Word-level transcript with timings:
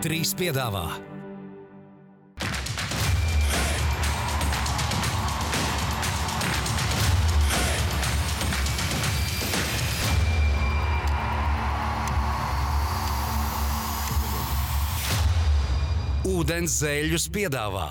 Trīs 0.00 0.30
piedāvā. 0.32 0.86
Ūdens 16.24 16.78
zēļus 16.80 17.28
piedāvā. 17.34 17.84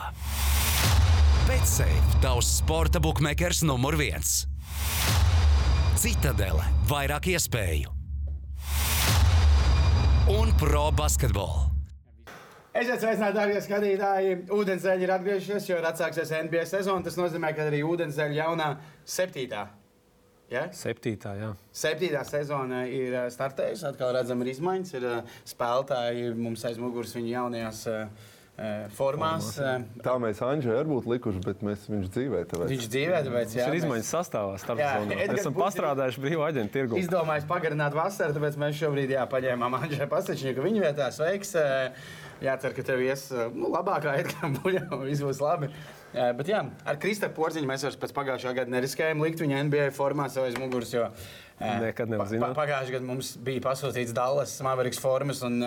Betsafe, 1.46 1.94
tavs 2.26 2.50
sporta 2.58 2.98
buklets 2.98 3.62
numur 3.62 4.00
viens. 4.02 4.48
Citadele, 6.02 6.66
vairāk 6.90 7.30
iespēju 7.38 8.00
un 10.30 10.54
pro 10.58 10.92
basketbolu. 10.94 11.69
Esiet 12.70 13.02
sveicināti, 13.02 13.34
darbie 13.34 13.62
skatītāji! 13.66 14.34
Ūdenszeļi 14.54 15.08
ir 15.08 15.12
atgriežušies, 15.16 15.68
jo 15.72 15.78
ir 15.80 15.88
atsāksies 15.90 16.30
NBA 16.46 16.68
sezona. 16.70 17.02
Tas 17.06 17.18
nozīmē, 17.18 17.50
ka 17.58 17.66
arī 17.66 17.82
ūdenszeļa 17.82 18.36
jaunā 18.44 18.68
septītā. 19.10 19.64
Ja? 20.54 20.68
Septītā, 20.74 21.34
jā. 21.38 21.50
Septītā 21.74 22.22
sezona 22.30 22.84
ir 22.90 23.16
eh, 23.24 23.30
startējusi. 23.34 23.88
Atkal 23.90 24.14
redzam, 24.14 24.42
ir 24.46 24.52
izmaiņas. 24.54 24.94
Ir 25.00 25.08
eh, 25.10 25.40
spēlētāji 25.50 26.36
mums 26.38 26.66
aiz 26.70 26.78
muguras 26.82 27.16
viņu 27.18 27.32
jaunajās 27.34 27.82
uh, 27.90 28.30
formās. 28.94 29.50
formās 29.58 30.06
tā 30.06 30.16
mēs 30.22 30.42
Anģēlu 30.46 30.78
arī 30.84 30.92
būtu 30.94 31.14
likuši, 31.16 31.44
bet 31.46 31.66
mēs 31.66 31.90
viņš 31.90 32.14
dzīvē. 32.16 32.46
Tāpēc. 32.54 32.72
Viņš 32.76 32.88
dzīvē, 32.94 33.26
tāpēc 33.28 33.54
jā. 33.58 33.66
Tas 33.66 33.74
ir 33.74 33.82
izmaiņas 33.82 34.14
sastāvā 34.14 34.56
starp 34.62 34.82
zonām. 34.86 35.14
Mēs 35.18 35.36
esam 35.42 35.58
pastrādājuši 35.58 36.26
brīvā 36.26 36.50
aģentu 36.54 36.76
tirgu. 36.78 37.02
Izdomājis 37.02 37.50
pagarināt 37.50 37.98
vasaru, 37.98 38.38
tāpēc 38.38 38.58
mēs 38.62 38.82
šobrīd 38.82 39.18
jā, 39.18 39.26
paņēmām 39.32 39.78
Anģēlu 39.84 40.10
Pasečņiku 40.14 40.66
viņu 40.70 40.84
vietā. 40.86 41.10
Sveiks! 41.16 41.56
Jācer, 42.44 42.74
ka 42.76 42.86
tev 42.88 43.04
ies 43.04 43.26
nu, 43.56 43.72
labākā 43.74 44.16
Edgars 44.22 44.62
Buļbuļs, 44.62 45.08
viss 45.10 45.26
būs 45.26 45.42
labi. 45.44 45.72
Uh, 46.10 46.32
bet 46.40 46.48
jā, 46.50 46.64
ar 46.90 46.98
Kristēnu 47.02 47.36
Porziņu 47.36 47.70
mēs 47.70 47.84
vairs 47.86 48.00
pēc 48.02 48.16
pagājušā 48.18 48.56
gada 48.58 48.74
neriskējām 48.74 49.22
likt 49.22 49.44
viņu 49.44 49.60
NBA 49.68 49.92
formā 49.94 50.26
savai 50.32 50.56
muguras. 50.58 50.94
Jo, 50.96 51.10
Nekad 51.60 52.08
nevar 52.08 52.30
zināt. 52.32 52.54
Pa, 52.54 52.62
pagājušajā 52.62 52.96
gadā 52.96 53.08
mums 53.08 53.34
bija 53.44 53.62
pasūtīts 53.66 54.14
Dallas 54.16 54.54
Mavericks 54.64 55.02
formas, 55.04 55.42
un 55.44 55.60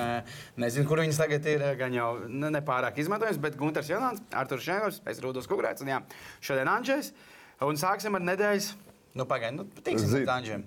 nezinu, 0.61 0.87
kur 0.89 1.03
viņas 1.03 1.21
tagad 1.21 1.49
ir. 1.53 1.65
Gan 1.77 1.93
jau 1.97 2.09
nu, 2.25 2.49
nepārāk 2.55 2.97
izmantojams, 3.03 3.41
bet 3.43 3.59
Gunārs 3.61 3.91
Jānis, 3.93 4.23
Arthurs 4.33 4.65
Šēvers, 4.65 5.03
es 5.13 5.21
Rūdos 5.25 5.51
Kukurēts 5.51 5.85
un 5.85 5.93
jā, 5.93 6.01
šodien 6.41 6.71
Anģēs. 6.73 7.13
Un 7.69 7.79
sāksim 7.79 8.17
ar 8.17 8.25
nedēļas. 8.33 8.71
Nu, 9.13 9.27
Pagaidiet, 9.29 9.59
nu, 9.59 9.83
tiksim 9.85 10.09
pie 10.09 10.23
tādiem. 10.25 10.65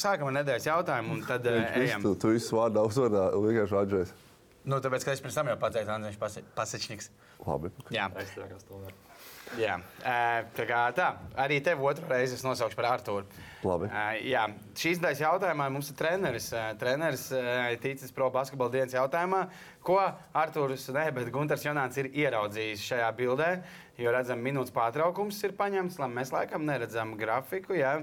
Sākam 0.00 0.30
ar 0.30 0.38
nedēļas 0.38 0.70
jautājumu, 0.70 1.18
un 1.18 1.26
tad 1.28 1.44
ejam. 1.52 2.00
Tu, 2.00 2.14
tu 2.16 2.32
visu 2.32 2.56
vārdā 2.56 2.80
uzvārdā 2.88 3.28
vienkārši 3.36 3.78
Anģēs. 3.82 4.14
Nu, 4.68 4.82
tāpēc, 4.84 5.04
ka 5.06 5.14
es 5.14 5.22
pirms 5.24 5.36
tam 5.38 5.48
jau 5.48 5.56
pateicu, 5.60 5.88
Andrejs 5.94 6.18
Pasečniks. 6.56 7.08
Labi. 7.46 7.70
Jā, 7.94 8.08
jā. 9.56 9.76
Tā 10.58 10.66
kā 10.68 10.80
tā, 10.92 11.06
arī 11.40 11.56
tev 11.64 11.80
otru 11.88 12.04
reizi 12.10 12.36
es 12.36 12.44
nosaukšu 12.44 12.76
par 12.76 12.90
Artūru. 12.90 13.24
Labi. 13.64 13.88
Jā, 14.28 14.44
šīs 14.76 15.00
daļas 15.00 15.22
jautājumā 15.24 15.70
mums 15.72 15.88
ir 15.88 15.96
treneris. 15.96 16.50
Treneris 16.82 17.24
ticis 17.80 18.12
pro 18.12 18.28
basketbola 18.34 18.74
dienas 18.76 18.96
jautājumā, 18.98 19.46
ko 19.86 19.98
Artūrs, 20.36 20.90
ne, 20.92 21.08
bet 21.16 21.32
Gunārs 21.32 21.64
Jonāns 21.64 21.96
ir 22.02 22.12
ieraudzījis 22.12 22.84
šajā 22.90 23.08
bildē. 23.16 23.50
Jo 23.98 24.12
redzam, 24.14 24.44
minūtes 24.44 24.74
pārtraukums 24.76 25.40
ir 25.48 25.56
paņemts, 25.58 25.96
lai 26.02 26.12
mēs 26.12 26.34
laikam 26.34 26.68
neredzam 26.68 27.16
grafiku. 27.18 27.78
Jā. 27.80 28.02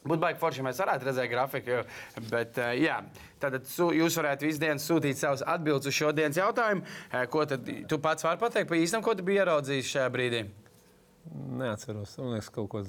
Būtu 0.00 0.20
baigi 0.22 0.40
forši, 0.40 0.62
ja 0.62 0.64
mēs 0.64 0.78
varētu 0.80 1.08
redzēt 1.10 1.28
grafiku. 1.28 1.82
Bet, 2.30 2.56
jā, 2.80 2.96
tad 3.42 3.58
jūs 3.60 4.16
varētu 4.16 4.48
visu 4.48 4.62
dienu 4.62 4.80
sūtīt 4.80 5.20
savus 5.20 5.44
atbildus 5.44 5.90
uz 5.92 5.98
šodienas 5.98 6.40
jautājumu. 6.40 6.86
Ko 7.32 7.44
tad 7.48 7.68
tu 7.88 8.00
pats 8.00 8.24
vari 8.24 8.40
pateikt 8.40 8.70
par 8.70 8.80
īstam, 8.80 9.04
ko 9.04 9.12
tu 9.18 9.26
biji 9.26 9.42
ieraudzījis 9.42 9.94
šajā 9.94 10.10
brīdī? 10.14 10.44
Neatceros. 11.60 12.16
Man 12.16 12.38
liekas, 12.38 12.48
kaut 12.54 12.70
ko 12.72 12.84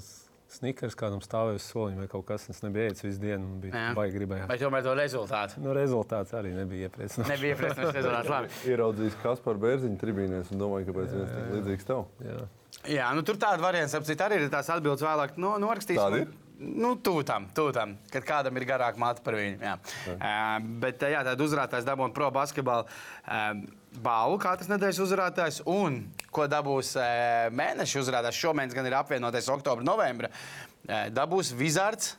snikers 0.52 0.96
kādam 1.00 1.22
stāvēja 1.24 1.60
uz 1.60 1.66
soliņa 1.68 2.02
vai 2.02 2.08
kaut 2.12 2.26
kas 2.28 2.48
tāds 2.48 2.64
nebija 2.64 2.92
ēdis 2.92 3.06
visu 3.06 3.22
dienu. 3.24 3.58
Bija 3.64 3.92
baigi 3.98 4.16
gribējās. 4.18 4.48
Vai 4.52 4.58
tomēr 4.62 4.86
to 4.86 4.96
rezultātu? 4.98 5.62
Nu, 5.64 5.76
rezultāts 5.76 6.36
arī 6.38 6.54
nebija 6.56 6.90
iepriecinošs. 6.90 7.32
nebija 7.32 7.56
iepriecinošs 7.56 7.98
rezultāts. 8.00 8.32
Labi. 8.32 8.52
Ieraudzījis 8.72 9.20
Kaspar 9.24 9.60
Bērziņu 9.62 10.00
tribīnēs 10.02 10.52
un 10.56 10.64
domāju, 10.64 10.90
ka 10.90 10.98
pēc 11.00 11.16
viens 11.18 11.36
tik 11.36 11.54
līdzīgs 11.58 11.92
tev. 11.92 12.04
Jā. 12.28 12.40
Jā, 12.88 13.10
nu, 13.16 13.24
tur 13.28 13.40
tāda 13.40 13.62
variants, 13.64 13.96
apcīt, 13.98 14.24
arī 14.24 14.42
ir 14.42 14.52
tās 14.52 14.72
atbildes 14.74 15.04
vēlāk 15.06 15.36
no, 15.40 15.58
norakstīts. 15.62 16.00
Tāda 16.00 16.24
ir? 16.24 16.32
Nu, 16.62 16.94
tūtam, 17.02 17.48
tūtam, 17.58 17.96
kad 18.14 18.26
kādam 18.28 18.58
ir 18.60 18.68
garāka 18.70 19.02
matra 19.02 19.24
par 19.26 19.38
viņu. 19.40 19.58
Jā. 19.66 19.76
Uh, 20.14 20.58
bet 20.84 21.02
jā, 21.02 21.24
tāda 21.26 21.46
uzrādātājs 21.46 21.88
dabūja 21.88 22.14
pro 22.14 22.28
basketbalu 22.36 22.86
uh, 22.86 23.64
balvu, 24.06 24.38
kā 24.44 24.54
tas 24.60 24.70
nedēļas 24.70 25.00
uzrādātājs. 25.02 25.62
Un 25.72 26.04
ko 26.34 26.46
dabūs 26.52 26.94
uh, 27.00 27.48
mēneša 27.58 28.04
uzrādātājs, 28.04 28.42
šomēnes 28.44 28.78
gan 28.78 28.90
ir 28.90 28.98
apvienotais 29.00 29.50
oktobra, 29.54 29.86
novembra, 29.88 30.30
uh, 30.30 31.08
dabūs 31.14 31.54
Vizards. 31.58 32.16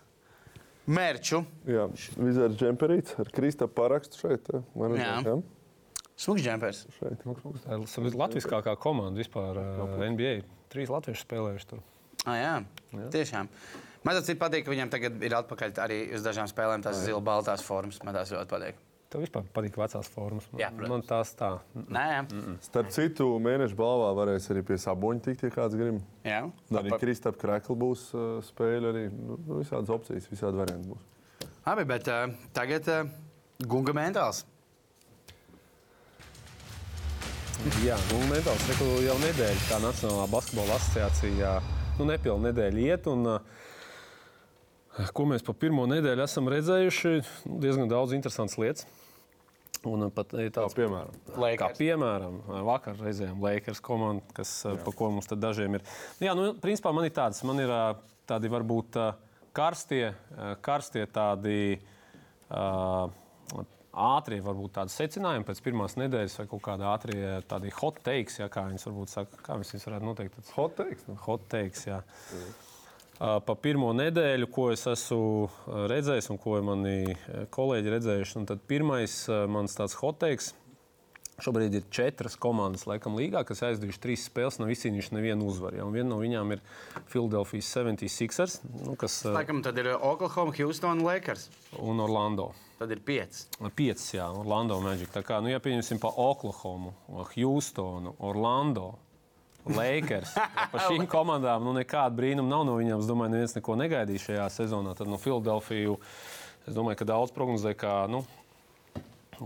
Mērķu. 0.90 1.38
Jā, 1.70 1.86
Vizards 2.18 2.58
džemperīts 2.58 3.14
ar 3.22 3.30
Kristapam 3.30 3.76
parakstu 3.76 4.18
šeit. 4.24 4.50
Jā. 4.50 5.12
jā. 5.22 5.36
Smuks 6.18 6.42
džempers. 6.42 6.82
Šeit. 6.98 7.22
Tā 7.62 7.78
ir 7.78 8.18
latviskākā 8.18 8.74
komanda 8.82 9.22
vispār 9.22 9.62
uh, 9.62 9.94
NBA. 10.02 10.40
Trīs 10.74 10.90
latvieši 10.90 11.22
spēlējuši 11.22 11.70
tur. 11.70 11.86
Ah, 12.22 12.36
jā, 12.38 12.52
jā, 12.94 13.06
tiešām. 13.14 13.48
Man 14.02 14.18
tas 14.18 14.30
patīk, 14.38 14.64
ka 14.66 14.72
viņam 14.72 14.90
tagad 14.90 15.20
ir 15.22 15.34
atpakaļ 15.38 15.76
arī 15.84 15.98
uz 16.16 16.24
dažām 16.26 16.48
spēlēm 16.50 16.82
tās 16.82 17.04
zila 17.04 17.20
baltās 17.22 17.62
formas. 17.62 18.00
Man 18.02 18.16
tas 18.16 18.32
ļoti 18.34 18.50
patīk. 18.50 18.80
Tev 19.12 19.20
vispār 19.20 19.44
patīk 19.52 19.74
vecās 19.76 20.08
formas. 20.08 20.46
Jā, 20.56 20.70
protams. 20.72 20.88
man 20.88 21.02
tās 21.04 21.34
tā. 21.36 21.50
Nē. 21.76 22.22
Mm 22.22 22.38
-mm. 22.40 22.54
Starp 22.64 22.90
citu, 22.90 23.26
mēneša 23.44 23.76
balvā 23.76 24.08
varēs 24.16 24.48
arī 24.50 24.62
pie 24.64 24.78
saboņa 24.80 25.20
tikt, 25.26 25.42
ja 25.42 25.50
kāds 25.50 25.76
grib. 25.76 26.00
Jā. 26.24 26.50
Arī 26.70 26.90
par... 26.90 26.98
Kristap 26.98 27.36
Krekla 27.36 27.76
būs 27.76 28.06
uh, 28.14 28.40
spēle, 28.42 28.88
arī 28.92 29.04
nu, 29.12 29.36
visādas 29.60 29.90
opcijas, 29.90 30.30
visādi 30.30 30.56
varianti 30.56 30.88
būs. 30.88 31.04
Labi, 31.66 31.84
bet 31.84 32.08
uh, 32.08 32.32
tagad 32.52 32.88
uh, 32.88 33.10
Gunga 33.68 33.92
mentāls. 33.92 34.46
Jā, 37.84 37.98
Gunga 38.10 38.26
mentāls 38.34 38.64
jau 39.04 39.18
nedēļa, 39.18 39.62
kā 39.68 39.78
Nacionālā 39.78 40.26
basketbola 40.30 40.74
asociācija, 40.74 41.60
nu 41.98 42.04
nepilna 42.04 42.48
nedēļa 42.48 42.78
iet. 42.88 43.06
Un, 43.06 43.26
uh, 43.26 43.61
ko 45.16 45.24
mēs 45.28 45.44
pa 45.46 45.54
pirmo 45.56 45.86
nedēļu 45.88 46.24
esam 46.24 46.50
redzējuši, 46.52 47.14
nu, 47.48 47.60
diezgan 47.62 47.90
daudz 47.90 48.14
interesantas 48.16 48.58
lietas. 48.60 48.88
Un 49.88 50.04
pat 50.14 50.30
tāds, 50.30 50.54
kā 50.54 50.68
piemēram, 50.78 51.14
Lakers. 51.42 51.58
kā 51.58 51.68
piemēram 51.80 52.36
vakar 52.68 53.00
reizēm 53.02 53.40
Lakers 53.42 53.80
komanda, 53.82 54.22
kas, 54.36 54.52
Jā. 54.62 54.76
pa 54.84 54.92
ko 54.94 55.08
mums 55.10 55.26
dažiem 55.32 55.74
ir. 55.74 55.82
Nu, 56.20 56.26
jā, 56.28 56.34
nu, 56.38 56.44
principā 56.62 56.92
man 56.94 57.08
ir 57.08 57.14
tāds, 57.16 57.40
man 57.48 57.58
ir 57.58 57.72
tādi 58.30 58.50
varbūt 58.52 59.00
karstie, 59.56 60.12
karstie 60.62 61.08
tādi. 61.10 61.80
Ātrie, 63.92 64.38
varbūt 64.40 64.72
tādi 64.78 64.92
secinājumi 64.94 65.44
pēc 65.44 65.58
pirmās 65.66 65.98
nedēļas, 66.00 66.38
vai 66.40 66.46
kaut 66.48 66.62
kāda 66.64 66.86
ātrie 66.94 67.26
tādi 67.44 67.68
hot 67.76 67.98
takes, 68.06 68.38
ja, 68.40 68.46
kā 68.48 68.62
viņas 68.70 68.86
varbūt 68.88 69.12
saka, 69.12 69.40
kā 69.44 69.58
viņas 69.60 69.84
varētu 69.84 70.06
noteikt. 70.08 70.38
Tāds, 70.38 70.52
hot 70.56 70.78
takes. 70.78 71.04
Nu? 71.10 71.16
Hot 71.26 71.44
takes, 71.52 71.82
jā. 71.90 71.98
Mm. 72.32 72.71
Pa 73.18 73.54
pirmo 73.62 73.92
nedēļu, 73.94 74.48
ko 74.50 74.70
es 74.72 74.82
esmu 74.90 75.46
redzējis 75.92 76.30
un 76.32 76.40
ko 76.42 76.56
mani 76.64 77.14
kolēģi 77.54 77.92
redzējuši, 77.94 78.42
tad 78.48 78.64
pirmais 78.66 79.14
mans 79.52 79.78
tāds 79.78 79.94
hot 80.00 80.18
takes. 80.24 80.52
Šobrīd 81.42 81.74
ir 81.74 81.86
četras 81.90 82.36
komandas, 82.38 82.84
laikam, 82.86 83.16
līgā, 83.18 83.40
kas 83.48 83.64
aizdevuši 83.66 84.00
trīs 84.02 84.26
spēles, 84.28 84.58
nav 84.60 84.70
izcīnījuši 84.74 85.14
nevienu 85.16 85.46
uzvaru. 85.48 85.80
Ja? 85.80 85.86
Viena 85.90 86.10
no 86.12 86.18
viņām 86.20 86.52
ir 86.54 86.60
Philadelphia 87.10 87.64
76ers. 87.66 88.58
Nu, 88.84 88.94
kas, 89.00 89.16
Laikam, 89.26 89.62
tad 89.64 89.80
ir 89.80 89.88
Oklahoma, 89.96 90.54
Houston, 90.58 91.00
Lakers. 91.06 91.48
Un 91.80 92.02
Orlando. 92.04 92.52
Tad 92.78 92.92
ir 92.94 93.00
pieci. 93.06 93.46
Pieci, 93.74 94.18
jā, 94.18 94.28
Orlando 94.28 94.78
Magic. 94.84 95.10
Tā 95.14 95.24
kā, 95.26 95.40
nu, 95.42 95.50
ja 95.50 95.62
pieņemsim 95.62 96.02
pa 96.02 96.12
Oklahoma, 96.20 96.92
Houstonu, 97.32 98.14
Orlando. 98.22 98.92
Lakers. 99.68 100.34
Par 100.72 100.84
šīm 100.88 101.06
komandām 101.10 101.64
nu, 101.66 101.74
nekāda 101.76 102.14
brīnuma 102.18 102.50
nav 102.50 102.66
no 102.68 102.76
viņiem. 102.80 103.02
Es 103.02 103.10
domāju, 103.10 103.36
neviens 103.36 103.56
neko 103.58 103.78
negaidīja 103.78 104.26
šajā 104.28 104.46
sezonā. 104.58 104.94
Tad 104.98 105.10
no 105.10 105.20
Filadelfiju 105.22 105.98
es 106.66 106.76
domāju, 106.76 107.02
ka 107.02 107.10
daudz 107.14 107.34
prognozē, 107.34 107.74
ka 107.78 108.02
nu, 108.10 108.24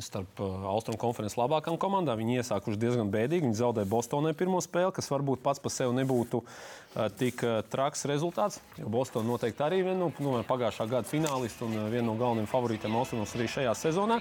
starp 0.03 0.41
Austrumu 0.41 0.99
konferences 1.01 1.39
labākām 1.39 1.79
komandām. 1.81 2.19
Viņi 2.21 2.41
iesākuši 2.41 2.81
diezgan 2.81 3.13
bēdīgi. 3.13 3.47
Viņi 3.47 3.61
zaudēja 3.61 3.89
Bostonai 3.91 4.35
pirmo 4.37 4.61
spēli, 4.65 4.93
kas 4.97 5.11
varbūt 5.13 5.43
pats 5.45 5.63
par 5.63 5.73
sevi 5.73 5.97
nebūtu 5.97 6.43
uh, 6.43 7.07
tik 7.17 7.45
uh, 7.47 7.61
traks 7.71 8.07
rezultāts. 8.11 8.61
Jo 8.81 8.91
Bostonā 8.93 9.29
noteikti 9.31 9.65
arī 9.65 9.83
viena 9.87 10.07
no 10.07 10.13
nu, 10.21 10.37
pagājušā 10.49 10.89
gada 10.91 11.09
finālistu 11.09 11.69
un 11.69 11.79
uh, 11.79 11.89
viena 11.93 12.09
no 12.11 12.17
galvenajiem 12.21 12.51
favorītiem 12.51 12.99
Austrumos 12.99 13.37
arī 13.39 13.49
šajā 13.53 13.77
sezonā. 13.87 14.21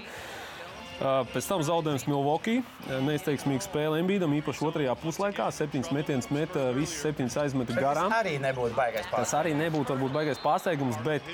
Pēc 0.96 1.44
tam 1.44 1.60
zaudējums 1.66 2.06
Milwaukee. 2.08 2.62
Neizteiksmīga 3.04 3.66
spēle 3.66 3.98
Embīdam, 4.00 4.32
īpaši 4.38 4.64
otrajā 4.64 4.94
puslaikā. 5.02 5.50
Septiņas 5.52 5.92
metienas 5.92 6.30
met, 6.32 6.56
visas 6.76 7.02
septiņas 7.04 7.36
aizmeta 7.42 7.76
garām. 7.76 8.08
Tas 8.08 8.22
arī 8.22 8.38
nebūtu 8.40 8.72
baigais 8.78 9.04
pārsteigums. 9.04 9.18
Tas 9.18 9.34
arī 9.36 9.52
nebūtu 9.58 9.92
varbūt 9.92 10.16
baigais 10.16 10.40
pārsteigums, 10.40 10.98
bet 11.04 11.28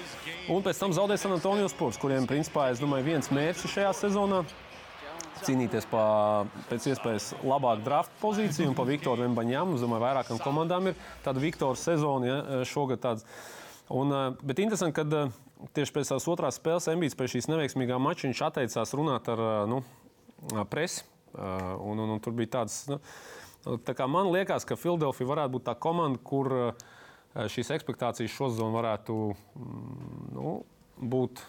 un 0.50 0.66
pēc 0.66 0.82
tam 0.82 0.96
zaudēja 0.96 1.22
San 1.24 1.36
Antonio 1.36 1.70
Sports, 1.70 2.00
kuriem 2.02 2.26
principā, 2.30 2.72
es 2.74 2.82
domāju, 2.82 3.06
viens 3.12 3.30
mērķis 3.30 3.76
šajā 3.76 3.94
sezonā 4.00 4.42
cīnīties 5.46 5.86
par 5.90 6.50
pēc 6.70 6.90
iespējas 6.92 7.32
labāku 7.42 7.86
draftu 7.86 8.18
pozīciju 8.22 8.72
un 8.72 8.76
par 8.78 8.90
Viktoru 8.90 9.26
Vembaņām. 9.26 9.76
Es 9.76 9.82
domāju, 9.84 10.04
vairākām 10.04 10.42
komandām 10.42 10.90
ir 10.90 10.98
tāda 11.24 11.42
Viktora 11.42 11.78
sezona 11.78 12.28
ja, 12.28 12.62
šogad. 12.68 13.02
Tāds. 13.02 13.26
Un, 13.92 14.14
bet 14.42 14.62
interesanti, 14.62 14.94
ka 14.98 15.26
tieši 15.76 15.94
pēc 15.94 16.10
tās 16.14 16.26
otrās 16.30 16.58
spēles 16.58 16.88
Embīts 16.92 17.16
pēc 17.18 17.36
šīs 17.36 17.48
neveiksmīgā 17.50 17.98
mača 18.02 18.28
viņš 18.28 18.42
atteicās 18.48 18.94
runāt 18.98 19.30
ar 19.32 19.42
nu, 19.70 19.82
presi. 20.70 21.06
Un, 21.32 21.96
un, 21.96 22.10
un 22.12 22.20
tur 22.20 22.34
bija 22.36 22.58
tāds, 22.58 22.82
nu, 22.90 22.98
tā 23.86 23.94
kā 23.96 24.04
man 24.10 24.28
liekas, 24.34 24.66
ka 24.68 24.76
Filadelfija 24.76 25.30
varētu 25.30 25.54
būt 25.54 25.64
tā 25.70 25.74
komanda, 25.80 26.20
kur 26.20 26.74
šīs 27.32 27.72
expectācijas 27.72 28.34
šo 28.34 28.50
sezonu 28.52 28.76
varētu 28.76 29.18
mm, 29.32 30.30
nu, 30.36 30.54
būt 31.00 31.40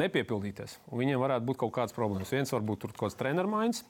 nepiepildīties. 0.00 0.78
Viņiem 0.88 1.20
varētu 1.20 1.48
būt 1.50 1.60
kaut 1.60 1.74
kādas 1.76 1.96
problēmas. 1.96 2.32
Viens 2.32 2.52
varbūt 2.54 2.86
tur 2.86 2.94
kaut 2.94 3.10
kāds 3.10 3.18
treneru 3.20 3.50
maiņas, 3.52 3.82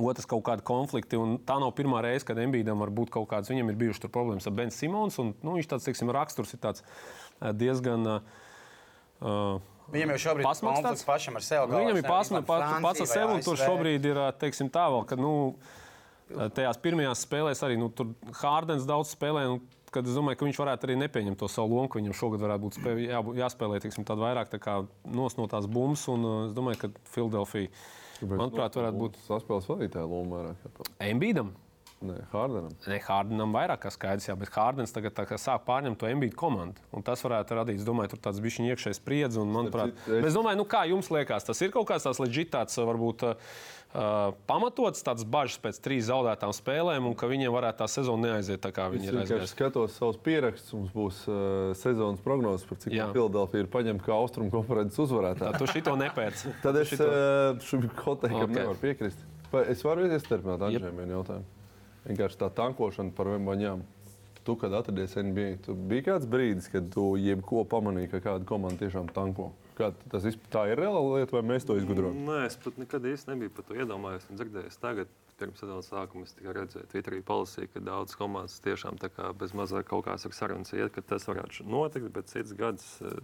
otrs 0.00 0.28
kaut 0.30 0.46
kādi 0.46 0.64
konflikti. 0.64 1.20
Tā 1.44 1.58
nav 1.60 1.74
pirmā 1.76 2.00
reize, 2.06 2.24
kad 2.24 2.40
Embīdam 2.40 2.80
var 2.80 2.94
būt 2.94 3.12
kaut 3.12 3.28
kādas. 3.28 3.52
Viņam 3.52 3.74
ir 3.74 3.80
bijušas 3.82 4.08
problēmas 4.08 4.48
ar 4.48 4.56
Bens 4.56 4.80
Simons. 4.80 5.20
Un, 5.20 5.34
nu, 5.44 5.58
viņš 5.58 5.68
tāds, 5.74 5.90
teiksim, 5.90 6.14
raksturs 6.16 6.56
ir 6.56 7.52
diezgan. 7.60 8.08
Uh, 8.08 8.46
Viņam 9.90 10.12
jau 10.14 10.20
šobrīd 10.22 10.46
ir 10.46 10.62
konflikts 10.62 11.06
pašam 11.06 11.36
ar 11.40 11.44
sevi. 11.44 11.74
Viņam 11.74 11.98
ir 11.98 12.06
pasma, 12.06 12.40
pa, 12.46 12.60
pats 12.84 13.02
ar 13.02 13.10
sevi, 13.10 13.34
un 13.34 13.44
tur 13.44 13.58
šobrīd 13.58 14.06
ir 14.06 14.20
teiksim, 14.38 14.70
tā 14.72 14.86
vēl, 14.92 15.02
ka 15.08 15.18
nu, 15.18 15.32
tajās 16.30 16.78
pirmajās 16.82 17.24
spēlēs 17.26 17.62
arī 17.66 17.78
nu, 17.80 17.90
Hārdens 18.40 18.86
daudz 18.88 19.16
spēlē. 19.16 19.46
Nu, 19.50 19.60
kad 19.90 20.06
es 20.06 20.14
domāju, 20.14 20.38
ka 20.38 20.46
viņš 20.46 20.60
varētu 20.62 20.86
arī 20.86 20.96
nepieņemt 21.00 21.40
to 21.40 21.48
savu 21.50 21.74
lomu, 21.74 21.90
ka 21.90 21.98
viņam 21.98 22.14
šogad 22.14 22.44
varētu 22.44 22.62
būt 22.62 22.76
spēj, 22.78 23.00
jā, 23.08 23.22
jāspēlē 23.40 23.80
tiksim, 23.82 24.06
vairāk 24.06 24.52
tā 24.52 24.76
nos 25.10 25.34
no 25.34 25.48
tās 25.50 25.66
bumbas. 25.66 26.06
Un 26.12 26.28
es 26.46 26.54
domāju, 26.54 26.84
ka 26.84 27.10
Filadelfija, 27.10 27.72
manuprāt, 28.22 28.78
varētu 28.78 29.02
būt 29.02 29.18
saspēles 29.26 29.66
vadītāja 29.70 30.06
loma 30.06 30.38
vairāk. 30.38 30.94
Embīdam. 31.10 31.50
Nē, 32.00 32.14
Hārdenam. 32.32 32.72
Nē, 32.88 32.96
Hārdenam 33.04 33.50
vairāk 33.52 33.82
kā 33.82 33.90
skaidrs, 33.92 34.30
jā, 34.30 34.36
bet 34.40 34.48
Hārdens 34.54 34.94
tagad 34.94 35.18
sāk 35.36 35.66
pārņemt 35.66 35.98
to 36.00 36.08
MBA 36.08 36.32
komandu. 36.38 36.80
Un 36.96 37.04
tas 37.04 37.20
varētu 37.20 37.58
radīt, 37.58 37.82
domāju, 37.84 38.14
tur 38.14 38.22
tāds 38.24 38.40
bišķiņš 38.40 38.72
iekšējs 38.72 39.00
spriedzi. 39.02 39.36
Un, 39.42 39.52
manuprāt, 39.52 39.92
es... 40.08 40.30
es 40.30 40.38
domāju, 40.38 40.62
nu, 40.62 40.64
kā 40.64 40.86
jums 40.88 41.12
liekas, 41.12 41.44
tas 41.44 41.60
ir 41.60 41.74
kaut 41.74 41.90
kāds 41.90 42.08
tāds 42.08 42.22
leģitāts, 42.22 42.80
varbūt. 42.88 43.26
Uh, 43.90 44.30
pamatots 44.46 45.02
tāds 45.04 45.26
bažas 45.26 45.58
pēc 45.60 45.80
trīs 45.82 46.06
zaudētām 46.06 46.54
spēlēm, 46.54 47.10
un 47.10 47.16
ka 47.18 47.26
viņiem 47.28 47.50
varētu 47.52 47.82
tā 47.82 47.90
sezona 47.90 48.28
neaiziet 48.30 48.62
tā, 48.62 48.70
kā 48.72 48.86
viņi 48.94 49.08
es 49.08 49.10
ir 49.10 49.20
aizgājuši. 49.24 49.48
Es 49.50 49.54
skatos 49.56 49.96
savus 49.98 50.20
pierakstus, 50.24 50.72
mums 50.78 50.94
būs 50.94 51.20
uh, 51.26 51.74
sezonas 51.74 52.22
prognozes 52.22 52.68
par 52.70 52.78
cik 52.80 52.94
Filadelfija 52.94 53.66
ir 53.66 53.72
paņemta 53.74 54.06
kā 54.06 54.14
austrumu 54.14 54.54
konferences 54.54 55.04
uzvarētāja. 55.08 55.58
Tu 55.58 55.72
šito 55.74 55.98
nepēc. 56.06 56.48
Tad 56.62 56.78
es 56.80 56.94
šito... 56.94 57.10
uh, 57.10 57.64
šim 57.66 57.88
hoteikam 57.98 58.46
okay. 58.46 58.60
nevaru 58.60 58.84
piekrist. 58.86 59.26
Es 59.66 59.82
varu 59.82 60.06
Andžēm 60.06 61.02
vienu 61.02 61.18
jautājumu. 61.18 61.59
Vienkārši 62.06 62.38
tā 62.40 62.50
tankošana 62.56 63.14
par 63.16 63.30
Vembaņām. 63.34 63.82
Tu, 64.40 64.54
kad 64.56 64.72
atradies 64.72 65.18
NBA, 65.20 65.58
tu 65.66 65.74
bija 65.76 66.06
kāds 66.14 66.28
brīdis, 66.30 66.70
kad 66.72 66.86
tu 66.94 67.12
jebko 67.20 67.66
pamanīji, 67.68 68.08
ka 68.14 68.22
kāda 68.24 68.46
komanda 68.48 68.80
tiešām 68.80 69.10
tanko. 69.12 69.50
Kā 69.76 69.90
tas 70.12 70.24
tā 70.52 70.64
ir 70.72 70.80
reāla 70.80 71.02
lieta, 71.18 71.36
vai 71.36 71.42
mēs 71.52 71.66
to 71.68 71.76
izgudrojam? 71.76 72.22
Nē, 72.24 72.38
es 72.48 72.56
pat 72.60 72.78
nekad 72.80 73.04
īsti 73.08 73.32
nebiju 73.32 73.52
par 73.56 73.68
to 73.68 73.76
iedomājies 73.76 74.26
un 74.32 74.40
dzirdējis. 74.40 74.80
Tagad, 74.80 75.12
pirms 75.40 75.60
sezonas 75.60 75.88
sākuma, 75.92 76.24
es 76.28 76.36
tikai 76.36 76.54
redzēju, 76.56 76.88
Twitterī 76.92 77.20
palasīju, 77.28 77.70
ka 77.74 77.84
daudzas 77.84 78.18
komandas 78.20 78.58
tiešām 78.64 79.00
bez 79.40 79.54
mazā 79.56 79.84
kaut 79.84 80.06
kādas 80.08 80.26
ar 80.28 80.36
sarunas 80.36 80.72
iet, 80.76 80.92
ka 80.96 81.04
tas 81.04 81.28
varētu 81.28 81.68
notikt, 81.68 82.08
bet 82.16 82.32
cits 82.32 82.56
gads 82.56 82.86
eh, 83.04 83.20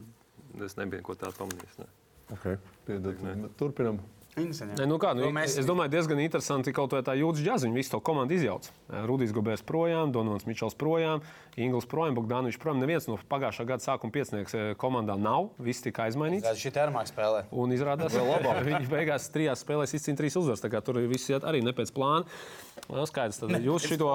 es 0.65 0.77
nebiju 0.81 1.05
ko 1.05 1.17
tādu 1.17 1.37
pamanījis. 1.41 1.81
Ne. 1.81 1.89
Okay. 2.37 2.61
Piedod, 2.89 3.21
turpinam. 3.61 4.01
Ne, 4.37 4.85
nu 4.85 4.99
kā, 5.01 5.15
nu, 5.17 5.31
mēs... 5.33 5.55
Es 5.57 5.65
domāju, 5.65 5.95
diezgan 5.95 6.19
interesanti 6.21 6.73
kaut 6.77 6.93
kā 6.93 6.99
tā 7.01 7.15
jūtas 7.17 7.41
džēzus. 7.41 7.65
Viņi 7.65 7.79
visu 7.79 7.93
to 7.95 8.01
komandu 8.05 8.35
izjauc. 8.37 8.67
Rudijs 9.09 9.33
Gobērs 9.33 9.63
projām, 9.65 10.11
Donovs 10.13 10.45
Mičels 10.45 10.77
projām, 10.77 11.23
Ingūns 11.57 11.89
projām, 11.89 12.19
Bogdanovičs 12.19 12.61
projām. 12.61 12.83
Neviens 12.83 13.09
no 13.09 13.17
pagājušā 13.31 13.65
gada 13.71 13.81
sākuma 13.81 14.13
piecinieks 14.13 14.53
komandā 14.77 15.17
nav. 15.17 15.49
Viss 15.57 15.81
tika 15.81 16.05
aizmainīts. 16.05 16.45
Tas 16.45 16.61
šī 16.61 16.75
termāka 16.77 17.09
spēlē. 17.15 17.47
Un 17.49 17.73
izrādās, 17.73 18.13
ka 18.13 18.61
viņi 18.69 18.91
beigās 18.93 19.31
trijās 19.33 19.65
spēlēs 19.65 19.97
izcīnīja 19.97 20.21
trīs 20.21 20.37
uzvaras. 20.37 20.85
Tur 20.85 21.01
viss 21.09 21.33
iet 21.33 21.49
arī 21.49 21.65
ne 21.65 21.73
pēc 21.73 21.95
plāna. 21.97 22.29
No, 22.91 23.09
skaidrs, 23.09 23.41
tad 23.41 23.57
jūs 23.57 23.89
šito 23.89 24.11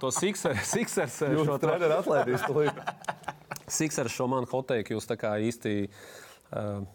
to 0.00 0.14
Sixers. 0.22 0.64
Sixers 0.64 1.20
šo 1.20 1.60
treneru 1.60 2.00
atlaidīs. 2.00 2.48
Sixers 3.68 4.16
šo 4.16 4.32
manu 4.32 4.48
hoteiku 4.48 4.96
jūs 4.96 5.12
tā 5.12 5.20
kā 5.20 5.36
īsti. 5.44 5.82
Uh, 6.48 6.86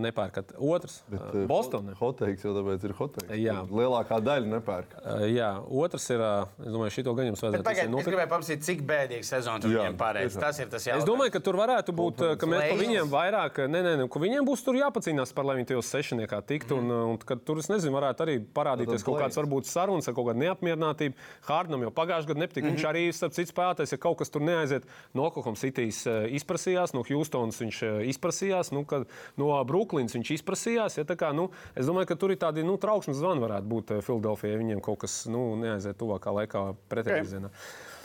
nepērkat. 0.00 0.54
Otrs- 0.58 1.00
uh, 1.12 1.46
Bostonā. 1.50 1.94
Hoteiks 1.98 2.44
jau 2.44 2.54
tāpēc 2.56 2.84
ir 2.88 2.94
hoteiks. 2.98 3.34
Jā. 3.40 3.56
Lielākā 3.70 4.20
daļa 4.24 4.50
nepērk. 4.56 4.96
Jā, 5.30 5.50
otrs 5.68 6.08
ir, 6.14 6.24
es 6.64 6.72
domāju, 6.74 6.94
šito 6.98 7.14
gan 7.18 7.30
jums 7.30 7.44
vajadzētu. 7.44 7.66
Tagad 7.66 7.98
es 8.00 8.10
gribēju 8.10 8.30
paprasīt, 8.30 8.64
cik 8.66 8.82
bēdīgi 8.88 9.26
sezona 9.26 9.62
tur 9.62 9.74
viņiem 9.74 9.98
pārējais. 10.00 10.38
Tas 10.40 10.58
ir 10.62 10.70
tas 10.72 10.86
jautājums. 10.86 11.04
Es 11.04 11.08
domāju, 11.08 11.34
ka 11.36 11.42
tur 11.44 11.58
varētu 11.60 11.94
būt, 11.96 12.24
ka 12.40 12.50
mēs 12.50 12.66
pa 12.70 12.78
viņiem 12.80 13.10
vairāk, 13.12 13.62
nē, 13.70 13.82
nē, 13.86 14.08
ka 14.10 14.22
viņiem 14.22 14.46
būs 14.48 14.64
tur 14.66 14.78
jāpacīnās 14.78 15.34
par, 15.36 15.48
lai 15.48 15.58
viņi 15.60 15.70
tajos 15.72 15.92
sešniekā 15.94 16.42
tiktu. 16.46 16.76
Mm. 16.76 16.90
Un, 16.90 17.14
un, 17.14 17.20
un 17.20 17.44
tur, 17.44 17.60
es 17.62 17.70
nezinu, 17.70 17.94
varētu 17.96 18.26
arī 18.26 18.36
parādīties 18.40 19.04
kaut 19.06 19.20
kāds 19.22 19.38
varbūt 19.40 19.68
sarunas 19.70 20.08
ar 20.10 20.16
kaut 20.16 20.30
kādu 20.30 20.42
neapmierinātību. 20.44 21.18
Hārdnam 21.48 21.86
jau 21.86 21.92
pagājušajā 21.94 22.32
gadā 22.32 22.44
nepatika. 22.44 22.66
Mm 22.66 22.72
-hmm. 22.72 22.80
Viņš 22.80 22.88
arī, 22.90 23.04
starp 23.12 23.36
citu, 23.36 23.52
spēlētājs, 23.52 23.92
ja 23.92 23.98
kaut 23.98 24.18
kas 24.18 24.30
tur 24.30 24.42
neaiziet, 24.42 24.86
no 25.14 25.26
Oklahoma 25.26 25.56
City's 25.56 26.04
izprasījās, 26.40 26.94
no 26.94 27.02
Houstonas 27.02 27.60
viņš 27.60 27.82
izprasījās, 28.10 28.72
nu, 28.72 28.84
no 29.36 29.59
Brooklynas 29.68 30.16
viņš 30.16 30.34
izprasījās. 30.38 30.98
Ja, 31.00 31.06
kā, 31.18 31.30
nu, 31.36 31.48
es 31.78 31.88
domāju, 31.88 32.10
ka 32.10 32.18
tur 32.20 32.34
ir 32.34 32.40
tādi 32.40 32.64
nu, 32.66 32.76
trauksmes 32.80 33.20
zvani 33.20 33.44
varētu 33.44 33.70
būt 33.70 33.94
Filadelfijai, 34.06 34.54
ja 34.54 34.62
viņiem 34.62 34.82
kaut 34.84 35.02
kas 35.04 35.22
nu, 35.30 35.52
neaiziet 35.60 35.98
tuvākā 36.00 36.34
laikā 36.40 36.66
pretējā 36.92 37.22
virzienā. 37.22 37.52
Okay. 37.52 37.98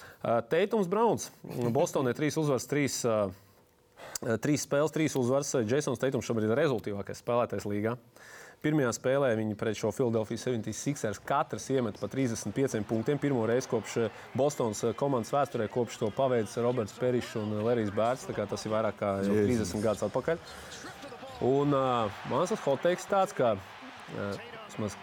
Teitums 0.50 0.88
Browns. 0.90 1.30
Bostonē 1.74 2.16
trīs 2.18 2.38
uzvaras, 2.42 2.66
trīs, 2.70 3.02
trīs 4.42 4.66
spēles, 4.66 4.94
trīs 4.94 5.18
uzvaras. 5.20 5.54
Jasons 5.70 6.02
Teitums 6.02 6.26
šobrīd 6.26 6.50
ir 6.50 6.58
rezultātīvākais 6.64 7.22
spēlētājs 7.22 7.68
līgā. 7.70 7.96
Pirmajā 8.66 8.96
spēlē 8.98 9.28
viņi 9.38 9.54
pret 9.60 9.78
šo 9.78 9.92
Philadelphia 9.94 10.40
76ers 10.42 11.20
katrs 11.28 11.68
iemet 11.70 12.00
pa 12.02 12.10
35 12.10 12.82
punktiem. 12.90 13.20
Pirmo 13.22 13.44
reizi 13.46 13.70
kopš 13.70 14.08
Bostonas 14.34 14.82
komandas 14.98 15.30
vēsturē, 15.36 15.68
kopš 15.70 16.00
to 16.02 16.10
paveicis 16.16 16.58
Roberts 16.66 16.98
Perišs 16.98 17.36
un 17.44 17.54
Lerijs 17.68 17.94
Bērts. 17.94 18.26
Tas 18.34 18.66
ir 18.66 18.74
vairāk 18.74 18.98
kā 19.04 19.12
30 19.28 19.86
gadus 19.86 20.08
atpakaļ. 20.08 20.42
Un 21.44 21.74
uh, 21.76 22.12
mans 22.32 22.54
hoteiks 22.64 23.08
tāds, 23.12 23.34
ka 23.36 23.56
uh, 23.56 24.94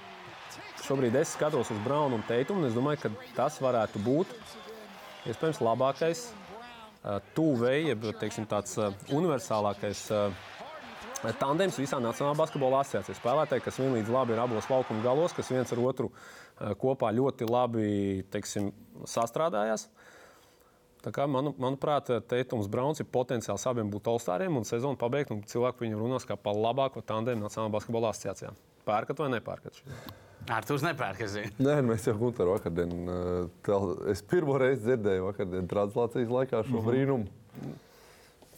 šobrīd 0.80 1.16
es 1.21 1.35
skatos 1.37 1.73
uz 1.73 1.80
Braunu 1.85 2.16
un 2.16 2.25
Teitumu, 2.25 2.62
un 2.62 2.71
es 2.71 2.76
domāju, 2.76 3.02
ka 3.02 3.11
tas 3.37 3.59
varētu 3.61 4.00
būt 4.00 4.33
iespējams 5.28 5.61
labākais 5.61 6.25
uh, 6.30 7.18
tuvēji, 7.37 7.90
jeb 7.90 8.07
teiksim, 8.23 8.49
tāds 8.49 8.78
uh, 8.80 8.95
universālākais. 9.12 10.07
Uh, 10.12 10.49
Tandems 11.38 11.76
visā 11.78 12.00
Nacionālajā 12.02 12.40
basketbola 12.40 12.80
asociācijā. 12.83 13.14
Spēlētāji, 13.14 13.62
kas 13.62 13.76
vienlīdz 13.78 14.09
labi 14.11 14.35
ir 14.35 14.40
abos 14.42 14.66
laukuma 14.66 15.04
galos, 15.04 15.30
kas 15.37 15.52
viens 15.52 15.71
ar 15.71 15.78
otru 15.78 16.09
kopā 16.83 17.12
ļoti 17.14 17.47
labi 17.47 17.85
teiksim, 18.33 18.73
sastrādājās. 19.07 19.85
Uh, 19.87 20.12
kā, 21.11 21.26
manu, 21.26 21.50
manuprāt, 21.59 22.11
Teitums 22.30 22.68
Brauns 22.71 23.02
ir 23.02 23.09
potenciāls 23.11 23.64
abiem 23.66 23.90
būt 23.90 24.11
Olstāriem 24.12 24.56
un 24.61 24.66
sezonu 24.68 24.99
pabeigt. 25.00 25.32
Un 25.35 25.42
cilvēki 25.49 25.87
viņu 25.87 25.99
runās 25.99 26.28
kā 26.28 26.37
par 26.38 26.54
labāko 26.54 27.02
tandēmu 27.02 27.42
Nacionālajā 27.42 27.75
basketbola 27.75 28.12
asociācijā. 28.12 28.52
Pērkat 28.87 29.23
vai 29.23 29.30
nepērkat? 29.35 29.80
Ar 30.50 30.66
to 30.66 30.76
nepērkat. 30.82 31.59
Nē, 31.62 31.76
mēs 31.87 32.06
jau 32.06 32.16
Gunteru 32.18 32.56
vakardien. 32.56 32.92
Es 34.11 34.23
pirmo 34.26 34.59
reizi 34.59 34.82
dzirdēju 34.88 35.28
vakardien 35.28 35.71
translācijas 35.71 36.30
laikā 36.30 36.62
šo 36.62 36.76
mm 36.76 36.78
-hmm. 36.78 36.90
brīnumu. 36.90 37.26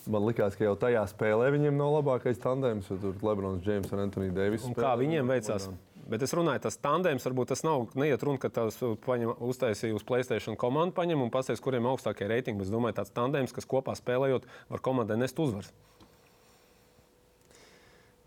Man 0.06 0.26
liekas, 0.26 0.56
ka 0.56 0.64
jau 0.64 0.76
tajā 0.76 1.00
spēlē 1.08 1.48
viņiem 1.52 1.76
nav 1.80 1.94
labākais 1.94 2.40
tandēms, 2.40 2.90
jo 2.90 2.96
tur 3.00 3.14
Lebrons, 3.22 3.62
Džeims 3.64 3.92
un 3.92 3.98
Antonius 3.98 4.34
Deivis. 4.36 4.66
Kā 4.76 4.96
viņiem 5.00 5.28
veicās? 5.28 5.68
Komandā. 5.68 5.93
Bet 6.04 6.20
es 6.26 6.34
runāju, 6.37 6.61
tas 6.66 6.76
tandēms 6.84 7.25
varbūt 7.25 7.54
tas 7.54 7.62
nav. 7.64 7.87
Neiet 7.96 8.23
runa, 8.26 8.40
ka 8.42 8.50
tas 8.52 8.76
uztaisīja 8.84 9.96
uz 9.96 10.04
Playstation 10.04 10.58
komandu, 10.61 10.92
paņem 10.99 11.23
un 11.25 11.32
pasties, 11.32 11.62
kuriem 11.64 11.87
ir 11.87 11.94
augstākie 11.94 12.28
reitingi. 12.28 12.66
Es 12.66 12.73
domāju, 12.73 12.99
tāds 12.99 13.14
tandēms, 13.16 13.54
kas 13.56 13.68
kopā 13.70 13.94
spēlējot, 13.96 14.44
var 14.68 14.84
komandai 14.84 15.16
nest 15.23 15.40
uzvaras. 15.40 15.73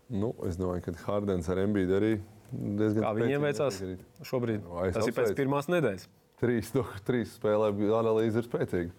Nu, 0.08 0.32
es 0.48 0.56
domāju, 0.58 0.88
ka 0.88 0.96
Hārdens 1.04 1.50
ar 1.52 1.60
Mbīdu 1.68 1.98
arī 1.98 2.12
diezgan 2.50 3.04
Kā 3.04 3.12
viņiem 3.18 3.44
veicās 3.44 3.80
šobrīd? 4.26 4.64
No, 4.64 4.80
tas 4.88 5.02
apsveic. 5.02 5.12
ir 5.12 5.18
pēc 5.20 5.36
pirmās 5.38 5.68
nedēļas. 5.70 6.08
Trīs, 6.40 6.72
no, 6.74 6.86
trīs 7.06 7.34
spēlēm 7.36 7.82
analīze 7.92 8.40
ir 8.40 8.48
spēcīga. 8.48 8.94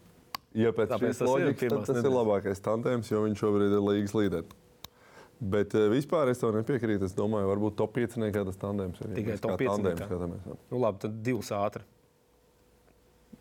Ja 0.57 0.71
pēc 0.75 0.93
Tāpēc 0.93 1.17
šīs 1.17 1.25
loģikas, 1.25 1.65
tad 1.65 1.75
tas 1.79 1.95
nedēļas. 1.98 2.07
ir 2.07 2.15
labākais 2.15 2.63
tandēms, 2.65 3.12
jo 3.12 3.24
viņš 3.25 3.41
šobrīd 3.43 3.74
ir 3.74 3.83
līgas 3.86 4.15
līderis. 4.17 4.55
Bet 5.39 5.72
uh, 5.77 5.88
vispār 5.91 6.31
es 6.34 6.41
tam 6.41 6.58
nepiekrītu. 6.58 7.08
Es 7.08 7.15
domāju, 7.15 7.48
varbūt 7.53 7.77
top 7.79 7.96
5 7.96 8.17
nekā 8.25 8.43
tas 8.50 8.60
tandēms 8.60 9.00
ir. 9.05 9.13
Tikai 9.15 9.38
top 9.39 9.62
5. 9.62 9.86
Nu, 9.88 10.81
labi, 10.81 11.00
tad 11.05 11.22
divas 11.24 11.53
ātri. 11.55 11.86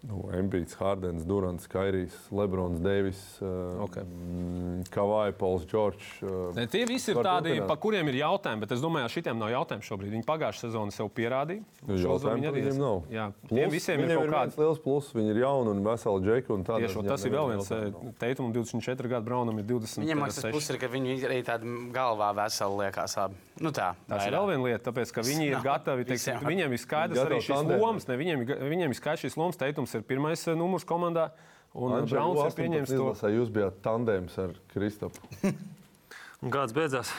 Nu, 0.07 0.29
Embīts, 0.31 0.77
Hārdens, 0.79 1.25
Durants, 1.27 1.67
Kairijs, 1.67 2.15
Lebrons, 2.31 2.79
Deivis, 2.79 3.19
uh, 3.43 3.83
Ok. 3.83 3.97
mm, 3.99 4.85
Kavai, 4.95 5.33
Pols, 5.35 5.65
Čorčs. 5.67 6.23
Ne, 6.55 6.67
tie 6.71 6.85
visi 6.87 7.11
ir 7.11 7.17
tādi, 7.19 7.51
turpināt. 7.51 7.67
par 7.67 7.77
kuriem 7.83 8.07
ir 8.13 8.15
jautājumi, 8.21 8.61
bet 8.63 8.73
es 8.77 8.81
domāju, 8.81 9.09
ka 9.09 9.15
šitiem 9.17 9.37
nav 9.43 9.51
jautājumu 9.51 9.83
šobrīd. 9.89 10.13
Viņi 10.15 10.25
pagājušā 10.29 10.69
sezonā 10.69 10.93
sev 10.95 11.11
pierādīja. 11.11 11.65
Jautājumu 11.89 12.53
viņiem 12.55 12.79
nav. 12.79 13.03
Jā, 13.11 13.27
plus, 13.43 13.59
tiem 13.59 13.71
visiem 13.75 13.99
ir 13.99 14.07
viņiem 14.07 14.19
kaut 14.23 14.29
ir 14.29 14.35
kāds. 14.37 14.57
liels 14.63 14.79
pluss. 14.87 15.13
Viņi 15.19 15.35
ir 15.35 15.43
jauni 15.43 15.69
un 15.75 15.83
veseli 15.85 16.23
džeki. 16.29 16.51
un 16.55 16.65
tādā 16.65 16.87
Tieši, 16.87 17.07
tas 17.09 17.25
ir 17.25 17.33
vēl 17.35 17.49
viens. 17.51 17.71
nav. 17.71 18.15
Teitumam 18.23 18.53
24 18.55 19.09
gadu, 19.09 19.25
Braunam 19.27 19.59
ir 19.59 19.65
26. 19.65 20.07
Viņam 20.07 20.25
tas 20.31 20.45
puses 20.55 20.71
ir, 20.71 20.79
ka 20.79 20.87
viņi 20.95 21.19
arī 21.27 21.43
tādi 21.43 21.67
galvā 21.93 22.31
veseli 22.39 22.87
liekas. 22.87 23.19
Abi. 23.19 23.35
Nu, 23.59 23.73
tā, 23.75 23.97
Tas 24.07 24.23
ir 24.25 24.31
vēl 24.33 24.47
viena 24.47 24.63
lieta, 24.63 24.93
tāpēc, 24.93 25.11
ka 25.13 25.21
viņi 25.27 25.49
ir 25.51 25.59
gatavi. 25.67 26.05
Teiksim, 26.07 26.39
viņiem 26.47 26.71
ir 26.71 26.79
skaidrs 26.79 27.19
arī 27.19 27.43
šīs 27.43 27.67
lomas. 27.81 28.07
Ne, 28.07 28.15
viņiem, 28.17 28.47
ir- 28.47 28.63
viņiem 28.71 28.95
ir 28.95 28.95
skaidrs 28.95 29.27
šīs 29.27 29.37
lomas. 29.37 29.57
Teitums 29.89 30.03
ir 30.03 30.05
pirmais 30.05 30.43
eh, 30.49 30.55
numurs 30.57 30.85
komandā. 30.85 31.31
Un 31.79 31.93
Andžej, 31.95 32.17
Brauns 32.17 32.39
ir 32.39 32.45
U18 32.45 32.57
pieņēmis 32.59 32.89
to. 32.91 32.97
izlasē, 32.97 33.29
Jūs 33.33 33.51
bijāt 33.53 33.77
tandēms 33.85 34.35
ar 34.43 34.51
Kristapu. 34.73 35.21
Un 36.45 36.53
kāds 36.53 36.75
beidzās? 36.77 37.13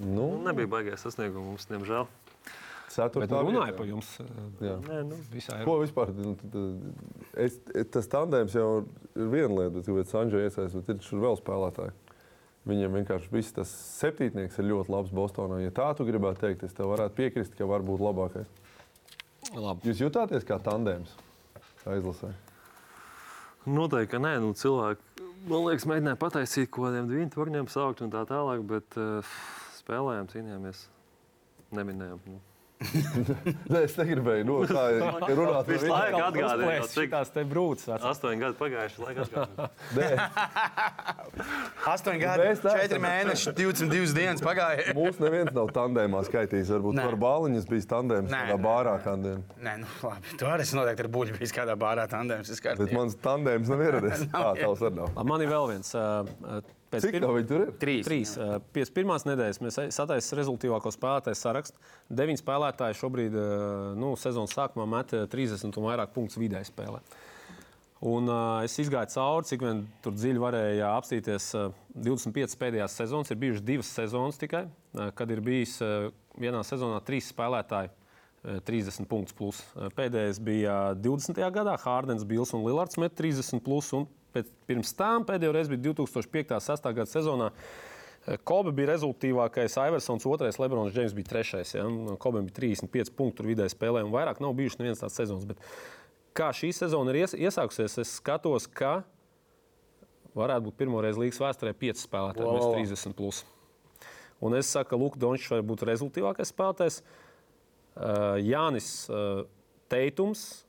Nu, 0.00 0.30
Nu, 0.32 0.42
nebija 0.46 0.66
baigais 0.70 1.02
sasniegums 1.04 1.44
mums, 1.46 1.66
diemžēl. 1.70 2.06
Ceturtā 2.90 3.40
runāja 3.44 3.74
par 3.76 3.86
jums. 3.86 4.08
eh. 4.22 4.78
Nē, 4.86 5.02
nu, 5.10 5.18
Visā 5.32 5.58
Ko 5.66 5.76
vispār? 5.82 6.12
nu, 6.16 6.32
Es, 7.36 7.58
tas 7.92 8.08
tandēms 8.08 8.56
jau 8.56 8.68
ir 9.14 9.28
viena 9.32 9.52
lieta, 9.58 9.74
bet 9.76 9.86
kāpēc 9.90 10.12
Sanģē 10.14 10.44
iesaistās, 10.46 10.76
bet 10.80 10.94
ir 10.96 11.04
šur 11.04 11.20
vēl 11.26 11.36
spēlētāji. 11.42 11.92
Viņam 12.66 12.96
vienkārši 12.98 13.30
viss 13.30 13.52
tas 13.54 13.70
septītnieks 14.00 14.56
ir 14.58 14.70
ļoti 14.72 14.90
labs 14.90 15.12
Bostonā. 15.14 15.60
Ja 15.62 15.70
tā 15.76 15.90
tu 15.98 16.06
gribētu 16.08 16.46
teikt, 16.46 16.64
es 16.66 16.72
tev 16.74 16.88
varētu 16.94 17.14
piekrist, 17.20 17.54
ka 17.58 17.68
var 17.68 17.84
būt 17.86 18.02
labākais. 18.02 18.48
Labi. 19.54 19.86
Jūs 19.92 20.00
jutāties 20.08 20.42
kā 20.48 20.56
tandēms? 20.58 21.12
Kā 21.86 21.94
izlasē? 22.00 22.32
Noteikti, 23.70 24.10
ka 24.10 24.18
nē, 24.18 24.32
nu, 24.42 24.50
cilvēki, 24.58 25.26
man 25.46 25.68
liekas, 25.68 25.86
mēģināja 25.86 26.18
pataisīt 26.18 26.70
kaut 26.74 26.88
kādiem 26.88 27.06
divu 27.10 27.28
turņiem, 27.30 27.68
saukt 27.70 28.02
un 28.02 28.10
tā 28.10 28.24
tālāk, 28.26 28.64
bet 28.66 28.98
uh, 28.98 29.36
spēlējām, 29.78 30.26
cīnījāmies, 30.32 30.80
neminējām. 31.78 32.24
Nu. 32.26 32.42
Nē, 32.76 33.80
es 33.86 33.94
negribēju 33.96 34.44
no, 34.44 34.58
tā 34.68 34.82
ir 35.30 35.38
runāt 35.38 35.64
par 35.64 35.70
Visu 35.70 35.88
laiku 35.88 36.18
atgādināja, 36.20 36.56
Uzplēst 36.58 36.92
cik 36.92 37.06
šitās 37.06 37.32
te 37.32 37.44
vecās. 37.48 38.04
astoņi 38.10 38.40
gadi 38.42 38.58
pagājuši, 38.60 39.00
laika. 39.00 39.46
Nē, 39.96 40.10
8 41.94 42.20
gadi, 42.20 42.50
4 42.66 43.00
mēneši, 43.06 43.54
22 43.56 44.12
dienas 44.18 44.44
pagāja. 44.44 44.92
Mūsu 44.98 45.24
neviens 45.24 45.52
nav 45.56 45.72
tandēmā 45.76 46.20
skaitījis. 46.28 46.74
Varbūt 46.76 47.00
Nē. 47.00 47.08
par 47.08 47.18
bāliņas 47.24 47.68
bija 47.72 47.88
tandēms 47.96 48.28
Nē, 48.32 48.44
tādā 48.44 48.60
nē, 48.60 48.62
bārā 48.68 48.96
kādiem. 49.08 49.44
Nē, 49.56 49.76
nu, 49.80 49.92
labi. 50.04 50.36
Tu 50.36 50.52
arī 50.52 50.68
noteikti 50.76 51.06
ar 51.06 51.12
buļbuļs 51.16 51.40
bijis 51.40 51.56
kādā 51.56 51.80
bārā 51.80 52.04
tandēms. 52.12 52.52
es 52.52 52.60
Bet 52.76 52.92
mans 52.92 53.16
tandēms 53.24 53.72
nav 53.72 53.86
ieradies. 53.88 54.28
Tā 54.36 54.48
tavs 54.60 54.84
arī 54.84 55.00
nav. 55.00 55.22
Man 55.32 55.44
ir 55.44 55.54
vēl 55.56 55.70
viens. 55.72 55.96
Pēc 56.90 57.02
Cik 57.02 57.16
viņi 57.16 57.46
tur 57.50 57.62
ir? 57.64 57.70
Trīs. 57.82 58.06
Trīs. 58.06 58.34
Eh, 58.38 58.56
Pēc 58.74 58.92
pirmās 58.94 59.26
nedēļas 59.26 59.62
mēs 59.64 59.78
sataisījām 59.96 60.40
rezultātīvāko 60.40 60.92
spēlētāju 60.94 61.38
sarakstu. 61.40 61.80
Deviņi 62.14 62.42
spēlētāji 62.42 62.98
šobrīd 63.00 63.38
nu, 63.98 64.12
sezonas 64.20 64.54
sākumā 64.54 64.86
met 64.94 65.16
eh, 65.16 65.26
30 65.32 65.74
un 65.74 65.88
vairāk 65.88 66.14
punktus 66.14 66.38
vidēji 66.38 66.70
spēlē. 66.70 67.02
Un, 68.04 68.28
uh, 68.28 68.60
es 68.60 68.76
gāju 68.76 69.08
cauri, 69.08 69.46
cik 69.48 69.62
vien 69.64 69.78
tur 70.04 70.12
dziļi 70.12 70.40
varēja 70.42 70.90
apstīties. 70.98 71.46
Uh, 71.56 71.70
25 71.96 72.58
pēdējās 72.60 72.96
sezonas 73.00 73.32
ir 73.32 73.38
bijušas 73.40 73.64
divas 73.64 73.92
sezonas 73.96 74.36
tikai, 74.36 74.66
uh, 74.68 75.08
kad 75.16 75.30
ir 75.32 75.40
bijis 75.40 75.78
uh, 75.80 76.10
vienā 76.36 76.60
sezonā 76.60 77.00
trīs 77.06 77.30
spēlētāji. 77.32 77.88
uh, 77.88 78.60
30 78.68 79.08
punktus. 79.08 79.34
Plus. 79.34 79.62
Uh, 79.74 79.88
Pēdējais 79.96 80.42
bija 80.44 80.76
20. 80.94 81.40
gadā 81.56 81.78
Hārdens, 81.86 82.26
Bils 82.28 82.52
un 82.52 82.66
Lillards 82.66 83.00
met 83.00 83.16
30. 83.16 83.64
Plus, 83.64 83.88
un 83.96 84.04
pēc, 84.36 84.54
pirms 84.68 84.94
tam 84.98 85.26
pēdējo 85.28 85.56
reizi 85.56 85.74
bija 85.74 85.90
2005. 85.90 86.52
un 86.52 86.64
2006. 86.64 86.90
gada 87.00 87.10
sezonā. 87.10 87.50
Uh, 87.50 87.92
Kobe 88.42 88.72
bija 88.74 88.90
rezultātīvākais, 88.90 89.76
Iversons 89.86 90.24
otrais, 90.26 90.56
Lebrons 90.58 90.94
Džeims 90.94 91.14
bija 91.14 91.30
trešais. 91.30 91.76
Ja? 91.76 91.84
un 91.86 92.16
Kobe 92.18 92.42
bija 92.42 92.56
35 92.58 93.12
punktu 93.14 93.46
vidēji 93.46 93.76
spēlē, 93.76 94.02
un 94.02 94.10
vairāk 94.14 94.40
nav 94.42 94.56
bijušas 94.58 94.80
nevienas 94.80 95.02
tādas 95.04 95.18
sezonas. 95.20 95.46
Bet 95.46 95.60
kā 96.36 96.48
šī 96.56 96.72
sezona 96.74 97.14
ir 97.14 97.20
ies, 97.22 97.36
iesākusies, 97.38 98.00
es 98.02 98.16
skatos, 98.18 98.66
ka 98.66 99.04
varētu 100.36 100.66
būt 100.66 100.78
pirmo 100.80 101.04
reizi 101.04 101.22
līgas 101.22 101.38
vēsturē 101.44 101.74
5 101.78 102.02
spēlētāji, 102.02 102.48
Wow. 102.50 102.58
wow. 102.66 102.74
30 102.80 103.14
plus. 103.16 103.44
Un 104.42 104.58
es 104.58 104.68
saku, 104.74 104.90
ka 104.90 104.98
Lukas 105.00 105.22
Dončs 105.22 105.48
var 105.54 105.62
būt 105.62 105.86
rezultātīvākais 105.86 106.50
spēlētājs. 106.50 107.00
Uh, 107.96 108.36
Jānis 108.42 109.06
uh, 109.08 109.46
Teitums, 109.88 110.65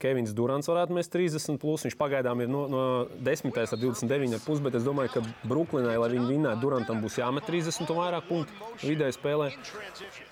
Kevins 0.00 0.34
Durants 0.36 0.70
varētu 0.70 0.96
mest 0.96 1.12
30. 1.12 1.60
Plus. 1.60 1.84
Viņš 1.86 1.96
pagaidām 2.00 2.40
ir 2.40 2.50
no, 2.50 2.64
no 2.72 2.82
10. 3.20 3.52
ar 3.52 3.80
29,5. 3.84 4.64
Bet 4.64 4.80
es 4.80 4.86
domāju, 4.86 5.18
ka 5.18 5.48
Brooklynai, 5.50 5.98
lai 6.00 6.10
viņi 6.16 6.28
vinnētu, 6.34 6.62
Durantam 6.64 7.04
būs 7.04 7.20
jāmet 7.20 7.48
30 7.48 7.84
un 7.86 8.02
vairāk 8.02 8.28
punktu 8.30 8.84
vidēji 8.84 9.18
spēlē. 9.20 9.50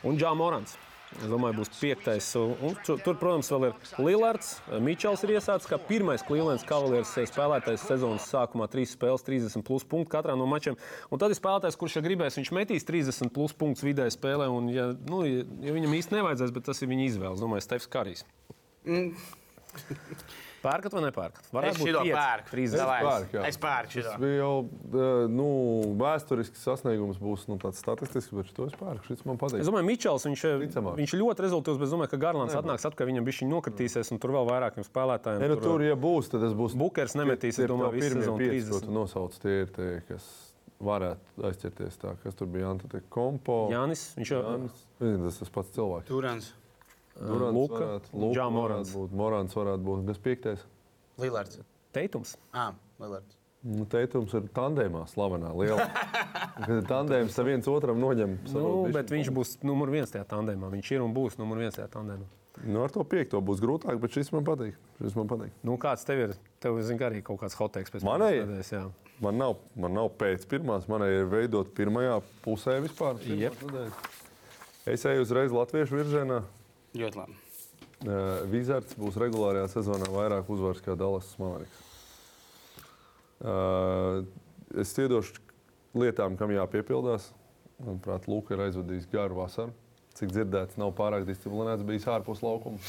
Un 0.08 0.20
Džāns 0.20 0.40
Morants. 0.40 0.78
Es 1.16 1.24
domāju, 1.30 1.62
būs 1.62 1.70
piektais. 1.72 2.26
Un 2.36 2.74
tur, 2.84 3.14
protams, 3.16 3.48
vēl 3.48 3.70
ir 3.70 3.94
Lillards. 4.04 4.50
Mičels 4.84 5.22
ir 5.24 5.32
iesācis 5.38 5.70
kā 5.70 5.78
pirmais 5.80 6.24
Clevelands 6.26 6.66
Cavaliers 6.68 7.14
spēlētājs 7.30 7.86
sezonas 7.88 8.28
sākumā. 8.28 8.68
Trīs 8.68 8.92
spēles, 8.92 9.24
30 9.24 9.64
plus 9.64 9.86
punktu 9.88 10.12
katrā 10.12 10.36
no 10.36 10.44
mačiem. 10.50 10.76
Un 11.08 11.22
tad 11.22 11.32
ir 11.32 11.40
spēlētājs, 11.40 11.80
kurš 11.80 11.96
ja 11.98 12.04
gribēs, 12.04 12.36
viņš 12.40 12.52
metīs 12.60 12.86
30 12.88 13.32
plus 13.32 13.56
punktus 13.56 13.88
vidēji 13.88 14.18
spēlē. 14.18 14.50
Un, 14.52 14.68
ja, 14.74 14.90
nu, 15.08 15.24
ja, 15.24 15.48
viņam 15.78 15.96
īsti 16.02 16.18
nevajadzēs, 16.18 16.54
bet 16.56 16.68
tas 16.68 16.84
ir 16.84 16.92
viņa 16.92 17.08
izvēle. 17.08 17.36
Es 17.38 17.44
domāju, 17.44 17.64
Stefs 17.64 17.88
Karijs. 17.96 18.26
Pērkat 20.58 20.94
vai 20.96 21.02
nepērkat? 21.04 21.44
Es 21.46 21.52
Varētu 21.54 21.78
būt 21.78 21.88
šo 21.92 22.00
pieci, 22.02 22.14
pērku. 22.16 22.50
30. 22.50 22.80
Davai, 22.80 22.96
pērku. 23.06 23.42
Es 23.46 23.58
pērku. 23.62 24.02
Tas 24.02 24.16
bija 24.18 24.38
jau 24.40 24.54
eh, 24.66 25.20
nu, 25.30 25.46
vēsturisks 26.00 26.64
sasniegums, 26.66 27.20
būs 27.22 27.44
nu, 27.50 27.58
tāds 27.62 27.78
statistisks, 27.78 28.34
bet 28.34 28.50
to 28.56 28.66
es 28.66 28.74
pērku. 28.78 29.06
Šis 29.06 29.22
man 29.28 29.38
patīk. 29.38 29.62
Es 29.62 29.70
domāju, 29.70 29.86
Mičels, 29.86 30.26
viņš, 30.26 30.44
Ticamāk. 30.64 30.98
viņš 30.98 31.14
ļoti 31.20 31.46
rezultāts, 31.46 31.78
bet 31.78 31.86
es 31.86 31.94
domāju, 31.94 32.12
ka 32.14 32.20
Garlands 32.26 32.58
atnāks 32.58 32.88
atpakaļ, 32.90 33.12
viņam 33.12 33.30
bija 33.30 33.50
nokritīsies, 33.54 34.10
un 34.14 34.22
tur 34.22 34.34
vēl 34.34 34.50
vairākiem 34.50 34.86
spēlētājiem. 34.88 35.46
Ja, 35.46 35.52
nu, 35.54 35.60
tur, 35.62 35.86
ja 35.86 35.94
būs, 35.98 36.32
tad 36.34 36.48
es 36.50 36.58
būšu. 36.58 36.82
Bukers 36.82 37.14
nemetīs, 37.18 37.62
es 37.62 37.70
domāju, 37.70 38.02
sezonu 38.02 38.42
pieci, 38.42 38.66
ko 38.66 38.82
30. 38.82 38.88
tu 38.90 38.98
nosauc, 38.98 39.38
tie 39.44 39.60
ir 39.62 39.74
tie, 39.78 39.90
kas 40.10 40.26
varētu 40.82 41.46
aizķerties 41.48 41.98
tā, 42.02 42.14
kas 42.22 42.38
tur 42.38 42.50
bija 42.50 42.70
Anta 42.70 43.00
Kompo. 43.10 43.66
Jānis, 43.72 44.08
viņš 44.18 44.32
jau 44.34 44.42
Jānis. 44.44 44.82
Tas 44.98 45.40
tas 45.42 45.52
pats 45.54 45.74
cilvēks. 45.74 46.10
Turans, 46.10 46.50
Luka, 47.18 47.98
Luka 48.12 48.34
Džā 48.36 48.46
varētu 48.54 48.94
būt, 48.94 49.16
Morants 49.18 49.56
varētu 49.58 49.84
būt. 49.88 50.06
Kas 50.12 50.22
piektais? 50.22 50.64
Lillards. 51.18 51.60
teitums. 51.92 52.36
Ah, 52.54 52.72
Lillards. 53.02 53.34
Nu, 53.66 53.82
teikums 53.90 54.32
ir 54.38 54.44
tandēmā, 54.54 55.02
slavenā, 55.10 55.50
lielā. 55.58 55.88
Kad 56.62 56.86
tandēms, 56.86 57.34
tad 57.34 57.48
viens 57.48 57.66
otram 57.70 57.98
noņem. 57.98 58.36
Nu, 58.54 58.68
bet 58.94 59.10
viņš 59.10 59.32
būs 59.34 59.56
numur 59.66 59.90
viens 59.90 60.12
tajā 60.14 60.22
tandēmā. 60.30 60.70
Viņš 60.76 60.92
ir 60.94 61.02
un 61.02 61.14
būs 61.16 61.40
numur 61.40 61.58
viens 61.64 61.74
tajā 61.74 61.88
tandēmā. 61.96 62.28
Nu, 62.66 62.82
ar 62.82 62.94
to 62.94 63.02
piekto 63.06 63.40
būs 63.44 63.60
grūtāk, 63.62 63.98
bet 64.02 64.14
šis 64.14 64.30
man 64.34 64.46
patīk. 64.46 64.78
Šis 65.02 65.14
man 65.18 65.28
patīk. 65.30 65.54
Nu, 65.66 65.74
kāds 65.80 66.06
tev 66.06 66.22
ir? 66.22 66.36
Tev 66.62 66.78
zin, 66.86 66.98
arī 67.06 67.20
kaut 67.26 67.42
kāds 67.42 67.58
hoteiks 67.58 67.94
pēc 67.94 68.06
jā. 68.74 68.84
Man 69.22 69.38
nav, 69.38 69.58
man 69.78 69.94
nav 69.94 70.12
pēc 70.18 70.46
pirmās, 70.50 70.86
man 70.90 71.04
ir 71.06 71.26
veidot 71.30 71.70
pirmajā 71.74 72.20
pusē 72.44 72.78
vispār. 72.82 73.18
Jep. 73.26 73.58
pirmās. 73.58 74.14
Es 74.88 75.04
eju 75.06 75.26
uzreiz 75.26 75.54
latviešu 75.54 75.98
virzienā. 75.98 76.42
Ļoti 76.96 77.20
labi. 77.20 77.36
Uh, 77.98 78.44
Vizards 78.48 78.94
būs 78.98 79.18
regulārajā 79.18 79.66
sezonā 79.72 80.06
vairāk 80.14 80.48
uzvaras 80.54 80.80
kā 80.84 80.94
Dallas 80.98 81.32
Maveriks. 81.40 81.84
Uh, 83.38 84.24
es 84.78 84.94
iedošu 84.98 85.42
lietām, 85.98 86.38
kam 86.38 86.54
jāpiepildās. 86.54 87.32
Manuprāt, 87.78 88.26
Lūks 88.30 88.54
ir 88.54 88.64
aizvadījis 88.64 89.10
garu 89.12 89.38
vasaru. 89.42 89.74
Cik 90.18 90.32
dzirdēts, 90.34 90.78
nav 90.80 90.94
pārāk 90.98 91.26
disciplinēts, 91.28 91.86
bijis 91.86 92.08
ārpus 92.10 92.42
laukuma. 92.42 92.80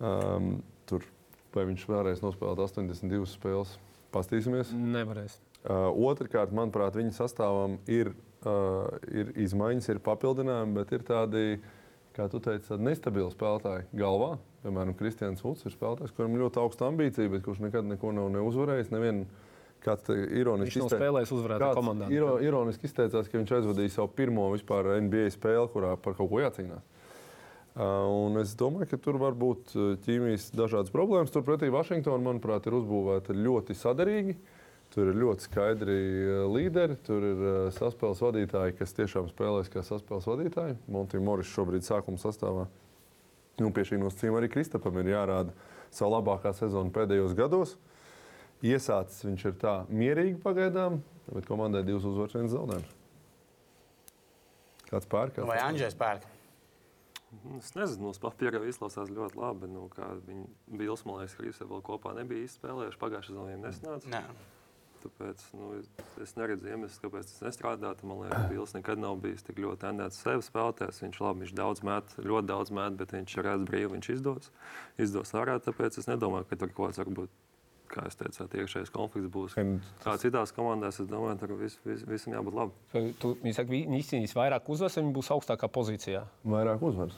Um, 0.00 0.58
tur 0.88 1.06
vai 1.54 1.66
viņš 1.70 1.86
vēlreiz 1.88 2.20
nospēlēt 2.24 2.60
82 2.66 3.28
spēles. 3.30 3.76
Pastīsimies. 4.14 4.72
Nevarēs. 4.74 5.38
Uh, 5.60 5.90
Otrakārt, 6.08 6.54
manuprāt, 6.56 6.96
viņa 6.98 7.12
sastāvam 7.14 7.76
ir, 7.90 8.12
uh, 8.48 8.88
ir 9.12 9.32
izmaiņas, 9.44 9.90
ir 9.92 10.00
papildinājumi, 10.04 10.76
bet 10.78 10.94
ir 10.96 11.04
tādi, 11.06 11.44
kā 12.16 12.26
tu 12.32 12.40
teici, 12.42 12.76
nestabili 12.80 13.30
spēlētāji 13.32 13.86
galvā. 13.96 14.32
Piemēram, 14.64 14.92
Kristians 14.98 15.40
Vuds 15.44 15.64
ir 15.64 15.72
spēlētājs, 15.72 16.12
kuram 16.16 16.34
ir 16.36 16.42
ļoti 16.44 16.60
augsta 16.60 16.88
ambīcija, 16.90 17.30
bet 17.32 17.44
kurš 17.46 17.62
nekad 17.64 17.86
neko 17.88 18.10
nav 18.12 18.28
neuzvarējis. 18.34 18.90
Nevienu, 18.92 19.24
kāds 19.80 20.10
ironiski 20.12 20.74
Viņš 20.74 20.82
nav 20.82 20.88
izteica- 20.90 21.00
spēlējis 21.00 21.30
uzvarēt 21.38 21.62
kāds 21.64 21.78
komandā. 21.80 22.10
iro, 22.12 22.34
ironiski 22.44 22.84
izteicās, 22.90 23.30
ka 23.30 23.38
viņš 23.40 23.54
aizvadīja 23.56 23.94
savu 23.94 24.10
pirmo 24.18 24.50
vispār 24.52 24.90
NBA 25.00 25.30
spēli, 25.32 25.68
kurā 25.72 25.94
par 25.96 26.14
kaut 26.18 26.28
ko 26.28 26.42
jācīnās. 26.42 26.82
Uh, 27.70 28.26
un 28.26 28.36
es 28.42 28.52
domāju, 28.58 28.88
ka 28.90 28.96
tur 28.98 29.16
var 29.16 29.32
būt 29.38 29.72
uh, 29.78 29.92
ķīmijas 30.04 30.50
dažādas 30.58 30.90
problēmas. 30.92 31.30
Turpretī 31.32 31.70
Vašingtona, 31.72 32.18
manuprāt, 32.20 32.66
ir 32.66 32.74
uzbūvēta 32.76 33.32
ļoti 33.32 33.76
sadarīgi. 33.78 34.34
Tur 34.90 35.12
ir 35.12 35.18
ļoti 35.20 35.46
skaidri 35.46 35.96
uh, 35.96 36.44
līderi, 36.50 36.96
tur 37.06 37.22
ir 37.22 37.42
uh, 37.44 37.58
saspēles 37.74 38.22
vadītāji, 38.24 38.74
kas 38.80 38.96
tiešām 38.96 39.28
spēlēs 39.30 39.70
kā 39.70 39.84
saspēles 39.86 40.26
vadītāji. 40.26 40.78
Montija 40.90 41.22
Moris 41.22 41.52
šobrīd 41.52 41.86
sākuma 41.86 42.18
sastāvā. 42.18 42.66
Nu, 43.60 43.70
pie 43.76 43.84
šī 43.86 44.00
nosacījuma 44.00 44.40
arī 44.40 44.50
Kristapam 44.50 44.98
ir 45.02 45.12
jārāda 45.12 45.54
savu 45.94 46.16
labākā 46.16 46.50
sezonu 46.56 46.90
pēdējos 46.94 47.36
gados. 47.38 47.76
Iesācis 48.66 49.24
viņš 49.24 49.46
ir 49.48 49.56
tā 49.60 49.76
mierīgi 49.88 50.40
pagaidām, 50.42 50.98
bet 51.30 51.46
komandai 51.48 51.84
divas 51.86 52.04
uzvaras, 52.08 52.34
viens 52.36 52.52
zaudējums. 52.52 52.98
Kāds 54.90 55.08
pērk? 55.10 55.38
Vai 55.46 55.62
Anģēs 55.62 55.96
pērk? 55.96 56.26
Nu, 57.30 57.60
Es 57.60 57.70
nezinu, 57.76 58.10
uz 58.10 58.18
papīra 58.18 58.58
jau 58.58 58.66
izklausās 58.66 59.12
ļoti 59.14 59.38
labi. 59.38 59.68
Nu, 59.70 59.86
kā 59.92 60.08
viņi 60.26 60.48
bija 60.74 60.96
Ilsmalais, 60.96 61.36
ka 61.36 61.44
viņi 61.44 61.68
vēl 61.70 61.84
kopā 61.86 62.16
nebija 62.16 62.50
spēlējuši. 62.50 62.98
Pagājušajā 62.98 63.30
sezonā 63.30 63.52
viņiem 63.52 63.68
nesnāca. 63.68 64.10
Nē. 64.10 64.22
Tāpēc 65.00 65.42
nu, 65.56 65.68
es- 65.78 65.90
es 66.22 66.34
neredzu 66.36 66.68
iemeslu, 66.68 67.00
kāpēc 67.06 67.28
tas 67.30 67.40
nestrādātu. 67.46 68.04
Man 68.04 68.18
liekas, 68.24 68.48
Bils 68.50 68.74
nekad 68.76 68.98
nav 69.00 69.16
bijis 69.22 69.42
tik 69.46 69.56
ļoti 69.56 69.78
tendēts 69.86 70.20
sevi 70.20 70.42
spēlētājs. 70.44 71.00
Viņš 71.04 71.20
labi, 71.24 71.44
viņš 71.46 71.54
daudz 71.56 71.82
met, 71.82 72.04
ļoti 72.20 72.46
daudz 72.46 72.70
met, 72.70 72.96
bet 73.00 73.14
viņš 73.16 73.36
redz 73.46 73.64
brīvi, 73.70 73.92
viņš 73.96 74.10
izdos, 74.16 74.50
izdos 74.98 75.32
ārā. 75.32 75.56
Tāpēc 75.60 75.98
es 75.98 76.06
nedomāju, 76.10 76.48
ka 76.50 76.56
tur 76.56 76.68
kaut 76.68 76.90
kāds 76.90 77.00
varbūt, 77.00 77.28
kā 77.90 78.04
es 78.06 78.14
teicu, 78.14 78.46
iekšējais 78.46 78.92
konflikts 78.94 79.32
būs. 79.34 79.56
Un 79.58 79.80
Kā 80.04 80.14
citās 80.20 80.52
komandās, 80.54 81.00
es 81.00 81.08
domāju, 81.08 81.38
tur 81.40 81.56
vis, 81.58 81.78
vis, 81.84 82.02
visam 82.06 82.34
jābūt 82.36 82.54
labi. 82.54 83.14
Tu, 83.18 83.34
viņi 83.42 83.54
saka, 83.56 83.68
viņi 83.72 83.98
izcīnīs 84.04 84.36
vairāk 84.36 84.68
uzvaras, 84.68 84.94
viņi 85.00 85.12
būs 85.16 85.32
augstākā 85.34 85.66
pozīcijā. 85.72 86.22
Vairāk 86.46 86.80
uzvaras. 86.82 87.16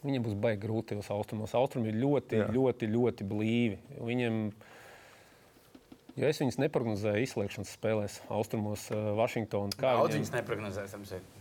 Viņiem 0.00 0.22
būs 0.24 0.36
baigi 0.40 0.62
grūti 0.62 0.96
uz 0.96 1.10
austrumos. 1.12 1.52
Austrumi 1.58 1.90
ir 1.92 1.98
ļoti, 2.00 2.38
Jā. 2.40 2.46
Ļoti, 2.54 2.86
ļoti 2.88 3.26
blīvi. 3.28 3.78
Viņiem, 4.00 4.38
ja 6.16 6.28
es 6.28 6.38
viņus 6.40 6.58
neprognozēju 6.58 7.22
izslēgšanas 7.26 7.76
spēlēs, 7.78 8.20
austrumos, 8.30 8.90
uh, 8.90 8.96
Vašingtonā, 9.18 9.74
kā 9.76 9.92
Daudz 9.96 10.14
viņiem- 10.14 10.20
viņas 10.20 10.32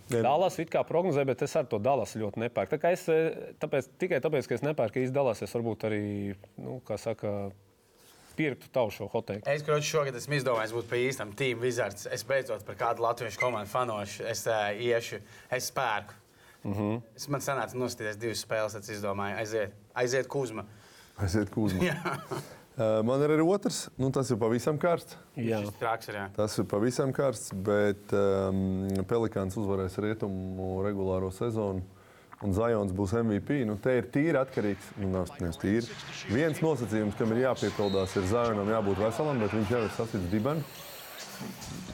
ir. 0.09 0.23
Dallas 0.23 0.59
it 0.59 0.69
kā 0.69 0.83
prognozēja, 0.83 1.25
bet 1.25 1.41
es 1.41 1.55
ar 1.55 1.65
to 1.65 1.77
Dallas 1.79 2.15
ļoti 2.15 2.37
nepērku. 2.37 2.69
Tā 2.75 2.79
kā 2.79 2.91
es, 2.91 3.07
eh, 3.09 3.53
tāpēc, 3.59 3.89
tikai 3.99 4.19
tāpēc, 4.21 4.47
ka 4.47 4.55
es 4.55 4.61
nepērku 4.61 5.03
īsti 5.03 5.13
Dallas, 5.13 5.41
es 5.41 5.53
varbūt 5.53 5.79
arī, 5.89 6.35
nu, 6.57 6.81
kā 6.85 6.97
saka, 6.99 7.51
pirktu 8.35 8.69
tavu 8.71 8.89
šo 8.89 9.09
hoteiku. 9.11 9.43
Es 9.47 9.61
gribēju 9.63 9.83
šogad, 9.83 10.15
esmu 10.15 10.33
izdomājis 10.39 10.71
būt 10.71 10.87
par 10.89 10.97
īstam 10.97 11.35
Team 11.35 11.59
Wizards. 11.59 12.07
Es 12.11 12.23
beidzot 12.23 12.63
par 12.65 12.75
kādu 12.75 12.99
latviešu 12.99 13.37
komandu 13.37 13.67
fanošu. 13.69 14.23
Es 14.25 14.47
uh, 14.47 14.71
iešu, 14.71 15.19
es 15.51 15.71
spērku. 15.71 16.13
Uh 16.63 16.69
Mhm. 16.71 16.79
-huh. 16.81 17.01
Es 17.15 17.27
man 17.29 17.39
sanāca 17.41 17.73
nostīties 17.73 18.17
divas 18.17 18.45
spēles, 18.45 18.75
es 18.79 18.89
izdomāju, 18.89 19.37
aiziet, 19.37 19.71
aiziet 19.95 20.27
Kuzma. 20.27 20.65
Aiziet 21.17 21.49
kūzmā. 21.49 21.79
Uh, 22.79 23.01
Man 23.03 23.19
ir 23.25 23.33
arī 23.35 23.43
otrs, 23.43 23.89
nu, 23.99 24.07
tas 24.15 24.29
ir 24.31 24.37
pavisam 24.39 24.77
karsts. 24.79 25.17
Jā, 25.35 25.57
Šis 25.65 25.79
traks 25.81 26.07
ir, 26.07 26.15
jā. 26.15 26.25
Tas 26.37 26.53
ir 26.61 26.67
pavisam 26.71 27.11
karsts, 27.11 27.51
bet 27.51 28.13
um, 28.15 28.87
Pelikāns 29.09 29.57
uzvarēs 29.59 29.97
rietumu 29.99 30.77
regulāro 30.85 31.27
sezonu. 31.35 31.83
Un 32.39 32.53
Zajons 32.55 32.93
būs 32.95 33.17
MVP. 33.19 33.65
Nu, 33.67 33.75
te 33.83 33.97
ir 33.99 34.07
tīri 34.13 34.39
atkarīgs. 34.39 34.93
Nu, 35.01 35.09
nav 35.11 35.33
nevis 35.43 35.59
tīri. 35.59 35.97
Viens 36.31 36.61
nosacījums, 36.63 37.17
kam 37.19 37.33
ir 37.35 37.41
jāpiepildās, 37.43 38.15
ir 38.15 38.29
Zajonam 38.31 38.71
jābūt 38.71 39.01
veselam, 39.03 39.43
bet 39.43 39.57
viņš 39.57 39.73
jau 39.75 39.81
ir 39.83 39.91
sasprāts 39.97 40.31
dibenu. 40.31 40.63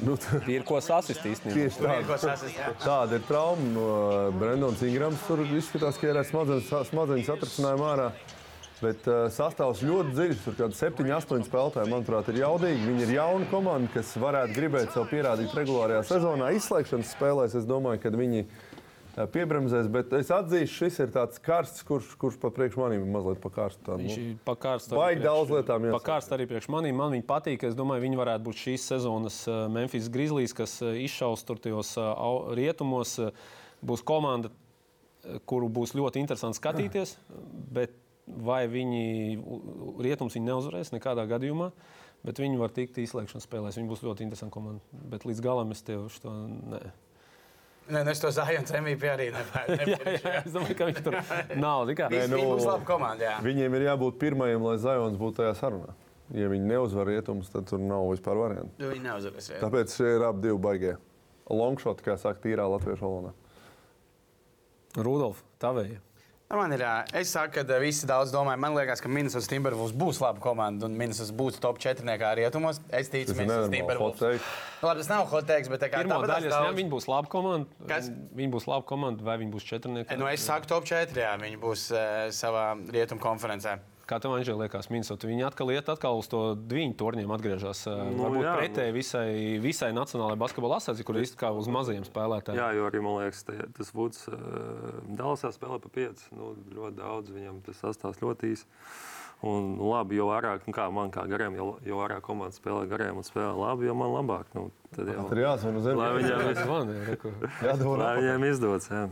Nu, 0.06 0.20
ir 0.52 0.64
ko 0.70 0.78
sasist 0.86 1.26
īstenībā. 1.26 1.56
tieši 1.56 1.82
Tur 1.82 1.90
ir 1.90 2.06
ko 2.06 2.14
tāda, 2.14 2.36
sasist, 2.36 2.62
jā. 2.62 2.72
tāda 2.86 3.18
ir 3.18 3.26
trauma. 3.26 3.90
Brendons 4.38 4.86
Ingrams 4.86 5.26
tur 5.26 5.42
izskatās, 5.48 5.98
ka 5.98 6.14
ir 6.14 6.22
ar 6.22 6.30
smadzenes, 6.30 6.70
smadzenes 6.92 7.30
atrasinājumu 7.40 7.90
ārā. 7.90 8.10
Bet 8.84 9.06
uh, 9.08 9.26
sastāvs 9.32 9.84
ļoti 9.88 10.12
dziļš. 10.18 10.40
Tur 10.44 10.56
kaut 10.58 10.74
kādi 10.74 10.80
7, 10.82 11.12
8 11.16 11.46
spēlētāji, 11.48 11.92
manuprāt, 11.94 12.30
ir 12.34 12.42
jaudīgi. 12.42 12.88
Viņi 12.90 13.06
ir 13.06 13.14
jauni 13.16 13.48
komanda, 13.48 13.88
kas 13.94 14.12
varētu 14.20 14.58
gribēt 14.58 14.92
sev 14.92 15.08
pierādīt 15.12 15.56
regulārajā 15.56 16.02
sezonā. 16.10 16.52
Izslēgšanas 16.58 17.14
spēlēs 17.16 17.56
es 17.56 17.70
domāju, 17.70 18.02
ka 18.04 18.12
viņi 18.12 18.44
uh, 18.44 18.76
piebremzēs. 19.32 19.88
Bet 19.92 20.12
es 20.18 20.32
atzīšu, 20.34 20.74
šis 20.76 21.00
ir 21.06 21.16
tāds 21.16 21.40
karsts, 21.44 21.86
kurš, 21.88 22.12
kurš 22.20 22.38
pat 22.42 22.56
priekš 22.58 22.78
maniem 22.82 23.06
ir 23.06 23.16
mazliet 23.16 23.40
pa 23.44 23.54
karstu. 23.62 23.82
tādu, 23.88 24.04
Viņš 24.04 24.20
nu. 24.20 24.28
ir 24.34 24.44
pakārts. 24.48 24.92
Baigi 24.92 25.24
daudz 25.24 25.56
lietām. 25.56 25.88
Pakārts 25.96 26.32
arī 26.36 26.50
priekš 26.52 26.70
maniem. 26.76 27.00
Man 27.00 27.16
viņa 27.16 27.28
patīk. 27.32 27.64
Es 27.70 27.80
domāju, 27.80 28.04
viņi 28.10 28.20
varētu 28.20 28.50
būt 28.50 28.64
šīs 28.66 28.92
sezonas 28.92 29.42
eh, 29.48 29.66
Memphis 29.72 30.12
Grizzlies, 30.12 30.56
kas 30.58 30.82
izšaus 30.84 31.48
tur 31.48 31.64
tajos 31.64 31.96
rietumos. 32.60 33.18
Būs 33.86 34.02
komanda, 34.04 34.50
kuru 35.48 35.70
būs 35.72 35.94
ļoti 35.96 36.20
interesanti 36.24 36.60
skatīties. 36.60 37.16
Bet 37.76 38.02
vai 38.28 38.66
viņi 38.68 39.04
rietums 40.02 40.36
viņi 40.38 40.50
neuzvarēs 40.50 40.92
nekādā 40.96 41.26
gadījumā? 41.30 41.72
Bet 42.26 42.40
viņi 42.42 42.58
var 42.58 42.72
tikt 42.74 42.98
izslēgšanas 42.98 43.46
spēlēs. 43.46 43.76
Viņi 43.78 43.90
būs 43.92 44.02
ļoti 44.02 44.26
interesanti 44.26 44.54
komanda. 44.56 44.82
Bet 45.12 45.28
līdz 45.30 45.42
galam 45.46 45.70
es 45.76 45.84
tev 45.86 46.08
šo 46.10 46.32
ne. 46.50 46.80
Nē, 47.86 48.00
nu 48.02 48.10
es 48.10 48.18
to 48.18 48.32
Zajons 48.34 48.72
MVP 48.74 49.04
arī 49.12 49.28
Jā, 49.32 49.44
nepērku. 49.44 50.14
jā, 50.26 50.40
es 50.42 50.56
domāju, 50.56 50.78
ka 50.80 50.88
viņš 50.90 51.04
tur 51.06 51.18
nav. 51.62 51.84
tikai- 51.92 52.08
Viņš 52.16 52.32
nu- 52.34 52.40
būs 52.56 52.66
laba 52.66 52.88
komanda, 52.88 53.28
jā. 53.28 53.36
Viņiem 53.46 53.76
ir 53.78 53.86
jābūt 53.92 54.18
pirmajiem, 54.24 54.64
lai 54.66 54.78
Zajons 54.82 55.20
būtu 55.22 55.44
tajā 55.44 55.54
sarunā. 55.60 55.94
Ja 56.34 56.48
viņi 56.50 56.66
neuzvar 56.66 57.06
rietumus, 57.06 57.52
tad 57.54 57.68
tur 57.70 57.78
nav 57.78 58.08
vispār 58.10 58.40
variantu. 58.42 58.74
Nu, 58.82 58.90
Viņi 58.90 59.06
neuzvarēs. 59.06 59.52
jā. 59.54 59.60
Tāpēc 59.62 59.94
šie 59.94 60.16
ir 60.16 60.26
abi 60.26 60.42
divi 60.48 60.58
baigie. 60.58 60.96
Longshot, 61.54 62.02
kā 62.02 62.18
saka, 62.18 62.42
tīrā 62.42 62.66
latviešu 62.66 63.06
valodā. 63.06 63.36
Rudolf, 64.98 65.44
tavēja. 65.62 66.00
Nu, 66.46 66.58
Man 66.58 66.72
ir, 66.76 66.82
es 67.18 67.32
saku, 67.34 67.64
ka 67.66 67.78
visi 67.82 68.06
daudz 68.06 68.30
domā. 68.30 68.54
Man 68.62 68.76
liekas, 68.78 69.02
ka 69.02 69.10
Minnesota 69.10 69.50
Timberwolves 69.50 69.96
būs 69.98 70.20
laba 70.22 70.38
komanda 70.44 70.86
un 70.86 70.94
Minnesota 70.94 71.34
būs 71.34 71.58
top 71.58 71.80
4 71.82 72.06
rietumos. 72.38 72.78
Es 72.94 73.10
ticu, 73.10 73.34
ir 73.34 73.40
Minnesota 73.40 73.72
Timberwolves. 73.74 74.22
Nu, 74.78 74.86
Labi, 74.86 75.02
tas 75.02 75.10
nav 75.10 75.26
hot 75.32 75.48
takes, 75.50 75.72
bet 75.74 75.82
tā 75.82 75.90
kā 75.90 76.04
tāpat 76.06 76.30
daļa, 76.30 76.52
daudz- 76.54 76.68
nezinu, 76.70 76.78
viņi 76.84 76.94
būs 76.94 77.10
laba 77.10 77.32
komanda. 77.34 77.88
Kas? 77.90 78.12
Viņi 78.38 78.52
būs 78.54 78.70
laba 78.70 78.86
komanda, 78.86 79.26
vai 79.26 79.40
viņi 79.42 79.56
būs 79.58 79.66
četrnieki? 79.72 80.20
Nu, 80.22 80.30
es 80.30 80.46
saku, 80.46 80.70
top 80.70 80.86
4. 80.86 81.18
Jā, 81.18 81.34
viņi 81.42 81.58
būs 81.66 81.90
uh, 81.98 82.30
savā 82.30 82.68
rietumu 82.94 83.26
konferencē. 83.26 83.80
Kā 84.06 84.20
tev, 84.22 84.36
Anžēl, 84.38 84.60
liekas, 84.62 84.92
Minnesota? 84.94 85.26
Viņi 85.26 85.48
atkal 85.48 85.72
iet 85.74 85.88
atkal 85.90 86.20
uz 86.20 86.28
to 86.30 86.42
diviņu 86.56 86.94
torņiem, 87.00 87.32
atgriežas. 87.34 87.80
Nu, 87.90 88.04
Nu, 88.14 88.28
varbūt 88.28 88.44
jā, 88.46 88.54
pretēji 88.60 88.94
visai, 88.94 89.28
visai 89.64 89.90
nacionālajai 89.98 90.38
basketbola 90.44 90.78
asociācijai, 90.78 91.08
kur 91.10 91.18
ir 91.18 91.32
kā 91.40 91.50
uz 91.58 91.66
mazajiem 91.74 92.06
spēlētājiem. 92.06 92.60
Jā, 92.62 92.68
jo 92.78 92.86
arī 92.86 93.02
man 93.02 93.18
liekas, 93.24 93.42
tā, 93.48 93.58
tas 93.74 93.90
Vuds 93.98 94.28
uh, 94.30 94.38
Dallasā 95.10 95.50
spēlē 95.56 95.82
pa 95.82 95.90
5. 95.98 96.28
Nu, 96.38 96.54
ļoti 96.78 97.00
daudz, 97.02 97.34
viņam 97.34 97.60
tas 97.66 97.82
sastāvs 97.82 98.22
ļoti 98.22 98.54
īsi. 98.54 98.70
Un, 99.46 99.74
labi, 99.82 100.16
jo 100.16 100.30
vairāk, 100.30 100.64
nu, 100.70 100.74
kā 100.74 100.86
man 100.96 101.10
kā 101.14 101.26
gariem, 101.28 101.58
jo, 101.60 101.66
jo 101.86 101.98
vairāk 102.00 102.22
komandas 102.26 102.56
spēlē 102.62 102.86
gariem 102.90 103.18
un 103.20 103.26
spēlē 103.28 103.52
labi, 103.58 103.90
jo 103.90 103.94
man 103.98 104.14
labāk. 104.16 104.48
Nu, 104.56 104.70
tad 104.96 105.10
jau, 105.12 105.26
Tur 105.34 105.42
jāzvan 105.42 105.82
uz 105.82 105.90
lai 105.90 106.08
zemes. 106.14 106.30
viņiem, 106.30 106.62
Zvani, 106.62 106.96
reku. 107.10 107.34
Jādod 107.66 107.90
lai 108.00 108.14
atpakaļ. 108.14 108.22
viņiem 108.22 108.46
izdodas. 108.54 108.88
Jā. 108.94 109.04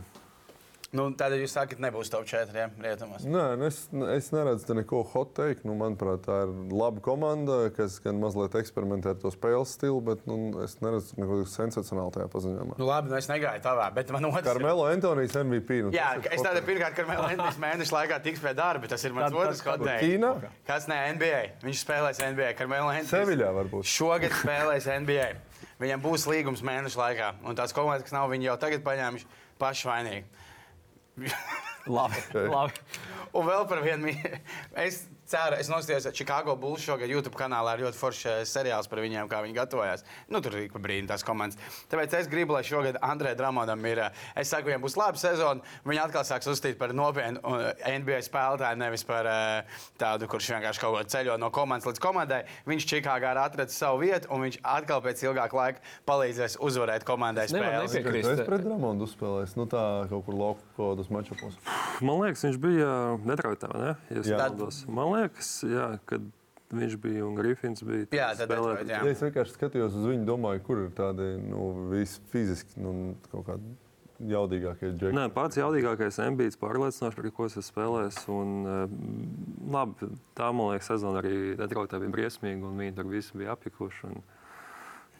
Nu, 0.94 1.08
Tādēļ 1.18 1.40
jūs 1.42 1.54
sakat, 1.56 1.80
nebūs 1.82 2.10
top 2.12 2.26
4 2.30 2.54
jā, 2.54 2.68
rietumos. 2.78 3.24
Nē, 3.26 3.44
nu 3.58 3.66
es, 3.66 3.80
es 4.14 4.28
neredzu 4.34 4.68
te 4.68 4.76
neko 4.78 5.00
hot 5.10 5.32
teikt. 5.34 5.64
Nu, 5.66 5.74
manuprāt, 5.78 6.22
tā 6.26 6.36
ir 6.46 6.52
laba 6.70 7.02
komanda, 7.02 7.56
kas 7.74 7.96
gan 8.04 8.20
mazliet 8.22 8.54
eksperimentē 8.60 9.14
ar 9.14 9.18
to 9.22 9.32
spēles 9.34 9.72
stilu, 9.74 9.98
bet 10.06 10.22
nu, 10.30 10.38
es 10.62 10.76
neredzu 10.84 11.18
neko 11.18 11.40
sensacionālu 11.50 12.14
tajā 12.14 12.28
paziņojumā. 12.30 12.78
Nu, 12.78 12.86
labi, 12.88 13.10
nu 13.10 13.18
es 13.18 13.26
negāju 13.30 13.64
tavā, 13.64 13.88
bet 13.96 14.12
man 14.14 14.28
otrs. 14.30 14.46
Karmelo 14.46 14.86
Antonijs 14.90 15.34
MVP. 15.42 15.80
Nu, 15.88 15.92
Jā, 15.94 16.12
es 16.30 16.44
tādu 16.44 16.62
pirmkārt, 16.68 16.94
ka 16.94 17.06
Mēnesis 17.10 17.58
mēneša 17.62 17.94
laikā 17.98 18.20
tiks 18.24 18.42
pie 18.44 18.54
darba. 18.56 18.88
Tas 18.90 19.02
ir 19.04 19.14
mans 19.16 19.32
Tad- 19.32 19.40
otrs 19.40 19.64
hot 19.66 19.82
take. 19.82 19.98
Ķīnā? 20.06 20.30
Kas 20.68 20.86
ne 20.90 21.00
NBA? 21.16 21.42
Viņš 21.66 21.82
spēlēs 21.84 22.22
NBA. 22.30 22.52
Karmelo 22.58 22.92
Antonijs. 22.92 23.10
Seviļā 23.12 23.50
varbūt. 23.58 23.90
Šogad 23.90 24.34
spēlēs 24.42 24.86
NBA. 25.02 25.28
Viņam 25.82 26.02
būs 26.04 26.28
līgums 26.30 26.62
mēneša 26.64 27.00
laikā. 27.00 27.28
Un 27.50 27.58
tās 27.58 27.74
komandas, 27.74 28.06
kas 28.06 28.14
nav, 28.14 28.30
viņi 28.30 28.46
jau 28.52 28.56
tagad 28.62 28.84
paņēmuši 28.86 29.26
paši 29.58 29.88
vainīgi. 29.90 30.24
Labi, 31.86 32.20
labi. 32.48 32.80
Un 33.36 33.44
vēl 33.48 33.66
par 33.68 33.82
vienu 33.84 34.08
mīlu. 34.08 34.38
Es 35.34 35.40
ceru, 35.42 35.56
es 35.58 35.66
nostājos 35.66 36.04
Chicago 36.14 36.52
Bulls 36.54 36.84
šogad 36.86 37.10
YouTube 37.10 37.34
kanālā 37.34 37.72
ar 37.74 37.80
ļoti 37.82 37.98
foršu 37.98 38.28
eh, 38.30 38.42
seriālu 38.46 38.86
par 38.86 39.00
viņiem, 39.02 39.26
kā 39.26 39.40
viņi 39.42 39.56
gatavojās. 39.56 40.04
Nu, 40.30 40.38
tur 40.44 40.54
pa 40.70 40.78
brīdim 40.84 41.08
tās 41.10 41.24
komandas. 41.26 41.58
Tāpēc 41.90 42.14
es 42.20 42.28
gribu, 42.30 42.54
lai 42.54 42.60
šogad 42.62 43.00
Andrei 43.02 43.32
Dramonam 43.34 43.82
ir. 43.90 43.98
eh, 44.04 44.20
Es 44.38 44.52
saku, 44.52 44.68
viņam 44.70 44.84
būs 44.84 44.94
laba 45.00 45.18
sezona. 45.18 45.64
Viņi 45.82 46.02
atkal 46.04 46.22
sāks 46.28 46.46
uzstīt 46.52 46.78
par 46.78 46.94
nopietnu 46.94 47.42
eh, 47.42 47.98
NBA 47.98 48.20
spēlētāju, 48.28 48.78
nevis 48.78 49.02
par 49.08 49.26
tādu, 49.98 50.28
kurš 50.30 50.52
vienkārši 50.54 50.82
kaut 50.84 50.94
ko 51.00 51.02
ceļo 51.16 51.34
no 51.42 51.50
komandas 51.50 51.88
līdz 51.90 52.02
komandai. 52.04 52.44
Viņš 52.70 52.86
Čikāgā 52.94 53.34
ir 53.34 53.42
atradzis 53.42 53.80
savu 53.82 54.04
vietu, 54.04 54.30
un 54.30 54.46
viņš 54.46 54.60
atkal 54.62 55.02
pēc 55.02 55.24
ilgāka 55.26 55.58
laika 55.58 55.82
palīdzēs 56.06 56.60
uzvarēt 56.62 57.02
komandai 57.08 57.48
nevaru 57.50 57.88
spēles. 57.88 57.98
nepiekrist. 57.98 58.30
Tu 58.30 58.36
esi 58.38 58.48
pret 58.52 58.70
Ramondu 58.70 59.08
uzspēlējis. 59.10 59.56
Nu, 59.58 59.66
tā 59.66 59.82
kaut 60.14 60.28
kur 60.30 60.38
lauku 60.38 60.62
kaut 60.78 60.94
kādos 60.94 61.10
mačapos. 61.10 61.58
Man 62.04 62.22
liekas, 62.22 62.46
viņš 62.46 62.62
bija 62.62 62.94
Detroitā. 63.26 63.72
Ne? 63.74 63.94
Ja 64.14 65.23
liekas, 65.24 65.52
jā, 65.68 65.88
kad 66.10 66.26
viņš 66.74 66.96
bija 67.02 67.24
un 67.26 67.36
Griffins 67.38 67.82
bija. 67.86 68.06
Jā, 68.10 68.28
tad 68.36 68.48
spēlēja- 68.48 68.76
Detroit, 68.80 68.90
jā. 68.90 69.00
Ja 69.04 69.10
es 69.14 69.22
vienkārši 69.22 69.56
skatījos 69.58 69.96
uz 70.00 70.06
viņu, 70.10 70.26
domāju, 70.28 70.62
kur 70.66 70.84
ir 70.84 70.92
tādi 70.96 71.28
nu, 71.42 71.88
visi 71.92 72.20
fiziski 72.32 72.80
nu, 72.82 73.14
kaut 73.32 73.46
kādi 73.50 73.74
jaudīgākie 74.30 74.92
džekļi. 74.94 75.14
Nē, 75.18 75.26
pats 75.34 75.58
jaudīgākais 75.58 76.18
ambīts 76.24 76.58
pārliecinoši, 76.60 77.16
par 77.18 77.30
ko 77.34 77.48
es 77.50 77.56
esmu 77.58 77.66
spēlējis. 77.72 78.20
Un, 78.30 78.52
eh, 78.66 79.72
labi, 79.74 80.10
tā, 80.38 80.52
man 80.54 80.72
liekas, 80.72 80.88
sezona 80.94 81.20
arī 81.22 81.56
Detroitā 81.58 81.98
bija 82.00 82.14
briesmīga, 82.14 82.62
un 82.64 82.78
viņi 82.78 82.94
tur 82.94 83.04
visi 83.10 83.32
bija 83.36 83.56
apjukuši. 83.56 84.04
un 84.04 84.22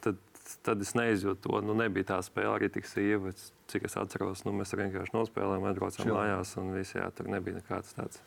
Tad 0.04 0.16
tad 0.62 0.80
es 0.80 0.92
neizjūtu 0.92 1.40
to. 1.40 1.60
Nu, 1.64 1.74
nebija 1.74 2.04
tā 2.04 2.18
spēle 2.20 2.58
arī 2.58 2.70
tik 2.72 2.84
sīva. 2.84 3.32
Cik 3.66 3.86
es 3.88 3.94
atceros, 3.96 4.44
nu, 4.44 4.52
mēs 4.52 4.74
vienkārši 4.76 5.14
nospēlējām, 5.16 5.64
atbraucām 5.70 6.10
mājās. 6.12 6.56
Un 6.60 6.74
viss, 6.74 6.92
jā, 6.92 7.06
tur 7.16 7.26
nebija 7.32 7.60
nekāds 7.62 7.94
tāds 7.96 8.20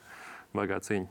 baigā 0.56 0.80
cīņa. 0.82 1.08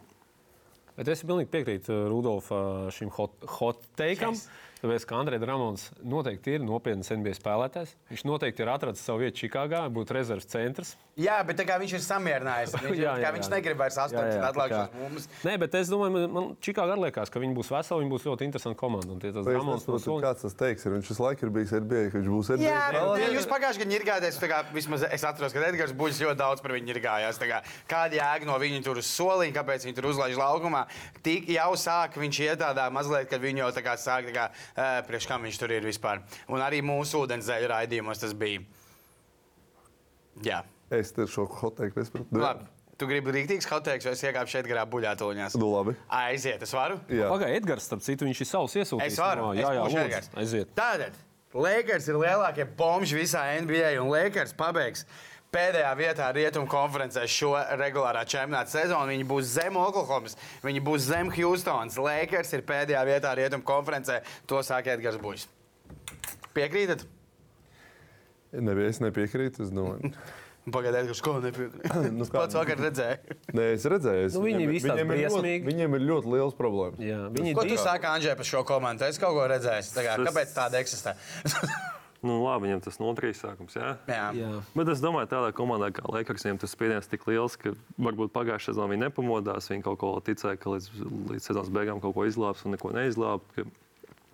Bet 0.96 1.11
es 1.12 1.24
pilnīgi 1.28 1.50
piekrītu 1.52 1.92
uh, 1.92 2.04
Rudolfa 2.11 2.61
šim 2.94 3.11
hot, 3.16 3.35
hot 3.59 3.85
teikam. 3.98 4.37
Yes. 4.37 4.46
Tāpēc, 4.87 5.05
ka 5.11 5.16
Andrejs 5.18 5.42
Ramons 5.51 5.88
noteikti 6.07 6.55
ir 6.57 6.62
nopietns 6.62 7.11
NBA 7.11 7.35
spēlētājs. 7.40 7.96
Viņš 8.12 8.22
noteikti 8.29 8.62
ir 8.62 8.70
atradzis 8.70 9.03
savu 9.03 9.25
vietu 9.25 9.42
Čikāgā, 9.42 9.83
būtu 9.90 10.14
rezerves 10.14 10.46
centrs. 10.46 10.94
Jā, 11.16 11.38
bet 11.49 11.59
viņš 11.59 11.94
ir 11.96 12.03
samierinājies, 12.05 12.75
viņš, 12.85 12.99
Jā, 13.01 13.14
jā, 13.16 13.25
jā, 13.25 13.31
viņš 13.35 13.49
negrib 13.51 13.79
vairs 13.81 13.96
18 13.96 14.20
Jā, 14.20 14.35
jā, 14.37 14.40
tā 14.44 14.49
atlikušos 14.53 14.90
kā- 14.92 15.01
mums. 15.01 15.29
Nē, 15.49 15.55
bet 15.62 15.75
es 15.81 15.88
domāju, 15.90 16.12
man- 16.12 16.33
man 16.37 16.49
Čikāgā 16.61 16.92
arī 16.92 17.07
liekas, 17.09 17.33
ka 17.33 17.40
viņi 17.40 17.57
būs 17.57 17.70
veseli, 17.72 18.05
viņi 18.05 18.12
būs 18.12 18.27
ļoti 18.29 18.46
interesanti 18.46 18.79
komanda. 18.79 19.11
Un 19.16 19.20
tie 19.25 19.33
tas 19.33 19.46
Ramons 19.49 19.87
no 19.88 19.96
Soļa. 19.96 20.22
kāds 20.27 20.44
tas 20.44 20.55
teiks. 20.55 20.85
Ir. 20.87 20.92
Viņš 20.96 21.09
visu 21.11 21.22
laiku 21.25 21.46
ir 21.49 21.51
bijis 21.57 21.72
NBA, 21.72 22.03
ka 22.12 22.18
viņš 22.20 22.31
būs 22.37 22.51
NBA. 22.53 22.68
Jā, 22.68 22.85
bet 22.92 23.33
jūs 23.33 23.49
pagājušajā 23.49 23.83
gadā 23.83 23.92
ņirgājāties. 23.96 24.40
tā 24.44 24.49
kā 24.53 24.59
Vismaz 24.77 25.03
es 25.11 25.25
atceros, 25.25 25.53
ka 25.57 25.64
Edgars 25.66 25.92
Buļs 25.96 26.20
ļoti 26.20 26.37
daudz 26.37 26.61
par 26.62 26.77
viņu 26.77 26.87
ņirgājās. 26.92 27.40
Kāda 27.88 28.12
jēga 28.20 28.44
no 28.46 28.59
viņa 28.61 28.85
tur 28.85 29.01
uz 29.01 29.07
soliņa, 29.09 29.55
kāpēc 29.57 29.88
viņi 29.88 29.96
tur 29.96 30.11
uzlaiž 30.12 30.37
laukumā? 30.37 30.85
Tik 31.25 31.49
jau 31.49 31.72
sāk 31.81 32.12
viņš 32.20 32.40
iet 32.44 32.61
tādā 32.61 32.90
mazliet, 32.92 33.29
kad 33.31 33.40
viņi 33.40 33.64
jau 33.64 33.70
tā 33.72 33.83
kā 33.83 33.96
sāk, 33.96 34.29
tā 34.29 34.35
kā, 34.37 34.46
priekš 34.76 35.26
kam 35.30 35.42
viņš 35.48 35.58
tur 35.62 35.72
ir 35.72 35.86
vispār. 35.88 36.22
Un 36.52 36.60
arī 36.64 36.82
mūsu 36.84 37.24
ūdenszeļu 37.24 37.70
raidījumos 37.72 38.20
tas 38.22 38.34
bija. 38.36 38.60
Jā, 40.44 40.62
Es 40.94 41.10
te 41.10 41.24
šo 41.26 41.48
hoteiku 41.50 41.98
nesaprotu. 41.98 42.38
labi. 42.38 42.66
Tu 42.96 43.06
gribi 43.10 43.32
rīktīgs 43.34 43.66
hoteiks, 43.68 44.06
vai 44.06 44.12
es 44.14 44.22
iekāpu 44.24 44.48
šeit 44.48 44.68
garā 44.70 44.84
buļātoņās? 44.88 45.56
Nu, 45.60 45.66
labi. 45.74 45.96
Aiziet, 46.08 46.62
es 46.62 46.70
varu? 46.72 47.00
Jā. 47.12 47.26
Pagaidā, 47.28 47.56
Edgars, 47.58 47.84
starp 47.90 48.00
citu, 48.06 48.24
viņš 48.24 48.40
ir 48.40 48.48
savs 48.48 48.76
iesūtījis. 48.78 49.10
Es 49.12 49.18
varu. 49.20 49.48
No, 49.48 49.50
jā, 49.58 49.72
jā, 49.74 49.82
lūdzu, 49.82 49.98
Edgars. 50.04 50.30
aiziet. 50.40 50.70
Tātad, 50.78 51.18
Lakers 51.56 52.06
ir 52.08 52.16
lielākie 52.22 52.64
bomži 52.78 53.18
visā 53.18 53.42
NBA, 53.60 53.90
un 54.00 54.08
Lakers 54.14 54.54
pabeigs 54.56 55.04
pēdējā 55.54 55.90
vietā 55.98 56.28
Rietumu 56.37 56.68
konferencē 56.70 57.22
šo 57.30 57.52
regulārā 57.80 58.24
čempionāta 58.28 58.72
sezonu. 58.74 59.09
Viņi 59.12 59.26
būs 59.28 59.52
zem 59.56 59.76
Oklahomas, 59.80 60.37
viņi 60.64 60.82
būs 60.85 61.06
zem 61.11 61.30
Houstonas. 61.32 61.98
Lakers 61.98 62.52
ir 62.59 62.64
pēdējā 62.68 63.04
vietā 63.09 63.35
Rietumu 63.38 63.64
konferencē. 63.66 64.22
To 64.50 64.62
saka 64.66 64.96
Edgars 64.96 65.16
Buļs. 65.22 65.46
Piekrītat? 66.56 67.06
Nebija, 68.56 68.88
es 68.88 69.00
nepiekrītu. 69.04 69.66
Es 69.66 69.72
domāju, 69.74 70.12
Pagaidiet, 70.74 71.06
kurš 71.12 71.20
ko 71.22 71.37
nepiekrīt. 71.38 71.82
Nu, 72.16 72.24
Es 72.24 72.30
pats 72.35 72.56
vakar 72.59 72.80
redzēju. 72.82 73.37
Nē, 73.54 73.66
es 73.76 73.85
redzēju, 73.87 74.22
es, 74.30 74.35
Nu, 74.35 74.40
viņi 74.46 74.56
viņiem- 74.64 74.72
visi 74.74 74.88
tādi 74.90 75.04
viņiem 75.04 75.12
ir 75.14 75.30
ļoti-. 75.30 75.66
Viņiem 75.68 75.94
ir 75.98 76.06
ļoti 76.09 76.32
liels 76.32 76.56
problēmas. 76.59 77.02
Jā, 77.06 77.20
viņi 77.37 77.52
Ko 77.54 77.62
tu 77.66 77.70
divi- 77.74 77.82
saki, 77.85 78.09
Andrzej, 78.11 78.35
par 78.40 78.48
šo 78.50 78.62
komandu? 78.66 79.06
Es 79.06 79.20
kaut 79.22 79.37
ko 79.38 79.44
redzēju. 79.52 79.92
Tā 79.94 80.02
kā, 80.09 80.16
Kāpēc 80.26 80.56
tāda 80.56 80.80
eksistē? 80.82 81.14
Nu, 82.26 82.36
labi, 82.42 82.66
viņam 82.66 82.82
tas 82.84 82.98
notrīs 83.02 83.40
sākums. 83.44 83.76
Jā. 83.78 83.94
Jā. 84.10 84.26
Jā. 84.36 84.50
Bet 84.74 84.90
es 84.92 85.02
domāju, 85.04 85.30
tādā 85.30 85.52
komandā 85.56 85.92
kā 85.94 86.04
Lakers, 86.10 86.46
viņiem 86.46 86.60
tas 86.64 86.74
spiediens 86.74 87.10
tik 87.10 87.26
liels, 87.30 87.56
ka 87.60 87.72
varbūt 88.02 88.34
pagājušajā 88.34 88.74
sezonā 88.74 88.92
viņi 88.94 89.04
nepamodās. 89.06 89.70
Viņi 89.72 89.86
kaut 89.86 90.00
ko 90.02 90.14
ticēja, 90.26 90.58
ka 90.60 90.74
līdz, 90.74 90.90
līdz 91.32 91.50
sezonas 91.50 91.72
beigām 91.74 92.02
kaut 92.04 92.16
ko 92.18 92.26
izglābs 92.28 92.66
un 92.66 92.76
neko 92.76 92.92
neizglābs. 92.96 93.66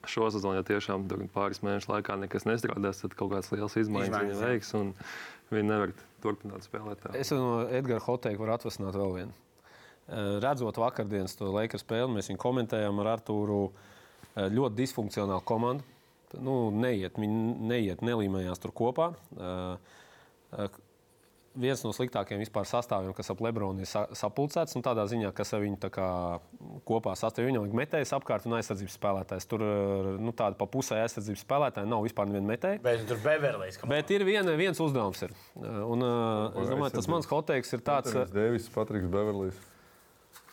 Šo 0.02 0.26
sezonu, 0.34 0.56
ja 0.58 0.64
tiešām 0.66 1.04
pāris 1.30 1.60
mēnešu 1.62 1.92
laikā 1.92 2.16
nekas 2.18 2.42
nestrādās, 2.48 3.04
tad 3.04 3.12
kaut 3.14 3.30
kādas 3.36 3.52
liels 3.54 3.76
izmaiņas 3.84 4.32
jā. 4.34 4.40
veiks. 4.40 4.72
un 4.74 4.90
Viņi 5.52 5.68
nevar 5.68 5.90
turpināt 6.24 6.64
spēlēt. 6.64 7.02
Tā. 7.02 7.12
Es 7.18 7.30
no 7.34 7.66
Edgara 7.68 8.00
Hoteiku 8.00 8.44
varu 8.46 8.54
atvasināt 8.54 8.96
vēl 8.96 9.10
vienu. 9.18 9.34
Eh, 10.08 10.38
Redzot 10.42 10.78
vakardienas 10.80 11.36
to 11.36 11.50
Lakers 11.52 11.84
spēli, 11.84 12.08
mēs 12.14 12.30
viņu 12.30 12.40
komentējām 12.40 13.00
ar 13.02 13.10
Artūru. 13.18 13.70
eh, 14.34 14.48
Ļoti 14.48 14.78
disfunkcionāla 14.80 15.44
komanda. 15.44 15.84
Nu, 16.40 16.70
neiet, 16.70 17.18
neiet, 17.18 18.00
nelīmējās 18.00 18.62
tur 18.62 18.72
kopā. 18.72 19.12
Eh, 19.36 20.80
Viens 21.52 21.82
no 21.84 21.90
sliktākajiem 21.92 22.40
vispār 22.40 22.64
sastāviem, 22.64 23.12
kas 23.12 23.28
ap 23.28 23.40
Lebronu 23.44 23.82
ir 23.84 23.88
sa- 23.88 24.06
sapulcēts, 24.16 24.72
nu, 24.72 24.80
tādā 24.80 25.04
ziņā, 25.04 25.34
kas 25.36 25.50
viņu 25.52 25.76
tā 25.82 25.90
kā 25.92 26.06
kopā 26.88 27.12
sastāv. 27.12 27.44
Viņam 27.44 27.66
ir 27.68 27.74
metējs 27.76 28.14
apkārt 28.16 28.46
un 28.48 28.56
aizsardzības 28.56 28.96
spēlētājs. 28.96 29.46
Tur 29.50 29.60
eh, 29.60 30.16
nu, 30.16 30.32
tāda 30.32 30.56
pa 30.56 30.64
pusē 30.64 31.02
aizsardzības 31.02 31.44
spēlētāja 31.44 31.84
nav 31.86 32.06
vispār 32.06 32.30
neviena 32.30 32.48
metēja. 32.54 32.80
Bet 32.80 33.04
tur 33.06 33.20
Beverlijs. 33.20 33.76
Bet 33.84 34.10
ir 34.16 34.24
viena, 34.24 34.56
viens 34.56 34.80
uzdevums. 34.80 35.20
Ir. 35.28 35.36
Un, 35.60 36.00
uh, 36.00 36.56
es 36.62 36.72
domāju, 36.72 36.96
tas 36.96 37.10
mans 37.12 37.28
hoteiks 37.28 37.76
ir 37.76 37.84
tāds. 37.84 38.16
Deivis, 38.32 38.70
Patriks 38.72 39.12
Beverlijs. 39.12 39.60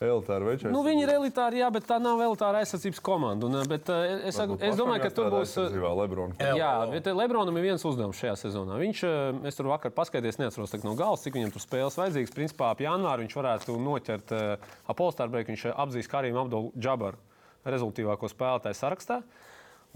Elitāra 0.00 0.46
večers. 0.48 0.72
Nu, 0.72 0.80
viņi 0.80 1.02
ir 1.04 1.10
elitāri, 1.12 1.58
jā, 1.60 1.66
bet 1.74 1.84
tā 1.84 1.98
nav 2.00 2.22
elitāra 2.24 2.62
aizsardzības 2.62 3.02
komanda. 3.04 3.44
Un, 3.50 3.58
uh, 3.60 3.66
bet, 3.68 3.90
uh, 3.92 4.22
es, 4.30 4.38
saku, 4.38 4.56
es 4.64 4.78
domāju, 4.78 5.02
ka 5.04 5.10
tur 5.12 5.28
būs. 5.34 5.52
uh, 5.60 5.84
Lebrona. 5.98 6.38
Jā, 6.56 6.70
bet 6.88 7.10
uh, 7.10 7.16
Lebronam 7.18 7.58
ir 7.60 7.66
viens 7.68 7.84
uzdevums 7.84 8.16
šajā 8.16 8.38
sezonā. 8.46 8.78
Viņš, 8.80 9.02
uh, 9.04 9.42
es 9.50 9.60
tur 9.60 9.68
vakar 9.68 9.92
paskatījos, 9.92 10.40
neatceros 10.40 10.72
no 10.86 10.94
galvas, 10.96 11.26
cik 11.26 11.36
viņam 11.36 11.52
tur 11.52 11.64
spēles 11.66 12.00
vajadzīgs. 12.00 12.32
Principā 12.32 12.70
ap 12.72 12.80
janvāru 12.80 13.26
viņš 13.26 13.36
varētu 13.42 13.76
noķert 13.76 14.32
uh, 14.32 14.72
apolstārbreiku. 14.88 15.52
Viņš 15.52 15.66
uh, 15.68 15.76
apzīst 15.84 16.08
Karim 16.12 16.40
Abdul 16.40 16.72
Džabaru 16.80 17.20
rezultīvāko 17.68 18.32
spēlētāju 18.32 18.80
sarakstā. 18.80 19.20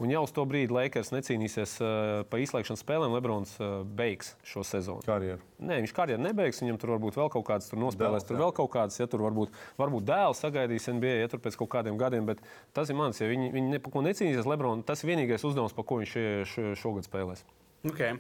Un 0.03 0.11
jau 0.11 0.25
uz 0.27 0.33
to 0.35 0.43
brīdi 0.51 0.75
Lakers 0.75 1.13
necīnīsies 1.15 1.73
uh, 1.79 1.89
pa 2.27 2.41
izslēgšanas 2.43 2.81
spēlēm. 2.83 3.13
Lebrons 3.15 3.53
uh, 3.63 3.85
beigs 3.87 4.33
šo 4.43 4.65
sezonu. 4.67 5.05
Karjeru. 5.07 5.39
Nē, 5.63 5.77
viņš 5.85 5.93
karjeru 5.95 6.25
nebeigs. 6.25 6.59
Viņam 6.65 6.81
tur 6.83 6.95
varbūt 6.97 7.15
vēl 7.21 7.31
kaut 7.31 7.47
kādas 7.47 7.71
tur 7.71 7.79
nospēlēs, 7.79 8.25
Dēls, 8.25 8.27
tur 8.27 8.35
jā. 8.35 8.43
vēl 8.43 8.55
kaut 8.59 8.73
kādas, 8.75 8.99
ja 8.99 9.07
tur 9.07 9.23
varbūt, 9.23 9.55
varbūt 9.79 10.09
dēls 10.11 10.43
sagaidīs 10.43 10.91
NBA, 10.91 11.15
ja 11.23 11.31
tur 11.31 11.39
pēc 11.47 11.61
kaut 11.63 11.71
kādiem 11.77 12.01
gadiem. 12.01 12.27
Bet 12.27 12.43
tas 12.75 12.91
ir 12.91 12.99
mans, 12.99 13.23
ja 13.23 13.31
viņi, 13.31 13.53
viņi 13.55 13.77
neko 13.77 14.03
necīnīsies. 14.09 14.51
Lebrons, 14.51 14.83
tas 14.91 15.07
ir 15.07 15.13
vienīgais 15.15 15.47
uzdevums, 15.47 15.77
par 15.79 15.87
ko 15.87 16.03
viņš 16.03 16.19
šo- 16.51 16.75
šogad 16.83 17.07
spēlēs. 17.07 17.47
Okay. 17.87 18.19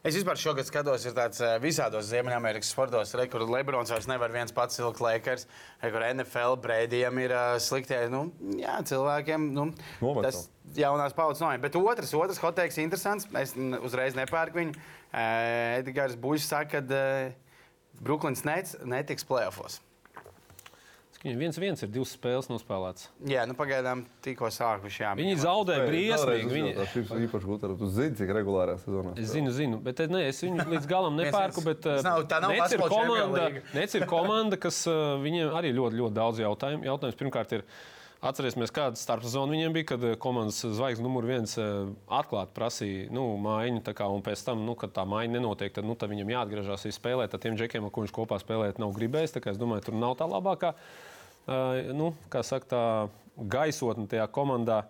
Es 0.00 0.16
vispār 0.16 0.38
šogad 0.40 0.64
skatos, 0.64 1.02
ir 1.04 1.12
tāds 1.12 1.42
eh, 1.44 1.58
visādos 1.60 2.06
Ziemeļamerikas 2.08 2.70
sportos, 2.72 3.10
re, 3.20 3.26
kur 3.28 3.42
Lebrons 3.44 3.90
vairs 3.92 4.06
nevar 4.08 4.32
viens 4.32 4.54
pats 4.56 4.80
vilkt 4.80 5.02
Lakers, 5.04 5.44
re, 5.82 5.90
kur 5.92 6.04
NFL 6.06 6.56
brēdījiem 6.64 7.20
ir 7.20 7.34
uh, 7.36 7.58
sliktie 7.60 7.98
nu, 8.08 8.22
jā, 8.56 8.78
cilvēkiem. 8.88 9.50
Nu, 9.52 9.66
Noveco. 10.00 10.24
tas 10.24 10.78
jaunās 10.78 11.12
paudzes 11.18 11.44
noņem. 11.44 11.60
Bet 11.66 11.76
otrs, 11.76 12.14
otrs 12.16 12.40
hoteiks 12.40 12.80
interesants. 12.80 13.28
Es 13.42 13.52
uzreiz 13.84 14.16
nepērku 14.16 14.62
viņu. 14.62 14.72
Uh, 15.10 15.82
Edgars 15.82 16.16
Buļs 16.16 16.48
saka, 16.48 16.80
ka 16.80 16.96
uh, 16.96 17.60
Brooklyns 18.00 18.46
Nets 18.48 18.78
netiks 18.88 19.28
playoffs. 19.28 19.82
Viņam 21.20 21.36
viens, 21.36 21.56
viens 21.60 21.82
ir 21.84 21.90
divas 21.92 22.14
spēles 22.16 22.46
nospēlētas. 22.48 23.10
Jā, 23.28 23.42
nu 23.44 23.52
pagaidām 23.52 24.06
tikko 24.24 24.48
sākuši. 24.56 25.02
Jā. 25.02 25.10
Viņi 25.18 25.34
zaudē 25.42 25.74
briesmīgi. 25.84 26.48
Viņi... 26.48 26.70
Tas 26.78 26.94
ir 26.96 27.10
īpaši 27.26 27.48
gudrs. 27.50 27.74
Tu 27.76 27.88
zini, 27.92 28.16
cik 28.16 28.32
regulārā 28.38 28.78
sezonā. 28.80 29.12
Es 29.20 29.34
zinu, 29.34 29.52
zinu, 29.52 29.82
bet 29.84 30.00
ne, 30.08 30.22
es 30.30 30.40
viņu 30.40 30.64
līdz 30.70 30.88
galam 30.88 31.18
nepērku. 31.20 31.60
Bet, 31.66 31.84
Tas 31.84 32.06
nav- 32.08 32.24
tā 32.30 32.38
nav 32.40 32.56
Nets 32.56 32.72
ir 32.72 32.84
komanda. 32.88 33.50
Nets 33.76 33.98
ir 34.00 34.06
komanda, 34.08 34.56
kas 34.62 34.80
uh, 34.88 35.18
viņiem 35.20 35.52
arī 35.60 35.74
ļoti, 35.76 36.00
ļoti 36.00 36.16
daudz 36.22 36.40
jautājumu. 36.40 36.88
Jautājums 36.88 37.20
pirmkārt 37.20 37.58
ir. 37.58 37.66
Atcerēsimies, 38.20 38.68
kāda 38.76 39.00
starpsezona 39.00 39.54
viņiem 39.54 39.72
bija, 39.72 39.86
kad 39.94 40.02
eh, 40.04 40.10
komandas 40.20 40.58
zvaigznes 40.60 41.00
numur 41.00 41.24
viens 41.24 41.54
eh, 41.56 41.86
atklāti 42.12 42.52
prasīja 42.52 43.06
nu, 43.16 43.22
mājiņu. 43.40 43.80
Kā, 43.96 44.10
un 44.12 44.20
pēc 44.20 44.42
tam, 44.44 44.60
nu, 44.68 44.74
kad 44.76 44.92
tā 44.92 45.06
mājiņa 45.08 45.38
nenotiek, 45.38 45.72
tad, 45.72 45.88
nu, 45.88 45.96
tad 45.96 46.12
viņam 46.12 46.34
jāatgriežas 46.34 46.84
arī 46.84 46.92
spēlēt. 46.92 47.32
Tad 47.32 47.46
tiem 47.46 47.56
džekiem, 47.56 47.88
ar 47.88 47.94
ko 47.96 48.04
viņš 48.04 48.12
kopā 48.18 48.36
spēlēt, 48.44 48.76
nav 48.82 48.92
gribējis. 48.98 49.40
Es 49.40 49.56
domāju, 49.62 49.86
tur 49.88 49.96
nav 49.96 50.18
tā 50.20 50.28
labākā 50.28 50.74
uh, 50.76 51.09
nu, 51.46 52.14
kā 52.32 52.42
saka, 52.46 52.66
tā 52.70 52.84
gaisotne 53.50 54.08
tajā 54.10 54.26
komandā. 54.32 54.84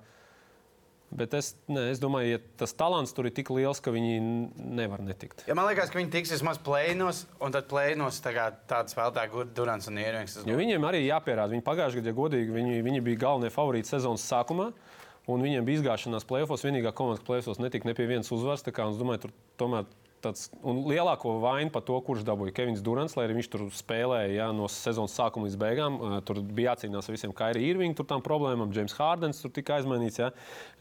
Bet 1.11 1.33
es, 1.35 1.57
ne, 1.67 1.89
es 1.91 1.99
domāju, 1.99 2.37
ja 2.37 2.41
tas 2.61 2.71
talants 2.79 3.11
tur 3.11 3.27
ir 3.27 3.33
tik 3.35 3.49
liels, 3.51 3.81
ka 3.83 3.91
viņi 3.91 4.21
nevar 4.79 5.03
netikt. 5.03 5.43
Ja 5.51 5.57
man 5.59 5.67
liekas, 5.67 5.91
ka 5.91 5.99
viņi 5.99 6.13
tiks 6.13 6.31
vismaz 6.37 6.61
plēnos, 6.63 7.25
un 7.43 7.51
tad 7.51 7.67
plēnos 7.71 8.21
tā 8.23 8.31
kā 8.37 8.45
tāda 8.71 8.93
spēlētāja, 8.93 9.33
kur 9.33 9.49
Durants 9.51 9.91
un 9.91 9.99
Iervings. 9.99 10.39
Jo 10.47 10.59
viņiem 10.61 10.87
arī 10.87 11.03
jāpierāda. 11.09 11.51
Viņi 11.57 11.67
pagājušajā 11.67 12.05
gadā, 12.05 12.13
ja 12.13 12.19
godīgi, 12.21 12.55
viņi, 12.55 12.79
viņi 12.87 13.03
bija 13.09 13.23
galvenie 13.27 13.51
favorīti 13.51 13.91
sezonas 13.91 14.29
sākumā. 14.31 14.71
Un 15.31 15.43
viņiem 15.43 15.67
bija 15.67 15.81
izgāšanās 15.81 16.27
plēsofos. 16.31 16.63
Vienīgā 16.67 16.95
komanda, 16.95 17.19
kas 17.19 17.27
plēsos 17.27 17.59
netika 17.63 17.91
ne 17.91 17.97
pie 17.99 18.07
vienas 18.07 18.31
uzvaras. 18.31 18.63
kā, 18.63 18.87
Es 18.87 19.03
domāju, 19.03 19.27
tur 19.27 19.35
tomēr 19.59 19.91
tāds 20.25 20.49
un 20.67 20.83
lielāko 20.89 21.37
vainu 21.43 21.73
par 21.73 21.83
to, 21.87 21.97
kurš 22.05 22.25
dabūja 22.29 22.55
Kevins 22.57 22.83
Durants, 22.85 23.17
lai 23.19 23.27
arī 23.27 23.39
viņš 23.39 23.49
tur 23.53 23.65
spēlēja 23.75 24.33
ja, 24.35 24.49
no 24.57 24.69
sezonas 24.71 25.15
sākuma 25.17 25.49
līdz 25.49 25.59
beigām. 25.61 25.99
Uh, 25.99 26.17
Tur 26.27 26.43
bija 26.45 26.75
jācīnās 26.75 27.09
ar 27.09 27.17
visiem 27.17 27.35
Kairija 27.37 27.73
Irvinga, 27.73 27.99
tur 27.99 28.09
tām 28.11 28.25
problēmām. 28.25 28.73
James 28.77 28.95
Hardens 28.99 29.41
tur 29.43 29.53
tika 29.57 29.79
aizmainīts. 29.79 30.21
Ja. 30.21 30.31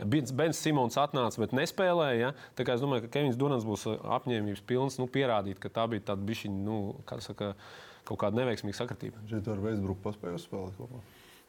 Bens 0.06 0.60
Simons 0.62 1.00
atnāca, 1.00 1.42
bet 1.44 1.56
nespēlēja. 1.58 2.18
Ja. 2.20 2.34
Tā 2.60 2.68
kā 2.68 2.76
es 2.76 2.84
domāju, 2.84 3.08
ka 3.08 3.14
Kevins 3.18 3.40
Durants 3.40 3.68
būs 3.68 3.88
uh, 3.90 3.96
apņēmības 4.20 4.66
pilns 4.70 5.00
nu, 5.02 5.08
pierādīt, 5.12 5.62
ka 5.64 5.72
tā 5.74 5.88
bija 5.92 6.12
tāda 6.12 6.28
bišķiņa, 6.28 6.60
nu, 6.66 6.82
kā 7.10 7.22
saka, 7.24 7.54
kaut 8.10 8.22
kāda 8.26 8.44
neveiksmīga 8.44 8.82
sakritība. 8.82 9.24
Šeit 9.32 9.48
ar 9.50 9.64
Veisbruku 9.64 10.04
paspēju 10.06 10.44
spēlēt 10.44 10.78
kopā. 10.80 11.02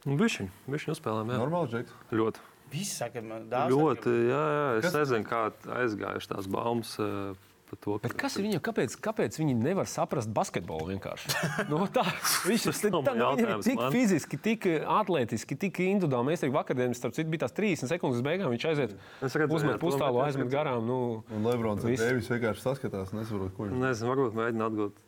Bišķiņ, 0.07 0.48
bišķiņ 0.70 0.94
uzspēlējām. 0.96 1.35
jā. 1.35 1.42
Normāli, 1.42 1.74
Džeks. 1.74 2.00
Ļoti. 2.16 2.48
Visi 2.70 2.94
saka, 2.94 3.20
man 3.26 3.48
daudz. 3.50 3.74
Ļoti, 3.74 4.12
jā, 4.31 4.40
jā. 4.55 4.66
Es 4.79 4.87
Kas? 4.87 4.96
nezinu, 5.00 5.26
kā 5.26 5.40
aizgājuši 5.83 6.31
tās 6.31 6.46
baumas. 6.50 6.94
par 6.96 7.49
to. 7.76 7.96
Bet 8.02 8.14
kas 8.18 8.37
ir 8.38 8.46
viņam? 8.46 8.62
Kāpēc, 8.66 8.96
kāpēc 9.04 9.37
viņi 9.40 9.56
nevar 9.61 9.88
saprast 9.90 10.30
basketbolu 10.35 10.90
vienkārši? 10.94 11.35
No 11.70 11.85
tā, 11.92 12.02
viņš 12.48 12.64
ir 12.70 12.78
tā, 12.90 13.12
nu, 13.14 13.28
ir 13.38 13.52
tik 13.62 13.78
man. 13.78 13.92
fiziski, 13.94 14.38
tik 14.40 14.66
atletiski, 14.80 15.59
tik 15.61 15.83
individuāli. 15.85 16.33
Mēs 16.33 16.42
teiktu, 16.42 16.56
vakardienas, 16.56 16.98
starp 16.98 17.14
citu, 17.14 17.30
bija 17.30 17.44
tās 17.44 17.54
30 17.56 17.92
sekundes 17.92 18.24
beigām. 18.26 18.50
Viņš 18.54 18.66
aiziet, 18.72 18.96
uzmet 19.22 19.78
pustālu, 19.83 20.22
aizmet 20.24 20.50
garām. 20.52 20.83
Nu, 20.88 20.98
Un 21.30 21.46
Lebrons 21.46 21.85
un 21.85 21.92
Viss. 21.92 22.02
Dēvis 22.02 22.33
vienkārši 22.33 22.64
saskatās, 22.64 23.14
nesaprot, 23.14 23.54
ko 23.54 23.68
viņš 23.68 23.78
Nezinu, 23.85 24.11
varbūt 24.14 24.37
mēģina 24.40 24.68
atgūt 24.70 24.98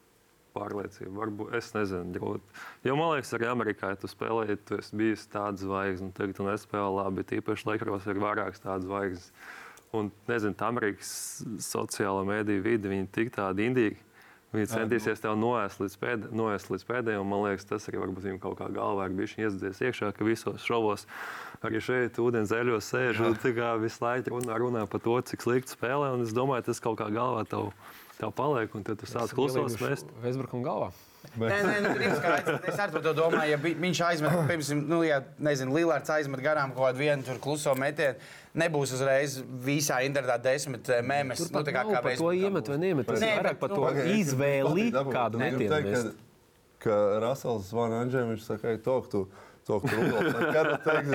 pārliecību. 0.57 1.13
Varbūt 1.17 1.57
es 1.59 1.71
nezinu, 1.77 2.13
grūti. 2.17 2.61
Jo 2.87 2.97
man 2.99 3.15
liekas, 3.15 3.33
arī 3.37 3.49
Amerikā, 3.51 3.93
ja 3.93 4.01
tu 4.01 4.11
spēlēji, 4.11 4.59
tu 4.69 4.79
esi 4.81 4.99
bijis 5.01 5.27
tāds 5.33 5.65
zvaigznes, 5.65 6.11
un 6.11 6.15
tagad 6.17 6.39
tu 6.39 6.47
nespēlē 6.47 6.91
labi. 6.99 7.25
Tīpaši 7.33 7.69
Lakros 7.71 8.09
ir 8.11 8.21
vairākas 8.23 8.63
tādas 8.65 8.87
zvaigznes. 8.89 9.33
Un 9.93 10.09
nezinu, 10.29 10.57
Amerikas 10.65 11.13
sociālā 11.61 12.23
mēdīja 12.25 12.65
vide, 12.65 12.89
viņi 12.89 13.11
tik 13.13 13.35
tādi 13.35 13.69
indīgi. 13.69 14.01
Viņi 14.53 14.69
centīsies 14.69 15.23
tev 15.25 15.39
noēst 15.41 15.81
līdz, 15.81 15.95
pēd, 16.01 16.25
noēst 16.37 16.69
līdz 16.69 16.83
pēdējiem. 16.89 17.29
Man 17.29 17.47
liekas, 17.47 17.65
tas 17.71 17.89
arī 17.89 18.03
varbūt 18.03 18.27
viņam 18.27 18.41
kaut 18.43 18.59
kā 18.59 18.69
galvā 18.73 19.07
ir 19.09 19.15
bijis 19.17 19.39
iesaistīts 19.39 19.81
iekšā, 19.81 20.11
ka 20.17 20.27
visos 20.29 20.67
šovos 20.69 21.07
arī 21.65 21.81
šeit, 21.81 22.21
ūdens 22.21 22.53
zeļos, 22.53 22.91
sēž 22.93 23.23
un 23.25 23.39
visu 23.81 24.05
laiku 24.05 24.35
runā, 24.35 24.59
runā 24.61 24.85
par 24.93 25.01
to, 25.05 25.17
cik 25.33 25.45
slikti 25.47 25.73
spēlē. 25.73 26.13
Un 26.19 26.27
es 26.27 26.37
domāju, 26.37 26.69
tas 26.69 26.85
kaut 26.85 27.01
kā 27.01 27.09
galvā 27.13 27.47
tev, 27.49 27.73
tev 28.21 28.37
paliek, 28.37 28.77
un 28.77 28.85
tu 28.85 28.97
sāc 29.09 29.33
klusos 29.33 29.81
mest. 29.81 30.13
Vēsburkam 30.21 30.65
galvā. 31.23 31.51
Nē, 31.53 31.59
nē, 31.67 31.75
nu, 31.85 32.15
skaidrs. 32.19 32.67
Es 32.69 32.81
arī 32.83 32.95
par 32.97 33.05
to 33.05 33.13
domāju, 33.17 33.55
ja 33.55 33.59
viņš 33.63 34.01
aizmet, 34.09 34.35
piemēram, 34.51 34.83
nu, 34.91 34.99
ja, 35.07 35.21
nezinu, 35.43 35.77
Lillards 35.77 36.13
aizmet 36.15 36.43
garām 36.45 36.75
kaut 36.75 36.89
kādu 36.89 37.03
vienu 37.03 37.27
tur 37.27 37.39
kluso 37.43 37.75
metienu, 37.79 38.19
nebūs 38.59 38.97
uzreiz 38.97 39.39
visā 39.65 40.03
internetā 40.07 40.37
desmit 40.43 40.91
eh, 40.93 41.05
mēmes. 41.07 41.41
Tur 41.41 41.55
Nu, 41.57 41.65
tā 41.67 41.77
kā 41.77 41.87
kā 41.89 42.03
par 42.05 42.19
to 42.19 42.33
iemet 42.37 42.69
vai 42.73 42.81
neiemet. 42.83 43.09
Tas 43.09 43.23
Nē, 43.23 43.31
ir 43.31 43.41
vairāk 43.41 43.57
bet, 43.57 43.63
par 43.63 43.73
nu, 43.73 43.79
to 43.79 44.11
izvēli, 44.19 44.91
kādu 44.93 45.41
pateikt, 45.41 45.63
metienu 45.71 45.95
ka-. 45.95 46.29
Ka 46.83 46.99
Rasels 47.23 47.71
zvana 47.71 48.03
Andžēm, 48.03 48.33
viņš 48.35 48.47
saka, 48.49 48.73
ej, 48.75 48.81
tok, 48.83 49.07
tu, 49.13 49.27
es 49.63 49.79
prašu. 50.83 51.13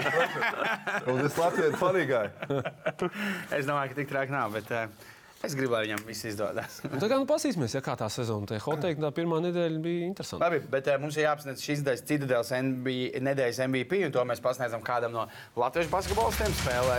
Un 1.12 1.26
es 1.26 1.36
Latviju 1.36 1.74
panīgāju. 1.82 2.62
Es 3.58 3.68
domāju, 3.68 3.92
ka 3.92 3.98
tik 4.00 4.08
traki 4.14 4.32
nav, 4.32 4.56
bet 4.56 4.72
uh, 4.72 4.88
es 5.46 5.56
gribu, 5.58 5.76
lai 5.76 5.84
viņam 5.86 6.04
viss 6.08 6.26
izdodas. 6.28 6.80
Tagad 6.84 7.22
nu, 7.22 7.28
pasīsimies, 7.30 7.76
ja 7.78 7.82
kā 7.86 7.94
tā 8.00 8.08
sezona. 8.12 8.48
Te 8.50 8.58
Hoteikt, 8.64 9.02
tā 9.04 9.12
pirmā 9.16 9.40
nedēļa 9.46 9.82
bija 9.84 10.08
interesanta. 10.08 10.48
Labi, 10.48 10.62
bet 10.72 10.90
uh, 10.90 10.98
mums 11.02 11.18
ir 11.20 11.28
jāapsniedz 11.28 11.64
šīs 11.64 11.84
Citadels 12.08 12.52
NBA, 12.52 13.22
nedēļas 13.26 13.62
MVP, 13.68 14.02
un 14.08 14.16
to 14.16 14.24
mēs 14.28 14.42
pasniedzam 14.44 14.84
kādam 14.86 15.14
no 15.14 15.28
latviešu 15.60 15.92
basketbolistiem 15.94 16.56
spēlē. 16.62 16.98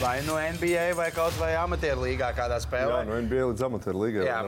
Vai 0.00 0.14
no 0.28 0.38
NBA, 0.38 0.86
vai 0.98 1.10
kaut 1.14 1.36
vai 1.40 1.52
amatieru 1.58 2.06
līgā 2.06 2.30
kādā 2.36 2.60
spēlē. 2.62 3.02
Jā, 3.02 3.08
no 3.08 3.18
NBA 3.26 3.50
līdz 3.50 3.66
amatieru 3.68 4.04
līgai. 4.04 4.24
Jā, 4.28 4.40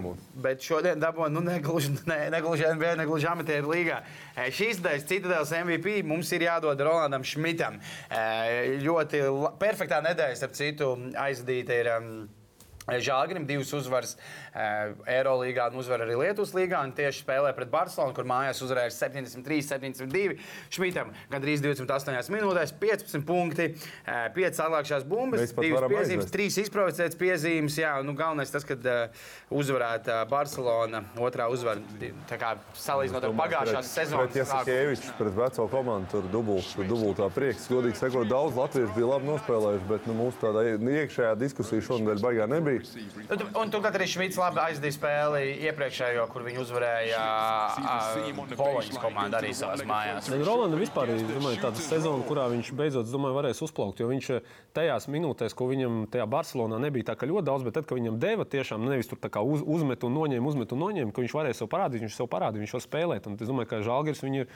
bet 0.47 0.65
šodien 0.65 1.03
dabūjām 1.03 1.37
nu, 1.37 1.45
negluži, 1.47 1.93
ne, 2.09 2.21
negluži 2.35 2.71
NBA, 2.73 2.95
negluži 3.03 3.31
amatieru 3.31 3.75
līgā. 3.75 4.01
E, 4.35 4.49
Šīs 4.55 4.81
daļas 4.85 5.07
Citadels 5.09 5.53
MVP 5.61 6.01
mums 6.07 6.33
ir 6.37 6.47
jādod 6.49 6.81
Rolandam 6.89 7.27
Šmitam. 7.27 7.79
E, 8.09 8.25
Ļoti 8.87 9.23
perfektā 9.61 10.01
nedēļa, 10.05 10.41
starp 10.41 10.57
citu, 10.59 10.95
aizdīta 11.27 11.81
ir. 11.83 11.93
Um, 11.99 12.19
Žāgrim 12.87 13.47
divas 13.49 13.73
uzvaras 13.75 14.13
Eirolandā 14.55 15.67
un 15.73 15.81
uzvara 15.81 16.05
arī 16.07 16.15
Lietuvas 16.21 16.53
līgā. 16.55 16.83
un 16.87 16.93
Tieši 16.97 17.25
spēlē 17.25 17.51
pret 17.57 17.71
Barcelonu, 17.71 18.15
kur 18.15 18.25
mājās 18.25 18.61
uzvarēja 18.63 18.93
73, 18.95 19.59
72. 19.67 20.37
Šmitam 20.71 21.11
gandrīz 21.33 21.61
28 21.65 22.31
minūtēs, 22.31 22.73
15 22.79 23.25
punkti, 23.27 23.67
5 24.07 24.61
atlākšās 24.67 25.05
bumbas, 25.09 25.43
Mēs 25.43 25.55
pat 25.57 25.65
2 25.67 25.75
varam 25.75 25.91
piezīmes, 25.91 26.29
aizvest. 26.29 26.35
3 26.37 26.61
izprovocētas 26.65 27.19
piezīmes. 27.21 27.79
Jā, 27.83 27.93
nu, 28.07 28.15
galvenais 28.17 28.55
tas, 28.55 28.65
ka 28.67 28.79
uh, 28.79 29.27
uzvarēta 29.51 30.21
Barcelona, 30.31 31.03
otrā 31.19 31.49
uzvara, 31.53 31.83
di- 32.01 32.13
tā 32.31 32.39
kā 32.41 32.55
salīdzinot 32.79 33.27
ar 33.29 33.35
pagājušās 33.43 33.91
sezonas. 33.99 34.37
Ja 34.39 34.47
sākumu. 34.47 34.63
Sakēvičs 34.71 35.13
pret 35.19 35.35
veco 35.37 35.67
komandu 35.75 36.11
tur 36.15 36.31
dubult, 36.33 36.71
dubultā 36.89 37.29
prieks, 37.35 37.67
godīgi 37.71 37.99
sakot, 38.01 38.31
daudz 38.31 38.57
latviešu 38.57 38.95
bija 38.97 39.11
labi 39.17 39.31
nospēlējuši, 39.33 39.89
bet 39.91 40.07
nu, 40.07 40.17
mūsu 40.23 40.41
tādā 40.47 40.65
iekšējā 40.77 41.35
diskusija 41.43 41.85
šonadēļ 41.91 42.23
baigā 42.25 42.49
nebija. 42.51 42.76
Nu, 43.31 43.37
tu- 43.37 43.49
Un 43.61 43.71
turklāt 43.73 43.97
arī 43.99 44.07
Šmits 44.11 44.37
labi 44.39 44.61
aizdīja 44.61 44.95
spēli 44.97 45.43
iepriekšējo, 45.67 46.27
kur 46.33 46.43
viņi 46.47 46.61
uzvarēja 46.63 47.21
Poloņas 48.57 48.99
komandu 49.01 49.39
arī 49.39 49.51
savās 49.57 49.83
mājās. 49.89 50.29
Rolandam 50.47 50.81
vispār 50.81 51.11
ir 51.15 51.23
domāju, 51.31 51.61
tāda 51.63 51.83
sezona, 51.83 52.25
kurā 52.29 52.47
viņš 52.53 52.71
beidzot 52.77 53.09
domāju, 53.11 53.37
varēs 53.39 53.63
uzplaukt. 53.65 54.01
Jo 54.01 54.09
viņš 54.11 54.29
eh, 54.37 54.41
tajās 54.77 55.09
minūtēs, 55.13 55.55
ko 55.57 55.69
viņam 55.71 56.07
tajā 56.13 56.27
Barcelonā 56.31 56.79
nebija 56.83 57.11
tā 57.13 57.17
ļoti 57.27 57.47
daudz, 57.49 57.65
bet 57.67 57.75
tad, 57.79 57.87
kad 57.89 57.99
viņam 57.99 58.19
deva 58.23 58.45
tiešām 58.45 58.85
nevis 58.87 59.09
tur 59.11 59.19
uz, 59.43 59.63
uzmet 59.67 60.05
un 60.05 60.15
noņēma, 60.15 60.47
uzmet 60.47 60.73
un 60.73 60.83
noņēma, 60.85 61.13
ka 61.17 61.25
viņš 61.25 61.35
varēja 61.39 61.59
sev 61.63 61.69
parādīt, 61.73 62.05
viņš 62.07 62.17
sev 62.21 62.29
parādīja, 62.29 62.65
viņš 62.67 62.77
var 62.77 62.85
spēlēt. 62.87 63.27
Un 63.27 63.39
es 63.41 63.49
domāju, 63.49 63.71
ka 63.73 63.83
Žalgiris 63.87 64.23
viņu 64.25 64.45
ir 64.45 64.47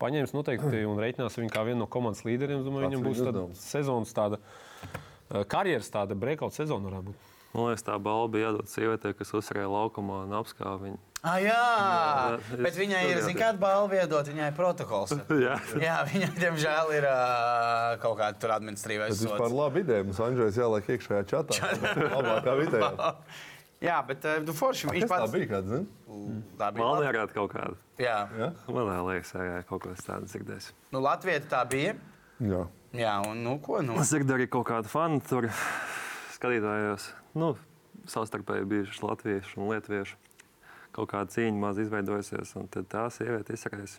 paņēmis 0.00 0.34
noteikti 0.36 0.84
un 0.88 0.98
reiķinās 0.98 1.38
viņu 1.40 1.54
kā 1.54 1.64
vienu 1.64 1.84
no 1.84 1.86
komandas 1.86 2.24
līderiem. 2.26 2.60
Es 2.60 2.66
Domāju, 2.68 2.90
viņam 2.90 3.06
būs 3.06 3.24
tāda 3.24 3.46
sezonas 3.56 4.12
tāda. 4.14 4.38
eh, 5.30 5.44
Karjeras 5.44 5.90
tāda 5.90 6.14
breakout 6.18 6.52
sezona 6.52 6.90
varētu 6.90 7.12
būt. 7.12 7.26
Man 7.54 7.70
liekas, 7.70 7.82
tā 7.86 7.94
balva 8.02 8.28
bija 8.32 8.50
jādod 8.50 8.68
sievietei, 8.68 9.14
kas 9.16 9.30
uzvarēja 9.34 9.68
laukumā 9.72 10.24
un 10.26 10.34
apskāva 10.36 10.76
viņu. 10.82 10.98
Ah, 11.26 11.38
jā, 11.42 11.54
Jā, 11.58 12.58
bet 12.62 12.76
viņai 12.78 12.98
ir, 13.08 13.16
jā, 13.18 13.22
jā. 13.26 13.34
kāda 13.40 13.58
balva 13.58 13.96
iedot, 13.98 14.28
viņai 14.30 14.50
ir 14.52 14.54
protokols. 14.54 15.14
Jā. 15.46 15.56
Jā, 15.82 15.96
viņai, 16.06 16.28
diemžēl, 16.38 16.92
ir 16.94 17.06
uh, 17.10 17.96
kaut 18.04 18.20
kāda 18.20 18.38
tur 18.38 18.52
administratīvais 18.54 19.16
Tas 19.16 19.24
vispār 19.24 19.48
sots. 19.48 19.56
labi 19.58 19.82
ideja. 19.86 20.04
Mums 20.06 20.20
Andrzejs 20.22 20.60
jāliek 20.60 20.92
iekšējā 20.94 21.22
čatā. 21.32 21.72
Labākā 22.12 22.54
vidējā. 22.60 23.10
Jā, 23.88 23.96
bet 24.06 24.28
uh, 24.30 24.52
forši 24.60 24.92
viņš 24.92 25.04
Kas 25.08 25.10
tā 25.10 25.18
pats 25.24 25.34
bija? 25.34 25.48
Kāds, 25.56 25.72
zini? 25.74 26.38
Tā 26.62 26.70
bija. 26.76 26.86
Man 26.86 27.02
liekas, 27.02 27.34
kaut 27.34 27.52
kāda. 27.56 27.74
Jā, 27.98 28.16
Ja? 28.38 28.52
Man 28.70 28.94
liekas, 29.10 29.34
jā, 29.34 29.58
kaut 29.72 29.82
kas 29.88 30.06
tāds 30.06 30.30
dzirdēs. 30.36 30.70
nu, 30.94 31.02
Latvija 31.02 31.42
tā 31.50 31.64
bija. 31.70 31.96
Jā. 32.46 32.62
Jā, 32.94 33.18
un 33.26 33.42
nu, 33.42 33.58
ko 33.58 33.82
nu? 33.82 33.98
Es 33.98 34.14
dzirdu 34.14 34.38
arī 34.38 34.46
kaut 34.50 34.70
kādu 34.70 34.86
fanu 34.88 35.18
tur 35.26 35.50
skatītājos. 36.38 37.10
Nu, 37.38 37.52
savstarpēji 38.08 38.68
bijuši 38.70 39.04
latvieši 39.04 39.60
un 39.60 39.72
lietuvieši. 39.74 40.18
Kaut 40.96 41.10
kāda 41.12 41.30
cīņa 41.34 41.58
maz 41.60 41.78
izveidojusies, 41.82 42.54
un 42.58 42.70
tad 42.72 42.88
tā 42.90 43.08
sieviete 43.12 43.54
izsakās. 43.54 43.98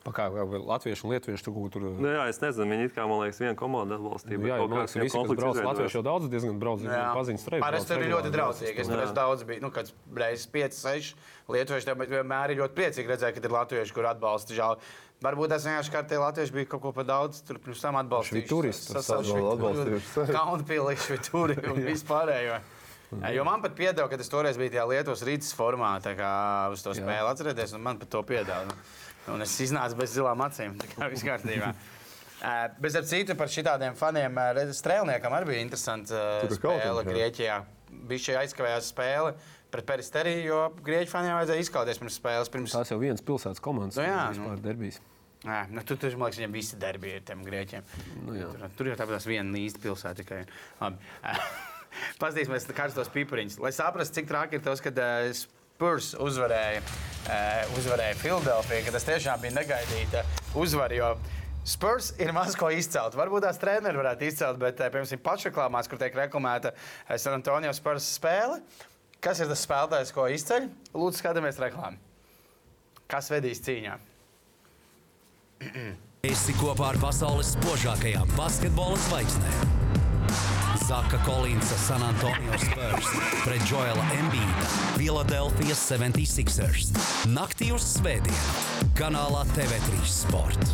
Pa 0.00 0.14
Kā, 0.16 0.30
kā 0.32 0.44
latvieši 0.48 1.04
un 1.04 1.12
lietuvieši 1.12 1.44
tur 1.44 1.52
kaut 1.52 1.74
kur. 1.74 1.82
Nu, 2.00 2.08
jā, 2.08 2.22
es 2.32 2.38
nezinu, 2.40 2.70
viņi 2.72 2.86
it 2.88 2.94
kā 2.96 3.04
man 3.04 3.18
liekas, 3.20 3.40
viena 3.42 3.52
komanda 3.58 3.98
atbalstīja. 3.98 4.38
Nu, 4.40 4.48
jā, 4.48 4.56
man 4.62 4.78
liekas, 4.78 4.94
visi, 4.96 5.12
kas 5.12 5.34
brauc 5.36 5.60
Latvijas, 5.66 5.96
jau 5.98 6.02
daudz 6.06 6.30
diezgan 6.32 6.56
paziņas 6.62 7.44
tur. 7.44 7.56
Parasti 7.60 7.92
tur 7.92 8.04
ir 8.06 8.12
ļoti 8.14 8.32
draudzīgi. 8.32 8.80
Es 8.80 8.88
tur 8.88 9.02
esmu 9.04 9.18
daudz 9.18 9.44
bijis, 9.50 9.60
nu, 9.60 9.68
kad 9.74 9.92
reizes 10.22 10.48
5, 10.56 10.78
6 10.80 11.52
lietuvieši. 11.52 11.88
Tāpēc 11.90 12.14
vienmēr 12.16 12.54
ir 12.54 12.62
ļoti 12.62 12.78
priecīgi 12.80 13.12
redzēt, 13.12 13.36
ka 13.36 13.44
ir 13.44 13.56
latvieši, 13.58 13.96
kur 13.98 14.08
atbalsta 14.08 14.56
žēl. 14.56 14.80
Varbūt 15.20 15.52
tas 15.52 15.66
vienkārši 15.68 15.92
kā 15.92 16.00
tie 16.08 16.16
latvieši 16.16 16.54
bija 16.54 16.68
kaut 16.72 16.80
ko 16.80 16.90
par 16.96 17.04
daudz, 17.04 17.42
tur 17.44 17.58
pirms 17.60 17.82
tam 17.84 17.98
atbalstījuši. 18.00 18.48
turisti, 18.48 18.94
atbalstījuši. 18.96 20.24
Kaunpilīši, 20.32 21.18
turi 21.26 21.58
un 21.72 21.80
vispārējo. 21.84 22.56
Jā, 23.10 23.32
Jo 23.34 23.44
man 23.44 23.60
pat 23.60 23.74
piedāvā, 23.76 24.06
ka 24.08 24.18
es 24.22 24.30
toreiz 24.30 24.56
biju 24.56 24.72
tajā 24.72 24.86
Lietuvas 24.86 25.24
rītas 25.26 25.50
formā, 25.58 25.96
tā 26.00 26.14
kā 26.16 26.32
uz 26.72 26.84
to 26.86 26.94
spēli 26.96 27.26
atcerēties, 27.26 27.74
un 27.76 27.84
man 27.84 27.98
pat 28.00 28.12
to 28.14 28.22
piedāvā. 28.24 28.76
Un 29.34 29.44
es 29.44 29.54
iznācu 29.60 29.98
bez 29.98 30.14
zilām 30.14 30.40
acīm. 30.46 30.78
Tā 30.80 30.88
kā 30.94 31.10
viss 31.12 31.26
kārtībā. 31.26 31.74
Bez 32.80 32.94
ap 32.96 33.04
citu 33.04 33.34
par 33.36 33.50
šādiem 33.52 33.92
faniem, 33.98 34.38
Strēlniekam 34.72 35.34
arī 35.36 35.50
bija 35.50 35.64
interesanti 35.66 36.16
spēle. 36.56 37.02
Grieķijā. 37.04 37.58
Bija 38.08 38.24
šī 38.24 38.36
aizkavējās 38.40 38.88
spēle 38.94 39.34
pret 39.70 39.86
Peristeriju, 39.86 40.46
jo 40.46 40.60
Grieķu 40.86 41.12
faniem 41.12 41.36
vajadzēja 41.36 41.66
izkauties 41.66 42.00
pirms 42.00 42.16
spēles. 42.16 42.50
Pirms... 42.52 42.74
Tās 42.74 42.94
jau 42.94 42.98
viens 43.02 43.20
pilsētas 43.20 43.60
komandas. 43.62 44.00
Nu 44.00 44.06
jā, 44.08 44.22
vispār 44.32 44.56
nu. 44.56 44.62
derbijas. 44.64 45.02
Nē, 45.40 45.60
nu, 45.72 45.80
tur, 45.88 45.96
tur, 45.96 46.12
man 46.20 46.28
liekas, 46.28 46.36
viņiem 46.36 46.52
visi 46.52 46.78
darbi 46.80 47.14
ir 47.16 47.22
tiem 47.24 47.40
grieķiem. 47.46 47.84
Nu, 48.26 48.34
jā. 48.36 48.48
tur, 48.52 48.72
tur 48.76 48.90
jau 48.90 48.96
tāpat 49.00 49.24
viena 49.24 49.56
īsta 49.56 49.80
pilsēta 49.80 50.20
tikai. 50.20 50.42
Paskatīsimies 52.20 52.66
uz 52.68 52.76
karstos 52.76 53.08
pipariņus. 53.14 53.56
Lai 53.64 53.72
saprastu, 53.72 54.18
cik 54.18 54.28
traki 54.28 54.58
ir 54.58 54.64
tas, 54.66 54.82
kad 54.84 55.00
uh, 55.00 55.30
Spurs 55.36 56.10
uzvarēja, 56.20 56.82
uh, 56.84 57.72
uzvarēja 57.80 58.18
Filadelfiju, 58.20 58.84
ka 58.84 58.94
tas 58.98 59.08
tiešām 59.08 59.40
bija 59.40 59.56
negaidīta 59.56 60.26
uzvara. 60.60 60.98
Jo 60.98 61.14
Spurs 61.64 62.12
ir 62.20 62.34
maz 62.36 62.52
ko 62.60 62.68
izcelt. 62.76 63.16
Varbūt 63.16 63.48
tās 63.48 63.62
treneris 63.62 64.00
varētu 64.02 64.28
izcelt, 64.28 64.60
bet, 64.60 64.76
uh, 64.76 64.92
piemēram, 64.92 65.24
pašreklāmās, 65.24 65.88
kur 65.88 66.02
tiek 66.04 66.20
reklamēta 66.20 66.74
San 67.16 67.38
Antonio 67.38 67.72
Spurs 67.80 68.12
spēle, 68.20 68.60
kas 69.24 69.40
ir 69.40 69.48
tas 69.48 69.64
spēlētājs, 69.64 70.12
ko 70.12 70.28
izceļ? 70.36 70.68
Lūdzu, 70.92 71.24
skatāmies 71.24 71.64
reklāmu. 71.64 71.96
Kas 73.08 73.32
vedīs 73.32 73.64
cīņā? 73.64 73.96
Esi 76.24 76.54
kopā 76.56 76.86
ar 76.94 76.98
pasaules 77.00 77.50
spožākajām 77.52 78.30
basketbola 78.36 78.96
zvaigznēm. 79.08 79.74
Zaka 80.88 81.18
Kolinsa, 81.26 81.76
San 81.78 82.02
Antonio 82.02 82.56
Spurs 82.62 83.10
pret 83.44 83.62
Joela 83.68 84.06
Embīda, 84.16 84.64
Philadelphia 84.96 85.76
76ers. 85.76 86.88
Naktī 87.30 87.68
uz 87.76 87.84
Svētdienu, 87.98 88.56
kanālā 88.98 89.44
TV3 89.52 90.00
Sport. 90.08 90.64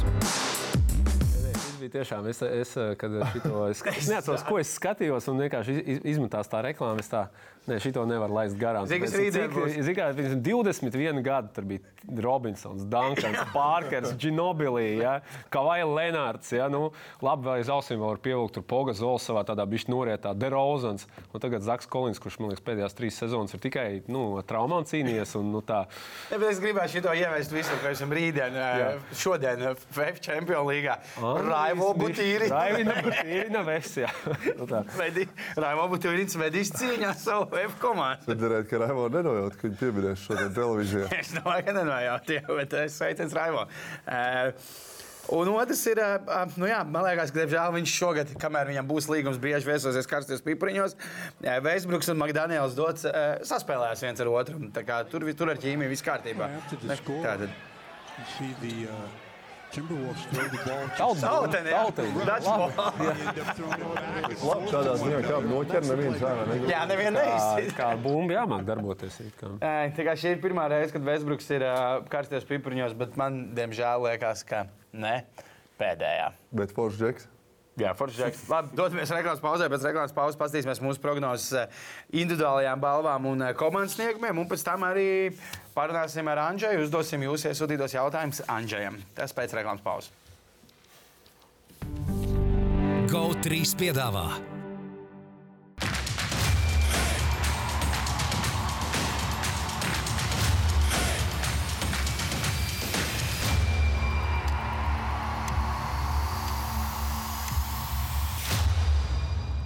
Bija 1.83 1.92
tiešām, 1.99 2.31
es, 2.31 2.40
es 2.46 2.72
kad 3.03 3.18
šito, 3.35 3.66
es, 3.72 3.83
es 3.90 4.09
neatceros, 4.11 4.46
ko 4.49 4.61
es 4.62 4.70
skatījos, 4.79 5.27
un 5.35 5.42
vienkārši 5.44 5.77
iz- 5.83 6.01
izmetās 6.14 6.49
tā 6.51 6.62
reklāma. 6.70 7.03
Es 7.03 7.11
tā 7.12 7.27
Nē, 7.66 7.81
šito 7.83 8.05
nevar 8.07 8.31
laist 8.31 8.55
garām. 8.61 8.87
Kā, 8.87 10.05
pirms 10.14 10.37
21 10.46 11.22
gadu 11.26 11.50
tur 11.57 11.64
bija 11.66 11.83
Robinsons, 12.22 12.85
Dunkans, 12.87 13.40
Parkers, 13.57 14.12
Ginobili, 14.22 15.00
ja? 15.00 15.16
Kavai 15.50 15.81
Lenārds. 15.83 16.52
Ja? 16.55 16.68
Nu, 16.70 16.92
labi, 17.24 17.48
vai 17.48 17.57
uz 17.64 17.70
ausīm 17.72 17.98
vēl 17.98 18.12
var 18.12 18.20
pievilkt 18.22 18.55
tur 18.55 18.62
Poga 18.70 18.94
Zols 18.94 19.26
savā 19.26 19.42
tādā 19.48 19.66
bišķi 19.66 19.90
norietā, 19.90 20.35
Derozans. 20.38 21.09
Un 21.35 21.42
tagad 21.42 21.66
Zaks 21.66 21.90
Kolins, 21.90 22.20
kurš 22.22 22.38
man 22.38 22.52
liekas 22.52 22.62
pēdējās 22.68 22.94
trīs 22.98 23.18
sezonas 23.18 23.57
ir 23.57 23.62
tikai 23.66 23.87
nu, 24.07 24.22
traumām 24.46 24.87
cīnījies. 24.87 25.35
Un, 25.40 25.50
nu, 25.57 25.64
tā, 25.66 25.83
Ja, 26.31 26.38
es 26.50 26.62
gribēju 26.62 27.02
šo 27.02 27.16
ievest 27.18 27.52
visur, 27.55 27.79
ka 27.83 27.90
esam 27.94 28.14
rītdien, 28.14 28.55
eh, 28.55 29.02
šodien 29.18 29.62
FF 29.74 30.22
Champions 30.22 30.66
League. 30.70 30.94
Raivo 31.50 31.90
Butīri. 31.98 32.48
Raivina 32.52 32.96
Butīrina. 33.02 33.62
Nu. 34.61 34.66
Vedi- 34.98 35.26
Raivo 35.59 35.88
Butīrins 35.92 36.38
vedīs 36.38 36.70
cīņā 36.76 37.12
savu 37.18 37.56
FF 37.57 37.79
komandu. 37.81 38.35
Redzēt, 38.35 38.69
ka 38.71 38.81
Raivo 38.83 39.07
nenojūt, 39.12 39.57
ka 39.57 39.69
viņi 39.69 39.79
pieminēs 39.81 40.27
šodien 40.27 40.53
televīzijā. 40.57 41.07
Es 41.21 41.33
domāju, 41.37 41.64
ka 41.69 41.77
nenojauti, 41.79 42.37
jā, 42.37 42.45
bet 42.61 42.77
es 42.83 42.99
sveiciens 43.01 43.37
Raivo. 43.37 43.64
Uh, 44.05 44.53
Un 45.27 45.49
otrs 45.51 45.81
ir, 45.90 45.99
uh, 45.99 46.53
nu 46.55 46.69
jā, 46.71 46.77
man 46.87 47.03
liekas, 47.03 47.33
ka 47.35 47.40
diemžēl 47.40 47.73
viņš 47.75 47.95
šogad, 47.99 48.31
kamēr 48.38 48.69
viņam 48.71 48.87
būs 48.87 49.09
līgums, 49.11 49.40
bieži 49.42 49.66
viesosies 49.66 50.07
karstos 50.07 50.45
pipariņos. 50.47 50.95
Vēsbruks 51.66 52.12
un 52.12 52.21
Makdaniels 52.23 52.79
dots 52.79 53.03
saspēlēs 53.51 54.07
viens 54.07 54.23
ar 54.23 54.31
otru. 54.31 54.71
Tā 54.71 54.87
kā 54.87 55.03
Tur, 55.11 55.27
tur 55.35 55.51
ar 55.51 55.59
ķīmiju 55.59 55.90
viss 55.90 56.07
kārtībā. 56.07 56.47
After 56.62 56.79
the 56.79 56.95
score, 57.03 57.27
Timberwolves 59.77 60.23
throw 60.33 60.47
the 60.49 60.61
ball. 60.65 60.85
to 60.89 60.97
Tauta, 60.97 61.27
Tauteni, 61.27 61.71
jā. 61.71 61.81
Tauteni. 61.85 62.11
That's 62.25 62.47
Labi. 64.47 64.71
tādā 64.73 64.95
ziņā, 65.01 65.19
kā 65.27 65.41
noķer 65.45 65.83
neviens 65.91 66.23
ārā. 66.25 66.47
negrib. 66.51 66.71
Jā, 66.73 66.81
neviena 66.91 67.23
Kā, 67.27 67.37
neizsaka. 67.57 67.77
kā 67.83 67.89
bumba 68.03 68.37
jāmāk 68.39 68.65
darboties. 68.69 69.21
it 69.21 69.37
kā. 69.41 69.51
Ē, 69.61 69.95
Tā 69.97 70.07
kā 70.09 70.15
šī 70.17 70.33
ir 70.37 70.41
pirmā 70.43 70.67
reize, 70.73 70.93
kad 70.93 71.03
Vēsbruks 71.07 71.51
ir 71.57 71.62
uh, 71.67 72.01
karstos 72.12 72.45
pipariņos, 72.49 72.97
bet 72.97 73.17
man, 73.21 73.53
diemžēl, 73.57 74.03
liekas, 74.09 74.45
ka 74.49 74.67
ne 74.93 75.25
pēdējā. 75.81 76.33
Bet 76.53 76.73
Foršs 76.73 76.99
Džeks. 77.01 77.29
Jā, 77.77 77.93
forši. 77.97 78.23
Džeks. 78.23 78.45
Labi, 78.53 78.73
dodamies 78.79 79.12
reklāmas 79.12 79.43
pauzē. 79.45 79.69
Pēc 79.73 79.85
reklāmas 79.85 80.17
pauzes 80.17 80.41
paskatīsimies 80.41 80.81
mūsu 80.85 81.03
prognozes 81.03 81.53
eh, 81.61 81.85
individuālajām 82.23 82.81
balvām 82.81 83.29
un 83.33 83.47
eh, 83.51 83.55
komandas 83.59 83.99
sniegumiem. 83.99 84.41
Un 84.41 84.49
pēc 84.49 84.65
tam 84.65 84.87
arī 84.89 85.09
parunāsim 85.77 86.33
ar 86.33 86.47
Andžēju. 86.49 86.89
Uzdosim 86.89 87.29
jūsu 87.29 87.53
iesūtītos 87.53 87.99
jautājumus 87.99 88.45
Andžējam. 88.49 89.01
Tas 89.19 89.37
pēc 89.37 89.57
reklāmas 89.61 89.85
pauzes. 89.85 90.12
GO3 93.12 93.62
piedāvā 93.79 94.56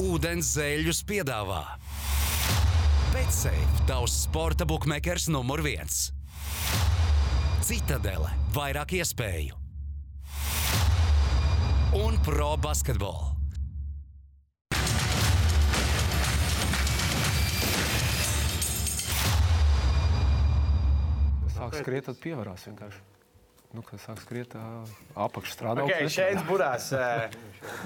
Ūdens 0.00 0.54
zēļus 0.56 1.02
piedāvā 1.04 1.64
Betsafe, 3.10 3.84
tavs 3.88 4.14
sporta 4.22 4.64
buklets 4.64 5.26
numur 5.28 5.60
viens. 5.66 6.12
Citadele, 7.66 8.30
vairāk 8.54 8.94
iespēju 8.96 9.58
un 11.98 12.16
pro 12.22 12.54
basketbolu. 12.62 13.34
Sāk 21.50 21.76
skriet, 21.82 22.06
tad 22.06 22.22
pievarās 22.22 22.64
vienkārši. 22.70 23.09
Nu, 23.70 23.82
kad 23.86 24.00
sāk 24.02 24.18
skriet, 24.18 24.54
apakšā 25.14 25.52
strādā. 25.54 25.84
Okay, 25.86 26.08
šeit 26.10 26.40
burās. 26.48 26.88
eh, 26.92 27.30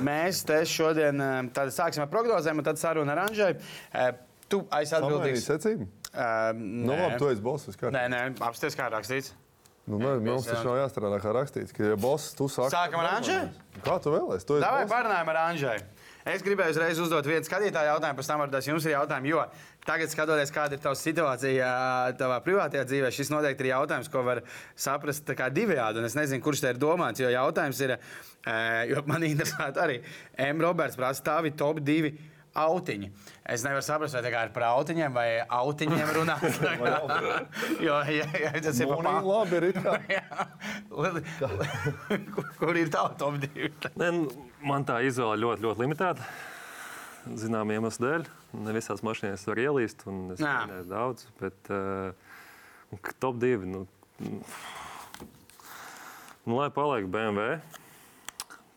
Mēs 0.00 0.40
te 0.48 0.62
šodien 0.64 1.20
tad 1.52 1.68
sāksim 1.76 2.00
ar 2.06 2.08
prognozēm, 2.08 2.56
un 2.56 2.64
tad 2.64 2.80
saruna 2.80 3.12
ar 3.12 3.26
Andžēju. 3.28 3.60
Eh, 3.92 4.12
Tu 4.48 4.60
esi 4.80 4.94
atbildīgs. 4.94 5.44
secību. 5.48 5.86
Eh, 6.14 6.52
Nu, 6.54 6.92
labi, 6.92 7.18
tu 7.18 7.28
esi 7.28 7.40
kārtībā. 7.76 7.92
Nē, 7.92 8.08
nē, 8.08 8.38
apstāties 8.38 8.76
kā 8.76 8.88
rakstīts. 8.92 9.32
Nu, 9.86 9.98
nē, 9.98 10.14
mums 10.24 10.46
taču 10.46 10.64
nav 10.64 10.76
jāstrādā 10.88 11.20
kā 11.20 11.32
rakstīts. 11.36 11.72
Ka, 11.76 11.82
ja 11.84 11.96
boss, 11.96 12.32
tu 12.32 12.48
saki, 12.48 12.72
Sākam 12.72 13.00
ar 13.04 13.20
Andžēju? 13.20 13.48
Kā 13.84 14.00
tu 14.00 14.08
vēlēsies? 14.14 14.46
Tu 14.48 14.56
esi 14.56 14.64
Davai 14.64 14.86
parunājam 14.88 15.28
ar 15.28 15.36
Andžēju. 15.52 15.82
Es 16.24 16.40
gribēju 16.40 16.72
uzreiz 16.72 16.98
uzdot 17.04 17.26
vienu 17.28 17.44
skatītāju 17.44 17.90
jautājumu, 17.90 18.16
pēc 18.16 18.28
tam 18.30 18.42
tas 18.48 18.68
jums 18.68 18.86
ir 18.88 18.94
jautājums. 18.94 19.28
Jo 19.28 19.42
tagad, 19.84 20.08
skatoties, 20.08 20.52
kāda 20.54 20.78
ir 20.78 20.80
tava 20.80 20.96
situācija 20.96 21.72
tavā 22.16 22.38
privātajā 22.46 22.84
dzīvē, 22.88 23.10
šis 23.12 23.32
noteikti 23.34 23.66
ir 23.66 23.74
jautājums, 23.74 24.08
ko 24.08 24.22
var 24.24 24.40
saprast 24.72 25.28
tā 25.28 25.50
divējādi. 25.52 26.04
Es 26.08 26.16
nezinu, 26.16 26.40
kurš 26.44 26.64
te 26.64 26.72
ir 26.72 26.80
domāts. 26.80 27.20
Jo 27.20 27.28
jautājums 27.28 27.82
ir, 27.84 27.98
jo 28.88 29.04
man 29.10 29.26
interesē 29.30 29.68
arī 29.84 29.98
M. 30.40 30.64
Roberts 30.64 30.96
prasa, 30.96 31.20
stāvi 31.20 31.52
top 31.60 31.84
2 31.84 32.14
autiņi. 32.54 33.08
Es 33.50 33.64
nevaru 33.66 33.82
saprast, 33.82 34.14
vai 34.14 34.22
tā 34.24 34.30
kā 34.32 34.44
ir 34.46 34.52
par 34.54 34.62
autiņiem 34.70 35.12
vai 35.14 35.28
autiņiem 35.42 36.08
runāt. 36.14 36.44
jo, 37.86 37.94
ja, 38.14 38.26
ja 38.44 38.50
tas 38.62 38.78
ir 38.80 38.86
Nu, 38.88 38.94
par 39.00 39.06
nē, 39.08 39.14
labi, 39.26 39.56
ir. 39.68 39.74
Kur- 42.34 42.50
Kur 42.60 42.74
ir 42.78 42.88
tā 42.94 43.02
top 43.18 43.34
2? 43.42 43.70
Ne, 44.00 44.08
nu, 44.14 44.20
man 44.64 44.82
tā 44.86 44.94
izvēle 45.06 45.36
ļoti, 45.42 45.60
ļoti 45.66 45.78
limitēta. 45.84 46.22
Zinām, 47.40 47.66
iemeslu 47.72 48.04
dēļ. 48.04 48.22
Ne 48.66 48.70
visās 48.76 49.00
mašīnās 49.06 49.46
var 49.48 49.58
ielīst, 49.62 49.98
un 50.10 50.14
es 50.34 50.40
neesmu 50.44 50.82
daudz. 50.90 51.18
Bet 51.40 51.58
uh, 51.72 51.78
top 53.22 53.34
2. 53.42 53.64
Nu, 53.64 53.80
nu, 56.44 56.52
lai 56.58 56.68
paliek 56.74 57.04
BMW. 57.10 57.58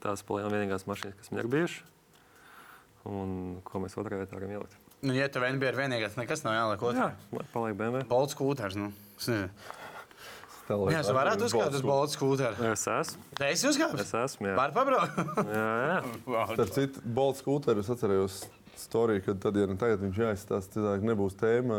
Tās 0.04 0.20
paliek 0.26 0.48
vienīgās 0.54 0.84
mašīnas, 0.88 1.18
kas 1.20 1.32
man 1.34 1.42
ir 1.44 1.50
bijušas. 1.52 1.84
Un 3.08 3.34
ko 3.67 3.80
mēs 3.84 3.96
otrajā 4.00 4.24
vietā 4.26 4.36
varam 4.36 4.52
ielikt? 4.58 4.78
Nu, 5.06 5.13
ja 5.15 5.28
tev 5.32 5.46
NBA 5.46 5.70
ir 5.72 5.78
vienīgais, 5.78 6.15
nekas 6.20 6.41
nav 6.43 6.56
jāliek 6.58 6.82
Jā, 6.82 6.89
otrā. 6.91 7.10
lai 7.38 7.46
paliek 7.54 7.78
BMW. 7.80 8.06
Bolts 8.10 8.36
skūters. 8.36 8.76
Nu. 8.80 8.89
Jā, 10.67 11.00
es 11.00 11.10
varētu 11.15 11.48
uzkāpt 11.48 11.78
uz 11.78 11.84
bolts 11.86 12.17
skūteru. 12.17 12.60
Es 12.74 12.84
esmu. 12.91 13.22
Es 13.48 13.63
uzkāpu. 13.70 14.02
Es 14.04 14.12
esmu. 14.20 14.50
Jā, 14.50 14.56
Var 14.60 14.74
pabraukt. 14.76 15.22
jā. 15.48 16.02
jā. 16.04 16.46
Starp 16.52 16.74
citu, 16.76 17.04
Bolts 17.15 17.46
Kūteru 17.46 17.86
es 17.86 17.91
atceros 17.93 18.41
storiju, 18.78 19.24
kad 19.30 19.39
tad, 19.46 19.56
ja 19.58 19.70
ne 19.70 19.78
tagad 19.80 20.04
viņš 20.04 20.20
jāizstāsta, 20.26 20.76
citādi 20.76 21.08
nebūs 21.08 21.38
tēma. 21.39 21.78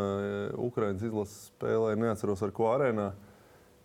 Ukraiņas 0.57 1.05
izlases 1.05 1.51
spēlē, 1.51 1.93
neatceros 2.01 2.41
ar 2.47 2.55
ko 2.55 2.71
arēnā. 2.73 3.11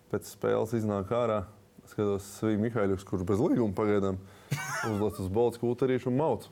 Pēc 0.09 0.33
spēles 0.33 0.73
iznāk 0.79 1.13
ārā. 1.13 1.43
Skatos, 1.85 2.25
Svīja 2.39 2.57
Mihaiļus, 2.63 3.05
kurš 3.05 3.27
bez 3.29 3.41
līguma 3.45 3.75
pagaidām 3.77 4.17
uzlaiž 4.89 5.19
uz 5.21 5.29
Bolts 5.29 5.61
Kūterīšu 5.61 6.09
un 6.09 6.17
mauc. 6.17 6.47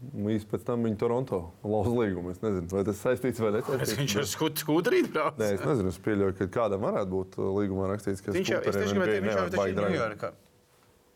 Īsti 0.00 0.48
pēc 0.48 0.62
tam 0.64 0.86
viņa 0.86 0.96
Toronto 1.00 1.38
lauza 1.60 1.92
līgumu. 1.92 2.32
Es 2.32 2.40
nezinu, 2.40 2.70
vai 2.72 2.84
tas 2.88 3.02
saistīts 3.04 3.42
vai 3.42 3.50
Es 3.52 3.66
nesaistīts. 3.68 3.98
viņš 3.98 4.14
ir 4.16 4.28
skūt, 4.30 4.62
skūterīt 4.62 5.10
brauc. 5.12 5.36
Nē, 5.40 5.50
es 5.58 5.64
nezinu, 5.66 5.92
es 5.92 5.98
pieļauju, 6.00 6.36
ka 6.38 6.48
kādam 6.54 6.86
varētu 6.86 7.12
būt 7.12 7.36
uh, 7.36 7.50
līgumā 7.58 7.90
rakstīts, 7.92 8.24
ka 8.24 8.32
Viņš 8.32 8.52
jau, 8.54 8.62
viņš 8.64 8.94
ir 8.96 9.82
Ņujorkā. 9.84 10.32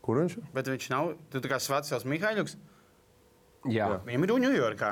Kur 0.05 0.21
viņš 0.21 0.37
ir? 0.37 0.45
Bet 0.53 0.69
viņš 0.69 0.89
nav, 0.93 1.15
tu 1.33 1.41
kā 1.49 1.61
Svētsels 1.65 2.05
Mihaiļuks, 2.13 2.59
Jā, 3.73 3.89
viņam 4.05 4.27
ir 4.27 4.35
Ņujorkā. 4.45 4.91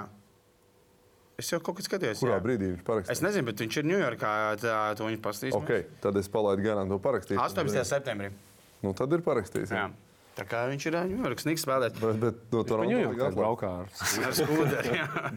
Es 1.40 1.48
jau 1.50 1.58
kaut 1.64 1.78
kad 1.80 1.86
skatījos. 1.88 2.20
Kurā 2.22 2.36
jā. 2.36 2.42
brīdī 2.44 2.70
viņš 2.70 2.84
parakstīja? 2.86 3.16
Es 3.16 3.22
nezinu, 3.24 3.48
bet 3.48 3.60
viņš 3.64 3.76
ir 3.80 3.86
Ņujorkā, 3.88 4.32
tā 4.62 4.78
to 4.96 5.08
viņš 5.08 5.20
pastāstīs. 5.24 5.56
Okay, 5.58 5.84
tad 6.04 6.16
es 6.20 6.28
palaidu 6.32 6.64
garām 6.64 6.92
to 6.92 6.98
parakstīt. 7.02 7.40
18. 7.40 7.82
septembrī. 7.88 8.30
Nu, 8.84 8.92
tad 8.96 9.12
ir 9.16 9.24
parakstījis. 9.24 9.72
Jā. 9.74 9.88
Tā 10.32 10.46
kā 10.48 10.62
viņš 10.70 10.86
ir 10.88 10.94
Ņujorkas 11.12 11.44
Niks 11.48 11.64
spēlētājs. 11.66 12.00
Bet, 12.00 12.20
bet 12.22 12.54
no 12.54 12.62
Toronto 12.64 13.00
atlaist. 13.10 13.36
braukā 13.36 13.72
ar. 13.82 15.32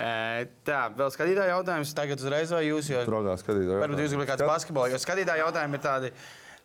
Ē, 0.00 0.46
Tā, 0.64 0.84
vēl 0.96 1.10
skatītāju 1.12 1.50
jautājums. 1.50 1.90
Tagad 1.98 2.22
uzreiz 2.22 2.52
vai 2.54 2.62
jūs? 2.68 2.88
Jo... 2.92 3.00
Draugā 3.08 3.34
skatītāji. 3.40 3.80
Varbūt 3.82 4.04
jūs 4.04 4.14
gribat 4.14 4.30
kādu 4.32 4.46
basketbolu, 4.48 4.92
jo 4.94 5.00
skatītāji 5.02 5.42
jautājumi 5.42 5.76
ir 5.76 5.82
tādi. 5.84 6.12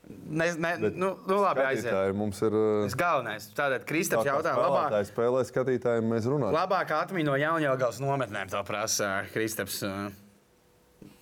Ne, 0.06 0.52
ne, 0.62 0.72
nu, 0.94 1.10
nu, 1.26 1.40
labi, 1.42 1.64
aiziet. 1.66 1.96
Mums 2.14 2.38
ir. 2.46 2.54
Tas 2.86 2.94
galvenais. 3.00 3.48
Tātad 3.58 3.88
Kristaps 3.90 4.28
jautā, 4.30 4.54
labāk, 4.54 4.92
Labāk 4.94 5.08
spēlē 5.10 5.42
skatītājiem 5.50 6.06
mēs 6.14 6.28
runājam. 6.30 6.54
labākā 6.54 7.00
atmiņa 7.08 7.26
no 7.32 7.40
Jaunjēlgavas 7.42 7.98
nometnēm. 8.06 8.52
To 8.54 8.62
prasa 8.68 9.10
Kristaps. 9.34 9.82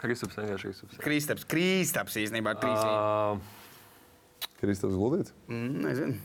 Kristaps 0.04 0.36
vienkārši 0.36 0.68
Kristaps. 0.74 1.00
Kristaps, 1.00 1.48
Kristaps 1.48 2.20
īstenībā 2.20 2.58
trīs. 2.60 2.84
Uh, 2.84 4.50
Kristaps 4.60 5.00
Gludīts. 5.00 5.32
Mm, 5.48 5.80
nezinu. 5.88 6.20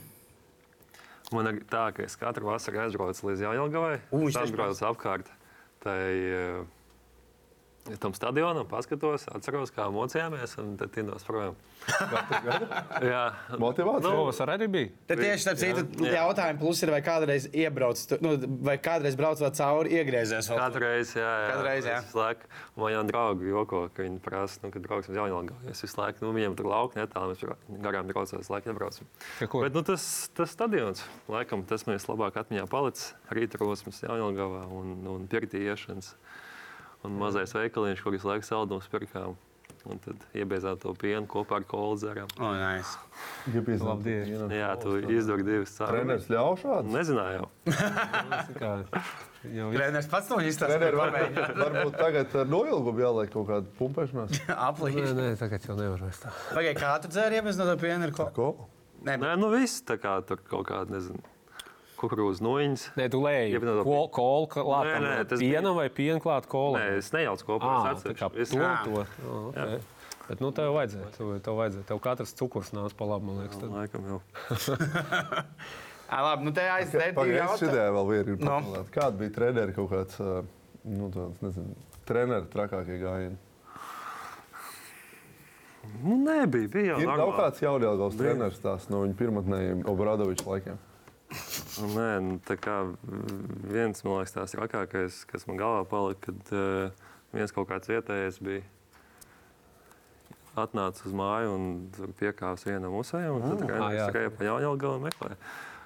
Man 1.35 1.51
ir 1.51 1.59
tā, 1.69 1.89
ka 1.93 2.05
es 2.05 2.15
katru 2.17 2.49
vasaru 2.49 2.81
aizbraucu 2.85 3.29
līdz 3.29 3.45
Jāņalgavai. 3.45 3.95
U, 4.09 4.23
viņš 4.23 4.37
Tad 4.37 4.47
tieši 4.47 4.55
braucu 4.57 4.85
apkārt. 4.89 5.29
Tai, 5.83 6.01
uh, 6.33 6.78
tam 7.97 8.13
stadionam, 8.13 8.67
paskatos, 8.69 9.25
atceros, 9.33 9.71
kā 9.73 9.87
mocījāmies, 9.93 10.55
un 10.61 10.75
tad 10.79 10.91
tinos 10.93 11.25
projām. 11.27 11.55
Jā, 13.09 13.23
Motivācija? 13.61 14.03
Nu, 14.03 14.23
Pavasarī 14.23 14.57
arī 14.57 14.67
bija. 14.71 14.89
Te 15.09 15.17
tieši 15.19 15.43
starp 15.45 15.61
citu 15.61 16.05
jautājumu 16.05 16.61
plus 16.61 16.83
ir, 16.83 16.91
vai 16.93 16.99
kādreiz 17.05 17.47
iebrauc, 17.49 18.01
nu, 18.23 18.33
vai 18.67 18.75
kādreiz 18.83 19.17
brauc 19.19 19.41
vēl 19.41 19.53
cauri 19.57 19.95
iegriezies. 19.99 20.51
reizi, 20.85 21.17
jā, 21.17 21.29
jā. 21.29 21.47
Katru 21.53 21.65
reizi, 21.67 21.91
jā. 21.91 22.01
Visu 22.05 22.19
laiku, 22.19 22.51
man 22.83 22.93
jau 22.93 23.05
draugi 23.09 23.53
joko, 23.53 23.83
ka 23.95 24.05
viņi 24.05 24.21
prasa, 24.25 24.61
nu, 24.65 24.73
kad 24.75 24.85
brauksim 24.85 25.15
uz 25.15 25.21
Jaunjēlgā. 25.21 25.61
Es 25.73 25.83
visu 25.85 26.01
laiku, 26.01 26.25
nu, 26.25 26.33
viņiem 26.37 26.57
tur 26.59 26.69
lauka 26.69 26.99
netālu, 27.01 27.33
mēs 27.33 27.81
garām 27.85 28.11
braucam, 28.11 28.43
visu 28.43 28.53
laiku 28.53 28.71
nebraucam. 28.73 29.09
Bet, 29.39 29.73
nu, 29.73 29.85
tas, 29.87 30.03
tas 30.37 30.53
stadions, 30.53 31.05
laikam, 31.31 31.65
tas 31.69 31.87
man 31.87 31.97
vislabāk 31.97 32.37
atmiņā 32.43 32.67
palicis. 32.71 33.13
Rīta 33.33 33.61
rosmas 33.61 34.03
Jaunjēlgavā 34.05 34.67
un, 34.75 34.95
un 35.09 35.27
pirtī 35.31 35.63
iešanas. 35.69 36.13
Un 37.07 37.13
mazais 37.19 37.53
veikaliņš, 37.55 38.01
kur 38.03 38.11
visu 38.17 38.27
laiku 38.27 38.43
saldumus 38.47 38.89
pirkām. 38.91 39.37
Un 39.87 39.95
tad 40.03 40.19
iebiezām 40.35 40.75
to 40.81 40.91
pienu 40.99 41.23
kopā 41.31 41.61
ar 41.61 41.63
kolu 41.63 41.95
dzerām. 41.95 42.27
O, 42.43 42.49
nice. 42.59 42.97
Gribīs 43.47 43.79
Labdien. 43.85 44.51
Jā, 44.51 44.73
tu 44.81 44.97
izdod 44.99 45.39
divas 45.47 45.71
Treneris 45.77 46.25
cēloņas. 46.27 46.27
ļauj 46.35 46.57
šādu? 46.65 46.91
Nezināju. 46.97 47.45
Jau. 48.59 49.69
Treneris 49.77 50.09
pats 50.11 50.27
to 50.27 50.41
izstāsta. 50.43 50.73
Treneri 50.75 50.99
var- 50.99 51.55
varbūt 51.61 51.95
tagad 51.95 52.35
ar 52.41 52.51
noilgumu 52.51 52.99
jāliek 53.05 53.31
kaut 53.31 53.47
kāda 53.47 53.71
pumpēšanās. 53.79 54.35
Nē, 54.49 54.57
Aplīši. 54.67 55.15
nē, 55.15 55.29
tagad 55.39 55.69
jau 55.69 55.77
nevar 55.79 56.03
vairs 56.03 56.19
tā. 56.25 56.33
Pagaid, 56.51 56.81
kā 56.81 56.91
tu 57.05 57.13
dzēri, 57.15 57.39
ja 57.39 57.45
mēs 57.47 57.59
no 57.61 57.69
tā 57.71 57.77
piena 57.79 58.09
ir 58.09 58.15
ko? 58.19 58.27
Ko? 58.35 58.49
Nē, 59.07 59.15
Nē, 59.21 59.31
nu 59.39 59.47
viss 59.55 59.79
tā 59.87 59.95
kā 60.01 60.17
tur 60.27 60.43
kaut 60.43 60.67
kāda, 60.67 60.91
nezinu, 60.97 61.23
kukurūza 61.99 62.41
noiņas. 62.45 62.83
Nē, 62.99 63.05
tu 63.13 63.19
lēji. 63.23 63.59
No 63.61 63.75
to 63.79 63.83
Kol, 63.87 64.07
kol 64.15 64.47
klāt 64.51 64.87
Nē, 64.89 64.97
nē, 65.03 65.13
tas 65.29 65.39
pienam 65.43 65.75
vai 65.77 65.87
pienu 65.89 66.19
klāt 66.23 66.47
kolam? 66.51 66.79
Nē, 66.81 66.97
es 67.01 67.11
nejaucu 67.15 67.45
kopā. 67.51 67.71
Ā, 67.83 67.95
es 67.95 68.03
tā 68.07 68.13
kā 68.15 68.29
atsevišķi. 68.29 68.41
Es- 68.41 68.53
to, 68.55 68.59
Jā. 68.59 68.75
to. 68.85 69.05
Oh, 69.27 69.49
okay. 69.51 69.79
Bet, 70.29 70.39
nu, 70.45 70.51
tev 70.53 70.71
vajadzēja. 70.77 71.09
Tev, 71.17 71.29
tev 71.41 71.55
vajadzēja. 71.57 71.85
Tev 71.89 71.99
katrs 72.05 72.33
cukurs 72.37 72.69
nāca 72.77 72.93
pa 72.95 73.05
labi, 73.09 73.25
man 73.25 73.39
liekas. 73.43 73.57
Tad. 73.59 73.69
Laikam 73.73 74.05
jau. 74.05 74.19
Ā, 76.09 76.19
labi, 76.27 76.45
nu 76.45 76.51
te 76.53 76.61
Pagaidām, 76.61 77.35
jautājumi. 77.35 77.59
šitā 77.63 77.85
vēl 77.97 78.09
viena 78.13 78.33
ir 78.35 78.37
No. 78.43 78.51
pamanāta. 78.59 78.91
Kāda 78.93 79.17
bija 79.23 79.33
treneri 79.39 79.73
kaut 79.75 79.89
kāds, 79.91 80.19
nu, 80.85 81.09
tāds, 81.13 81.41
nezinu, 81.41 81.73
treneri 82.05 82.45
trakākie 82.53 82.99
gājieni? 83.01 83.37
Nu, 86.03 86.15
nebija. 86.21 86.69
Bija 86.69 86.91
jau 86.93 86.99
Ir 87.01 87.07
normāli. 87.09 87.37
kāds 87.39 87.61
jaunielgals 87.63 88.13
Bija. 88.15 88.29
treneris 88.35 88.59
tās 88.61 88.89
no 88.93 89.01
viņa 89.05 89.15
pirmotnējiem 89.17 89.81
Obradoviča 89.89 90.45
laikiem. 90.45 90.77
Nē, 91.29 92.07
nu, 92.25 92.39
tā 92.47 92.55
kā 92.57 92.75
viens 93.69 94.01
man 94.03 94.17
liekas, 94.19 94.33
tās 94.33 94.55
rakākais, 94.57 95.21
kas 95.29 95.45
man 95.47 95.59
galvā 95.61 95.83
palika, 95.87 96.31
kad 96.33 96.53
uh, 96.57 97.07
viens 97.35 97.53
kaut 97.53 97.69
kāds 97.69 97.87
vietējais 97.91 98.39
bija 98.41 98.63
atnācis 100.59 101.05
uz 101.07 101.13
māju 101.15 101.51
un 101.55 101.67
piekāpis 102.19 102.65
vienam 102.67 102.91
musējam. 102.97 103.37
un 103.37 103.45
Tad 103.45 103.61
Ah, 103.61 103.67
treneris 103.69 103.99
jā. 103.99 104.07
skrēja 104.09 104.31
pa 104.39 104.47
jaunjēlgavu 104.49 104.95
un 104.97 105.05
meklēja. 105.07 105.37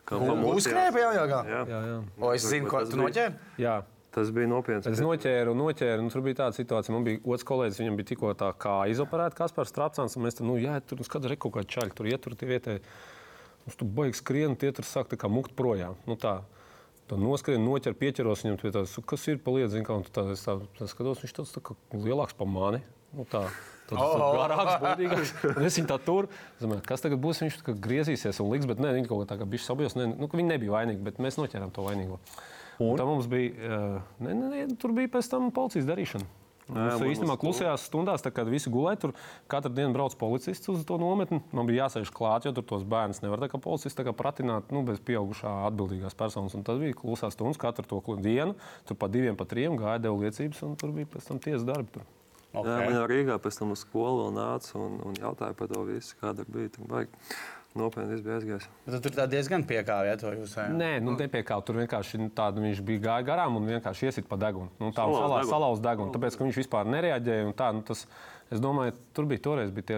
Kā 0.08 0.18
Un 0.18 0.28
pamocījās. 0.32 0.62
Uzskrēja 0.64 0.94
pie 0.96 1.04
jaunjēlgā? 1.04 1.42
Jā. 1.52 1.60
Jā. 1.70 1.98
O, 2.20 2.32
es 2.34 2.48
zinu, 2.50 2.68
ko 2.72 2.80
Tas 2.80 2.90
tu 2.90 2.98
bija- 2.98 3.08
noķēri. 3.10 3.34
jā. 3.60 3.76
Tas 4.14 4.30
bija 4.30 4.46
nopietns. 4.48 4.86
Es 4.88 5.00
noķēru, 5.02 5.54
noķēru, 5.58 6.00
un 6.06 6.10
tur 6.10 6.22
bija 6.22 6.36
tāda 6.44 6.54
situācija. 6.54 6.94
Man 6.94 7.04
bija 7.04 7.20
otrs 7.26 7.44
kolēģis, 7.50 7.80
viņam 7.82 7.96
bija 7.98 8.08
tikko 8.14 8.34
tā 8.38 8.50
kā 8.62 8.76
izoperēta 8.92 9.34
Kaspars 9.36 9.72
Strapcāns, 9.74 10.16
un 10.18 10.24
mēs 10.24 10.38
tur, 10.38 10.46
nu, 10.46 10.58
jā, 10.62 10.76
tur 10.86 10.98
skatām, 11.02 11.30
re, 11.30 11.36
kaut 11.36 11.54
kāda 11.54 11.66
čaļa, 11.66 11.96
tur 11.98 12.06
ietur 12.06 12.36
tie 12.38 12.46
vietēji. 12.48 12.82
Mums 13.64 13.80
tur 13.80 13.90
baigs 14.00 14.20
skrien, 14.20 14.58
tie 14.60 14.72
tur 14.76 14.88
sāk 14.88 15.14
mukt 15.32 15.56
projām. 15.56 15.96
Nu, 16.10 16.18
tā. 16.20 16.42
Tā 17.04 17.18
noskrien, 17.20 17.60
noķer, 17.60 17.98
pieķeros 18.00 18.46
viņam, 18.46 18.58
pie 18.62 18.70
tāds, 18.72 18.94
kas 19.08 19.26
ir 19.28 19.40
paliedzis, 19.44 19.84
tā, 20.16 20.24
es 20.32 20.44
tā, 20.46 20.56
tā 20.78 20.88
skatos, 20.88 21.20
viņš 21.20 21.34
tāds 21.36 21.52
tā 21.52 21.60
kā 21.60 21.76
lielāks 21.92 22.36
par 22.40 22.48
mani. 22.48 22.80
Nu, 23.14 23.26
tā. 23.30 23.44
Tad 23.90 24.00
oh. 24.00 24.38
garāks, 24.38 24.78
būtīgāks. 24.82 25.34
Es 25.68 25.78
viņu 25.78 25.90
tā 25.92 25.98
tur, 26.02 26.30
domāju, 26.62 26.86
kas 26.88 27.04
tagad 27.04 27.20
būs. 27.24 27.42
Viņš 27.44 27.58
griezīsies 27.84 28.40
un 28.40 28.50
liks, 28.54 28.68
bet 28.70 28.80
ne, 28.82 28.94
viņi 28.96 29.10
kaut 29.10 29.26
kā 29.26 29.34
tā 29.34 29.40
kā 29.42 29.48
bišķi 29.52 29.68
sabijos. 29.68 29.98
Ne, 30.00 30.08
nu, 30.16 30.30
ka 30.32 30.40
viņi 30.40 30.54
nebija 30.54 30.78
vainīgi, 30.78 31.04
bet 31.04 31.20
mēs 31.24 31.38
noķērām 31.42 31.74
to 31.76 31.84
vainīgo. 31.86 32.22
Un? 32.80 32.96
Tā 32.98 33.06
mums 33.06 33.28
bija, 33.30 33.76
ne, 34.24 34.32
ne, 34.32 34.48
ne, 34.54 34.64
tur 34.80 34.96
bija 34.96 35.12
pēc 35.14 35.30
tam 35.36 35.52
policijas 35.54 35.90
darīšana. 35.92 36.30
Mums 36.74 37.02
man 37.02 37.12
īstenībā 37.12 37.38
klusajās 37.42 37.86
stundās, 37.90 38.26
kad 38.26 38.50
visi 38.50 38.72
gulēja, 38.74 39.00
tur 39.04 39.14
katru 39.52 39.72
dienu 39.76 39.94
brauc 39.96 40.16
policists 40.20 40.72
uz 40.74 40.82
to 40.88 40.98
nometni. 41.02 41.42
Man 41.56 41.70
bija 41.70 41.86
jāsēž 41.86 42.12
klāt, 42.16 42.48
jo 42.48 42.54
tur 42.56 42.66
tos 42.74 42.88
bērnus 42.90 43.22
nevar 43.24 43.44
tā 43.44 43.52
kā 43.52 43.62
policists 43.62 43.98
tā 44.00 44.06
kā 44.08 44.16
pratināt 44.18 44.74
nu, 44.74 44.82
bez 44.88 45.02
pieaugušā 45.06 45.54
atbildīgās 45.70 46.18
personas. 46.18 46.58
Un 46.58 46.66
tas 46.68 46.82
bija 46.82 46.98
klusās 46.98 47.38
stundas 47.38 47.62
katru 47.62 47.86
to 47.90 48.18
dienu. 48.24 48.58
Tur 48.90 49.00
pa 49.00 49.12
diviem, 49.12 49.38
pa 49.40 49.48
trim 49.50 49.78
gāja, 49.80 50.02
deva 50.04 50.20
liecības, 50.26 50.66
un 50.68 50.76
tur 50.80 50.94
bija 50.96 51.10
pēc 51.14 51.30
tam 51.30 51.42
tiesas 51.44 51.66
darbi. 51.68 51.94
Tur. 51.94 52.10
Jā, 52.54 52.62
man 52.86 52.94
jau 52.94 53.06
Rīgā 53.10 53.40
pēc 53.42 53.56
tam 53.58 53.72
uz 53.74 53.82
skolu 53.82 54.28
vēl 54.28 54.36
nāca 54.36 54.76
un, 54.78 55.00
un 55.10 55.16
jautāja 55.18 55.56
par 55.58 55.72
to 55.72 55.82
visu, 55.88 56.14
kāda 56.22 56.46
bija. 56.46 56.70
Nopietni 57.74 58.14
viss 58.14 58.22
bija 58.22 58.36
aizgājis. 58.38 58.66
Bet 58.86 58.94
tu 58.94 59.00
tur 59.08 59.14
tā 59.18 59.24
diezgan 59.32 59.64
piekāpja 59.66 60.18
to 60.22 60.32
jūs. 60.36 60.52
Nē, 60.78 60.92
nu, 61.02 61.16
nepiekāpj. 61.18 61.64
Tur 61.66 61.80
vienkārši 61.82 62.20
nu, 62.22 62.28
tādu 62.38 62.62
viņš 62.62 62.82
bija 62.86 63.02
gājis 63.08 63.28
garām 63.32 63.56
un 63.58 63.66
vienkārši 63.66 64.10
iesit 64.12 64.28
pa 64.30 64.38
degunu. 64.38 64.70
Nu, 64.78 64.92
tā 64.94 65.08
Salauz 65.08 65.18
salā, 65.24 65.40
degunu. 65.40 65.54
salauz 65.56 65.82
degunu. 65.82 66.14
Tāpēc, 66.14 66.38
ka 66.38 66.46
viņš 66.46 66.60
vispār 66.62 66.92
nereaģēja. 66.94 67.48
un 67.50 67.56
Tā, 67.58 67.72
nu, 67.74 67.82
tas, 67.88 68.04
es 68.54 68.62
domāju, 68.62 68.94
tur 69.18 69.26
bija 69.32 69.42
toreiz, 69.48 69.74
bija 69.74 69.90
tie, 69.90 69.98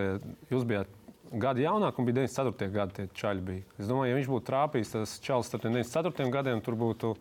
jūs 0.54 0.64
bijāt 0.70 0.94
gadi 1.36 1.66
jaunāk, 1.66 2.00
un 2.00 2.08
bija 2.08 2.22
94. 2.22 2.72
gadi 2.78 2.96
tie 3.02 3.10
čaļi. 3.20 3.44
Bija. 3.50 3.66
Es 3.76 3.92
domāju, 3.92 4.14
ja 4.14 4.20
viņš 4.22 4.32
būtu 4.32 4.48
trāpījis 4.54 4.96
tas 4.96 5.18
čalis 5.26 5.52
starp 5.52 5.68
tiem 5.68 5.76
94. 5.76 6.32
gadiem, 6.38 6.64
tur 6.64 6.80
būtu. 6.80 7.12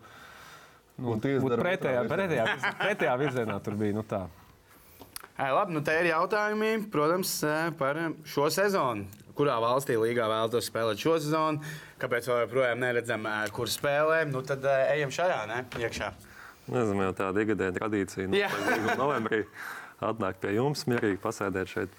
Nu, 0.95 1.17
būtu 1.19 1.59
pretējā, 1.59 2.05
pretējā, 2.07 2.47
pretējā 2.79 3.19
virzienā 3.19 3.59
tur 3.59 3.75
bija. 3.75 3.97
Nu, 3.97 4.05
tā. 4.07 4.23
Ai, 5.35 5.49
labi, 5.51 5.75
nu 5.75 5.81
te 5.83 5.91
ir 5.99 6.13
jautājumi, 6.13 6.85
protams, 6.93 7.35
par 7.75 7.99
šo 8.23 8.47
sezonu. 8.55 9.24
Kurā 9.35 9.57
valstī 9.59 9.97
līgā 9.99 10.29
vēlaties 10.31 10.69
spēlēt 10.71 11.01
šo 11.01 11.17
sezonu? 11.19 11.59
Kāpēc 11.99 12.29
vēl 12.31 12.43
joprojām 12.45 12.79
neredzam, 12.79 13.25
kur 13.55 13.67
spēlē? 13.71 14.21
Nu, 14.31 14.41
tad 14.47 14.63
ejam 14.65 15.11
šajā, 15.11 15.41
ne? 15.51 15.63
Iekšā. 15.81 16.13
Nezinu, 16.71 17.03
jau 17.09 17.15
tāda 17.19 17.43
ikgadēja 17.43 17.75
tradīcija. 17.75 18.29
Nu, 18.31 18.39
tagad 18.41 18.97
novembrī 19.01 19.41
atnākt 20.05 20.41
pie 20.43 20.55
jums, 20.55 20.81
mierīgi 20.91 21.19
pasēdēt 21.23 21.69
šeit 21.71 21.93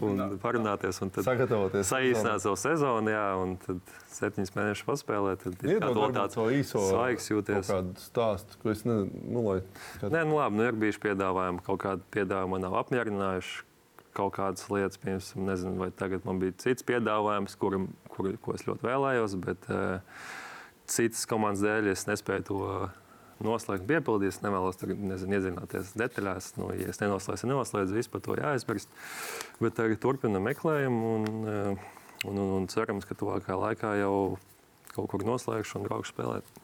un 0.00 0.36
parunāties. 0.42 1.00
Un 1.04 1.10
tad 1.12 1.26
Sagatavoties 1.26 1.90
Saīsināt 1.90 2.44
savu 2.44 2.56
sezonu, 2.60 3.10
jā, 3.12 3.24
un 3.42 3.56
tad 3.64 3.80
septiņus 4.14 4.54
mēnešus 4.54 4.86
paspēlēt. 4.88 5.42
Tad 5.44 5.66
ir 5.66 5.74
Iedod 5.76 5.98
kā 5.98 6.08
tāds 6.20 6.38
īso 6.60 6.84
svaigs 6.88 7.28
jūties. 7.32 7.68
kaut 7.68 7.74
kādu 7.74 8.04
stāstu, 8.06 8.60
ko 8.62 8.72
es 8.72 8.84
nezinu, 8.86 9.24
nu, 9.34 9.42
lai 9.48 9.58
skat- 9.96 10.10
Nē, 10.14 10.24
nu 10.30 10.38
labi, 10.40 10.56
nu 10.60 10.68
ir 10.68 10.78
bijuši 10.84 11.02
piedāvājumi, 11.08 11.64
kaut 11.66 11.80
kādi 11.84 12.06
piedāvājumi 12.16 12.54
man 12.56 12.60
nav 12.68 12.78
apmierinājuši. 12.84 13.62
Kaut 14.14 14.36
kādas 14.36 14.68
lietas, 14.70 15.00
piemēram, 15.02 15.46
nezinu, 15.48 15.78
vai 15.82 15.90
tagad 15.90 16.26
man 16.28 16.38
bija 16.42 16.54
cits 16.62 16.86
piedāvājums, 16.86 17.56
kuru, 17.58 17.84
kuru, 18.12 18.36
ko 18.42 18.54
es 18.54 18.62
ļoti 18.68 18.86
vēlējos, 18.86 19.34
bet 19.42 19.66
uh, 19.74 20.28
citas 20.86 21.24
komandas 21.26 21.64
dēļ 21.64 21.90
es 21.90 22.06
nespēju 22.06 22.46
to 22.50 22.60
noslēgt, 23.44 23.86
piepildīt. 23.88 24.34
Es 24.34 24.40
nevēlos 24.44 24.78
tur 24.80 24.94
iedzināties 24.94 25.94
detaļās. 25.98 26.52
Nu, 26.60 26.70
ja 26.76 26.90
es 26.92 27.00
nenoslēdzu, 27.02 27.50
nenoslēdzu, 27.50 27.98
viss 27.98 28.12
par 28.12 28.24
to 28.24 28.38
jāaizmirst. 28.38 28.92
Bet 29.62 29.76
tagad 29.78 30.02
turpinam 30.02 30.46
meklējumu 30.48 31.12
un, 31.18 31.28
eh, 31.50 31.86
un, 32.28 32.38
un, 32.38 32.56
un 32.60 32.68
cerams, 32.72 33.08
ka 33.08 33.18
tuvākajā 33.18 33.58
laikā 33.66 33.94
jau 34.02 34.16
kaut 34.94 35.10
kur 35.10 35.26
noslēgšu 35.26 35.80
un 35.80 35.88
braukšu 35.88 36.14
spēlēt. 36.14 36.56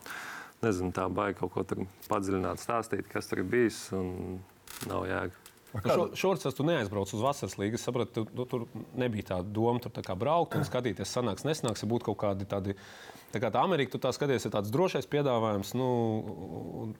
Nezinu, 0.61 0.93
tā 0.95 1.09
baigi 1.09 1.41
kaut 1.41 1.55
ko 1.57 1.87
padziļināt, 2.11 2.61
stāstīt, 2.63 3.09
kas 3.11 3.31
tur 3.31 3.43
bijis. 3.49 3.87
Nav 4.89 5.09
jēga. 5.09 5.40
Šo, 5.71 6.09
šorts 6.19 6.49
tu 6.57 6.65
neaizbrauc 6.67 7.13
uz 7.15 7.21
vasaras 7.23 7.55
līniju. 7.61 7.79
Es 7.79 7.85
sapratu, 7.87 8.25
tu, 8.25 8.25
tu, 8.35 8.47
tur 8.51 8.65
nebija 8.99 9.29
tā 9.29 9.37
doma 9.47 9.79
tur 9.83 9.93
tā 9.95 10.03
kā 10.03 10.17
braukt 10.19 10.57
un 10.59 10.65
skatīties, 10.67 11.07
sanāks, 11.15 11.47
nesnāks. 11.47 11.85
Ja 11.85 11.89
būtu 11.93 12.09
kaut 12.11 12.19
kādi 12.25 12.47
tādi, 12.51 12.75
tā 13.31 13.39
kā 13.43 13.53
tā 13.55 13.63
Amerika, 13.63 13.95
tu 13.95 14.01
tā 14.03 14.11
skaties, 14.17 14.49
ir 14.49 14.55
tāds 14.57 14.73
drošais 14.75 15.07
piedāvājums. 15.11 15.71
Nu, 15.79 15.87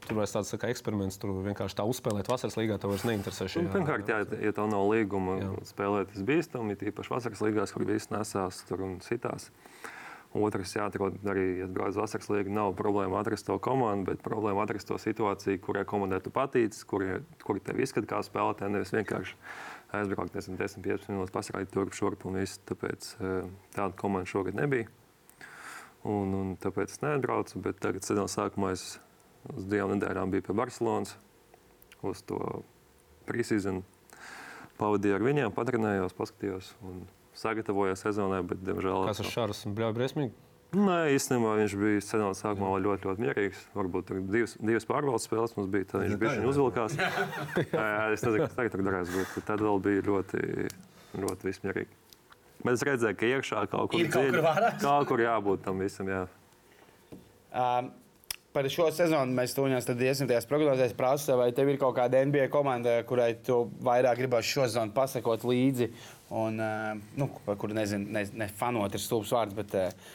tur 0.07 0.21
vairs 0.21 0.37
tāds 0.37 0.53
tā 0.55 0.61
kā 0.63 0.71
eksperiments, 0.71 1.19
tur 1.19 1.35
vienkārši 1.49 1.81
tā 1.81 1.87
uzspēlēt 1.91 2.31
vasaras 2.31 2.59
līgā, 2.61 2.79
tev 2.79 2.95
vairs 2.95 3.07
neinteresē. 3.11 3.49
Un, 3.49 3.55
šajā- 3.57 3.73
pirmkārt, 3.75 4.13
jā, 4.15 4.21
ja 4.47 4.53
tev 4.55 4.71
nav 4.71 4.87
līguma 4.93 5.41
Jā. 5.43 5.51
spēlēt, 5.75 6.15
tas 6.15 6.23
bīstami, 6.31 6.79
tīpaši 6.79 7.17
vasaras 7.17 7.43
līgās, 7.43 7.75
kur 7.75 7.85
viss 7.91 8.13
nesās 8.15 8.63
tur 8.71 8.87
un 8.87 9.01
citās. 9.03 9.51
Otrs, 10.31 10.77
jāatrod 10.77 11.17
arī, 11.27 11.45
ja 11.59 11.67
brauc 11.67 11.91
uz 11.91 11.97
vasaras 11.99 12.29
līniju, 12.31 12.55
nav 12.55 12.77
problēma 12.79 13.19
atrast 13.19 13.49
to 13.49 13.57
komandu, 13.59 14.13
bet 14.13 14.21
problēma 14.23 14.63
atrast 14.63 14.87
to 14.87 14.95
situāciju, 15.03 15.59
kurai 15.65 15.83
komandai 15.89 16.21
tu 16.23 16.31
patīc, 16.31 16.77
kur, 16.87 17.03
kur 17.43 17.59
tev 17.67 17.83
izskatās 17.83 18.31
kā 18.31 18.31
spēlētāji, 18.31 18.77
nevis 18.77 18.95
vienkārši 18.95 19.35
aizbraukt, 19.99 20.39
nezinu, 20.39 20.55
10, 20.61 20.87
15 20.87 21.11
minūtes, 21.11 21.35
pasakāt, 21.35 21.73
turp, 21.75 21.99
šurp 21.99 22.29
un 22.31 22.39
viss. 22.39 22.63
Tāpēc 22.71 23.11
eh, 23.19 23.51
tāda 23.75 23.91
komanda 23.99 24.31
šogad 24.31 24.55
nebija. 24.55 24.87
Un, 26.07 26.31
un 26.33 26.55
tāpēc 26.63 26.95
es 26.95 27.03
neatbraucu, 27.03 27.59
bet 27.67 27.83
tagad 27.83 28.07
sezonas 28.07 28.39
sākumā 28.39 28.71
es 28.77 28.85
uz 29.51 29.67
divām 29.67 29.97
nedēļām 29.97 30.31
biju 30.31 30.47
pie 30.47 30.57
Barcelonas 30.63 31.17
uz 32.07 32.23
to 32.29 32.39
preseason. 33.29 33.83
Pavadīju 34.79 35.19
ar 35.19 35.27
viņiem, 35.27 35.53
patrenējos, 35.59 36.15
paskatījos 36.17 36.71
un 36.87 37.03
sagatavojos 37.41 38.03
sezonai, 38.05 38.43
bet, 38.47 38.61
diemžēl, 38.67 39.07
Kas 39.11 39.21
ar 39.25 39.29
šāras 39.35 39.65
un 39.69 39.75
bļauju 39.79 39.97
briesmīgi? 39.99 40.33
Nē, 40.71 40.97
īstenībā 41.17 41.57
viņš 41.59 41.73
bija 41.81 42.03
sezonas 42.07 42.39
sākumā 42.45 42.69
vēl 42.77 42.85
ļoti, 42.85 43.09
ļoti 43.09 43.25
mierīgs. 43.25 43.63
Varbūt 43.75 44.13
divas, 44.31 44.53
divas 44.63 44.85
pārbaudas 44.87 45.25
spēles 45.27 45.57
mums 45.57 45.71
bija. 45.73 45.89
Tad 45.91 46.05
viņš 46.05 46.19
bija 46.21 46.35
viņa 46.37 46.51
uzvilkās. 46.53 46.95
jā, 47.75 47.87
jā, 47.89 48.05
es 48.15 48.23
nezinu, 48.23 48.45
kas 48.45 48.55
tagad 48.55 48.85
darās, 48.87 49.11
bet 49.17 49.49
tad 49.49 49.65
vēl 49.67 49.81
bija 49.83 50.05
ļoti, 50.07 50.43
ļoti 51.25 51.49
viss 51.49 51.65
mierīgi. 51.65 51.91
Bet 52.63 52.77
es 52.77 52.85
redzēju, 52.87 53.17
ka 53.19 53.33
iekšā 53.33 53.65
kaut 53.73 53.91
kur 53.91 53.99
Ir 54.05 54.13
kaut 54.13 54.21
kur 54.21 54.31
dziļi- 54.37 54.45
varas? 54.47 54.79
Kaut 54.85 55.09
kur 55.11 55.25
jābūt 55.25 55.65
tam 55.67 55.83
visam, 55.83 56.13
jā. 56.13 56.23
Um, 57.51 57.91
par 58.53 58.67
šo 58.73 58.89
sezonu 58.95 59.35
mēs 59.35 59.55
tuņās 59.57 59.87
tad 59.89 60.01
iesim 60.03 60.29
tajās 60.31 60.49
prognozēs. 60.51 60.95
Prasu, 60.99 61.35
vai 61.39 61.51
tev 61.57 61.71
ir 61.71 61.79
kaut 61.81 61.97
kāda 61.99 62.23
NBA 62.27 62.49
komanda, 62.53 63.01
kurai 63.09 63.33
tu 63.47 63.63
vairāk 63.87 64.19
gribēsi 64.23 64.57
šo 64.57 64.67
sezonu 64.69 64.95
pasakot 64.97 65.45
līdzi, 65.47 65.91
un, 66.35 66.59
uh, 66.63 66.97
nu, 67.21 67.31
par 67.47 67.61
kuru 67.61 67.77
nezinu, 67.79 68.11
ne, 68.17 68.25
ne 68.43 68.51
fanot 68.61 68.97
ir 68.97 69.03
stulbs 69.03 69.33
vārds, 69.35 69.57
bet 69.57 69.77
uh, 69.79 70.11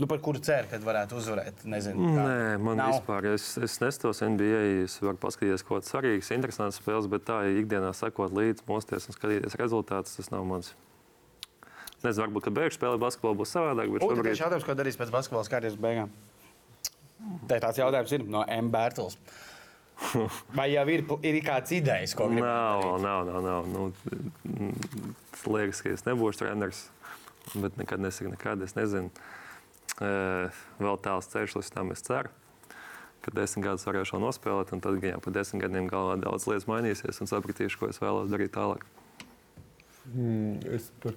nu, 0.00 0.08
par 0.10 0.22
kuru 0.24 0.40
cer, 0.44 0.68
kad 0.70 0.84
varētu 0.86 1.20
uzvarēt. 1.20 1.66
Nezinu, 1.68 2.08
kā. 2.08 2.24
Nē, 2.24 2.56
man 2.64 2.80
Nav. 2.80 2.96
vispār, 2.96 3.28
es, 3.34 3.52
es 3.68 3.76
nestos 3.84 4.24
NBA, 4.24 4.64
es 4.86 4.96
varu 5.04 5.20
paskatīties 5.20 5.66
kaut 5.66 5.82
kādas 5.82 5.92
svarīgas, 5.92 6.32
interesantas 6.36 6.80
spēles, 6.80 7.10
bet 7.12 7.28
tā, 7.28 7.42
ja 7.48 7.60
ikdienā 7.60 7.92
sekot 7.96 8.34
līdzi, 8.34 8.64
mosties 8.70 9.10
un 9.10 9.18
skatīties 9.18 9.60
rezultātus, 9.60 10.16
tas 10.20 10.32
nav 10.34 10.48
mans. 10.48 10.72
Nezinu, 12.04 12.26
varbūt, 12.26 12.44
kad 12.48 12.56
beigšu 12.56 12.76
spēlēt 12.76 13.00
basketbolu, 13.00 13.40
būs 13.40 13.52
savādāk, 13.54 13.92
bet 13.92 14.04
šobrīd 14.04 14.64
ko 14.66 14.76
darīs 14.76 14.98
pēc 15.00 15.12
basketbola 15.12 15.48
karjeras 15.48 15.78
beigām? 15.80 16.10
Tā 17.48 17.58
tāds 17.62 17.80
jautājums 17.80 18.12
ir 18.16 18.24
no 18.28 18.44
M. 18.50 18.70
Bērtls. 18.72 19.18
Vai 20.58 20.70
jau 20.72 20.84
ir, 20.90 21.04
ir 21.22 21.38
kāds 21.46 21.74
idejas, 21.76 22.16
ko 22.18 22.26
gribētu 22.30 22.96
nav, 22.98 23.26
nav, 23.28 23.28
nav. 23.28 23.44
nav. 23.46 23.68
Nu, 23.70 23.84
mm, 24.48 25.12
tas 25.30 25.44
liekas, 25.54 25.82
ka 25.84 25.92
es 25.94 26.06
nebūšu 26.08 26.42
treneris, 26.42 26.80
bet 27.54 27.78
nekad 27.80 28.02
nesaku, 28.02 28.32
nekad 28.34 28.64
es 28.66 28.74
nezinu. 28.78 29.12
E, 30.02 30.10
vēl 30.82 30.98
tāls 31.04 31.30
ceļš, 31.30 31.60
līdz 31.60 31.70
tam 31.76 31.94
es 31.94 32.02
ceru. 32.06 32.32
Ka 33.24 33.32
desmit 33.32 33.64
gadus 33.68 33.86
varēšu 33.88 34.16
vēl 34.16 34.26
nospēlēt, 34.26 34.74
un 34.74 34.82
tad, 34.84 34.98
gan 35.00 35.14
jau 35.14 35.22
pa 35.24 35.32
desmit 35.38 35.62
gadiem 35.64 35.86
galvā 35.88 36.18
daudz 36.20 36.48
lietas 36.50 36.68
mainīsies, 36.68 37.22
un 37.22 37.30
sapratīšu, 37.30 37.80
ko 37.80 37.88
es 37.92 38.02
vēlos 38.02 38.32
darīt 38.32 38.52
tālāk. 38.56 38.84
Mm, 40.12 40.58
Es 40.68 40.90
par 41.00 41.14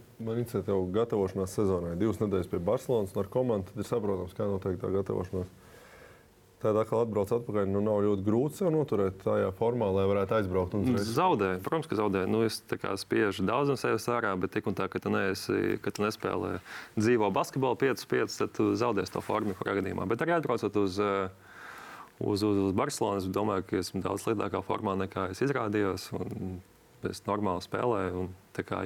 tev 0.53 0.85
gatavošanās 0.95 1.55
sezonai. 1.57 1.97
Divas 1.99 2.21
nedēļas 2.21 2.47
pie 2.51 2.59
Barcelonas 2.63 3.11
un 3.15 3.19
ar 3.19 3.27
komandu. 3.31 3.73
Tad 3.73 3.83
ir 3.83 3.89
saprotams, 3.89 4.35
kā 4.37 4.47
notiek 4.47 4.77
tā 4.79 4.91
gatavošanās. 4.93 5.49
Tad 6.57 6.73
atkal 6.73 7.03
atbrauc 7.03 7.29
atpakaļ. 7.35 7.67
Nu, 7.69 7.83
nav 7.85 7.99
ļoti 8.01 8.23
grūti 8.25 8.57
sev 8.57 8.71
noturēt 8.73 9.19
tajā 9.21 9.51
formā, 9.59 9.91
lai 9.93 10.07
varētu 10.09 10.39
aizbraukt. 10.39 10.73
Zaudēju, 11.05 11.59
protams, 11.65 11.89
ka 11.91 11.97
zaudēju. 11.99 12.29
Nu, 12.33 12.39
es 12.47 12.57
spiežu 13.03 13.45
daudz 13.45 13.69
no 13.69 13.75
sevis 13.77 14.07
ārā, 14.09 14.31
bet 14.41 14.55
tik 14.55 14.69
un 14.69 14.77
tā, 14.77 14.87
ka 14.89 15.01
tu, 15.03 15.11
neesi, 15.13 15.77
ka 15.83 15.93
tu 15.93 16.01
nespēlē 16.01 16.55
dzīvo 16.97 17.29
basketbolu 17.35 17.77
5-5, 17.83 18.39
tad 18.41 18.55
tu 18.57 18.71
zaudēsi 18.73 19.13
to 19.13 19.21
formu, 19.21 19.53
kurā 19.59 19.77
gadījumā. 19.77 20.09
Bet 20.09 20.25
arī 20.25 20.33
atbraucot 20.39 20.81
uz, 20.81 20.97
eh, 20.97 21.29
uz, 22.25 22.41
uz, 22.41 22.63
uz 22.65 22.73
Barcelonas, 22.81 23.29
es 23.29 23.37
domāju, 23.37 23.67
ka 23.69 23.83
esmu 23.83 24.01
daudz 24.07 24.25
sliktākā 24.25 24.63
formā 24.65 24.97
nekā 25.05 25.29
es 25.35 25.45
izrādījos. 25.45 26.09
Es 27.05 27.21
normāli 27.29 27.61
spēlēju 27.61 28.23
un 28.23 28.31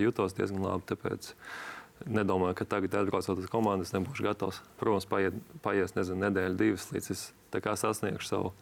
jutos 0.03 0.35
diezgan 0.35 0.65
labi. 0.67 0.83
Tāpēc 0.91 1.31
nedomāju, 2.09 2.57
ka 2.59 2.67
tagad, 2.75 2.95
atbraucot 3.01 3.41
uz 3.41 3.49
komandu, 3.51 3.85
es 3.87 3.93
nebūšu 3.95 4.25
gatavs. 4.25 4.61
Protams, 4.79 5.07
paiet, 5.09 5.37
paies 5.65 5.95
nezinu, 5.97 6.21
nedēļa, 6.25 6.57
divas, 6.59 6.89
līdz 6.93 7.11
es 7.13 7.25
sasniegšu 7.79 8.27
savu 8.27 8.53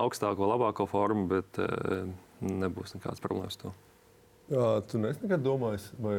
augstāko, 0.00 0.48
labāko 0.48 0.86
formu, 0.90 1.26
bet 1.30 1.60
e, 1.60 2.02
nebūs 2.44 2.96
nekādas 2.96 3.22
problēmas. 3.24 3.58
ar 3.58 3.64
To. 3.64 3.72
Jā, 4.50 4.68
tu 4.90 4.98
nekad 5.22 5.44
domājis, 5.46 5.90
vai 6.02 6.14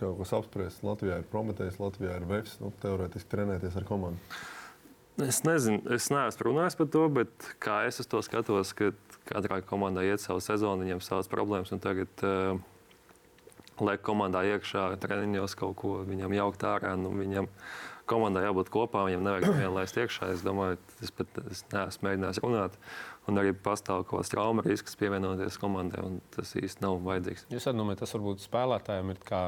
kaut 0.00 0.16
kas 0.22 0.34
apspriests. 0.40 0.84
Latvijā 0.86 1.20
ir 1.20 1.28
Prometējs, 1.30 1.78
Latvijā 1.78 2.16
ir 2.18 2.24
Vēfs. 2.26 2.56
Nu, 2.62 2.72
teorētiski 2.82 3.30
trenēties 3.30 3.76
ar 3.78 3.86
komandu. 3.86 4.18
Es 5.22 5.40
nezinu, 5.42 5.82
es 5.94 6.08
neesmu 6.14 6.46
runājis 6.46 6.76
par 6.78 6.88
to, 6.94 7.04
bet 7.10 7.46
kā 7.62 7.80
es 7.88 7.98
to 8.06 8.20
skatos, 8.22 8.70
ka 8.78 8.92
katrā 9.26 9.60
komandā 9.66 10.04
iet 10.06 10.22
savu 10.22 10.42
sezonu, 10.42 10.84
viņiem 10.84 11.02
savas 11.02 11.30
problēmas. 11.30 11.74
Tagad, 11.82 12.10
uh, 12.22 12.60
lai 13.84 13.98
komandā 14.02 14.44
iekšā 14.54 14.88
treniņos 15.02 15.54
kaut 15.58 15.76
ko 15.80 16.00
viņam 16.08 16.34
jaukt 16.36 16.64
ārā, 16.66 16.94
nu, 17.00 17.12
viņam 17.16 17.48
komandai 18.08 18.46
jābūt 18.46 18.70
kopā, 18.72 19.04
viņam 19.08 19.26
nevajag 19.26 19.54
vienu 19.60 19.74
laist 19.76 20.00
iekšā. 20.00 20.32
Es 20.34 20.42
domāju, 20.46 20.80
es 21.04 21.14
pat 21.14 21.40
es 21.46 21.64
neesmu 21.74 22.08
mēģinājis 22.08 22.42
runāt. 22.44 22.80
Un 23.28 23.40
arī 23.40 23.52
pastāv 23.52 24.06
kaut 24.08 24.22
kāds 24.22 24.32
trauma 24.32 24.64
risks 24.64 24.96
pievienoties 24.98 25.60
komandai, 25.60 26.00
un 26.06 26.18
tas 26.34 26.54
īsti 26.56 26.84
nav 26.84 27.02
vajadzīgs. 27.04 27.48
Jūs 27.52 27.68
domājat, 27.70 28.04
tas 28.04 28.14
varbūt 28.16 28.44
spēlētājiem 28.46 29.12
ir 29.12 29.22
kā, 29.28 29.42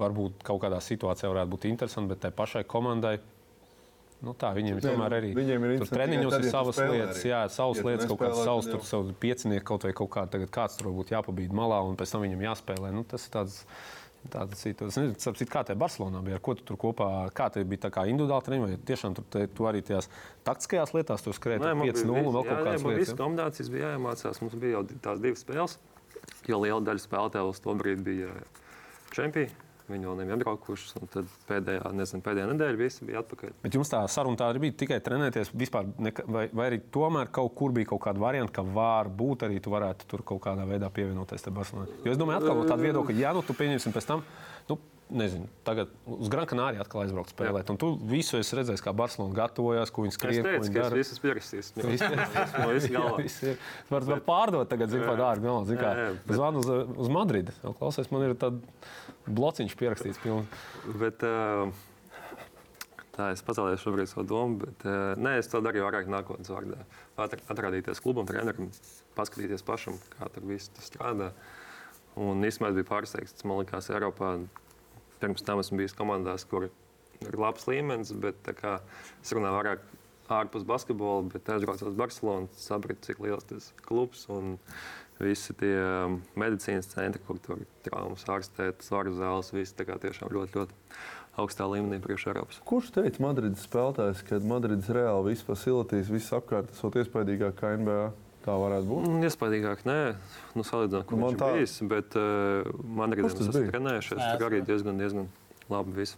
varbūt 0.00 0.44
kaut 0.46 0.60
kādā 0.66 0.82
situācijā 0.84 1.32
varētu 1.32 1.54
būt 1.54 1.68
interesanti, 1.70 2.12
bet 2.12 2.24
tai 2.26 2.34
pašai 2.36 2.66
komandai. 2.68 3.16
Nu 4.20 4.34
tā, 4.36 4.50
viņiem 4.52 4.76
ir 4.76 4.84
tomēr 4.84 5.14
arī 5.16 5.30
viņiem 5.36 5.62
ir 5.64 5.86
treniņos 5.88 6.34
ir 6.36 6.50
savas 6.52 6.76
spēlē 6.76 6.98
lietas, 6.98 7.22
jā, 7.24 7.38
savas 7.48 7.78
Ja 7.80 7.86
lietas, 7.86 8.08
kaut 8.10 8.20
kāds 8.20 8.42
savs, 8.44 8.66
tur 8.68 8.82
jau. 8.82 8.88
savs 8.90 9.14
piecinieks, 9.22 9.64
kaut 9.64 9.86
vai 9.88 9.94
kaut 9.96 10.10
kā 10.12 10.26
tagad 10.28 10.52
kāds 10.52 10.76
tur 10.76 10.90
varbūt 10.90 11.14
jāpabīd 11.14 11.54
malā 11.56 11.78
un 11.88 11.96
pēc 11.96 12.12
tam 12.12 12.26
viņam 12.26 12.44
jāspēlē. 12.44 12.92
Nu, 12.92 13.06
tas 13.08 13.24
ir 13.26 13.34
tāds. 13.38 13.64
Tāda 14.20 14.52
situācija. 14.52 15.14
Es 15.16 15.24
nezinu, 15.24 15.48
kā 15.48 15.62
tā 15.64 15.72
Barcelonā 15.80 16.20
bija. 16.20 16.36
Ar 16.36 16.42
ko 16.44 16.52
tu 16.52 16.60
tur 16.68 16.76
kopā, 16.76 17.06
kā 17.32 17.46
te 17.54 17.62
bija 17.64 17.86
tā 17.86 17.90
kā 17.94 18.02
individuāli 18.10 18.44
treniņš, 18.44 18.66
vai 18.66 18.76
tiešām 18.90 19.14
tur 19.16 19.24
te, 19.32 19.46
tu 19.48 19.64
arī 19.64 19.80
tajās 19.80 20.10
taktiskajās 20.44 20.92
lietās 20.92 21.24
tur 21.24 21.32
skrēja 21.38 21.62
Nē, 21.62 21.70
man 21.80 21.88
5-0 21.88 22.18
un 22.18 22.36
vēl 22.36 22.44
kaut 22.50 22.60
kādas 22.66 22.84
lietas. 22.84 23.00
Visas 23.00 23.16
kombinācijas 23.16 23.72
bija 23.72 23.94
jāiemācās. 23.94 24.42
Mums 24.44 24.58
bija 24.60 24.76
jau 24.76 24.84
tās 25.08 25.24
divas 25.24 25.40
spēles. 25.40 25.78
Jo 26.52 26.60
liela 26.60 26.84
daļa 26.84 27.06
spēlētāju 27.06 27.54
uz 27.54 27.64
to 27.64 27.78
brīdi 27.80 28.04
bija 28.10 28.36
čempioni. 29.16 29.69
Viņi 29.90 30.08
vēl 30.08 30.18
nebija 30.20 30.38
apbraukuši. 30.38 30.92
un 31.00 31.10
Tad 31.10 31.32
pēdējā, 31.48 31.92
nezinu, 31.96 32.24
pēdējā 32.26 32.46
nedēļa 32.52 32.80
visi 32.80 33.08
bija 33.08 33.24
atpakaļ. 33.24 33.56
Bet 33.64 33.76
jums 33.76 33.90
tā 33.92 34.02
saruna 34.12 34.38
tā 34.40 34.50
arī 34.52 34.64
bija 34.66 34.76
tikai 34.84 35.00
trenēties, 35.04 35.52
vispār, 35.58 35.90
neka, 35.98 36.26
vai, 36.30 36.46
vai 36.54 36.68
arī 36.70 36.80
tomēr 36.94 37.32
kaut 37.34 37.54
kur 37.58 37.74
bija 37.76 37.90
kaut 37.92 38.04
kāda 38.06 38.22
varianta, 38.22 38.60
ka 38.60 38.66
var 38.66 39.10
būt 39.10 39.46
arī 39.48 39.58
tu 39.62 39.74
varētu 39.74 40.08
tur 40.10 40.24
kaut 40.26 40.42
kādā 40.46 40.66
veidā 40.68 40.90
pievienoties 40.94 41.48
Barcelonai. 41.50 42.00
Jo 42.06 42.14
es 42.14 42.20
domāju, 42.20 42.42
atkal 42.42 42.60
no 42.60 42.68
tāda 42.68 42.86
viedokļa, 42.86 43.18
ja 43.18 43.34
nu 43.36 43.42
tu 43.46 43.56
pieņemsim 43.58 43.94
pēc 43.96 44.08
tam. 44.08 44.24
Nu, 44.70 44.78
Nezinu, 45.10 45.48
tagad 45.66 45.90
uz 46.06 46.28
Gran 46.30 46.46
Canaria 46.46 46.84
atkal 46.84 47.02
aizbraukt 47.02 47.32
spēlēt. 47.34 47.70
Un 47.72 47.78
tu 47.82 47.88
visu 48.06 48.38
esi 48.38 48.54
redzējis, 48.54 48.82
kā 48.84 48.92
Barcelona 48.94 49.34
gatavojas, 49.34 49.90
ko 49.90 50.04
viņi 50.04 50.12
Es 50.14 50.18
skrien, 50.20 50.44
ko 50.44 50.52
teicu, 50.52 50.70
ka 50.76 50.84
es 50.86 50.94
visas 50.94 51.18
pierakstīs. 51.22 51.70
Viss 51.74 53.38
ir-. 53.42 53.56
Var, 53.90 54.06
var 54.06 54.22
pārdot 54.28 54.70
tagad, 54.70 54.92
zinu, 54.92 55.08
par 55.08 55.18
dārgu 55.18 55.48
galvu. 55.48 55.66
Zinu, 55.66 55.80
kā 55.82 55.90
bet- 56.14 56.36
zvanu 56.38 56.62
uz, 56.62 56.70
uz 57.04 57.10
Madridi. 57.10 57.54
Klausies, 57.80 58.10
man 58.14 58.28
ir 58.28 58.36
tāds 58.38 58.62
blociņš 59.26 59.74
pierakstīts. 59.82 60.22
Piln. 60.22 60.46
Bet, 61.02 61.26
ā, 61.26 61.66
tā 63.16 63.32
es 63.34 63.42
pazaudēju 63.50 63.82
šobrīd 63.82 64.12
savu 64.12 64.28
domu, 64.30 64.60
bet 64.62 64.86
ā, 64.86 64.96
nē, 65.18 65.36
es 65.42 65.50
to 65.50 65.58
darīju 65.64 65.88
vairāk 65.88 66.06
nākotnes 66.12 66.54
vārdā. 66.54 66.78
Atrādīties 67.18 67.98
klubam, 68.04 68.30
trenerim, 68.30 68.70
paskatīties 69.18 69.66
pašam, 69.66 69.98
kā 70.14 70.30
tur 70.30 70.46
viss 70.54 70.70
strādā. 70.86 71.32
Un 72.20 72.42
īstenībā 72.46 72.70
es 72.72 72.78
biju 72.78 72.88
pārsteigts. 72.88 73.44
Man 73.46 73.60
liekas, 73.62 73.90
Eiropā 73.90 74.36
pirms 75.20 75.44
tam 75.46 75.62
esmu 75.62 75.80
bijis 75.80 75.96
komandās, 75.96 76.46
kur 76.48 76.68
ir 76.68 77.36
labs 77.36 77.66
līmenis, 77.68 78.12
bet 78.20 78.48
kā 78.58 78.78
es 79.20 79.34
runāju 79.36 79.58
vairāk 79.58 79.84
ārpus 80.30 80.64
basketbola, 80.66 81.26
bet 81.32 81.48
aizbraucu 81.50 81.88
uz 81.90 81.96
Barcelonu, 81.98 82.50
sapratu, 82.58 83.02
cik 83.08 83.22
liels 83.24 83.46
tas 83.50 83.70
klubs 83.86 84.26
un 84.30 84.56
visi 85.20 85.54
tie 85.58 85.74
um, 85.76 86.20
medicīnas 86.38 86.88
centri, 86.92 87.20
kur 87.26 87.40
tur 87.42 87.64
traumas 87.84 88.24
ārstēt, 88.30 88.84
svaru 88.86 89.12
zāles, 89.18 89.52
viss 89.52 89.76
tā 89.76 89.84
kā 89.88 89.98
tiešām 90.00 90.32
ļoti, 90.32 90.56
ļoti 90.56 90.78
augstā 91.40 91.66
līmenī 91.70 92.00
priekš 92.02 92.30
Eiropas. 92.32 92.62
Kurš 92.66 92.92
teica 92.96 93.22
Madrides 93.26 93.66
spēlētājs, 93.66 94.24
ka 94.26 94.40
Madrides 94.46 94.90
reāli 94.94 95.34
viss 95.34 95.46
facilities, 95.46 96.10
viss 96.12 96.34
apkārt 96.36 96.72
esot 96.74 96.98
iespējīgāk 97.02 97.58
kā 97.60 97.74
NBA? 97.80 98.08
Tā 98.40 98.54
varētu 98.56 98.86
būt. 98.88 99.04
Mm, 99.06 99.24
Iespaidīgāk, 99.28 99.82
nē, 99.84 99.98
nu, 100.56 100.62
salīdzinot, 100.64 101.04
kur 101.06 101.18
Man 101.20 101.28
viņš 101.28 101.36
ir 101.36 101.40
tā- 101.42 101.52
bijis, 101.58 101.74
bet 101.90 102.16
uh, 102.16 102.70
man 102.96 103.12
arī 103.12 103.26
tas 103.28 103.48
bija? 103.52 103.68
trenējušies, 103.74 104.20
tur 104.38 104.46
arī 104.48 104.60
es- 104.62 104.66
diezgan, 104.70 104.96
diezgan 104.98 105.26
labi 105.68 105.92
viss. 105.98 106.16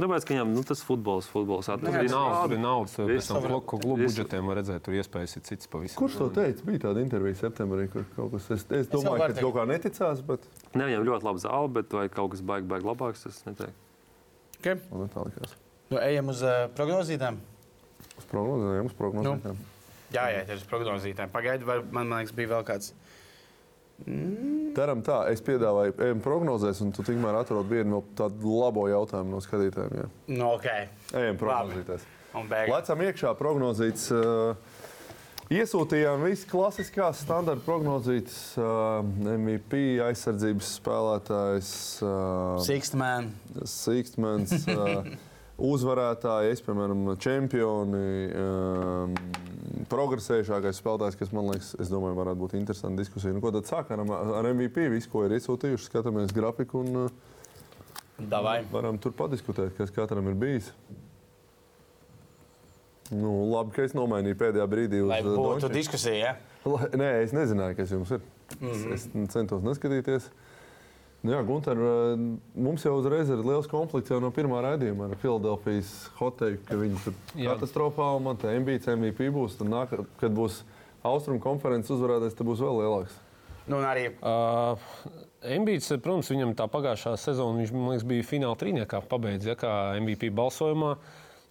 Tāpēc, 0.00 0.24
ka 0.24 0.32
viņam 0.32 0.52
nu, 0.54 0.62
tas 0.64 0.80
futbols, 0.86 1.26
futbols 1.28 1.66
Tur 1.66 1.74
attīstās. 1.76 2.04
ir 2.06 2.12
nauda, 2.14 2.36
tur 2.46 2.52
ir 2.54 2.60
nauda. 2.62 3.06
Pēc 3.10 3.26
tam 3.28 3.42
klubu 3.42 3.60
klubu 3.68 3.96
budžetiem 4.06 4.46
var 4.48 4.56
redzēt, 4.56 4.80
tur 4.86 4.94
iespējas 4.96 5.36
ir 5.36 5.42
cits 5.44 5.66
pavisam. 5.68 5.98
Kurš 6.00 6.16
to 6.16 6.28
teica? 6.30 6.64
Bija 6.64 6.78
tāda 6.86 7.02
intervija 7.04 7.36
septembrī, 7.36 7.90
kur 7.92 8.06
kaut 8.16 8.30
kas. 8.32 8.46
Es, 8.56 8.64
es 8.70 8.88
domāju, 8.88 9.18
varu 9.18 9.34
ka 9.34 9.40
kaut 9.44 9.54
kā 9.58 9.66
neticās, 9.68 10.22
bet 10.24 10.40
Ne, 10.72 10.86
viņam 10.86 11.04
ļoti 11.04 11.26
labi 11.26 11.42
zāle, 11.42 11.68
bet 11.74 11.92
vai 11.92 12.06
kaut 12.08 12.30
kas 12.30 12.40
baigi, 12.40 12.68
baigi 12.70 12.86
labāks, 12.88 13.26
tas 13.26 13.42
neteiktu. 13.44 13.74
Okay. 14.60 14.78
man 14.94 15.08
tā 15.12 15.26
likās. 15.26 15.52
Nu, 15.90 15.98
ejam 15.98 16.28
uz 16.32 16.40
uh, 16.46 16.68
prognozītēm. 16.78 17.36
Uz 18.16 18.24
prognozēm, 18.30 18.86
uz 18.86 18.96
prognozēm. 18.96 19.42
Nu. 19.44 19.79
Jā, 20.14 20.26
jā, 20.34 20.44
ir 20.46 20.58
uz 20.58 20.66
prognozītēm. 20.70 21.30
Pagaidiet, 21.32 21.66
vai 21.68 21.80
man, 21.84 22.10
man 22.10 22.22
liekas, 22.22 22.34
bija 22.36 22.54
vēl 22.56 22.66
kāds. 22.66 22.92
Darām 24.76 25.02
tā, 25.04 25.18
es 25.28 25.42
piedāvāju, 25.44 25.92
ejam 26.06 26.22
prognozēs, 26.24 26.80
un 26.84 26.92
tu 26.96 27.04
tikmēr 27.04 27.36
atrod 27.42 27.68
vienu 27.68 27.98
no 27.98 28.00
tādu 28.16 28.54
labo 28.62 28.86
jautājumu 28.88 29.34
no 29.34 29.42
skatītājiem. 29.44 29.98
Jā. 30.00 30.06
Nu, 30.32 30.54
ok. 30.54 30.68
Ejam 31.20 31.40
beigās. 31.40 32.06
Lecam 32.70 33.02
iekšā 33.08 33.34
prognozīts. 33.38 34.08
Uh, 34.14 34.78
Iesūtījām 35.50 36.22
visas 36.22 36.46
klasiskās 36.46 37.24
standarta 37.24 37.64
prognozītas, 37.66 38.36
uh, 38.54 39.00
MVP 39.02 39.98
aizsardzības 40.06 40.68
spēlētājs, 40.78 41.72
uh, 42.06 42.60
Sixth 42.62 42.94
man. 42.94 43.32
Sīkstmens. 43.66 44.54
Uh, 44.70 45.10
uzvarētāji, 45.60 46.50
es, 46.54 46.62
piemēram, 46.64 47.02
čempioni, 47.20 48.04
um, 48.34 49.14
progresējušākais 49.90 50.78
spēlētājs, 50.80 51.18
kas 51.20 51.32
man 51.36 51.50
liekas, 51.52 51.74
es 51.82 51.90
domāju, 51.92 52.16
varētu 52.18 52.40
būt 52.44 52.54
interesanta 52.58 53.02
diskusija. 53.02 53.32
Nu, 53.36 53.42
ko 53.44 53.52
tad 53.54 53.68
sākam 53.70 54.10
ar, 54.10 54.32
ar 54.40 54.48
MVP? 54.54 54.88
Visu, 54.92 55.10
ko 55.12 55.24
ir 55.26 55.36
iesūtījuši, 55.38 55.88
skatāmies 55.90 56.32
grafiku 56.36 56.80
un 56.84 57.04
uh, 57.04 57.10
Davai. 58.30 58.60
varam 58.72 58.98
tur 59.00 59.12
padiskutēt, 59.16 59.72
kas 59.78 59.92
katram 59.94 60.28
ir 60.32 60.34
bijis. 60.40 60.72
Nu, 63.10 63.32
labi, 63.50 63.72
ka 63.74 63.82
es 63.82 63.94
nomainīju 63.98 64.38
pēdējā 64.38 64.66
brīdī 64.70 65.00
Lai 65.02 65.18
uh, 65.24 65.26
būtu 65.32 65.42
Dončiču. 65.48 65.72
diskusija. 65.74 66.18
Ja? 66.20 66.36
Lai- 66.70 66.90
Nē, 67.00 67.08
es 67.24 67.32
nezināju, 67.34 67.76
kas 67.80 67.90
jums 67.96 68.12
ir. 68.14 68.20
Mm 68.60 68.70
-hmm. 68.70 68.94
Es 68.94 69.08
centos 69.32 69.62
neskatīties. 69.62 70.28
Nu, 71.20 71.34
jā, 71.34 71.40
Gunter, 71.44 71.76
eh, 71.76 72.20
mums 72.56 72.84
jau 72.86 72.94
uzreiz 72.96 73.28
ir 73.28 73.42
liels 73.44 73.68
konflikts 73.68 74.08
jau 74.08 74.22
no 74.24 74.30
pirmā 74.32 74.62
raidījuma 74.64 75.10
ar 75.10 75.18
Filadelfijas 75.20 75.90
hoteiku, 76.16 76.62
ka 76.64 76.78
viņi 76.80 77.00
tur 77.04 77.16
katastrofāli 77.36 78.22
man 78.24 78.40
te 78.40 78.54
MBC 78.56 78.94
MVP 78.96 79.28
būs. 79.34 79.58
Tad 79.58 79.68
nāk, 79.68 79.92
kad 80.22 80.32
būs 80.32 80.62
Austrum 81.04 81.40
konferences 81.40 81.92
uzvarētājs, 81.92 82.38
tad 82.38 82.48
būs 82.48 82.62
vēl 82.64 82.80
lielāks. 82.80 83.18
Nu, 83.68 83.82
arī 83.84 84.08
Uh, 84.24 84.80
Embīts, 85.40 85.92
protams, 86.00 86.28
viņam 86.32 86.56
tā 86.56 86.66
pagājušā 86.72 87.14
sezona, 87.20 87.60
viņš 87.60 87.70
man 87.72 87.92
liekas, 87.92 88.08
bija 88.08 88.26
fināla 88.28 88.58
trīniekā 88.60 89.00
pabeigts, 89.08 89.48
ja, 89.48 89.54
kā 89.56 89.94
MVP 90.00 90.32
balsojumā. 90.36 90.96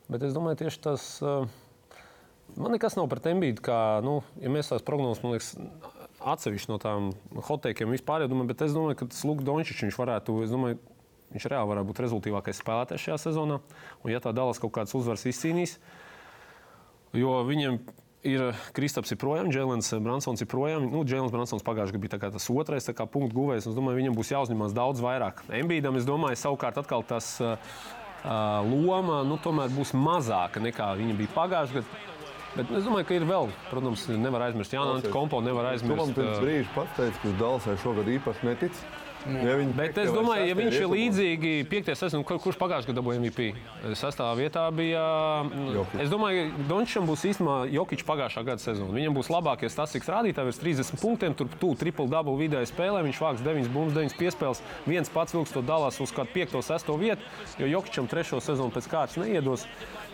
Bet 0.09 0.25
es 0.25 0.33
domāju, 0.33 0.63
tieši 0.65 0.81
tas. 0.81 1.05
Uh, 1.21 1.45
man 2.57 2.73
nekas 2.73 2.97
nav 2.97 3.07
pret 3.13 3.29
Embītu, 3.31 3.63
kā, 3.69 3.79
nu, 4.05 4.19
ja 4.41 4.49
mēs 4.53 4.73
tās 4.73 4.85
prognozes, 4.85 5.21
man 5.23 5.37
liekas, 5.37 5.53
atsevišķi 6.19 6.71
no 6.71 6.77
tām 6.81 7.11
hoteikiem 7.47 7.91
vispār, 7.93 8.25
ja 8.25 8.31
domāju, 8.31 8.51
bet 8.51 8.65
es 8.65 8.75
domāju, 8.75 8.99
ka 8.99 9.09
tas 9.11 9.23
Lukas 9.27 9.47
Dončičs, 9.47 9.85
viņš 9.87 9.99
varētu, 10.01 10.35
domāju, 10.51 10.79
viņš 11.35 11.47
reāli 11.53 11.71
varētu 11.71 11.89
būt 11.91 12.03
rezultātīvākais 12.03 12.61
spēlētājs 12.63 13.07
šajā 13.07 13.17
sezonā. 13.29 13.59
Un 14.03 14.13
ja 14.13 14.21
tā 14.23 14.33
Dallas 14.35 14.59
kaut 14.61 14.73
kādas 14.75 14.95
uzvaras 14.97 15.27
izcīnīs, 15.29 15.77
Jo 17.15 17.39
viņiem 17.45 17.79
ir 18.27 18.51
Kristaps, 18.75 19.13
ir 19.13 19.19
projām, 19.21 19.49
Jēlens 19.53 19.89
Bransons 20.03 20.43
ir 20.43 20.49
projām. 20.51 20.85
Nu, 20.91 21.01
Jēlens 21.07 21.33
Bransons 21.33 21.65
pagājušajā 21.65 21.95
gadā 21.97 22.19
bija 22.19 22.31
tas 22.35 22.49
otrais 22.51 22.89
punktu 22.99 23.33
guvējs. 23.33 23.69
Es 23.69 23.77
domāju, 23.77 24.01
viņam 24.03 24.17
būs 24.17 24.33
jāuzņemas 24.35 24.75
daudz 24.77 25.01
vairāk. 25.01 25.41
Embīdam, 25.49 25.97
es 25.97 26.05
domāju, 26.05 26.37
savukārt 26.37 26.77
atkal 26.77 27.05
tas 27.07 27.31
uh, 27.41 27.55
uh, 28.21 28.61
loma 28.67 29.23
nu, 29.25 29.39
tomēr 29.41 29.73
būs 29.73 29.95
mazāka 29.97 30.61
nekā 30.61 30.93
viņa 31.01 31.17
bija 31.17 31.35
pagājušajā 31.37 31.81
gadā. 31.81 32.08
Bet 32.59 32.71
es 32.75 32.83
domāju, 32.83 33.07
ka 33.07 33.15
ir 33.15 33.25
vēl, 33.29 33.51
protams, 33.69 34.01
nevar 34.19 34.49
aizmirst 34.49 34.73
Jānu 34.75 35.11
Kompo, 35.13 35.39
nevar 35.43 35.69
aizmirst. 35.71 36.11
pirms 36.17 36.35
uh, 36.35 36.41
brīža 36.43 36.73
pats 36.75 36.97
teici, 36.97 37.21
ka 37.21 37.29
uz 37.31 37.37
Dalsai 37.39 37.77
šogad 37.83 38.09
īpaši 38.17 38.49
netic. 38.49 38.81
Ja 39.27 39.55
Bet 39.75 39.97
es 39.99 40.09
domāju, 40.15 40.45
ja 40.47 40.55
viņš 40.55 40.75
ir 40.79 40.87
līdzīgi 40.87 41.49
piektajā 41.67 41.97
sezonā, 41.99 42.23
kur, 42.23 42.39
kurš 42.39 42.55
pagājušajā 42.61 42.87
gadā 42.93 43.01
dabūja 43.01 43.19
MVP? 43.19 43.47
Sastāvā 43.99 44.31
vietā 44.39 44.63
bija. 44.71 45.03
mm, 45.43 45.73
Jokic. 45.75 45.99
Es 46.05 46.09
domāju, 46.13 46.45
ka 46.55 46.67
Dončam 46.69 47.09
būs 47.09 47.25
īstenībā 47.27 47.57
Jokic 47.73 48.05
pagājušā 48.07 48.45
gada 48.47 48.63
sezona. 48.63 48.95
Viņam 48.95 49.17
būs 49.19 49.31
labākie 49.33 49.69
statistikas 49.69 50.11
rādītāji, 50.15 50.49
virs 50.49 50.61
30 50.63 51.01
punktiem, 51.03 51.35
tur 51.35 51.51
tu 51.59 51.73
triple 51.75 52.07
double 52.07 52.37
vidēji 52.39 52.71
spēlē. 52.71 53.03
Viņš 53.09 53.19
vāks 53.19 53.43
9 53.43 53.71
bumbas, 53.75 53.97
9 53.99 54.15
piespēles. 54.19 54.63
Viens 54.87 55.11
pats 55.11 55.35
vilks 55.35 55.51
to 55.51 55.61
dalās 55.67 55.99
uz 55.99 56.15
kādu 56.15 56.31
5, 56.39 56.59
6 56.63 56.95
vietu, 56.99 57.21
jo 57.59 57.67
Jokicam 57.67 58.07
trešo 58.07 58.39
sezonu 58.39 58.71
pēc 58.71 58.87
kārtas 58.87 59.19
neiedos. 59.19 59.67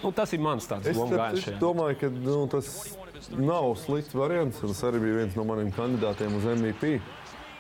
Nu, 0.04 0.12
tas 0.12 0.34
ir 0.34 0.42
mans 0.44 0.66
tāds 0.70 0.90
Es, 0.92 0.98
citu, 0.98 1.42
šajā. 1.42 1.60
domāju, 1.62 1.96
ka 2.02 2.10
nu, 2.10 2.48
tas 2.52 2.98
nav 3.32 3.72
slikts 3.80 4.14
variants. 4.14 4.60
un 4.62 4.74
Tas 4.74 4.84
arī 4.90 5.00
bija 5.02 5.22
viens 5.24 5.38
no 5.38 5.46
maniem 5.48 5.72
kandidātiem 5.74 6.36
uz 6.38 6.46
MVP. 6.46 7.00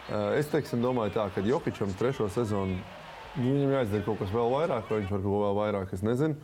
Uh, 0.05 0.35
Es 0.37 0.47
teiksim, 0.51 0.83
domāju, 0.85 1.15
tā, 1.15 1.29
ka 1.33 1.41
Jokičam 1.41 1.89
trešo 1.97 2.27
sezonu 2.29 2.75
nu, 3.35 3.45
viņam 3.49 3.71
jāizdara 3.79 4.05
kaut 4.05 4.19
kas 4.21 4.29
vēl 4.31 4.51
vairāk, 4.53 4.91
vai 4.91 4.99
viņš 5.01 5.09
var 5.15 5.23
kaut 5.23 5.31
ko 5.33 5.39
vēl 5.41 5.55
vairāk. 5.59 5.93
Es 5.97 6.03
nezinu. 6.05 6.35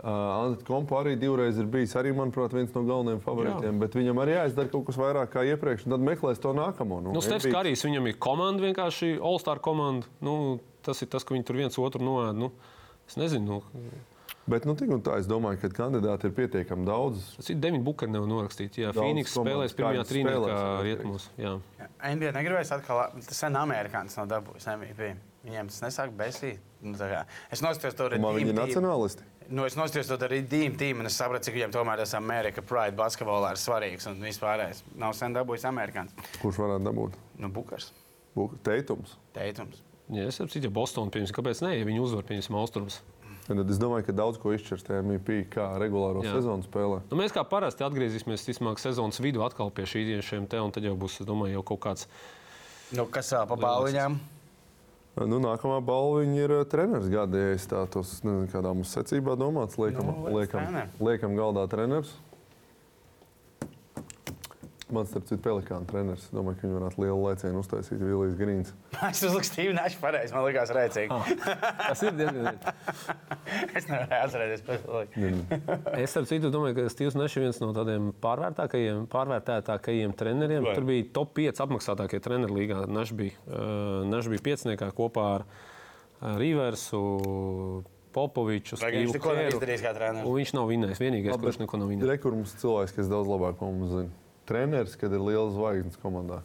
Uh, 0.00 0.08
Anita 0.08 0.64
Kompa 0.64 1.00
arī 1.02 1.12
divreiz 1.20 1.58
ir 1.60 1.66
bijis, 1.68 1.92
arī, 2.00 2.12
manuprāt, 2.16 2.54
viens 2.56 2.70
no 2.72 2.80
galvenajiem 2.88 3.18
favorītiem. 3.20 3.80
Bet 3.82 3.96
viņam 3.98 4.20
arī 4.22 4.36
jāizdara 4.38 4.70
kaut 4.72 4.86
kas 4.88 4.96
vairāk 4.96 5.32
kā 5.34 5.42
iepriekš, 5.44 5.84
un 5.84 5.92
tad 5.96 6.04
meklēs 6.06 6.40
to 6.40 6.54
nākamo. 6.56 7.02
Nu, 7.04 7.20
Stefs 7.20 7.44
Embiids- 7.44 7.56
Karijs, 7.56 7.84
viņam 7.84 8.08
ir 8.08 8.16
komanda, 8.16 8.64
vienkārši 8.64 9.10
All-Star 9.20 9.60
komanda. 9.60 10.08
Nu, 10.24 10.58
tas 10.86 11.02
ir 11.04 11.08
tas, 11.12 11.24
ka 11.24 11.34
viņi 11.36 11.44
tur 11.44 11.56
viens 11.60 11.76
otru 11.76 12.00
noēd. 12.00 12.38
Nu, 12.40 12.48
es 13.08 13.16
nezinu, 13.20 13.60
nu, 13.60 13.90
Bet, 14.50 14.64
nu, 14.66 14.74
tik 14.74 14.90
un 14.90 15.02
tā, 15.06 15.14
es 15.22 15.28
domāju, 15.30 15.60
ka 15.62 15.68
kandidāti 15.76 16.26
ir 16.26 16.32
pietiekami 16.34 16.86
daudz. 16.88 17.22
tas 17.36 17.50
ir 17.52 17.58
Deviņš 17.62 17.84
Bukers 17.86 18.10
nevar 18.10 18.30
norakstīt. 18.30 18.78
Jā, 18.80 18.90
Phoenix 18.96 19.34
spēlēs 19.36 19.76
pirmajā 19.78 20.02
skaidrs 20.02 20.10
trīniekā 20.10 20.38
spēlēs, 20.38 20.56
jā, 20.58 20.80
rietumos. 20.88 21.26
NBA 22.00 22.32
negribēs 22.34 22.72
atkal, 22.74 23.04
tas 23.28 23.42
sen 23.44 23.58
amerikānis 23.60 24.16
nav 24.18 24.30
dabūjis 24.32 24.66
MVP. 24.74 25.12
Viņiem 25.46 25.70
tas 25.70 25.82
nesāk 25.86 26.16
besīt. 26.18 26.58
Nu, 26.82 26.96
es 27.52 27.62
nostājos 27.64 27.94
to 27.96 28.08
Man 28.18 28.34
viņi 28.36 28.52
ir 28.52 28.58
nacionālisti. 28.58 29.26
Nu, 29.50 29.64
es 29.66 29.74
nostājos 29.78 30.10
to 30.10 30.18
arī 30.26 30.40
Dīmu 30.46 30.78
tīmu, 30.80 31.02
un 31.02 31.10
es 31.10 31.16
sapratu, 31.18 31.48
cik 31.48 31.56
viņiem 31.56 31.72
tomēr 31.74 32.02
tas 32.02 32.12
Amerika 32.18 32.62
Pride 32.62 32.96
basketbolā 32.98 33.54
ir 33.54 33.60
svarīgs 33.60 34.06
un 34.10 34.20
vispārējais. 34.22 34.82
Nav 35.00 35.14
sen 35.18 35.34
dabūjis 35.34 35.66
amerikānis. 35.70 36.14
Kurš 36.42 36.60
varētu 36.62 36.86
dabūt? 36.86 37.16
Nu, 37.42 37.50
Bukars, 37.54 37.92
Buk- 38.36 38.58
Teitums. 38.66 39.16
teitums. 39.34 39.82
Jā, 40.10 40.26
es 40.26 40.38
saprotu, 40.38 40.62
ja 40.62 40.70
Bostonā 40.74 41.10
pirms, 41.14 41.32
kāpēc 41.34 41.62
ne, 41.62 41.72
ja 41.78 41.86
viņi 41.86 42.00
uzvar 42.02 42.24
pirms 42.26 42.50
Austrums. 42.50 43.00
Tad 43.46 43.70
es 43.70 43.78
domāju, 43.82 44.04
ka 44.06 44.12
daudz 44.14 44.38
ko 44.38 44.52
izšķirs 44.54 44.84
tajā 44.86 45.02
MVP, 45.02 45.40
kā 45.50 45.64
regulāro 45.80 46.22
Jā. 46.22 46.36
sezonu 46.36 46.62
spēlē. 46.62 47.00
Nu, 47.10 47.16
mēs 47.18 47.32
kā 47.34 47.42
parasti 47.48 47.82
atgriezīsimies 47.82 48.44
vismaz 48.46 48.78
sezonas 48.84 49.18
vidū 49.18 49.42
atkal 49.46 49.72
pie 49.74 49.82
šī- 49.90 50.20
šiem 50.22 50.46
te, 50.48 50.60
un 50.60 50.70
tad 50.70 50.84
jau 50.86 50.94
būs, 50.96 51.20
es 51.20 51.26
domāju, 51.26 51.58
jau 51.58 51.62
kaut 51.62 51.80
kāds. 51.80 52.06
Nu, 52.92 53.06
kas 53.06 53.32
vēl 53.32 53.48
pa 53.48 53.56
balviņām? 53.56 54.18
Nu, 55.26 55.40
nākamā 55.42 55.80
balva 55.84 56.22
ir 56.24 56.52
treneris 56.70 57.08
gada. 57.10 57.36
Ja 57.36 57.54
es 57.54 57.66
tā 57.66 57.82
tos 57.90 58.20
nezinu, 58.22 58.46
kādā 58.48 58.70
mums 58.74 58.94
secībā 58.94 59.34
domāts, 59.36 59.76
liekam, 59.76 60.06
Nu, 60.06 60.30
liec 60.30 60.52
liekam, 60.52 60.88
liekam 61.00 61.34
galdā 61.36 61.66
treneris. 61.68 62.14
Man 64.94 65.06
starp 65.08 65.26
citu 65.28 65.40
pelikāna 65.44 65.86
treneris. 65.88 66.26
Domāju, 66.34 66.58
ka 66.58 66.66
viņi 66.66 66.76
varētu 66.76 67.02
lielu 67.04 67.18
lēcienu 67.24 67.60
uztaisīt 67.62 68.00
Vilijas 68.02 68.36
Grīns. 68.38 68.72
Es 69.10 69.22
uzliku 69.26 69.66
Našu 69.76 70.00
pareizi, 70.02 70.34
man 70.34 70.46
likās 70.46 70.72
rēcīgi. 70.74 71.20
Tas 71.40 72.02
ir 72.06 72.16
diezgan. 72.18 72.58
es 73.78 73.88
nevarēju 73.90 74.20
atcerēties 74.26 74.64
pēc 74.66 74.88
tam. 74.88 75.70
Es 75.98 76.16
ar 76.18 76.28
citu 76.30 76.50
domāju, 76.54 76.78
ka 76.80 76.88
Steve's 76.92 77.18
Nešs 77.18 77.38
ir 77.38 77.46
viens 77.46 77.62
no 77.62 77.70
tādiem 77.76 78.10
pārvērtākajiem, 78.24 79.06
pārvērtētākajiem 79.12 80.16
treneriem. 80.18 80.66
Vai? 80.66 80.74
Tur 80.78 80.88
bija 80.90 81.06
top 81.20 81.32
5 81.38 81.62
apmaksātākie 81.66 82.22
treneri 82.24 82.58
līgā. 82.62 82.82
Nešs 82.90 83.14
bija, 83.16 83.38
uh, 83.46 84.02
Nešs 84.10 84.32
bija 84.34 84.46
pieciniekā 84.50 84.90
kopā 84.96 85.30
ar 85.38 85.48
Riversu, 86.40 87.04
Popoviču, 88.10 88.74
Vai 88.82 88.90
viņš 88.96 89.12
neko 89.14 89.34
nav 89.36 89.48
izdarījis 89.52 89.82
kā 89.84 89.92
treneris? 89.94 90.26
Un 90.26 90.34
viņš 90.40 90.52
nav 90.56 90.70
vinnējis. 90.70 90.98
Vienīgais, 90.98 91.34
Labi, 91.36 91.46
kurš 91.46 91.60
neko 91.62 91.78
nav 91.78 91.90
vinnējis. 91.92 92.10
Rekurms 92.10 92.54
cilvēks, 92.58 92.94
kas 92.96 93.10
daudz 93.10 93.30
labāk 93.30 93.60
par 93.60 93.70
mums 93.70 93.92
zina. 93.94 94.10
Treneris, 94.50 94.96
kad 94.98 95.12
ir 95.14 95.22
liels 95.22 95.54
zvaigznes 95.54 95.98
komandā. 96.02 96.40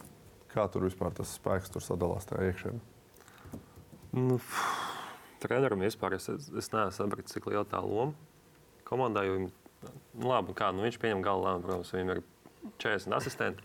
Kā 0.52 0.68
tur 0.70 0.86
vispār 0.86 1.10
tas 1.16 1.32
spēks 1.34 1.72
tur 1.74 1.82
sadalās 1.82 2.28
tajā 2.28 2.52
iekšēnē? 2.52 2.78
Nu, 4.16 4.38
trenerim 5.42 5.82
vispār 5.82 6.14
es, 6.16 6.28
es 6.30 6.70
neesmu 6.72 6.94
sapratis, 6.94 7.34
cik 7.34 7.50
liela 7.50 7.66
tā 7.68 7.82
loma 7.82 8.14
komandā. 8.86 9.26
Jo, 9.26 9.34
viņam- 9.40 9.90
nu, 10.14 10.30
labi, 10.30 10.54
kā, 10.54 10.70
nu, 10.72 10.86
viņš 10.86 11.00
pieņem 11.02 11.24
galvu 11.26 11.48
lēmumu, 11.48 11.66
protams, 11.66 11.92
viņam 11.92 12.14
ir 12.14 12.22
40 12.78 13.18
asistenti. 13.18 13.62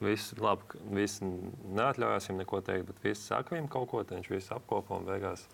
Visi, 0.00 0.38
labi, 0.40 0.62
visi 0.96 1.26
neatļaujās 1.26 2.30
viņam 2.30 2.38
neko 2.40 2.60
teikt, 2.64 2.86
bet 2.86 3.02
visi 3.04 3.26
saka 3.26 3.56
viņam 3.56 3.68
kaut 3.68 3.90
ko, 3.90 4.04
viņš 4.04 4.30
visu 4.30 4.54
apkopo 4.54 4.96
un 4.96 5.04
beigās 5.04 5.44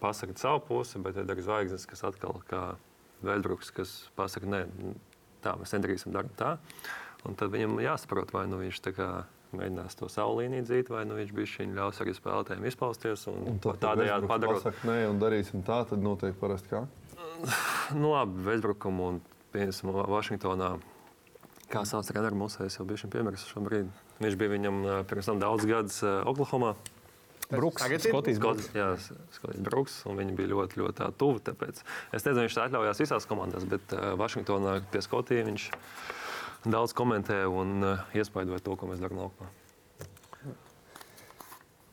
pasaka 0.00 0.34
savu 0.40 0.64
pusi, 0.66 0.98
bet 0.98 1.16
ir 1.16 1.24
zvaigznes, 1.26 1.86
kas 1.86 2.02
atkal 2.02 2.40
kā 2.48 2.76
Vēdruks, 3.20 3.68
kas 3.76 3.90
pasaka, 4.16 4.48
nē, 4.48 4.60
tā 5.44 5.52
mēs 5.60 5.74
nedarīsim 5.76 6.12
darbu 6.14 6.32
tā. 6.40 6.54
Un 7.28 7.36
tad 7.36 7.52
viņam 7.52 7.80
jāsaprot, 7.84 8.32
vai 8.32 8.46
nu 8.48 8.60
viņš 8.62 8.80
tā 8.84 8.94
kā 8.96 9.10
mēģinās 9.56 9.96
to 9.98 10.08
savu 10.10 10.38
līniju 10.40 10.64
dzīt, 10.66 10.92
vai 10.92 11.02
nu 11.08 11.16
viņš 11.18 11.32
bija 11.34 11.50
šī 11.54 11.66
ļaus 11.74 12.00
arī 12.04 12.14
spēlētājiem 12.16 12.68
izpausties 12.70 13.26
un, 13.32 13.42
un 13.50 13.58
tad 13.62 13.80
tādējādi 13.82 14.30
padarot. 14.30 14.62
pasaka, 14.62 14.86
nē, 14.88 14.98
un 15.10 15.18
darīsim 15.22 15.64
tā, 15.66 15.82
tad 15.90 16.04
notiek 16.04 16.38
parasti 16.40 16.70
kā. 16.70 16.84
Nu, 17.96 18.12
labi, 18.12 18.44
Vēsbrukumu 18.46 19.10
un 19.10 19.20
piemēram 19.54 20.06
Vašingtonā. 20.12 20.70
Kā 21.70 21.84
sauc 21.86 22.06
treneru 22.06 22.38
mūsu, 22.38 22.64
es 22.66 22.76
jau 22.78 22.86
biju 22.86 23.00
viņam 23.00 23.12
piemirsis 23.14 23.50
šobrīd. 23.50 23.90
Viņš 24.20 24.38
bija 24.38 24.52
viņam 24.52 24.80
pirms 25.10 25.30
tam 25.30 25.42
daudz 25.42 25.66
gadus 25.70 26.00
Oklahomā. 26.04 26.74
Ir? 27.50 27.64
Skotijas 28.02 28.38
Bruks. 28.38 28.68
jā, 28.74 28.88
Skotijas 29.34 29.62
Bruks, 29.66 29.96
un 30.06 30.18
viņi 30.20 30.36
bija 30.38 30.52
ļoti, 30.52 30.78
ļoti 30.78 30.98
tā 31.00 31.08
tuvu. 31.18 31.40
Tāpēc 31.42 31.80
es 31.82 32.26
nezinu, 32.26 32.44
viņš 32.44 32.58
tā 32.58 32.66
atļaujās 32.68 33.02
visās 33.02 33.26
komandās, 33.26 33.66
bet 33.70 33.94
Vašingtonā 34.20 34.76
pie 34.92 35.02
Skotijas 35.02 35.48
viņš 35.48 35.66
daudz 36.64 36.94
komentē 36.96 37.42
un 37.48 37.80
uh, 37.84 38.04
iespaidoja 38.16 38.60
to, 38.64 38.76
ko 38.76 38.90
mēs 38.90 39.00
darām 39.02 39.24
laukumā. 39.24 39.50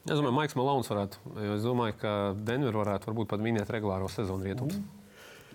Es 0.07 0.15
domāju, 0.15 0.35
Maiks 0.37 0.55
Malons 0.55 0.87
varētu. 0.87 1.19
jo 1.43 1.55
Es 1.57 1.65
domāju, 1.67 1.97
ka 1.99 2.11
Denver 2.47 2.77
varētu 2.79 3.09
varbūt 3.09 3.27
pat 3.33 3.41
minēt 3.43 3.71
regulāro 3.73 4.07
sezonu 4.07 4.47
rietumus. 4.47 4.79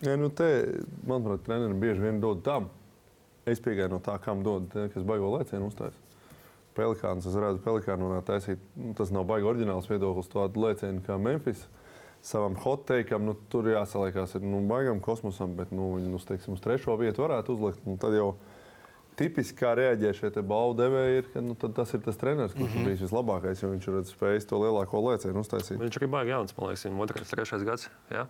Ja, 0.05 0.17
nu 0.21 0.29
te, 0.29 0.49
manuprāt, 1.09 1.45
trenerim 1.47 1.81
bieži 1.81 2.05
vien 2.05 2.19
dod 2.21 2.43
tam. 2.45 2.69
Es 3.49 3.63
piegāju 3.65 3.95
no 3.95 4.01
tā, 4.05 4.19
kam 4.23 4.43
dod, 4.45 4.69
kas 4.93 5.07
baigo 5.09 5.31
lēcienu 5.33 5.71
uzstājas. 5.71 5.97
Pelikāns, 6.77 7.25
es 7.29 7.37
redzu, 7.37 7.63
pelikānu 7.65 8.11
varētu 8.11 8.29
taisīt. 8.29 8.67
nu, 8.77 8.93
Tas 8.99 9.13
nav 9.13 9.25
baigi 9.29 9.49
oriģināls 9.49 9.89
viedoklis, 9.89 10.29
tādu 10.33 10.67
lēcienu 10.67 11.01
kā 11.07 11.17
Memphis. 11.21 11.67
savam 12.23 12.55
hot 12.55 12.85
teikam, 12.87 13.25
nu, 13.27 13.35
tur 13.51 13.67
jāsaliekās 13.67 14.37
ar 14.37 14.45
nu, 14.47 14.61
baigam 14.69 15.01
kosmosam, 15.01 15.57
bet 15.59 15.73
nu, 15.75 15.97
viņi 15.97 16.13
nu, 16.13 16.19
teiksim, 16.23 16.55
uz 16.55 16.61
trešo 16.63 16.95
vietu 16.97 17.25
varētu 17.25 17.57
uzlikt. 17.57 17.87
Nu, 17.87 17.97
tad 17.99 18.15
jau 18.15 18.37
tipiski 19.19 19.59
kā 19.59 19.75
reaģē 19.79 20.13
šie 20.19 20.31
balvu 20.41 20.77
devēji, 20.81 21.21
ir, 21.21 21.29
ka 21.35 21.43
nu, 21.45 21.57
tas 21.57 21.93
ir 21.95 22.03
tas 22.05 22.19
treneris, 22.21 22.55
kurš 22.57 22.71
mm 22.71 22.79
-hmm. 22.79 22.89
bijis 22.91 23.05
vislabākais, 23.07 23.63
jo 23.63 23.71
viņš 23.73 23.89
ir 23.89 24.05
spējis 24.11 24.49
to 24.49 24.61
lielāko 24.63 25.03
lēcienu 25.07 25.45
uztaisīt. 25.45 25.79
Viņš 25.81 26.01
arī 26.01 26.11
baigi 26.11 26.35
jauns, 26.35 26.57
man 26.57 26.69
liekas, 26.69 26.85
viņam 26.87 27.01
otrais, 27.07 27.31
trešais 27.31 27.65
gads. 27.65 27.91
Jā? 28.11 28.27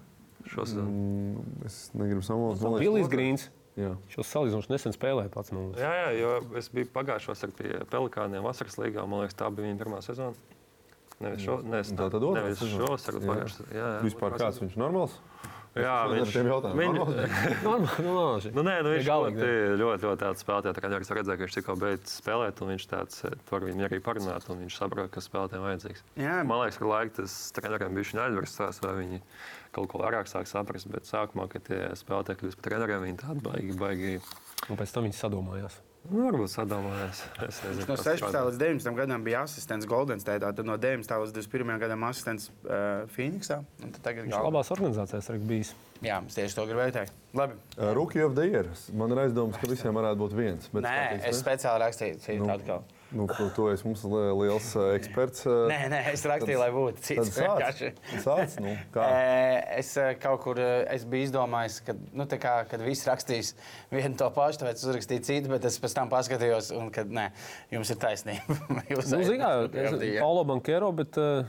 Šos, 0.47 0.75
mm, 0.75 1.67
es 1.67 1.91
negribu 1.95 2.23
samalot. 2.23 2.79
Billijs 2.79 3.09
Grīns. 3.09 3.51
Jā. 3.79 3.95
Šo 4.13 4.25
salīdzinoši 4.27 4.69
nesen 4.69 4.93
spēlēju 4.93 5.31
pats. 5.33 5.53
Nu. 5.55 5.71
Jā, 5.81 5.93
jā, 5.97 6.09
jo 6.19 6.33
es 6.61 6.69
biju 6.69 6.91
pagājušos 6.93 7.47
ar 7.47 7.53
pie 7.57 7.71
Pelikāniem 7.89 8.45
vasaras 8.45 8.77
līgā. 8.77 9.07
Man 9.09 9.23
liekas, 9.25 9.39
tā 9.39 9.49
bija 9.49 9.71
viņa 9.71 9.81
pirmā 9.81 10.03
sezona. 10.05 10.35
Nevis 11.23 11.45
šo, 11.47 11.59
nevis 11.65 11.93
Tā 11.97 12.09
tad 12.11 12.27
otrā 12.27 12.43
nevis 12.43 12.61
šo 12.61 12.97
sarunu 13.01 13.25
Jā. 13.25 13.31
pagājušajā. 13.31 13.69
Jā, 13.71 13.87
jā, 13.95 14.03
Vispār 14.05 14.37
kāds 14.43 14.61
viņš 14.61 14.77
ir 14.77 14.83
normāls? 14.83 15.15
Jā, 15.73 15.93
Ar 16.05 16.29
tiem 16.29 16.49
jautājumiem. 16.51 16.81
Viņ, 16.83 16.97
Normāli, 17.65 17.87
normāli. 18.07 18.51
nu, 18.53 18.65
nē, 18.67 18.75
nu, 18.85 18.91
viņš 18.93 19.07
galīgi, 19.09 19.39
ļoti, 19.41 19.79
ļoti, 19.81 20.07
ļoti 20.09 20.21
tāds 20.21 20.45
spēlētājs. 20.45 20.77
Treneris 20.77 21.13
redzēja, 21.17 21.39
ka 21.39 21.47
viņš 21.47 21.57
tikko 21.57 21.77
beidz 21.81 22.17
spēlēt, 22.19 22.61
un 22.61 22.73
viņš 22.75 22.87
tāds, 22.91 23.23
eh, 23.25 23.37
tur 23.49 23.65
viņu 23.65 23.87
arī 23.89 24.01
parunāt, 24.05 24.49
un 24.53 24.61
viņš 24.67 24.77
saprot, 24.83 25.09
kas 25.15 25.31
spēlētājiem 25.31 25.65
vajadzīgs. 25.65 26.05
Jā. 26.21 26.37
Man 26.45 26.61
liekas, 26.61 26.81
ka 26.83 26.91
laika 26.93 27.17
tas 27.23 27.37
treneriem 27.57 27.97
bija 27.97 28.27
aizverstās, 28.27 28.83
vai 28.85 28.93
viņi 29.01 29.23
kaut 29.73 29.89
ko 29.89 30.03
vairāk 30.05 30.29
sāk 30.29 30.51
saprast, 30.51 30.91
bet 30.93 31.09
sākumā, 31.09 31.49
kad 31.49 31.65
tie 31.71 31.81
spēlētāji 31.97 32.43
kļūst 32.43 32.61
par 32.61 32.69
treneriem, 32.69 33.07
viņi 33.09 33.23
tādi 33.25 33.47
baigi, 33.49 33.79
baigi, 33.81 34.19
Un 34.71 34.79
pēc 34.79 34.93
tam 34.95 35.09
viņi 35.09 35.19
sadomājās. 35.19 35.81
Nu, 36.11 36.25
varbūt 36.27 36.51
sadomājās. 36.53 37.21
Es 37.47 37.61
nezinu, 37.65 37.87
No 37.89 37.97
kas 37.97 38.05
16. 38.07 38.19
strādā. 38.29 38.43
līdz 38.49 38.59
19. 38.59 38.95
gadam 38.99 39.25
bija 39.25 39.43
asistents 39.47 39.87
Golden 39.87 40.21
State, 40.21 40.41
tad 40.43 40.67
no 40.67 40.77
19. 40.77 41.07
līdz 41.23 41.33
21. 41.37 41.79
gadam 41.83 42.05
asistents 42.09 42.51
uh, 42.65 43.05
Phoenixā. 43.15 43.61
Tagad 44.03 44.27
Viņš 44.27 44.35
galvenais. 44.35 44.49
labās 44.51 44.73
organizācijās 44.75 45.31
arī 45.33 45.43
bijis. 45.53 45.75
Jā, 46.03 46.17
es 46.27 46.35
tieši 46.35 46.57
to 46.59 46.65
gribēju 46.67 46.93
teikt. 46.97 47.13
Labi. 47.39 47.55
Rookie 47.95 48.25
of 48.27 48.35
the 48.35 48.49
Year. 48.49 48.67
Man 48.99 49.15
ir 49.15 49.21
aizdoms, 49.29 49.55
ka 49.63 49.69
visiem 49.71 49.95
varētu 49.95 50.19
būt 50.25 50.33
viens. 50.35 50.67
Bet 50.75 50.83
Nē, 50.83 50.97
skatīsimies. 50.97 51.29
es 51.31 51.43
speciāli 51.45 51.85
rakstīju 51.85 52.19
citu 52.25 52.43
Nu, 52.43 52.51
atkal. 52.57 52.83
Nu, 53.13 53.27
esi 53.73 53.85
mums 53.85 54.03
li- 54.09 54.33
liels 54.41 54.69
eksperts. 54.95 55.43
Nē, 55.69 55.79
nē, 55.93 55.99
es 56.15 56.23
rakstīju, 56.25 56.59
lai 56.63 56.69
būtu 56.73 56.97
Tad 56.97 57.05
cits. 57.05 57.33
sāc. 57.37 57.43
vienkārši. 57.45 57.91
Sāc, 58.25 58.55
nu, 58.65 58.73
kā? 58.95 59.07
Es 59.77 59.91
kaut 60.23 60.41
kur 60.47 60.61
es 60.63 61.05
biju 61.05 61.27
izdomājis, 61.29 61.77
ka, 61.85 61.95
nu, 62.17 62.25
tā 62.31 62.39
kā, 62.41 62.55
kad 62.71 62.81
viss 62.87 63.05
rakstīs 63.11 63.53
vienu 63.93 64.17
to 64.17 64.31
pašu, 64.33 64.63
tāpēc 64.63 64.81
es 64.81 64.87
uzrakstīju 64.89 65.27
citu, 65.29 65.53
bet 65.53 65.67
es 65.69 65.77
pēc 65.83 65.97
tam 65.99 66.09
paskatījos, 66.13 66.71
un 66.79 66.89
kad 66.95 67.13
nē, 67.13 67.27
jums 67.75 67.93
ir 67.93 68.01
taisnība. 68.03 68.57
Jūs 68.93 69.13
Nu, 69.13 69.21
ejat- 69.21 69.29
Zinām, 69.29 69.67
Jā. 70.09 70.23
Paulo 70.25 70.47
Bankero, 70.49 70.89
bet 70.97 71.19
uh, 71.21 71.45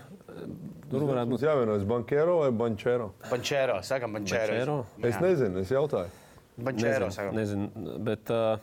tur 0.92 1.08
varētu 1.08 1.32
Mums 1.32 1.40
būt 1.40 1.48
jāvienojas 1.48 1.88
Bankero 1.88 2.42
vai 2.44 2.52
Bančero. 2.52 3.14
Bančēro, 3.32 3.80
sakam, 3.88 4.20
bančēro. 4.20 4.52
Banchero? 4.52 4.78
Es 5.10 5.22
nezinu, 5.24 5.64
es 5.64 5.72
jautāju. 5.72 6.12
Bančēro, 6.54 7.08
nezinu, 7.08 7.16
sakam. 7.16 7.38
nezinu, 7.40 7.98
bet 8.06 8.30
uh, 8.30 8.60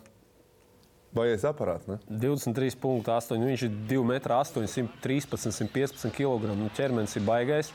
Vai 1.10 1.24
es 1.32 1.42
aparāts? 1.42 1.88
Ne? 1.90 1.96
23,8. 2.22 3.40
Viņš 3.42 3.62
ir 3.66 3.72
2,8 3.90 4.60
m, 4.62 4.66
113, 4.70 5.50
115 5.50 6.12
kg. 6.14 6.52
Nu, 6.54 6.68
ķermenis 6.76 7.16
ir 7.18 7.24
baigais. 7.26 7.72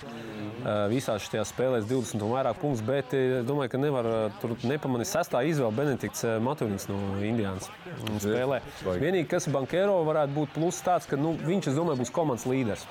Visās 0.92 1.26
šajās 1.28 1.52
spēlēs 1.52 1.90
20 1.90 2.24
un 2.24 2.32
vairāk 2.32 2.62
punktus, 2.62 2.84
bet 2.88 3.12
domāju, 3.48 3.74
ka 3.74 3.82
nevar 3.82 4.10
tur 4.40 4.56
nepamanīt 4.64 5.12
sestā 5.12 5.44
izvēle 5.44 5.76
Benedikts 5.76 6.24
Maturins 6.48 6.88
no 6.88 7.02
Indijas. 7.28 7.68
Spēlē. 8.24 8.62
Vienīgi, 8.88 9.28
kas 9.36 9.50
Bankero 9.52 10.00
varētu 10.08 10.38
būt 10.40 10.56
pluss 10.56 10.86
tāds, 10.86 11.10
ka 11.10 11.20
nu, 11.20 11.36
viņš, 11.44 11.74
es 11.74 11.78
domāju, 11.78 12.06
būs 12.06 12.16
komandas 12.16 12.48
līderis. 12.48 12.88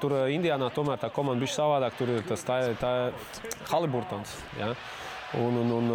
Tur 0.00 0.14
Indijānā 0.30 0.70
tomēr 0.72 1.02
tā 1.02 1.10
komanda 1.10 1.42
bija 1.42 1.56
savādāk. 1.58 1.98
Tur 1.98 2.14
ir 2.14 2.22
tas 2.30 2.46
tā, 2.46 2.62
tā 2.78 2.94
Haliburtons. 3.72 4.38
Ja? 4.62 4.70
Un, 5.42 5.58
un, 5.58 5.76
un, 5.82 5.94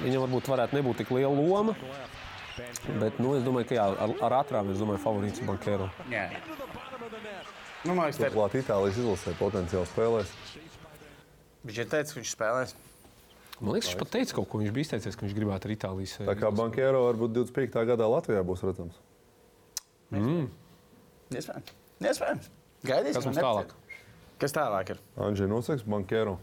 viņam 0.00 0.24
varbūt 0.24 0.48
varētu 0.48 0.80
nebūt 0.80 1.04
tik 1.04 1.12
liela 1.12 1.36
loma. 1.36 1.76
Bet 3.00 3.18
nu, 3.18 3.34
es 3.34 3.42
domāju, 3.46 3.68
ka 3.72 3.76
jā, 3.78 3.84
ar, 4.06 4.14
ar 4.28 4.36
ātrām 4.40 4.70
es 4.70 4.78
domāju, 4.78 5.00
favorīts 5.02 5.42
ir 5.42 5.48
Bankero. 5.48 5.88
Jā. 6.12 6.28
Nu, 7.84 7.96
Turklāt 8.16 8.54
Itālijas 8.56 9.00
izlasē 9.00 9.34
potenciāli 9.36 9.88
spēlēs. 9.90 10.30
viņš 11.66 11.80
ir 11.82 11.88
teicis, 11.92 12.14
ka 12.14 12.20
viņš 12.20 12.34
spēlēs. 12.36 12.74
Man 13.60 13.74
liekas, 13.76 13.90
viņš 13.90 13.98
pat 14.00 14.12
teica 14.14 14.38
kaut 14.38 14.48
ko. 14.50 14.60
Viņš 14.62 14.72
bija 14.74 14.86
izteicies, 14.88 15.18
ka 15.18 15.26
viņš 15.26 15.36
gribētu 15.36 15.68
ar 15.68 15.74
Itālijas. 15.74 16.16
Tā 16.30 16.36
kā 16.38 16.50
Bankero 16.54 17.04
varbūt 17.08 17.34
25. 17.36 17.84
gadā 17.90 18.08
Latvijā 18.10 18.42
būs 18.46 18.64
redzams. 18.66 18.96
Iespējams. 21.34 21.74
Iespējams. 22.04 22.50
Gaidīsim. 22.84 23.18
Kas 23.18 23.28
mums 23.28 23.40
tālāk? 23.40 23.76
Kas 24.42 24.54
tālāk 24.54 24.94
ir? 24.94 24.98
Anģē 25.26 25.46
nosaks 25.50 25.86
Bankero. 25.88 26.38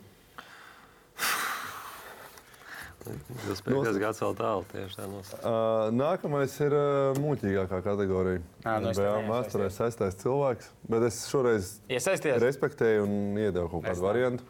Tas 3.02 3.62
pēdējais 3.66 3.97
gads 4.02 4.20
vēl 4.22 4.36
tālu. 4.38 4.66
Tā 4.93 5.06
nos. 5.10 5.32
Uh, 5.41 5.88
nākamais 5.97 6.54
ir 6.62 6.76
uh, 6.78 7.18
muļķīgākā 7.18 7.80
kategorija. 7.86 8.41
Ā, 8.62 8.76
nu 8.84 8.91
NBA 8.91 9.06
tev 9.08 9.30
vēsturē 9.32 9.70
sestais 9.74 10.18
cilvēks. 10.22 10.70
Bet 10.91 11.06
es 11.10 11.18
šoreiz 11.32 11.72
Iesaisties. 11.89 12.38
respektēju 12.43 13.08
un 13.08 13.39
iedevu 13.41 13.72
kaut 13.74 13.88
kādu 13.89 14.06
variantu, 14.06 14.45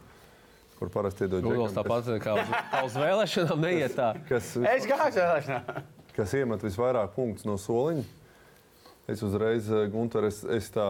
kur 0.80 0.92
parasti 0.92 1.28
iedod 1.30 1.46
džekam, 1.48 1.76
tāpat 1.80 2.12
kā 2.26 2.36
uz, 2.42 2.52
kā 2.74 2.84
uz 2.90 3.00
vēlēšanām 3.00 3.64
neiet 3.64 3.96
tā. 3.96 4.12
kas, 4.28 4.52
Es 4.60 4.88
gāju 4.90 5.16
vēlēšanā. 5.22 5.84
kas 6.18 6.34
iemet 6.42 6.68
visvairāk 6.68 7.16
punktus 7.16 7.48
no 7.48 7.56
soliņa. 7.62 8.04
Es 9.10 9.24
uzreiz, 9.26 9.66
eh, 9.74 9.88
Gunter, 9.92 10.24
es, 10.30 10.44
es 10.46 10.70
tā 10.72 10.86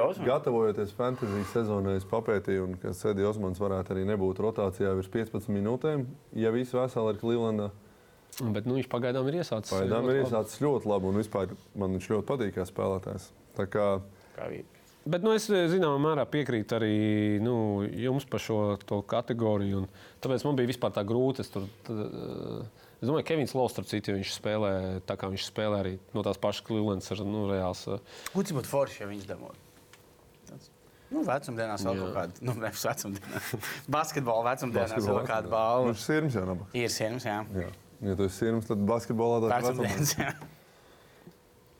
Osmans? 0.00 0.26
gatavojoties 0.26 0.94
fantasy 0.96 1.42
sezonai, 1.52 1.96
es 2.00 2.06
papētīju, 2.08 2.64
un 2.64 2.78
ka 2.82 2.94
Sēdi 2.96 3.26
Osmans 3.28 3.60
varētu 3.62 3.94
arī 3.94 4.06
nebūt 4.08 4.40
rotācijā 4.42 4.94
virs 4.96 5.10
15 5.12 5.52
minūtēm, 5.52 6.06
ja 6.40 6.50
viss 6.54 6.74
veseli 6.74 7.12
ir 7.12 7.20
Clevelandā. 7.20 7.70
Bet 8.52 8.66
nu, 8.68 8.76
viņš 8.76 8.88
pagaidām 8.92 9.28
ir 9.30 9.38
iesācis. 9.42 9.72
Pagaidām 9.72 10.08
ir 10.10 10.22
iesācis 10.24 10.60
ļoti 10.64 10.90
labi, 10.90 11.12
un 11.12 11.20
vispār 11.20 11.52
man 11.78 11.96
viņš 11.96 12.10
ļoti 12.14 12.28
patīk 12.32 12.56
kā 12.58 12.66
spēlētājs. 12.68 13.30
Tā 13.56 13.68
kā 13.70 13.86
Kā? 14.36 14.50
Bet 15.06 15.22
nu, 15.22 15.30
es 15.38 15.44
zināmā 15.46 16.00
mērā 16.02 16.24
piekrītu 16.26 16.74
arī 16.80 16.94
nu, 17.42 17.84
jums 17.86 18.24
par 18.26 18.42
šo 18.42 18.56
to 18.88 19.00
kategoriju. 19.06 19.84
un 19.84 19.88
Tāpēc 20.24 20.42
man 20.48 20.56
bija 20.58 20.70
vispār 20.72 20.90
tā 20.96 21.04
grūti. 21.06 21.44
Es, 21.44 21.50
tur, 21.54 21.68
t, 21.86 21.94
es 22.98 23.06
domāju, 23.06 23.22
ka 23.22 23.28
Kevins 23.30 23.54
Lovs, 23.54 23.76
starp 23.76 23.86
citu, 23.86 24.16
viņš 24.16 24.32
spēlē 24.40 24.72
tā, 25.06 25.14
kā 25.20 25.30
viņš 25.30 25.44
spēlē 25.52 25.78
arī 25.84 25.92
no 26.16 26.24
tās 26.26 26.40
pašas 26.42 26.64
Clevelands. 26.66 27.12
ar, 27.14 27.22
Nu, 27.22 27.44
reāls, 27.52 27.84
uh, 27.86 28.02
Gudrs 28.34 28.56
būtu 28.58 28.72
forši, 28.72 29.04
ja 29.04 29.10
viņš. 29.12 29.28
Tāds, 30.50 30.72
Nu, 31.06 31.20
vecumdienās 31.22 31.84
vēl 31.86 32.00
kaut 32.02 32.14
kāda, 32.16 32.40
nu, 32.42 32.52
nevis 32.58 32.82
vecumdienās. 32.82 33.50
Basketbola 33.94 34.48
vecumdienās 34.50 34.90
vēl 34.90 35.04
basketbolā- 35.04 35.26
kāda 35.28 35.52
balva. 35.52 35.92
Viņš 35.92 36.00
ir 36.00 36.06
sirds 36.08 36.34
jau 36.40 36.42
nabaks. 36.48 36.74
Ir 36.82 36.90
sienas, 36.90 37.26
jā. 37.30 37.36
Jā. 37.62 37.68
Ja 38.10 38.16
tu 38.18 38.26
esi 38.26 38.40
sirds, 38.42 38.66
tad 38.66 38.82
basketbolā 38.90 39.38
tas 39.46 39.54
ir 39.54 39.68
Vecumdienas, 39.70 40.16
jā. 40.18 40.32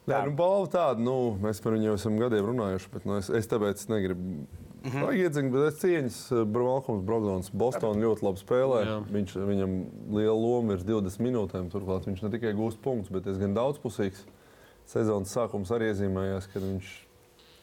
Nē, 0.07 0.21
nu, 0.29 0.37
balva 0.39 0.69
tāda, 0.71 1.03
nu, 1.03 1.35
mēs 1.43 1.59
par 1.63 1.75
viņu 1.75 1.89
jau 1.89 1.97
esam 1.99 2.19
gadiem 2.21 2.47
runājuši, 2.47 2.91
bet 2.93 3.07
nu, 3.09 3.17
es, 3.19 3.31
es 3.35 3.49
tāpēc 3.51 3.81
negribu 3.91 4.23
mm. 4.23 4.45
-hmm. 4.93 5.17
iedzīt, 5.19 5.49
bet 5.51 5.65
es 5.67 5.81
cieņas 5.81 6.19
Malcolms 6.55 7.03
Brogdons. 7.07 7.51
Bostonā 7.51 8.05
ļoti 8.05 8.27
labi 8.27 8.43
spēlē. 8.43 8.83
Jā. 8.87 8.99
Viņš, 9.17 9.35
viņam 9.49 9.75
liela 10.15 10.37
loma 10.37 10.77
ir 10.77 10.85
20 10.87 11.25
minūtēm. 11.27 11.73
Turklāt 11.73 12.07
viņš 12.07 12.23
ne 12.23 12.31
tikai 12.37 12.55
gūst 12.55 12.79
punktus, 12.85 13.11
bet 13.11 13.27
diezgan 13.27 13.57
daudzpusīgs. 13.57 14.23
Sezonas 14.87 15.35
sākums 15.35 15.73
arī 15.75 15.91
iezīmējās, 15.91 16.47
kad 16.53 16.63
viņš, 16.63 16.93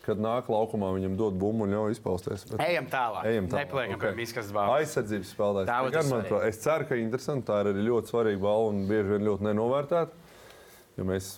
kad 0.04 0.20
nāk 0.20 0.50
laukumā, 0.52 0.89
viņam 0.98 1.16
dod 1.16 1.39
bumbu 1.39 1.64
un 1.64 1.72
ļauj 1.72 1.96
izpausties. 1.96 2.44
Bet... 2.50 2.60
Ejam 2.66 2.91
tālāk. 2.91 3.24
Ejam 3.32 3.48
tālāk. 3.48 3.70
Nepaliekam 3.70 3.96
Ok. 4.02 4.04
pie 4.10 4.18
miskas 4.20 4.52
balvas. 4.52 4.84
Aizsardzības 4.84 5.32
spēlētājs. 5.32 5.72
Tā 5.72 5.80
svarīgi. 5.80 6.12
manuprāt, 6.12 6.50
Es 6.50 6.60
ceru, 6.60 6.89
ka 6.91 7.00
interesanti. 7.00 7.48
Tā 7.48 7.62
ir 7.64 7.72
arī 7.72 7.88
ļoti 7.88 8.12
svarīga 8.12 8.44
balva 8.44 8.76
un 8.76 8.84
bieži 8.91 9.16
vien 9.16 9.28
ļoti 9.30 9.48
nenovērtēta. 9.48 10.36
Jo 11.00 11.08
mēs 11.08 11.32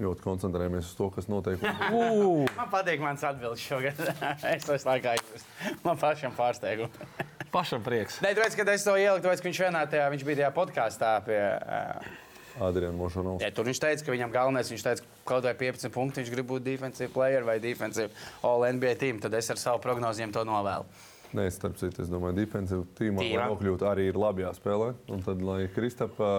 ļoti 0.00 0.24
koncentrējamies 0.24 0.88
uz 0.90 0.96
to, 0.98 1.08
kas 1.14 1.28
notiek. 1.30 1.62
Man 2.58 2.72
patīk 2.72 3.02
mans 3.02 3.24
atbildes 3.26 3.62
šogad. 3.64 4.00
es 4.54 4.66
to 4.68 4.76
jūtu. 4.76 5.44
Man 5.84 6.00
pašam 6.00 6.34
pārsteigumu. 6.36 7.10
pašam 7.54 7.84
prieks. 7.84 8.20
Nē, 8.24 8.34
tāpēc, 8.38 8.56
kad 8.60 8.72
es 8.72 8.86
to 8.86 8.96
ieliku, 8.96 9.24
tāpēc, 9.26 9.42
ka 9.42 9.50
viņš 9.50 9.62
vienā 9.66 9.84
tajā, 9.90 10.08
viņš 10.14 10.26
bija 10.26 10.42
tajā 10.42 10.50
podkāstā 10.56 11.14
pie. 11.26 11.40
Uh, 11.40 12.18
Adrians 12.66 12.98
Mošanovs. 12.98 13.44
ja, 13.44 13.52
tur 13.54 13.68
viņš 13.68 13.78
teica, 13.80 14.04
ka 14.04 14.12
viņam 14.12 14.32
galvenais, 14.34 14.70
viņš 14.72 14.82
teica, 14.84 15.04
ka 15.06 15.28
kaut 15.30 15.46
vai 15.46 15.54
15 15.56 15.94
punkti, 15.94 16.20
viņš 16.20 16.32
grib 16.34 16.48
būt 16.50 16.66
defensive 16.66 17.12
player 17.14 17.46
vai 17.46 17.60
defensive 17.62 18.10
all 18.46 18.66
NBA 18.66 18.96
team. 19.00 19.20
Tad 19.22 19.36
es 19.38 19.48
ar 19.54 19.60
savu 19.60 19.80
prognozēm 19.84 20.34
to 20.34 20.42
novēlu. 20.44 20.88
Nē, 21.30 21.44
starp 21.54 21.76
citu, 21.78 22.02
es 22.02 22.08
domāju, 22.10 22.34
defensīvā 22.40 22.84
tīmā, 22.98 23.22
lai 23.22 23.50
nokļūtu, 23.52 23.86
arī 23.86 24.08
ir 24.10 24.16
labi 24.18 24.42
jāspēlē. 24.42 24.88
Un 25.14 25.20
tad, 25.22 25.42
lai 25.46 25.60
Kristapa 25.70 26.30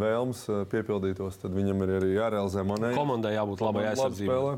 vēlmes 0.00 0.46
eh, 0.48 0.62
piepildītos, 0.72 1.36
tad 1.42 1.52
viņam 1.56 1.84
ir 1.84 1.92
arī 1.98 2.14
jārealizē 2.14 2.64
monēta. 2.64 2.96
Komandai 2.96 3.34
jābūt 3.34 3.64
labai 3.66 3.90
aizsardzībai. 3.90 4.54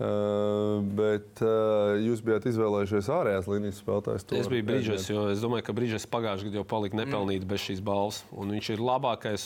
Uh, 0.00 0.78
bet 0.96 1.42
uh, 1.44 1.98
jūs 2.00 2.22
bijat 2.24 2.46
izvēlējušies 2.48 3.08
ārējās 3.12 3.48
līnijas 3.50 3.80
spēlētājs. 3.82 4.22
Es 4.38 4.46
biju 4.48 4.64
Brīdžers, 4.64 5.08
jo 5.10 5.26
es 5.28 5.42
domāju, 5.44 5.66
ka 5.66 5.74
Brīdžers 5.76 6.06
pagājušajā 6.08 6.48
gadā 6.48 6.56
jau 6.56 6.68
palika 6.70 6.96
nepelnīti 6.96 7.44
mm. 7.44 7.50
bez 7.50 7.66
šīs 7.66 7.82
balvas. 7.84 8.22
Un 8.32 8.54
viņš 8.54 8.70
ir 8.72 8.80
labākais 8.80 9.42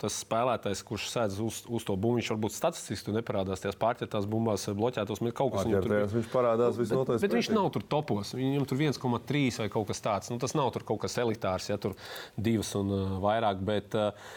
tas 0.00 0.16
spēlētājs, 0.24 0.80
kurš 0.88 1.10
sēdz 1.12 1.42
uz, 1.44 1.58
uz 1.68 1.84
to 1.84 1.96
bumbu. 2.00 2.22
Viņš 2.22 2.30
varbūt 2.32 2.54
statistiski 2.56 3.12
neparādās 3.12 3.60
tajās 3.60 3.76
pārķertās 3.82 4.28
bumbās, 4.32 4.64
bloķētos. 4.78 5.20
Kaut 5.36 5.52
kas 5.58 5.68
viņam 5.68 5.84
tur 5.84 6.14
viņš 6.14 6.30
parādās 6.32 6.80
visnotaļ. 6.80 7.18
Bet, 7.18 7.26
bet 7.26 7.36
viņš 7.36 7.50
nav 7.52 7.68
tur 7.74 7.84
topos. 7.96 8.30
Viņam 8.38 8.64
tur 8.70 8.80
1,3 8.80 9.60
vai 9.60 9.68
kaut 9.76 9.90
kas 9.90 10.00
tāds. 10.06 10.32
Nu, 10.32 10.40
tas 10.40 10.56
nav 10.56 10.70
tur 10.72 10.86
kaut 10.88 11.02
kas 11.04 11.18
elitārs, 11.20 11.68
ja 11.68 11.76
tur 11.76 11.98
divas 12.32 12.72
un 12.80 12.96
uh, 12.96 13.12
vairāk. 13.26 13.60
Bet 13.60 13.92
uh, 14.00 14.32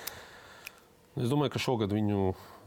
es 1.16 1.32
domāju, 1.32 1.56
ka 1.56 1.64
šogad 1.64 1.96
viņu 1.96 2.20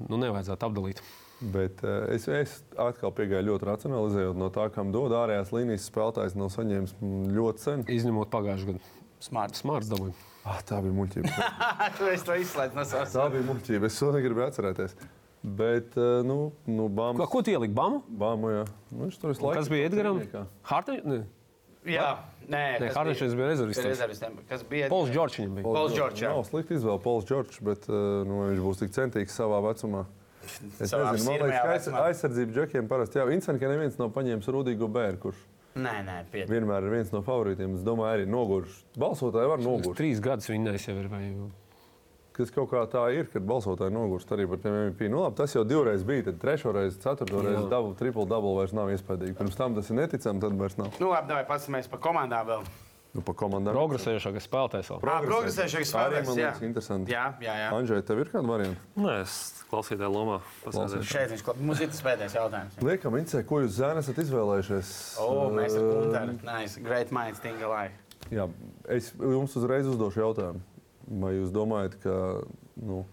nu, 0.09 0.17
nevajadzētu 0.25 0.71
apdalīt. 0.71 1.05
Bet 1.53 1.83
uh, 1.85 2.07
es, 2.15 2.25
es 2.31 2.55
atkal 2.81 3.13
piegāju 3.13 3.51
ļoti 3.51 3.69
racionalizējot 3.69 4.39
no 4.41 4.49
tā, 4.55 4.69
kam 4.73 4.93
dod 4.95 5.13
ārējās 5.13 5.53
līnijas 5.53 5.89
spēlētājs, 5.91 6.37
nav 6.41 6.53
saņēmis 6.55 6.95
ļoti 7.37 7.65
sen. 7.67 7.85
Izņemot 7.93 8.31
pagājušā 8.33 8.71
gada. 8.71 8.95
Smart. 9.25 9.59
Smart 9.59 9.89
dabūja. 9.89 10.15
Ah, 10.45 10.61
tā 10.65 10.81
bija 10.85 10.93
muļķība. 10.97 11.51
tu 11.99 12.09
esi 12.13 12.27
to 12.29 12.39
izslēdzis 12.41 12.77
no 12.77 12.87
savas. 12.89 13.13
Tā 13.17 13.29
bija 13.33 13.45
muļķība. 13.49 13.89
Es 13.89 14.01
to 14.01 14.11
negribu 14.13 14.45
atcerēties. 14.45 14.97
Bet, 15.45 15.97
uh, 16.01 16.23
nu, 16.25 16.39
nu 16.65 16.89
bāmas. 16.89 17.21
Ko, 17.21 17.29
ko 17.37 17.45
tu 17.45 17.53
ieliki? 17.53 17.75
Bāmu? 17.77 18.01
Bāmu, 18.09 18.53
jā. 18.53 18.67
Nu, 18.89 19.05
viņš 19.05 19.19
tur 19.21 19.33
visu 19.33 19.45
laiku. 19.45 19.59
Kas 19.61 19.73
bija 19.73 19.89
Edgaram? 19.91 20.21
Hartaņš? 20.71 21.25
Jā, 21.85 22.07
nē, 22.49 22.63
nē 22.81 22.91
Hartaņš 22.97 23.37
bija 23.37 23.51
rezervists. 23.51 24.25
Kas 24.49 24.65
bija? 24.69 24.89
Pols 24.93 25.13
Džordžs. 25.13 25.45
Pols 25.65 25.93
Džordžs. 25.93 26.25
Nav 26.25 26.45
slikti 26.49 26.79
izvēle 26.79 27.01
Pols 27.05 27.29
Džordžs, 27.29 27.61
bet 27.65 27.89
uh, 27.93 28.23
nu, 28.29 28.41
viņš 28.49 28.63
būs 28.65 28.81
tik 28.81 28.97
centīgs 28.97 29.37
savā 29.37 29.61
vecumā. 29.69 30.07
Es 30.45 30.93
nezinu, 30.93 31.25
man 31.27 31.49
liekas, 31.49 31.89
ka 31.91 32.05
aizsardzību 32.11 32.57
džekiem 32.57 32.89
parasti 32.91 33.21
jau 33.21 33.27
ka 33.29 33.73
neviens 33.73 33.99
nav 34.01 34.15
paņēmis 34.15 34.51
Rudīgu 34.55 34.89
Bēru, 34.93 35.21
kurš 35.27 35.43
nē, 35.75 35.97
nē, 36.07 36.17
pietiek. 36.31 36.53
vienmēr 36.53 36.87
ir 36.87 36.95
viens 36.99 37.13
no 37.15 37.21
favorītiem. 37.27 37.77
Es 37.79 37.85
domāju, 37.87 38.21
arī 38.21 38.31
nogurš. 38.31 38.81
Balsotāji 39.01 39.51
var 39.51 39.63
nogurt. 39.63 39.99
Trīs 39.99 40.23
gadus 40.23 40.51
viņais 40.51 40.89
jau 40.89 40.97
ir. 41.01 41.11
Vai... 41.13 41.23
Kas 42.35 42.51
kaut 42.51 42.73
kā 42.73 42.81
tā 42.91 43.05
ir, 43.15 43.29
kad 43.31 43.45
balsotāji 43.47 43.95
nogurst 43.95 44.31
arī 44.35 44.49
par 44.51 44.59
tiem 44.63 44.75
MVP. 44.89 45.07
Nu, 45.11 45.23
labi, 45.23 45.39
tas 45.39 45.55
jau 45.55 45.63
divreiz 45.67 46.03
bija, 46.07 46.29
tad 46.31 46.41
trešo 46.43 46.73
reizi, 46.75 46.99
ceturto 47.03 47.45
reizi 47.45 47.69
double, 47.71 47.95
triple 47.99 48.27
double 48.31 48.57
vairs 48.59 48.75
nav 48.75 48.91
iespējams. 48.95 49.37
Pirms 49.39 49.61
tam 49.61 49.77
tas 49.79 49.91
ir 49.91 50.01
neticami, 50.01 50.43
tad 50.43 50.59
vairs 50.59 50.75
nav. 50.81 50.91
Nu, 50.99 51.13
labi, 51.13 51.31
davai 51.31 51.47
paskatīsimies 51.47 51.91
pa 51.93 52.03
komandām 52.03 52.51
vēl. 52.51 52.67
Nu. 53.15 53.23
Progresējušākais 53.23 54.47
spēlētājs. 54.49 54.89
Progresējušākais 55.05 55.91
spēlētājs. 55.93 56.39
Jā, 56.41 56.51
interesanti. 56.67 57.15
Jā, 57.15 57.29
jā, 57.45 57.53
jā. 57.61 57.69
Andžai, 57.77 58.01
tev 58.07 58.25
ir 58.25 58.31
kāda 58.33 58.49
varianta? 58.49 58.87
Nē, 58.99 59.13
es 59.23 59.37
klausītāju 59.71 60.11
lomā. 60.11 60.39
Šeit 61.07 61.31
viņš 61.31 61.45
klāt. 61.47 61.61
Mums 61.63 61.83
ir 61.85 61.93
tas 61.93 62.03
pēdējais 62.03 62.35
jautājums. 62.41 62.79
Jā. 62.81 62.87
Liekam, 62.89 63.19
Incē, 63.21 63.45
ko 63.47 63.61
jūs 63.63 63.77
zēni 63.77 64.03
esat 64.03 64.19
izvēlējušies? 64.25 64.91
O, 65.23 65.29
oh, 65.31 65.45
mēs 65.55 65.77
ar 65.79 65.87
Kunteru. 65.93 66.35
Nice. 66.49 66.83
Great 66.83 67.15
minds 67.15 67.43
think 67.45 67.63
alike. 67.63 67.95
Jā, 68.35 68.49
es 68.91 69.13
jums 69.15 69.55
uzreiz 69.61 69.87
uzdošu 69.93 70.25
jautājumu. 70.25 70.65
Vai 71.23 71.37
jūs 71.37 71.53
domājat, 71.55 71.95
ka 72.03 72.17
nu, 72.83 73.05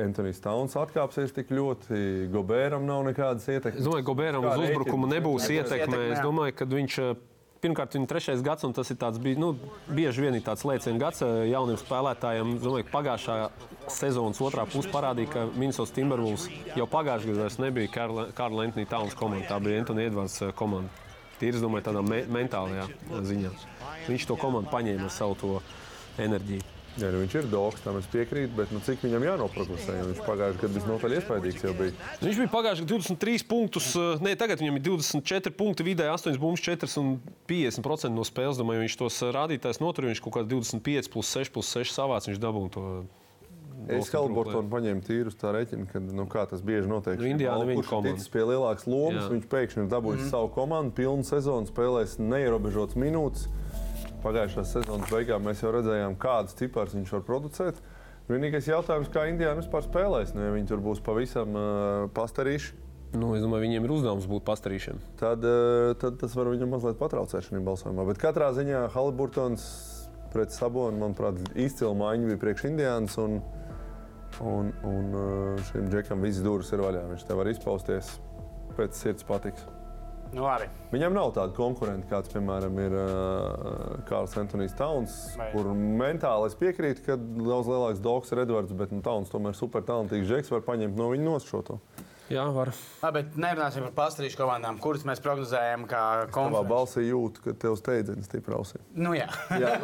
Antonius 0.00 0.40
Tauns 0.42 0.74
atkāpsies 0.80 1.34
tik 1.36 1.52
ļoti, 1.54 2.26
Gobēram 2.32 2.88
nav 2.88 3.04
nekādas 3.06 3.46
ietekmes? 3.52 3.78
Es 3.82 3.86
domāju, 3.86 4.02
ka 4.02 4.10
Gobēram 4.10 4.48
uz 4.48 4.64
uzbrukumu 4.64 5.12
nebūs 5.12 5.46
ietekme. 5.52 6.00
Es 6.16 6.24
domāju, 6.24 6.56
ka 6.58 6.68
viņš 6.74 6.98
pirmkārt, 7.64 7.96
viņa 7.96 8.08
trešais 8.10 8.42
gads, 8.44 8.66
un 8.68 8.74
tas 8.76 8.90
ir 8.92 8.98
tāds, 9.00 9.20
nu, 9.40 9.54
bieži 9.88 10.26
vien 10.26 10.36
tāds 10.44 10.66
lēcienu 10.68 11.00
gads 11.00 11.24
jauniem 11.24 11.78
spēlētājiem. 11.80 12.56
Domāju, 12.62 12.88
pagājušā 12.92 13.38
sezonas 13.92 14.42
otrā 14.44 14.66
pusē 14.68 14.92
parādīja, 14.92 15.32
ka 15.32 15.46
Minnesota 15.54 15.96
Timberwolves 15.96 16.48
jau 16.76 16.88
pagājušajā 16.92 17.38
gadā 17.38 17.64
nebija 17.64 17.94
Karla 18.36 18.68
Antoni 18.68 18.86
Towns 18.90 19.16
komanda, 19.18 19.48
tā 19.48 19.60
bija 19.64 19.80
Antoni 19.82 20.06
Edvards 20.10 20.38
komanda. 20.58 20.92
Tīri, 21.40 21.58
es 21.58 21.64
domāju, 21.64 21.88
tādā 21.88 22.04
me 22.06 22.22
mentālajā 22.30 22.86
ziņā. 23.32 23.50
Viņš 24.06 24.28
to 24.30 24.38
komandu 24.38 24.70
paņēma 24.70 25.08
ar 25.08 25.14
savu 25.16 25.58
enerģiju. 26.20 26.73
Jā, 26.94 27.08
nu 27.10 27.24
viņš 27.24 27.32
ir 27.40 27.46
doks, 27.50 27.82
tam 27.82 27.96
es 27.98 28.06
piekrītu, 28.06 28.52
bet 28.54 28.70
nu, 28.70 28.78
cik 28.86 29.00
viņam 29.02 29.24
jānoprogresē? 29.26 29.96
Viņš 30.12 30.20
pagājušajā 30.28 30.60
gadā 30.60 30.76
visnotaļ 30.76 31.14
iespaidīgs 31.16 31.64
jau 31.66 31.72
bija. 31.74 31.94
Viņš 32.20 32.38
bija 32.38 32.52
pagājušajā 32.52 32.86
gadā 32.86 32.98
23 33.00 33.46
punktus, 33.50 33.88
eh, 33.98 34.22
ne 34.22 34.34
tagad 34.38 34.62
viņam 34.62 34.78
ir 34.78 34.84
24 34.86 35.56
punkti, 35.58 35.86
vidēji 35.88 36.14
8 36.14 36.38
bumbas, 36.38 36.62
4 36.62 36.94
un 37.02 37.18
50% 37.50 38.14
no 38.14 38.22
spēles. 38.22 38.60
Domāju, 38.62 38.84
viņš 38.86 38.98
tos 39.00 39.18
eh, 39.26 39.34
rādītājs 39.34 39.82
notur, 39.82 40.06
viņš 40.06 40.22
kaut 40.22 40.36
kā 40.38 40.46
25 40.46 41.10
plus 41.10 41.34
6 41.34 41.50
plus 41.50 41.74
6 41.74 41.98
savāds, 41.98 42.30
viņš 42.30 42.38
dabūja 42.38 42.74
to. 42.78 42.86
Es 43.90 44.08
Kalbortonu 44.08 44.70
paņēmu 44.70 45.02
tīru 45.04 45.28
uz 45.28 45.34
tā 45.36 45.50
rēķina, 45.52 45.88
ka 45.90 46.00
nu, 46.00 46.24
tas 46.30 46.62
bieži 46.64 46.86
notiek. 46.88 47.18
Nu, 47.18 47.26
viņa 47.26 47.82
komanda. 47.90 48.14
Viņš 48.14 48.30
pie 48.32 48.44
lielākas 48.46 48.86
lomas, 48.86 49.26
Jā. 49.26 49.32
viņš 49.34 49.50
pēkšņi 49.50 49.82
ir 49.82 49.90
dabūjis 49.90 50.22
mm. 50.22 50.30
savu 50.30 50.48
komandu, 50.54 50.94
pilnu 50.96 51.26
sezonu, 51.26 51.68
spēlēs 51.68 52.16
neierobežotas 52.22 52.96
minūtes 52.96 53.50
pagājušās 54.24 54.72
sezonas 54.76 55.12
beigām 55.12 55.44
mēs 55.46 55.62
jau 55.62 55.72
redzējām, 55.74 56.16
kādas 56.20 56.56
ciparas 56.58 56.96
viņš 56.96 57.12
var 57.18 57.26
producēt. 57.28 57.82
Vienīgais 58.24 58.70
jautājums, 58.70 59.10
kā 59.12 59.26
Indijāna 59.28 59.60
vispār 59.60 59.84
spēlēs, 59.84 60.32
nu, 60.32 60.46
ja 60.46 60.54
viņi 60.54 60.70
tur 60.70 60.80
būs 60.84 61.02
pavisam 61.04 61.58
uh, 61.60 62.06
pastarīši. 62.16 62.80
Nu, 63.14 63.34
es 63.36 63.44
domāju, 63.44 63.66
viņiem 63.66 63.84
ir 63.84 63.92
uzdevums 63.94 64.24
būt 64.26 64.46
pastarīšiem. 64.48 65.02
Tad, 65.20 65.44
uh, 65.44 65.92
tad 66.00 66.16
tas 66.22 66.32
var 66.34 66.48
viņam 66.50 66.72
mazliet 66.72 66.96
patraucēt 66.98 67.50
šajā 67.50 67.60
balsojumā. 67.66 68.08
Bet 68.08 68.22
katrā 68.22 68.48
ziņā 68.56 68.86
Haliburtons 68.96 69.68
pret 70.32 70.56
Sabonu, 70.56 70.98
manuprāt, 71.04 71.38
izcila 71.52 71.92
maiņa 72.00 72.32
bija 72.32 72.42
priekš 72.42 72.66
Indijānas. 72.72 73.20
Un, 73.22 73.38
un, 74.40 74.72
un 74.88 75.14
šim 75.68 75.92
džekam 75.92 76.24
viss 76.24 76.42
durvis 76.42 76.72
ir 76.74 76.82
vaļā. 76.82 77.06
Viņš 77.12 77.28
te 77.28 77.38
var 77.38 77.52
izpausties 77.52 78.16
pēc 78.74 79.04
sirds 79.04 79.28
patiks. 79.28 79.68
Nu, 80.34 80.42
labi. 80.42 80.66
Viņam 80.90 81.14
nav 81.14 81.30
tāda 81.36 81.54
konkurenta, 81.54 82.08
kāds, 82.10 82.30
piemēram, 82.32 82.78
ir 82.82 82.96
uh, 82.98 84.00
Kārls 84.08 84.34
Antonius 84.40 84.74
Tauns, 84.78 85.14
Vai. 85.38 85.50
kur 85.54 85.68
mentāli 85.74 86.48
es 86.50 86.56
piekrītu, 86.58 87.04
ka 87.06 87.18
daudz 87.18 87.70
lielāks 87.70 88.02
doks 88.02 88.34
ir 88.34 88.42
Edvards, 88.42 88.74
bet 88.74 88.94
nu, 88.94 89.02
Tauns 89.04 89.30
tomēr 89.30 89.54
super 89.58 89.86
talantīgs 89.86 90.26
žeks 90.30 90.50
var 90.54 90.66
paņemt 90.66 90.98
no 90.98 91.12
viņa 91.12 91.28
nosšoto. 91.28 91.78
Jā, 92.32 92.46
var. 92.56 92.70
Labi, 93.02 93.20
bet 93.20 93.34
nerunāsim 93.36 93.84
par 93.84 93.92
pastāvīšu 93.98 94.38
komandām, 94.40 94.78
kuras 94.82 95.04
mēs 95.04 95.20
prognozējam, 95.22 95.84
kā 95.90 96.00
konferences. 96.32 96.56
Savā 96.56 96.62
balsī 96.70 97.04
jūtu, 97.04 97.44
ka 97.44 97.54
tev 97.66 97.76
steidzams 97.76 98.30
stipri 98.30 98.56
ausī. 98.56 98.80
Nu, 98.96 99.12
jā. 99.14 99.28
jā 99.60 99.74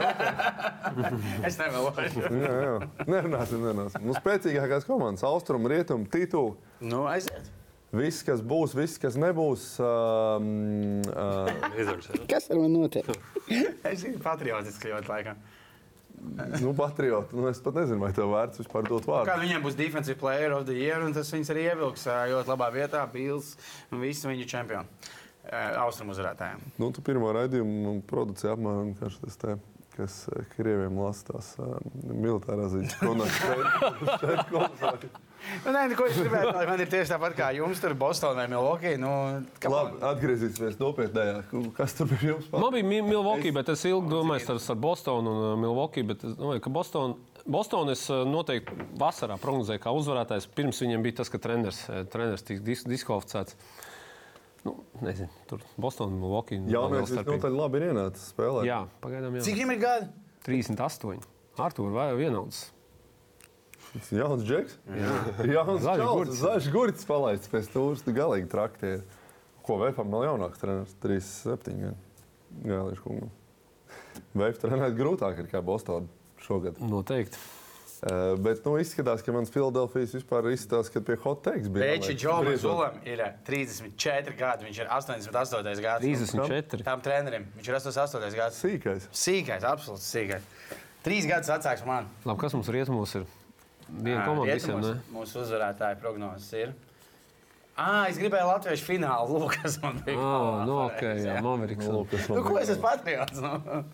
nu, 0.96 1.20
es 1.44 1.60
nevēlošu. 1.60 2.24
jā, 2.40 2.56
jā. 2.64 2.74
Nerunāsim, 3.04 3.60
nerunāsim. 3.68 4.08
Nu, 4.08 4.16
spēcīgākās 4.16 4.88
komandas, 4.88 5.26
austrumu, 5.28 5.68
rietumu, 5.70 6.08
titulu. 6.10 6.56
Nu, 6.80 7.04
aiziet. 7.12 7.52
Viss, 7.90 8.22
kas 8.22 8.38
būs, 8.46 8.74
viss, 8.78 9.00
kas 9.02 9.16
nebūs. 9.18 9.64
Um, 9.82 11.00
uh, 11.10 11.48
kas 12.30 12.46
ar 12.46 12.60
mani 12.60 12.76
notiek? 12.76 13.08
es 13.90 14.04
esmu 14.04 14.20
patriotisks 14.22 14.86
ļoti 14.86 15.10
laikam. 15.10 15.40
nu, 16.60 16.74
patrioti. 16.76 17.34
Nu, 17.34 17.48
es 17.50 17.58
pat 17.64 17.80
nezinu, 17.80 17.98
vai 18.04 18.12
tev 18.14 18.30
vērts 18.30 18.62
vispār 18.62 18.86
dot 18.86 19.08
vārdu. 19.08 19.26
Kā 19.32 19.40
viņiem 19.40 19.64
būs 19.64 19.78
Defensive 19.78 20.20
Player 20.20 20.54
of 20.54 20.68
the 20.68 20.76
Year, 20.78 21.02
un 21.02 21.16
tas 21.16 21.32
viņus 21.34 21.50
arī 21.54 21.66
ievilks 21.72 22.06
ļoti 22.06 22.52
labā 22.52 22.68
vietā. 22.76 23.02
Bils 23.10 23.56
un 23.90 24.04
visi 24.04 24.30
viņu 24.30 24.46
čempioni. 24.52 25.10
Austrumu 25.80 26.14
uzvarētājiem. 26.14 26.62
Nu, 26.78 26.92
tu 26.94 27.02
pirmo 27.02 27.32
raidījumu 27.34 27.96
producēji 28.06 28.54
apmēram 28.54 28.94
tas 29.00 29.40
te 29.40 29.56
kas 29.96 30.28
krieviem 30.54 30.98
lasa 31.00 31.32
tās 31.32 31.48
uh, 31.60 31.74
militārās 32.06 32.70
ziņas. 32.72 32.94
Nu, 35.64 35.72
nē, 35.74 35.82
ko 35.98 36.06
es 36.08 36.18
gribēju 36.18 36.50
pateikt, 36.50 36.70
man 36.70 36.82
ir 36.84 36.90
tieši 36.92 37.12
tāpat 37.14 37.34
kā 37.38 37.48
jums, 37.56 37.80
tur 37.82 37.94
Bostonā 37.98 38.42
vai 38.42 38.46
Milvokī. 38.52 38.92
Nu, 39.00 39.10
Labi, 39.72 40.00
atgriezīsimies 40.10 40.78
nopietnējā. 40.80 41.42
Kas 41.76 41.96
tur 41.98 42.10
bija 42.12 42.34
jums? 42.34 42.48
Man 42.52 42.74
bija 42.76 43.04
Milvokī, 43.06 43.52
bet 43.56 43.72
es 43.72 43.84
ilgi 43.88 44.12
domāju 44.12 44.54
ar, 44.54 44.62
ar 44.74 44.80
Bostonu 44.84 45.34
un 45.34 45.44
uh, 45.48 45.58
Milvokī, 45.60 46.04
bet 46.06 46.24
es 46.28 46.36
domāju, 46.38 46.64
ka 46.64 46.72
Boston, 46.74 47.16
Boston 47.44 47.92
es 47.94 48.06
uh, 48.12 48.22
noteikti 48.28 48.88
vasarā 49.00 49.38
prognozēju 49.42 49.84
kā 49.84 49.94
uzvarētājs. 49.96 50.48
Pirms 50.56 50.82
viņiem 50.84 51.06
bija 51.06 51.20
tas, 51.22 51.32
ka 51.32 51.40
treneris, 51.42 51.82
uh, 51.88 52.02
treneris 52.12 52.46
tika 52.46 52.64
dis 52.66 52.84
diskvalificēts. 52.88 53.56
Nu, 54.66 54.76
nezinu, 55.00 55.30
tur 55.48 55.64
Bostonā, 55.80 56.12
Milvokī. 56.20 56.60
Jā, 56.68 56.84
mēs 56.92 57.14
visnotaļ 57.14 57.56
labi 57.56 57.80
ir 57.80 57.90
ienācis 57.92 58.32
spēlēt. 58.34 58.68
Jā, 58.68 58.82
pagaidām 59.00 59.40
jā. 59.40 59.46
Cik 59.46 59.56
viņam 59.56 59.72
ir 59.76 59.80
gadi? 59.86 60.12
38. 60.46 61.24
Artur, 61.60 61.90
vai 61.92 62.12
vienauds? 62.16 62.68
Jauns 64.14 64.44
džeks. 64.46 64.76
Jā, 64.94 65.14
jauns 65.56 65.86
čals. 65.86 66.34
Zaļš 66.38 66.68
gurķis 66.74 67.08
palaists 67.08 67.50
pēc 67.50 67.66
stūres. 67.70 68.04
Galīgi 68.06 68.50
traktie. 68.50 68.92
Ko 69.66 69.80
Vēfam 69.82 70.12
vēl 70.14 70.28
jaunāks 70.28 70.62
treneris? 70.62 70.94
37 71.02 71.94
gāliešu 72.66 73.04
kungam. 73.04 73.32
Vēf 74.38 74.60
trenēt 74.62 74.94
grūtāk 74.98 75.42
ir 75.42 75.48
kā 75.50 75.62
Bostonā 75.64 76.06
šogad. 76.44 76.78
Noteikti. 76.82 77.38
Uh, 78.00 78.32
bet 78.40 78.62
nu, 78.64 78.78
izskatās, 78.80 79.20
ka 79.20 79.32
mans 79.34 79.50
Filadelfijas 79.52 80.14
vispār 80.16 80.46
izskatās, 80.54 80.88
ka 80.88 81.02
pie 81.04 81.18
hot 81.20 81.42
takes 81.44 81.68
bija. 81.68 81.90
Beči 81.98 82.14
Džomas 82.16 82.62
Zulam 82.62 82.96
ir 83.04 83.20
34 83.44 84.32
gadi, 84.38 84.64
viņš 84.70 84.78
ir 84.80 84.88
88 84.96 85.82
gads. 85.84 86.06
34. 86.06 86.86
Tam 86.86 87.02
trenerim, 87.04 87.44
viņš 87.58 87.68
ir 87.68 87.76
88 87.76 88.38
gads. 88.38 88.62
Sīkais. 88.64 89.10
Sīkais, 89.12 89.66
absolūti 89.68 90.06
sīkais. 90.06 90.48
Trīs 91.04 91.28
gadus 91.28 91.52
vecāks 91.52 91.84
man. 91.84 92.08
Labi, 92.24 92.40
kas 92.40 92.56
mums 92.56 92.72
rietumos 92.72 93.12
ir? 93.20 93.28
Viena 93.98 94.22
komanda 94.26 94.54
visiem, 94.54 94.78
mūsu, 94.78 94.94
mūsu 95.14 95.42
uzvarētāja 95.44 95.98
prognozes 96.00 96.52
ir 96.54 96.72
Ah, 97.80 98.04
es 98.10 98.18
gribēju 98.20 98.44
Latvijas 98.44 98.82
finālu. 98.84 99.38
Lūk, 99.40 99.54
kas 99.62 99.78
man 99.80 100.02
bija. 100.04 100.18
Ah, 100.20 100.64
nu, 100.68 100.74
ok, 100.84 100.98
pareizi, 101.00 101.28
jā, 101.30 101.36
Mavericks. 101.44 101.86
Nu, 101.88 101.94
lūk, 102.02 102.10
kas 102.12 102.26
Nu, 102.28 102.34
man 102.34 102.44
ko 102.44 102.52
bija. 102.58 102.62
es 102.66 102.72
esmu 102.74 102.82
patriots? 102.84 103.40
Nu? 103.40 103.84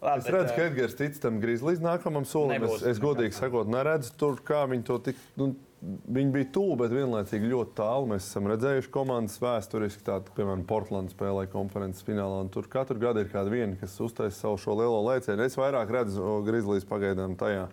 Labi, 0.00 0.18
Es 0.20 0.28
redzu, 0.32 0.52
ka 0.56 0.66
Edgars 0.66 0.94
tic 0.98 1.16
tam 1.22 1.38
grīz 1.40 1.62
līdz 1.64 1.80
nākamajam 1.84 2.26
solim. 2.28 2.62
Es, 2.68 2.82
es 2.90 3.00
godīgi 3.00 3.36
sakot, 3.36 3.68
neredzu 3.72 4.12
tur, 4.20 4.36
kā 4.44 4.66
viņi 4.68 4.84
to 4.90 4.98
tik. 5.08 5.16
Nu, 5.40 5.54
Viņi 5.80 6.28
bija 6.34 6.44
tuvu, 6.52 6.74
bet 6.76 6.92
vienlaicīgi 6.92 7.48
ļoti 7.48 7.72
tālu. 7.78 8.10
Mēs 8.10 8.26
esam 8.28 8.44
redzējuši 8.50 8.90
komandas 8.92 9.38
vēsturiski, 9.40 10.02
tādu, 10.04 10.28
piemēram, 10.36 10.66
Portlandā 10.68 11.14
spēlēja 11.14 11.48
konferences 11.54 12.04
finālā. 12.04 12.42
un 12.44 12.50
Tur 12.52 12.68
katru 12.68 12.98
gadu 13.00 13.22
ir 13.24 13.30
kāda 13.32 13.48
viena, 13.48 13.78
kas 13.80 13.94
uztaisa 14.04 14.36
savu 14.42 14.58
šo 14.60 14.74
lielo 14.76 14.98
lēcienu. 15.06 15.40
Es 15.40 15.56
vairāk 15.56 15.88
redzu 15.88 16.42
Grizzlies 16.44 16.84
pagaidām 16.84 17.32
tajā 17.40 17.70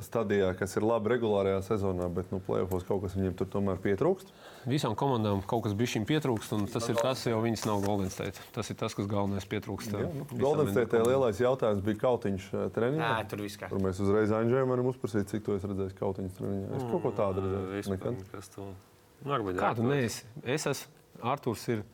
stadijā, 0.00 0.54
kas 0.56 0.72
ir 0.78 0.84
labi 0.86 1.10
regulārajā 1.12 1.58
sezonā, 1.66 2.06
bet 2.12 2.30
nu, 2.32 2.38
plēsofos 2.40 2.86
kaut 2.88 3.02
kas 3.04 3.16
viņiem 3.18 3.34
tur 3.36 3.48
tomēr 3.52 3.76
pietrūkst. 3.84 4.30
Visām 4.66 4.94
komandām 4.98 5.42
kaut 5.46 5.66
kas 5.66 5.74
bija 5.76 5.92
šim 5.94 6.06
pietrūkst, 6.08 6.54
un 6.56 6.64
tas 6.72 6.88
ir 6.88 6.96
tas, 6.96 7.24
jo 7.28 7.38
viņas 7.44 7.66
nav 7.68 7.84
Golden 7.84 8.08
State. 8.12 8.40
Tas 8.56 8.72
ir 8.72 8.78
tas, 8.80 8.96
kas 8.96 9.08
galvenais 9.10 9.44
pietrūkst. 9.50 9.92
Jā, 9.92 10.08
nu, 10.08 10.24
Golden 10.40 10.72
State 10.72 11.02
lielais 11.04 11.40
jautājums 11.44 11.84
bija 11.84 12.00
kautiņš 12.06 12.46
ā, 12.56 12.64
treniņā. 12.72 13.10
Nē, 13.12 13.26
tur 13.30 13.44
viss 13.44 13.60
kārtībā. 13.60 13.82
mēs 13.84 14.00
uzreiz 14.00 14.32
Anģēlam 14.40 14.72
varam 14.72 14.88
uzprasīt, 14.94 15.28
cik 15.30 15.44
to 15.44 15.58
es 15.60 15.66
redzēju 15.68 15.98
kautiņas 16.00 16.38
treniņā. 16.40 16.70
Es 16.80 16.86
kaut 16.88 17.04
ko 17.04 17.12
tādu 17.20 17.44
redzēju. 17.44 17.68
Vispār, 17.76 17.98
Nekad. 17.98 18.24
kas 18.32 18.48
to 18.56 18.64
nu, 18.70 19.28
varbūt 19.28 19.60
Kā 19.60 19.74
tu 19.76 19.84
neesi? 19.86 20.24
Es 20.42 20.66
esmu 20.72 21.28
Arthurs. 21.34 21.68
Ir. 21.72 21.84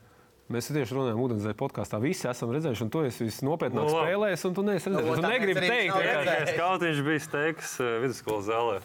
Mēs 0.53 0.69
tieši 0.69 0.97
runājam, 0.97 1.21
ūdenzēļa 1.25 1.57
podkāstā. 1.63 1.99
Visi 2.03 2.29
esam 2.29 2.51
redzējuši, 2.53 2.85
un 2.85 2.91
tu 2.93 3.03
esi 3.09 3.25
visnopietnāk 3.29 3.87
Nu, 3.87 3.87
labi. 3.89 4.11
spēlējis, 4.13 4.45
un 4.51 4.57
tu 4.59 4.65
neesi 4.67 4.91
redzējis. 4.93 5.09
Nu, 5.09 5.15
Tu 5.23 5.31
negribi 5.33 5.63
teikt, 5.65 5.95
ka. 5.97 6.35
Es 6.43 6.53
kaut 6.59 6.85
viņš 6.85 7.01
bija 7.07 7.23
steiks 7.25 7.73
eh, 7.81 7.95
vidusskolas 8.05 8.49
zālē. 8.51 8.77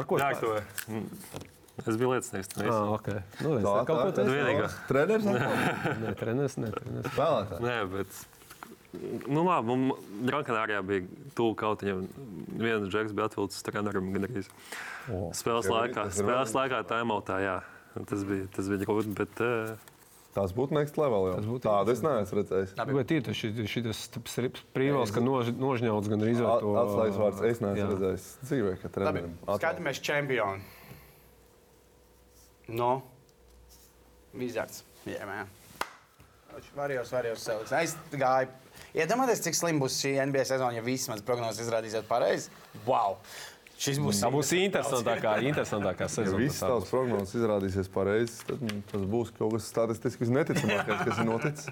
ar 0.00 0.04
ko 0.10 0.18
Jā, 0.20 0.32
to. 0.40 0.56
Mm. 0.90 1.06
Es 1.80 1.96
biju 1.96 2.10
liecinieks. 2.12 2.50
visam. 2.58 2.74
Ah, 2.74 2.90
okay. 2.98 3.22
nu, 3.40 3.54
redz, 3.56 3.64
Tā, 3.64 3.76
kaut 3.88 4.00
ko 4.02 4.08
tā, 4.10 4.16
tādu. 4.18 4.34
vienīgā. 4.36 4.66
Treneris 4.90 5.24
Nē, 5.30 6.10
treneris, 6.20 6.56
nē, 6.60 6.72
treneris. 6.74 7.14
spēlētājs. 7.14 7.62
Nē, 7.64 7.76
bet. 7.94 8.20
Nu, 9.30 9.44
labi, 9.46 9.70
mums 9.70 10.02
Grankanārijā 10.28 10.80
bija 10.84 11.06
tuvu 11.38 11.54
kaut 11.56 11.84
viņam. 11.86 12.02
Viens 12.60 12.88
džeks 12.90 13.14
bija 13.16 13.30
atvilcis 13.30 13.62
trenerim 13.64 14.10
gan 14.12 14.26
arī. 14.28 14.42
Spēles 15.38 15.70
jā, 15.70 15.76
laikā, 15.78 16.04
tas 16.10 16.18
spēles 16.20 16.52
laikā 16.58 16.82
timeoutā, 16.90 17.38
jā. 17.46 17.56
Tas 18.10 18.26
bija, 18.28 18.50
tas 18.54 18.68
bija 18.70 18.82
grūti, 18.84 19.14
bet 19.16 19.40
eh, 19.46 19.72
Tas 20.30 20.52
būtu 20.54 20.76
next 20.76 20.98
level. 21.00 21.26
Jau. 21.26 21.38
Tas 21.40 21.46
būtu 21.50 21.64
Tādu 21.66 21.90
es 21.90 22.02
neesmu 22.04 22.36
redzējis. 22.38 22.74
Bet 22.94 23.14
ir 23.16 23.24
tas 23.26 23.38
šis 23.38 24.60
prīvals, 24.76 25.10
ka 25.14 25.22
nož, 25.24 25.50
nožņauts 25.58 26.10
gan 26.12 26.22
arī 26.22 26.34
ar 26.38 26.62
to. 26.62 26.74
Atslēgas 26.84 27.18
vārds 27.18 27.42
es 27.48 27.62
neesmu 27.64 27.80
Jā. 27.80 27.88
redzējis 27.94 28.28
dzīvē, 28.46 28.74
ka 28.82 28.92
trenerim. 28.94 29.32
skatāmies 29.48 30.02
čempionu. 30.06 30.62
No. 32.70 32.92
Vizards. 34.38 34.84
Jā, 35.08 35.26
man. 35.26 35.50
Varijos, 36.76 37.10
varijos 37.10 37.42
selekts. 37.46 37.74
Aizgāju. 37.74 38.50
Iedomājieties, 38.94 39.42
cik 39.44 39.56
slim 39.58 39.78
būs 39.82 39.98
šī 40.02 40.16
NBA 40.30 40.44
sezona, 40.48 40.74
ja 40.74 40.82
visas 40.82 41.10
manas 41.10 41.26
prognozes 41.26 41.62
izrādīsies 41.66 42.06
pareizi. 42.08 42.50
Wow! 42.86 43.18
Šis 43.80 43.96
būs. 44.02 44.18
Tā 44.20 44.28
būs 44.32 44.50
interesantākā, 44.58 45.38
interesantākā 45.48 46.04
Ja 46.04 46.12
sezona. 46.12 46.40
viss 46.42 46.60
tavs 46.60 46.90
prognozes 46.92 47.32
izrādīsies 47.38 47.88
pareizs, 47.92 48.42
tad 48.44 48.60
nu, 48.60 48.82
tas 48.90 49.06
būs 49.08 49.32
kaut 49.38 49.54
kas 49.56 49.70
statistiski 49.72 50.26
visneticamākais, 50.26 51.00
kas 51.06 51.18
ir 51.22 51.28
noticis. 51.28 51.70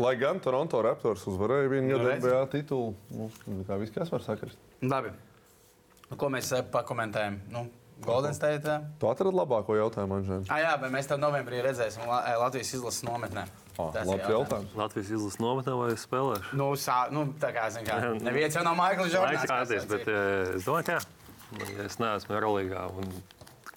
Lai 0.00 0.14
gan 0.18 0.40
Toronto 0.42 0.80
Raptors 0.82 1.22
uzvarēja 1.30 1.68
vienu 1.70 1.90
Nu, 1.92 1.98
gadu 1.98 2.08
redz. 2.08 2.24
NBA 2.24 2.40
titulu, 2.50 2.94
nu, 3.14 3.28
kā 3.68 3.76
viss 3.78 3.92
kas 3.94 4.10
var 4.10 4.24
sakrist. 4.24 4.56
Labi. 4.82 5.12
Nu, 6.10 6.16
Ko 6.16 6.30
mēs 6.32 6.48
eh, 6.56 6.64
pakomentējam? 6.72 7.36
Nu, 7.52 7.66
Golden 8.04 8.34
State. 8.34 8.66
eh? 8.66 8.80
Tu 8.98 9.06
atradi 9.06 9.36
labāko 9.36 9.76
jautājumu, 9.78 10.18
Anžēn. 10.18 10.46
Ah, 10.50 10.58
jā, 10.64 10.72
bet 10.80 10.90
mēs 10.96 11.06
tam 11.12 11.20
novembrī 11.22 11.60
redzēsim 11.62 12.02
eh, 12.08 12.34
Latvijas 12.40 12.72
izlases 12.74 13.04
nometnē. 13.06 13.44
Tas 13.76 14.08
ir 14.08 14.24
jautājums. 14.32 14.74
Latvijas 14.78 15.12
izlases 15.14 15.38
nometnē 15.44 15.76
vai 15.78 15.92
spēlēšu? 15.98 16.56
Nu, 16.58 16.72
sā, 16.78 17.04
nu, 17.14 17.28
tā 17.40 17.52
kā, 17.54 17.68
zin 17.74 17.86
kā, 17.86 18.00
neviens 18.28 18.56
jau 18.56 18.64
nav 18.66 18.74
Maikls 18.80 19.12
eh, 19.14 20.56
es 20.56 20.66
domāju, 20.66 20.88
ka 20.88 20.98
jā. 20.98 21.04
Ja 21.60 21.84
es 21.86 21.98
neesmu 22.02 22.34
Eurolīgā 22.38 22.86
un 22.98 23.10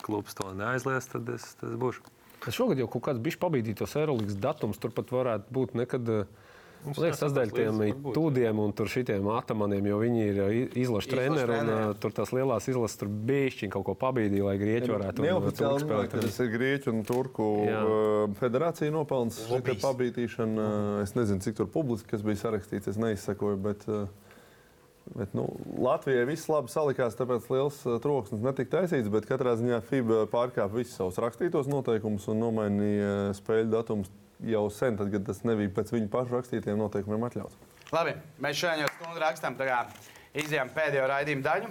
klubs 0.03 0.37
to 0.37 0.49
neaizlies, 0.57 1.09
tad 1.11 1.29
es, 1.35 1.51
tad 1.59 1.73
es 1.73 1.79
būšu. 1.81 2.05
Tas 2.43 2.55
šogad 2.55 2.79
jau 2.79 2.87
kaut 2.87 3.07
kāds 3.09 3.19
bijis 3.23 3.39
pabīdītos 3.41 3.97
aerolīgas 3.99 4.37
datums. 4.39 4.77
Turpat 4.79 5.09
varētu 5.11 5.51
būt 5.53 5.73
nekad. 5.75 6.09
eh, 6.09 6.45
Man 6.85 6.93
liekas, 7.01 7.19
tas 7.19 7.33
dēļ 7.33 7.51
tiem 7.51 7.79
tūdiem 8.13 8.59
un 8.61 8.71
tur 8.77 8.87
šitiem 8.87 9.25
atamaniem, 9.33 9.87
jo 9.89 9.97
viņi 9.99 10.21
ir 10.29 10.37
eh, 10.43 10.75
izlaša 10.83 11.09
treneri 11.09 11.55
un 11.57 11.71
eh, 11.73 11.87
tur 11.99 12.13
tās 12.15 12.31
lielās 12.31 12.69
izlases 12.69 13.01
tur 13.01 13.09
bišķiņ 13.09 13.73
kaut 13.73 13.87
ko 13.89 13.95
pabīdīja, 13.97 14.45
lai 14.45 14.53
grieķi 14.61 14.91
varētu. 14.93 15.25
Neoficiāli 15.25 15.81
spēlēt. 15.83 16.13
tas 16.13 16.37
ir 16.45 16.51
Grieķu 16.53 16.93
un 16.93 17.01
Turku 17.09 17.47
Jā. 17.65 17.81
federācija 18.39 18.93
nopelns 18.93 19.41
šī. 19.49 19.59
Uh, 20.37 21.01
Es 21.01 21.17
nezinu, 21.17 21.41
cik 21.43 21.57
tur 21.57 21.67
publiski 21.73 22.13
kas 22.13 22.23
bija 22.23 22.39
sarakstīts, 22.45 22.87
es 22.93 23.01
neizsakoju, 23.01 23.57
bet, 23.65 23.83
uh, 23.89 24.05
bet 25.15 25.33
nu, 25.37 25.45
Latvijai 25.81 26.25
viss 26.29 26.49
labi 26.51 26.71
salikās, 26.73 27.15
tāpēc 27.19 27.47
liels 27.53 27.79
uh, 27.85 27.97
troksnis 28.03 28.43
netika 28.43 28.79
taisīts, 28.79 29.11
bet 29.13 29.29
katrā 29.29 29.55
ziņā 29.59 29.79
FIBA 29.87 30.25
pārkāpa 30.33 30.73
visus 30.75 30.97
savus 30.99 31.19
rakstītos 31.23 31.69
noteikumus 31.71 32.27
un 32.33 32.41
nomainīja 32.43 33.13
uh, 33.13 33.31
spēļu 33.37 33.71
datumus 33.73 34.11
jau 34.45 34.67
sen, 34.73 34.97
tad, 34.99 35.09
kad 35.13 35.25
tas 35.27 35.41
nebija 35.47 35.73
pēc 35.79 35.95
viņu 35.95 36.11
pašu 36.13 36.37
rakstītiem 36.37 36.77
noteikumiem 36.81 37.25
atļauts. 37.29 37.57
Labi, 37.95 38.17
mēs 38.43 38.59
šodien 38.59 38.83
jau 38.83 38.93
stundu 38.97 39.23
rakstām. 39.23 39.57
Izjām 40.37 40.69
pēdējo 40.75 41.05
raidījumu 41.09 41.43
daļu. 41.45 41.69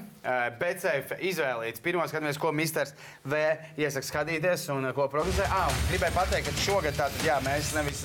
BCF 0.58 1.12
izvēlīts. 1.22 1.82
Pirmā 1.84 2.06
skatāmies, 2.10 2.38
ko 2.40 2.50
Misters 2.56 2.94
V 3.24 3.38
iesaka 3.78 4.06
skatīties 4.08 4.64
un 4.74 4.88
ko 4.96 5.06
prognozē. 5.12 5.44
Ah, 5.52 5.68
gribēju 5.90 6.14
pateikt, 6.16 6.48
ka 6.48 6.64
šogad 6.64 6.96
tātad, 6.98 7.20
jā, 7.26 7.36
mēs 7.44 7.74
nevis 7.76 8.00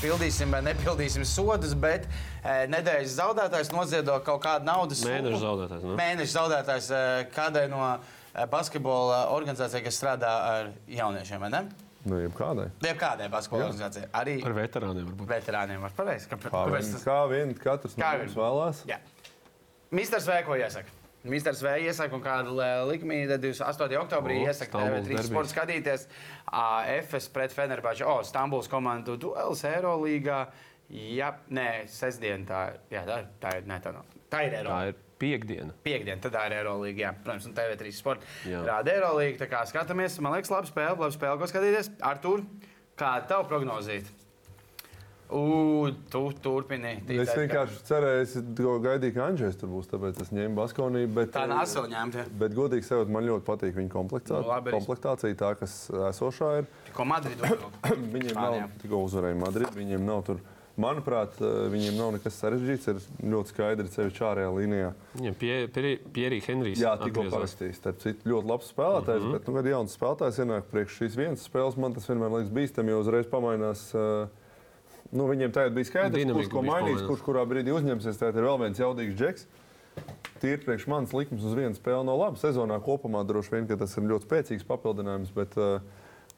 pildīsim 0.00 0.54
vai 0.54 0.62
nepildīsim 0.68 1.26
sodus, 1.28 1.74
bet 1.74 2.06
nedēļas 2.44 3.16
zaudētājs 3.18 3.72
noziedo 3.74 4.20
kaut 4.24 4.40
kādu 4.46 4.64
naudas 4.70 5.02
summu. 5.02 5.16
Mēneša 5.18 5.42
zaudētājs, 5.42 5.84
ne? 5.90 5.98
Mēneša 5.98 6.32
zaudētājs 6.38 6.88
kādai 7.34 7.66
no 7.72 7.82
basketbola 8.52 9.26
organizācijām, 9.34 9.84
kas 9.88 9.98
strādā 10.00 10.32
ar 10.54 10.72
jauniešiem. 10.86 11.40
vai 11.42 11.50
ne? 11.50 11.62
Nu, 12.08 12.16
jebkādai. 12.22 12.68
Jebkādai 12.80 13.26
basketbola 13.28 13.66
organizācijai. 13.72 14.06
Arī 14.14 14.36
Ar 14.46 14.52
veterāniem 14.56 15.08
varbūt. 15.10 15.26
veterāniem 15.34 15.80
var 15.82 15.90
pareizi. 15.96 16.28
Kāpēc? 16.30 16.48
Kā 16.54 16.62
vien, 16.70 16.92
tas- 16.94 17.04
kā 17.04 17.16
vien 17.28 17.54
katrs 17.58 17.96
no 17.98 18.06
mums 18.06 18.36
vēlās. 18.38 18.84
Jā. 18.86 18.96
Misters 19.90 20.26
V, 20.28 20.42
ko 20.44 20.56
iesaka? 20.58 20.90
Misters 21.28 21.60
V 21.64 21.72
iesaka 21.82 22.14
un 22.14 22.22
kādu 22.22 22.54
likmi 22.88 23.22
28. 23.26 23.96
oktobrī 23.98 24.38
O, 24.42 24.46
iesaka 24.46 24.70
Stambuls 24.70 25.00
TV3 25.02 25.08
derbijs. 25.08 25.30
sports 25.30 25.54
skatīties. 25.54 26.06
A, 26.52 26.64
FS 27.00 27.28
pret 27.34 27.52
Fenerbahču. 27.56 28.06
O, 28.06 28.20
Stambuls 28.24 28.68
komandu 28.70 29.16
duels 29.20 29.64
Eirolīgā. 29.66 30.46
Jā, 30.88 31.32
nē, 31.52 31.68
sestdien 31.92 32.46
tā. 32.48 32.62
Jā, 32.92 33.02
tā, 33.08 33.18
tā 33.42 33.56
ir. 33.58 33.66
Nē, 33.68 33.80
tā, 33.84 33.92
nav. 33.96 34.06
tā 34.32 34.44
ir 34.46 34.58
Eirolīga. 34.60 34.92
ir 34.92 35.02
piekdiena. 35.18 35.74
Piektdien, 35.84 36.20
tad 36.22 36.36
tā 36.36 36.46
ir 36.48 36.56
Eirolīga. 36.60 37.02
Jā, 37.08 37.10
protams, 37.24 37.48
un 37.50 37.56
TV3 37.56 37.92
sports. 37.96 38.38
Rāda 38.46 38.94
Eirolīga. 38.94 39.42
Tā 39.42 39.50
kā 39.50 39.64
skatāmies, 39.68 40.20
man 40.24 40.36
liekas, 40.36 40.52
labi 40.54 40.70
spēle, 40.70 40.96
labi 41.00 41.16
spēle, 41.16 41.40
ko 41.42 41.50
skatīties. 41.50 41.90
Artur, 42.08 42.44
kāda 42.96 43.26
tavu 43.34 43.48
prognozīt? 43.50 44.08
U, 45.28 45.90
tu 46.08 46.22
turpini. 46.40 46.94
Es 47.04 47.04
ticēt, 47.04 47.28
ka- 47.28 47.40
vienkārši 47.42 47.80
cerēju, 47.84 48.20
es 48.24 48.34
to 48.56 48.76
gaidīju, 48.80 49.14
ka 49.14 49.26
Andrzejs 49.28 49.58
tur 49.60 49.68
būs, 49.68 49.88
tāpēc 49.90 50.22
es 50.24 50.30
ņēmu 50.32 50.56
Baskoniju. 50.56 51.10
Bet, 51.12 51.32
Tā 51.36 51.44
nāc 51.50 51.74
vēl 51.76 51.88
ņemt. 51.92 52.20
Bet, 52.40 52.54
godīgi 52.56 52.88
sakot, 52.88 53.12
man 53.12 53.28
ļoti 53.28 53.44
patīk 53.44 53.76
viņa 53.76 53.92
komplektācija. 53.92 54.46
Nu, 54.46 54.52
labi 54.54 54.72
komplektācija 54.72 55.36
tā, 55.36 55.52
kas 55.60 55.74
esošā 55.92 56.52
ir. 56.62 56.70
Ko 56.96 57.04
Madridu? 57.04 57.58
Viņiem 58.14 58.38
nav 58.38 58.56
tikko 58.80 59.02
uzvarēja 59.04 59.36
Madrid, 59.42 59.68
viņiem 59.76 60.08
nav 60.08 60.24
tur. 60.30 60.40
Manuprāt, 60.78 61.34
eh, 61.42 61.54
viņiem 61.72 61.96
nav 61.98 62.12
nekas 62.14 62.36
sarežģīts. 62.38 62.88
Ir 62.92 63.30
ļoti 63.34 63.50
skaidri 63.52 63.90
ceļš 63.90 64.20
ārējā 64.30 64.50
līnijā. 64.54 64.90
Viņam 65.18 65.38
Pierija 65.42 66.44
Henrijs. 66.46 66.80
Jā, 66.80 66.94
tikko 67.02 67.26
parastīs. 67.32 67.80
Starp 67.82 67.98
citu, 68.00 68.30
ļoti 68.30 68.52
labs 68.54 68.70
spēlētājs, 68.70 69.20
mm 69.20 69.26
-hmm. 69.26 69.32
bet, 69.36 69.48
nu, 69.48 69.56
kad 69.58 69.72
jauns 69.74 69.96
spēlētājs 69.98 70.38
ienāk 70.44 70.70
priekš 70.70 71.00
šīs 71.02 71.18
vienas 71.18 71.48
spēles, 71.50 71.76
man 71.76 71.98
tas 71.98 72.06
vienmēr 72.06 72.36
liekas 72.38 72.54
bīstami, 72.54 72.94
jo 72.94 73.02
uzreiz 73.02 73.26
pamainās. 73.26 73.88
Uh, 73.92 74.46
Nu, 75.12 75.24
viņiem 75.30 75.52
tagad 75.56 75.72
bija 75.76 75.88
skaidrs, 75.88 76.26
kurš 76.36 76.50
ko 76.52 76.62
mainīs, 76.66 77.00
kurš 77.08 77.22
kurā 77.24 77.44
brīdī 77.48 77.72
uzņemsies. 77.72 78.18
Tagad 78.20 78.36
ir 78.36 78.44
vēl 78.48 78.58
viens 78.66 78.80
jaudīgs 78.82 79.16
džeks. 79.16 79.46
Tīri 80.42 80.60
priekš 80.62 80.84
manis 80.92 81.14
likums 81.16 81.42
uz 81.48 81.54
vienu 81.56 81.74
spēli 81.74 82.04
nav 82.06 82.18
labi. 82.20 82.38
Sezonā 82.42 82.76
kopumā 82.84 83.24
droši 83.26 83.54
vien 83.56 83.66
ka 83.70 83.78
tas 83.80 83.96
ir 83.98 84.04
ļoti 84.06 84.28
spēcīgs 84.28 84.66
papildinājums, 84.68 85.32
bet 85.34 85.56
uh, 85.58 85.80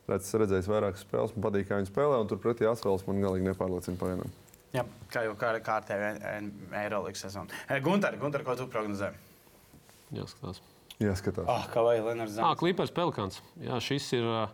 redz, 0.08 0.30
redzējis 0.40 0.70
vairākas 0.70 1.02
spēles, 1.04 1.34
man 1.36 1.44
patīk, 1.48 1.66
kā 1.68 1.80
viņi 1.80 1.90
spēlē, 1.90 2.20
un 2.22 2.30
turpretī 2.30 2.64
Asvēls 2.70 3.04
man 3.10 3.20
galīgi 3.20 3.50
nepārliecina 3.50 4.00
pa 4.00 4.12
vienam. 4.14 4.30
Jā, 4.72 4.86
kā 5.10 5.26
jau 5.26 5.34
kā 5.36 5.50
kārtējā 5.66 6.14
Eirolandes 6.78 7.26
sezona. 7.26 7.50
Gunter, 7.82 8.14
Gunter, 8.22 8.46
ko 8.46 8.54
tu 8.56 8.68
prognozē? 8.70 9.10
Jāskatās. 10.14 10.62
Jāskatās. 11.02 11.48
Ah, 11.50 11.66
kā 11.72 11.82
vai 11.84 11.98
Lenārs 11.98 12.32
Ah, 12.38 12.38
Zemants? 12.38 12.60
Klipers 12.62 12.94
Pelikāns. 12.94 13.40
Jā, 13.60 13.76
šis 13.82 14.06
ir. 14.16 14.24
ā, 14.24 14.46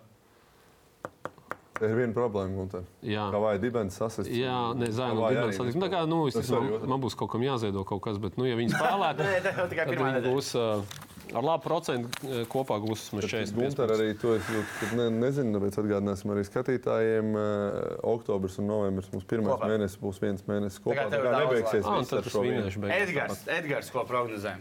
Ir 1.84 1.96
viena 1.98 2.14
problēma, 2.16 2.54
Gunter. 2.56 2.86
Jā. 3.04 3.26
Kā 3.34 3.40
vai 3.42 3.56
dibens 3.60 3.98
sasist? 4.00 4.30
Jā, 4.32 4.72
ne, 4.78 4.88
Kavai 4.92 5.32
Dibens 5.34 5.50
arī 5.50 5.58
satiks. 5.58 5.76
Nu, 5.76 5.84
tā 5.84 5.90
kā, 5.92 6.04
nu, 6.08 6.20
es, 6.30 6.38
Tas 6.38 6.52
man, 6.54 6.70
man 6.94 7.02
būs 7.02 7.18
kaut 7.18 7.34
kam 7.34 7.44
jāziedo 7.44 7.84
kaut 7.88 8.04
kas, 8.06 8.20
bet, 8.22 8.38
nu, 8.40 8.48
ja 8.48 8.56
viņi 8.58 8.76
tā 8.80 9.58
jau 9.60 9.68
tikai 9.72 9.84
tad 9.84 9.92
pirmā 9.92 10.14
viņi 10.16 10.32
būs 10.32 10.54
uh, 10.60 10.96
Ar 11.34 11.42
labu 11.42 11.64
procentu 11.64 12.36
kopā 12.52 12.76
gūsim 12.78 13.18
45. 13.18 13.56
Gunter, 13.56 13.92
arī 13.96 14.12
to 14.20 14.36
es 14.36 14.46
jūtu, 14.46 14.90
ne, 14.94 15.08
nezinu, 15.10 15.56
tāpēc 15.56 15.78
atgādināsim 15.82 16.30
arī 16.30 16.44
skatītājiem. 16.46 17.32
Uh, 17.34 17.78
oktobris 18.12 18.60
un 18.62 18.70
novembris 18.70 19.10
mums 19.10 19.26
pirmais 19.26 19.56
Kopā. 19.56 19.70
mēnesis 19.72 19.98
būs 19.98 20.22
viens 20.22 20.46
mēnesis 20.46 20.78
kopā. 20.84 21.08
Tā 21.10 21.18
kā 21.18 21.32
daudz 21.34 21.50
nebeigsies 21.50 21.82
Ah, 21.82 21.98
viss 21.98 22.12
tad 22.12 22.20
ar 22.20 22.28
tas 22.28 22.36
šo 22.36 22.44
vienu. 22.46 22.92
Edgars, 22.94 23.42
Edgars, 23.58 23.90
ko 23.90 24.06
prognozē? 24.06 24.54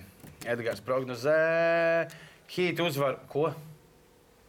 Edgars 0.55 0.82
prognozē 0.86 1.38
Hīt 2.55 2.82
uzvaru. 2.82 3.22
Ko? 3.30 3.49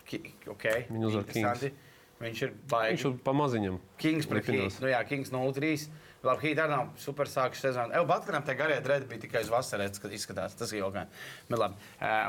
Ki, 0.09 0.23
okay. 0.53 0.87
Viņu 0.89 1.11
uzvar 1.11 1.27
Interesanti. 1.27 1.73
Viņš 2.21 2.43
ir 2.47 2.53
baigts. 2.71 2.93
Viņš 2.95 3.07
ir 3.11 3.17
pa 3.27 3.35
maziņam. 3.37 3.79
Kings 4.01 4.29
pret. 4.31 4.49
Heat. 4.49 4.79
Nu, 4.81 4.89
jā, 4.89 5.01
Kings 5.09 5.33
0-3. 5.35 5.87
Labi, 6.27 6.43
Heat 6.47 6.63
arī 6.63 6.73
nav 6.73 6.89
super 6.99 7.29
sākuši 7.31 7.67
sezonu. 7.69 7.95
Evo, 7.95 8.09
Batkaram 8.09 8.45
te 8.47 8.57
garie 8.59 8.79
drēdi 8.83 9.09
bija 9.11 9.27
tikai 9.27 9.45
uz 9.45 9.53
vasaras, 9.53 10.01
kad 10.03 10.15
izskatās. 10.17 10.57
Tas 10.59 10.73
ir 10.73 10.81
jau 10.81 10.89
gan. 10.95 11.13
Uh, 11.53 11.77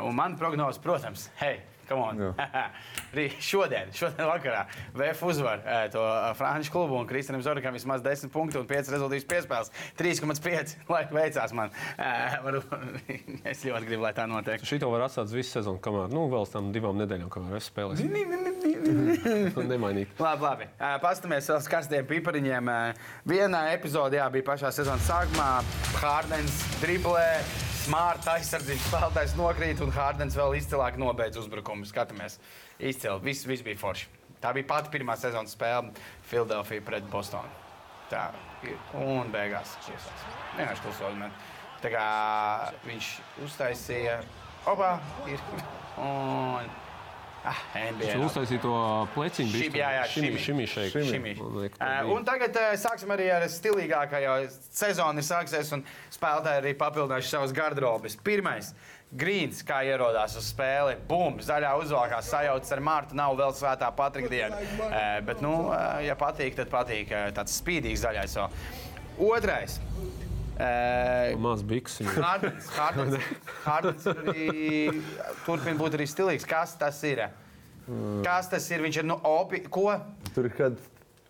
un 0.06 0.18
man 0.18 0.36
prognoze, 0.38 0.82
protams, 0.84 1.30
hei, 1.40 1.62
šodien, 3.50 3.94
šodien 3.96 4.28
vakarā 4.28 4.66
VF 4.98 5.24
uzvar 5.30 5.64
to 5.94 6.04
Franču 6.38 6.74
klubu 6.74 6.98
un 7.00 7.08
Kristinam 7.08 7.42
Zorikam 7.46 7.74
vismaz 7.74 8.04
10 8.06 8.32
punktu 8.34 8.62
un 8.62 8.68
5 8.68 8.92
rezultātus 8.94 9.28
piespēles. 9.28 9.72
3,5 10.00 10.76
lai 10.94 11.04
veicās 11.12 11.54
man. 11.56 11.74
Varu, 12.44 12.62
es 13.52 13.64
ļoti 13.66 13.88
gribu, 13.88 14.04
lai 14.06 14.14
tā 14.18 14.28
notiek. 14.30 14.64
Šito 14.68 14.90
var 14.92 15.08
atstāt 15.08 15.32
visu 15.34 15.58
sezonu, 15.58 15.82
kamēr, 15.84 16.12
nu, 16.14 16.28
vēl 16.32 16.48
tam 16.52 16.72
divām 16.76 17.00
nedēļām, 17.02 17.32
kamēr 17.34 17.60
es 17.60 17.70
spēlēšu. 17.72 18.08
Nemainīgi. 19.58 20.10
Labi, 20.22 20.46
labi. 20.46 20.70
Uh, 20.78 20.98
Paskatāmies 21.04 21.50
uz 21.56 21.70
karstiem 21.72 22.08
pipariņiem. 22.08 22.72
Vienā 23.28 23.64
epizodē 23.76 24.22
bija 24.34 24.48
pašā 24.52 24.72
sezonas 24.76 25.08
sākumā. 25.10 25.50
Hārdens 26.02 26.62
driblē, 26.82 27.28
smārta 27.88 28.34
aizsardzības 28.36 28.88
spēlētājs 28.90 29.36
nokrīt 29.40 29.82
un 29.84 29.94
Hārdens 29.96 30.36
vēl 30.36 30.58
izcilāk 30.58 30.98
nobeidz 31.00 31.40
uzbrukumu. 31.40 31.88
Skatāmies, 31.88 32.36
izcili. 32.80 33.20
Viss, 33.24 33.48
viss 33.48 33.64
bija 33.64 33.80
forši. 33.80 34.10
Tā 34.44 34.52
bija 34.54 34.68
pati 34.70 34.92
pirmā 34.94 35.16
sezonas 35.18 35.56
spēle 35.56 35.94
Filadelfija 36.30 36.84
pret 36.86 37.08
Bostonu. 37.12 37.50
Tā. 38.12 38.30
Un 38.98 39.32
beigās 39.32 39.76
klusās. 39.86 40.26
Vienkārši 40.58 41.14
man. 41.20 41.32
Tā 41.84 41.94
kā 41.94 42.08
viņš 42.88 43.14
uztaisīja. 43.46 44.20
Opa! 44.68 44.98
Ir. 45.30 45.42
Un. 46.02 46.87
Ah. 47.48 47.60
Viņš 48.02 48.24
uztaisīja 48.28 48.62
to 48.64 48.74
pleciņu. 49.14 49.52
Šim, 49.62 49.76
jā, 49.80 49.90
jā, 49.96 50.04
šim, 50.12 50.26
šim, 50.44 50.60
Uh, 51.78 51.80
bija. 51.80 52.02
un 52.12 52.26
tagad 52.28 52.58
uh, 52.60 52.74
sāksim 52.80 53.14
arī 53.16 53.30
ar 53.32 53.46
stilīgāko, 53.52 54.20
jo 54.24 54.34
sezona 54.76 55.22
ir 55.24 55.28
sākusies 55.28 55.72
un 55.78 55.86
spēlētāji 56.12 56.62
arī 56.64 56.74
papildinājuši 56.82 57.32
savas 57.32 57.56
garderobes. 57.56 58.18
Pirmais. 58.28 58.74
Grīns, 59.08 59.62
kā 59.64 59.78
ierodās 59.88 60.34
uz 60.36 60.50
spēli, 60.52 60.98
bum, 61.08 61.38
zaļā 61.40 61.70
uzvalkās 61.80 62.28
sajaucas 62.28 62.74
ar 62.76 62.82
Mārtu. 62.84 63.16
Nav 63.16 63.38
vēl 63.40 63.54
svētā 63.56 63.88
Patrika 63.96 64.34
diena. 64.34 64.60
Uh, 64.60 64.98
bet, 65.24 65.40
nu, 65.46 65.54
ja 66.04 66.18
patīk, 66.20 66.58
tad 66.60 66.68
patīk. 66.74 67.16
Tāds 67.38 67.56
spīdīgs 67.62 68.04
zaļais. 68.04 68.36
Otrais. 69.30 69.80
Uh, 70.58 71.36
Maz 71.38 71.62
biks. 71.62 72.00
Hārdens. 72.18 74.08
Turpina 75.46 75.78
būt 75.78 75.98
arī 76.00 76.08
stilīgs. 76.10 76.48
Kas 76.50 76.74
tas 76.80 76.98
ir? 77.06 77.28
Kas 78.26 78.50
tas 78.52 78.66
ir? 78.74 78.82
Viņš 78.86 78.98
ir 79.04 79.06
no 79.08 79.20
opi. 79.28 79.62
Ko? 79.70 79.92
Tur 80.34 80.50
ir 80.50 80.56
kādi 80.58 80.82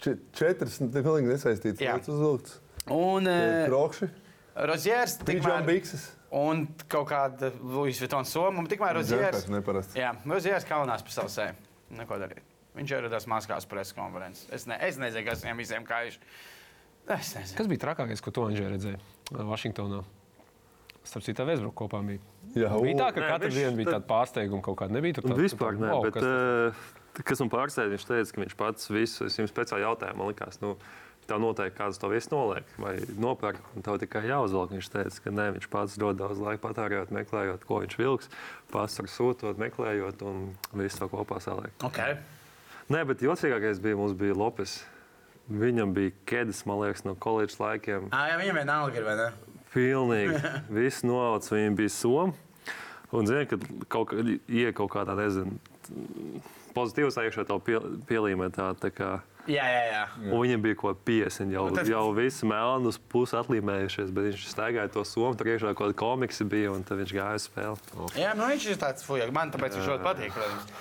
če- 0.04 0.16
četras 0.38 0.80
ne- 0.84 0.90
pilnīgi 1.04 1.34
nesaistītas 1.34 1.84
Jā. 1.84 1.98
lietas 1.98 2.14
uzvilktas. 2.16 2.56
Un 2.88 3.28
uh, 3.28 3.66
Krokši, 3.68 4.08
Rozjērs. 4.72 5.18
pīdžām 5.28 5.68
bikses. 5.68 6.08
Un 6.38 6.66
kaut 6.92 7.08
kāda 7.12 7.52
Luisa 7.60 8.04
Vitona 8.06 8.28
soma. 8.28 8.60
Un 8.64 8.68
tikmēr 8.72 8.96
Rozjērs. 9.02 9.44
Jā, 9.96 10.14
Rozjērs 10.28 10.66
kaunās 10.68 11.04
par 11.04 11.14
savu 11.20 11.32
sēju. 11.36 11.56
Neko 12.00 12.18
darīt. 12.24 12.44
Viņš 12.78 12.96
ieradās 12.96 13.28
maskās 13.32 13.68
preses 13.68 13.96
konferences. 13.98 14.48
Es, 14.54 14.66
ne, 14.70 14.76
es 14.88 15.00
nezinu, 15.02 15.24
kas 15.28 15.44
viņiem 15.44 15.62
visiem 15.64 15.86
kājuši. 15.88 16.20
Es 17.16 17.32
nezinu. 17.38 17.58
Kas 17.60 17.70
bija 17.72 17.84
trakākais, 17.86 18.22
ko 18.22 18.34
tu 18.36 18.44
Anģē 18.44 18.68
redzēji 18.74 19.00
Vašingtonā? 19.32 20.04
Starp 21.08 21.24
citu, 21.24 21.46
Vēsbruka 21.48 21.86
kopā 21.86 22.02
bija. 22.04 22.20
Jā, 22.56 22.70
Bija 22.84 22.96
tā, 23.00 23.08
ka 23.16 23.22
Nē, 23.22 23.28
katru 23.32 23.50
viņš 23.50 23.58
dienu 23.60 23.80
bija 23.80 23.92
tāda 23.96 24.08
pārsteiguma 24.08 24.64
kaut 24.64 24.78
kāda. 24.80 24.96
Nebija 24.98 25.18
tur 25.18 25.28
Un 25.28 25.32
tāda 25.34 25.44
Vispār 25.44 25.78
nē, 25.80 25.90
wow, 25.92 26.02
bet 26.04 26.14
kas 26.16 26.24
tas- 26.24 27.24
kas, 27.28 27.40
man 27.44 27.52
pārsteidza, 27.54 27.92
viņš 27.96 28.06
teica, 28.08 28.34
ka 28.34 28.42
viņš 28.42 28.56
pats 28.60 28.90
visu, 28.92 29.26
es 29.28 29.38
jums 29.40 29.52
pēc 29.56 29.72
tā 29.72 29.80
jautājumu, 29.84 30.18
man 30.20 30.32
likās, 30.34 30.60
nu, 30.62 30.76
tev 31.28 31.40
noteikti 31.44 31.76
kāds 31.78 32.00
to 32.00 32.08
visu 32.12 32.32
noliek 32.32 32.64
vai 32.80 32.94
nopērk, 33.20 33.60
un 33.76 33.84
tev 33.84 34.00
tikai 34.00 34.24
jāuzvelk. 34.30 34.72
Viņš 34.76 34.90
teica, 34.94 35.24
ka 35.24 35.32
nē, 35.36 35.48
viņš 35.58 35.70
pats 35.70 35.98
ļoti 36.00 36.20
daudz 36.24 36.40
laika 36.44 36.64
patērējot, 36.68 37.12
meklējot, 37.12 37.66
ko 37.68 37.82
viņš 37.84 37.98
vilks, 38.00 38.30
pasaku 38.72 39.12
sūtot, 39.12 39.60
meklējot 39.60 40.24
un 40.28 40.56
visu 40.74 41.00
to 41.04 41.10
kopā 41.12 41.40
saliek. 41.44 41.72
Okay. 41.84 42.18
Nē, 42.90 43.04
bet 43.08 43.20
jocīgākais 43.20 43.82
bija, 43.84 43.98
mums 44.00 44.16
bija 44.16 44.36
Lopes. 44.36 44.86
Viņam 45.48 45.93
bija 45.95 46.12
ķēdes, 46.28 46.66
man 46.68 46.82
liekas, 46.84 47.06
no 47.08 47.14
koledžas 47.16 47.60
laikiem. 47.62 48.10
Ah, 48.12 48.28
jā, 48.34 48.39
viņam 48.41 48.60
vienalga 48.60 49.00
ir, 49.00 49.06
vai 49.08 49.16
ne? 49.16 49.28
Pilnīgi. 49.72 50.41
Viss 50.80 51.06
novāc, 51.08 51.48
viņam 51.54 51.78
bija 51.80 51.93
soma. 51.95 52.34
Un, 53.16 53.24
zini, 53.30 53.45
kad 53.48 53.64
kaut 53.88 54.10
kā 54.12 54.20
ienāk 54.20 54.76
kaut 54.76 54.91
kādā, 54.91 55.16
nezinu, 55.16 55.56
pozitīvā 56.76 57.24
iekšā 57.30 57.45
to 57.48 57.58
pie, 57.64 57.80
pielīmē 58.10 58.50
tā, 58.52 58.74
tā 58.76 58.91
kā. 58.91 59.12
Jā, 59.48 59.64
jā, 59.64 59.84
jā. 59.88 60.02
Un 60.28 60.41
viņam 60.43 60.64
bija 60.66 60.76
kaut 60.76 60.98
kāda 60.98 61.06
50, 61.08 61.54
jau, 61.56 61.62
tad- 61.72 61.88
jau 61.88 62.02
visi 62.12 62.43
melni 62.50 62.89
uz 62.91 62.98
pusi 63.00 63.38
atlīmējušies, 63.39 64.12
bet 64.12 64.28
viņš 64.28 64.43
staigāja 64.52 64.91
to 64.91 65.06
somu, 65.08 65.32
tur 65.39 65.48
iekšā 65.54 65.72
kaut 65.72 65.86
kāda 65.86 65.95
komiksa 66.04 66.43
bija, 66.52 66.74
un 66.76 66.84
tad 66.84 67.00
viņš 67.00 67.14
gāja 67.16 67.39
uz 67.39 67.48
spēli. 67.48 68.12
Jā, 68.20 68.34
nu 68.36 68.43
viņš 68.52 68.68
ir 68.74 68.82
tāds 68.84 69.08
fuck. 69.08 69.32
Man 69.32 69.56
tāpēc 69.56 69.80
viņš 69.80 69.88
ļoti 69.93 70.04
patīk. 70.04 70.36
Protams. 70.36 70.76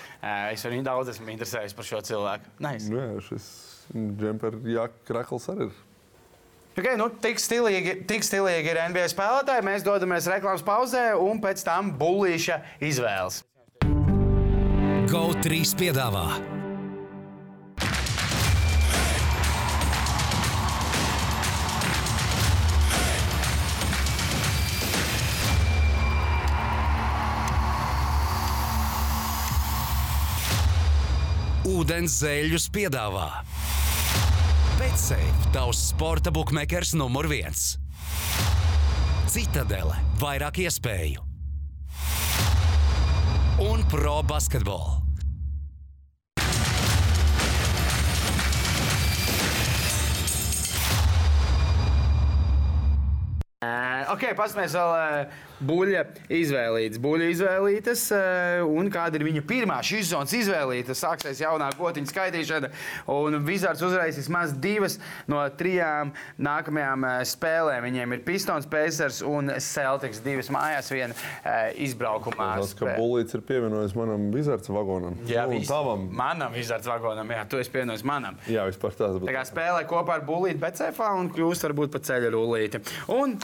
Es 0.51 0.67
arī 0.67 0.83
daudz 0.83 1.15
esmu 1.15 1.31
interesējies 1.31 1.79
par 1.79 1.87
šo 1.87 2.03
cilvēku. 2.11 2.51
Nice. 2.67 2.91
Nu, 2.91 2.99
jā, 2.99 3.23
šis 3.31 3.47
džempers, 3.95 4.63
jā, 4.71 4.89
krakls 5.09 5.51
arī 5.53 5.69
ir. 5.71 5.83
Okay, 6.77 6.93
nu, 7.01 7.07
tik, 7.25 7.39
stilīgi, 7.41 8.03
tik 8.05 8.27
stilīgi 8.27 8.69
ir 8.69 8.83
NBA 8.91 9.07
spēlētāji. 9.09 9.65
Mēs 9.65 9.85
dodamies 9.87 10.29
reklāmas 10.29 10.65
pauzē 10.67 11.07
un 11.17 11.41
pēc 11.41 11.65
tam 11.65 11.95
bullīša 11.97 12.61
izvēles. 12.85 13.41
GO3 15.07 15.63
piedāvā 15.79 16.27
Ūdens 31.67 32.21
zēļus 32.21 32.69
piedāvā 32.75 33.31
Betsafe, 34.77 35.51
tavs 35.53 35.89
sporta 35.89 36.31
buklets 36.31 36.93
numur 36.95 37.29
viens. 37.31 37.77
Citadele, 39.33 39.97
vairāk 40.21 40.61
iespēju 40.65 41.27
un 43.59 43.85
pro 43.89 44.23
basketbolu. 44.23 45.06
Ok, 54.13 54.25
paskatieties, 54.39 54.75
vēl 54.77 54.93
uh, 54.95 55.43
buļļa 55.67 56.03
izvēlītas. 56.37 57.01
Buļļa 57.03 57.29
izvēlītas, 57.33 58.05
uh, 58.15 58.63
un 58.79 58.91
kāda 58.93 59.19
ir 59.19 59.27
viņa 59.27 59.43
pirmā 59.49 59.79
šīs 59.87 60.11
zonas 60.13 60.35
izvēlīta. 60.37 60.97
Sāksies 60.97 61.41
jaunā 61.43 61.71
gotiņa 61.79 62.13
skaitīšana, 62.13 62.71
un 63.13 63.39
Vizards 63.47 63.85
uzvarēs 63.87 64.21
vismaz 64.21 64.55
divas 64.63 64.99
no 65.31 65.43
trijām 65.59 66.13
nākamajām 66.39 67.07
uh, 67.09 67.19
spēlēm. 67.29 67.87
Viņiem 67.89 68.17
ir 68.17 68.25
Pistons, 68.27 68.69
Pacers 68.71 69.23
un 69.27 69.55
Celtics. 69.63 70.23
Divas 70.27 70.51
mājās, 70.53 70.91
viena 70.93 71.15
izbraukumā. 71.79 72.51
Tas, 72.61 72.73
ka. 72.77 72.95
Bulīts 72.99 73.37
ir 73.37 73.43
pievienojis 73.47 73.95
manam 73.99 74.29
vizards 74.35 74.71
vagonam. 74.73 75.17
Jā, 75.29 75.47
nu, 75.51 75.61
tavam. 75.67 76.07
Manam 76.17 76.55
Vizards 76.57 76.89
vagonam, 76.89 77.31
jā, 77.35 77.43
tu 77.51 77.61
esi 77.61 77.73
pievienojis 77.75 78.05
manam. 78.07 78.39
Jā, 78.51 78.65
vispār 78.69 78.95
tāds 78.97 79.21
Tā 79.27 79.35
kā 79.35 79.43
spēlē 79.49 79.83
kopā 79.89 80.19
ar 80.19 80.25
Bulītu 80.27 80.61
Becefā 80.63 81.11
un 81.19 81.31
kļūst 81.35 81.67
varbūt 81.67 81.95
pa 81.95 82.01
ceļa 82.07 82.33
rullīti. 82.35 82.81
Un 83.13 83.37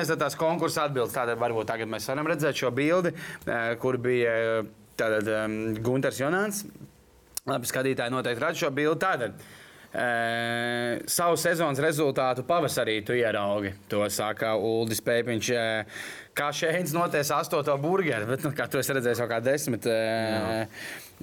pastamies 0.00 0.14
ar 0.14 0.20
tās 0.20 0.36
konkursa 0.38 0.86
atbildes. 0.88 1.14
Tātad 1.14 1.38
varbūt 1.40 1.68
tagad 1.68 1.88
mēs 1.90 2.08
varam 2.08 2.28
redzēt 2.28 2.56
šo 2.56 2.70
bildi, 2.72 3.12
eh, 3.46 3.76
kur 3.80 3.98
bija 3.98 4.30
eh, 4.30 4.68
tātad, 4.96 5.28
um, 5.28 5.74
Gunters 5.82 6.20
Jonāns. 6.20 6.64
Labi, 7.46 7.66
skatītāji 7.66 8.12
noteikti 8.12 8.44
redz 8.44 8.60
šo 8.60 8.70
bildi. 8.70 9.00
Tātad, 9.00 9.34
E, 9.90 11.00
savu 11.10 11.34
sezonas 11.34 11.80
rezultātu 11.82 12.44
pavasarī 12.46 13.00
tu 13.02 13.10
ieraugi. 13.10 13.72
To 13.90 14.04
saka 14.06 14.52
Uldis 14.54 15.00
Pēpiņš. 15.02 15.48
E, 15.50 15.64
kā 16.38 16.52
Šeins 16.54 16.92
noties 16.94 17.32
astoto 17.34 17.74
burgeru, 17.82 18.28
bet, 18.28 18.44
nu, 18.46 18.52
kā 18.54 18.68
tu 18.70 18.78
esi 18.78 18.94
redzējis, 18.94 19.18
jau 19.18 19.26
kā 19.26 19.40
desmit. 19.42 19.88
E, 19.90 20.68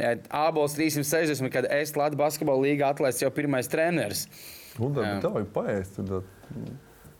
e, 0.04 0.12
Ābols 0.36 0.76
360, 0.76 1.48
kad 1.48 1.70
es 1.72 1.96
Latvijas 1.96 2.20
basketbola 2.20 2.66
līgā 2.68 2.92
atlaists 2.92 3.24
jau 3.24 3.32
pirmais 3.32 3.72
treneris. 3.72 4.28
Un 4.84 5.00
tad 5.00 5.24
tā 5.24 5.32
vajag 5.32 5.48
paēst. 5.56 6.02
Tad, 6.04 6.28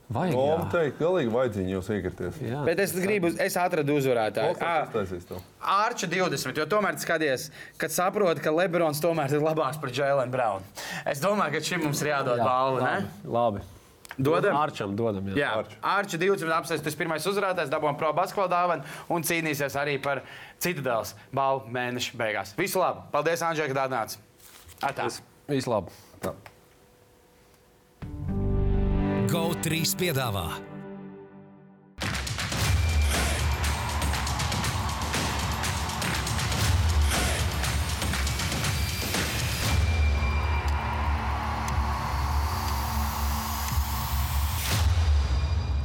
Vajag, 0.08 0.36
Loma 0.40 0.64
jā. 0.64 0.68
teikt, 0.72 1.00
galīgi 1.02 1.32
vajadzīgi 1.34 1.74
jūs 1.74 1.88
iekrities. 1.92 2.38
Jā. 2.40 2.62
Bet 2.64 2.80
es 2.80 2.94
gribu, 2.96 3.28
es 3.44 3.58
atradu 3.60 3.98
uzvarētāju. 4.00 4.56
Ārča 5.60 6.08
20, 6.08 6.62
jo 6.62 6.66
tomēr 6.72 6.96
skaties, 7.02 7.50
kad 7.82 7.92
saproti, 7.92 8.40
ka 8.46 8.54
Lebrons 8.56 9.04
tomēr 9.04 9.36
ir 9.36 9.44
labāks 9.44 9.82
par 9.84 9.92
Jēlenu 9.92 10.32
Braunu. 10.32 10.64
Es 11.04 11.20
domāju, 11.20 11.58
ka 11.58 11.64
šim 11.72 11.84
mums 11.90 12.06
ir 12.06 12.14
jādod 12.14 12.40
balva. 12.40 12.88
ne? 12.88 13.12
Labi. 13.28 13.66
Dodam? 14.18 14.56
Arčam 14.58 14.96
dodam. 14.98 15.28
Jā. 15.36 15.52
Jā, 15.60 15.78
Ārča 15.84 16.18
20 16.18 16.56
apsēstas, 16.56 16.88
tas 16.88 16.96
pirmais 16.98 17.28
uzvarētājs, 17.28 17.70
dabūjām 17.70 18.00
pro 18.00 18.10
basketbalu 18.18 18.50
dāvanu 18.50 18.96
un 19.14 19.28
cīnīsies 19.28 19.76
arī 19.78 20.00
par 20.02 20.24
citadēlas 20.64 21.14
balvu 21.36 21.70
mēneša 21.76 22.18
beigās. 22.18 22.56
Visu 22.58 22.80
labu! 22.82 23.04
Paldies, 23.14 23.44
Andrzej, 23.46 23.70
ka 23.76 23.86
atnāci! 23.86 24.24
Atā. 24.88 25.12
Vislabāk. 25.52 25.92
Tā. 26.24 26.34
GO3 29.28 29.82
piedāvā. 30.00 30.46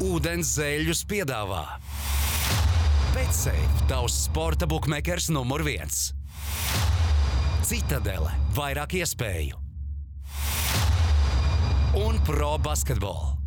Ūdens 0.02 0.52
zēļus 0.54 1.02
piedāvā. 1.10 1.64
Betsafe, 3.16 3.56
tavs 3.90 4.20
sporta 4.28 4.70
buklets 4.70 5.32
numur 5.34 5.66
viens. 5.66 6.12
Citadele, 7.66 8.30
vairāk 8.54 9.00
iespēju 9.02 9.61
un 11.94 12.18
pro 12.22 12.58
basketbolu. 12.58 13.41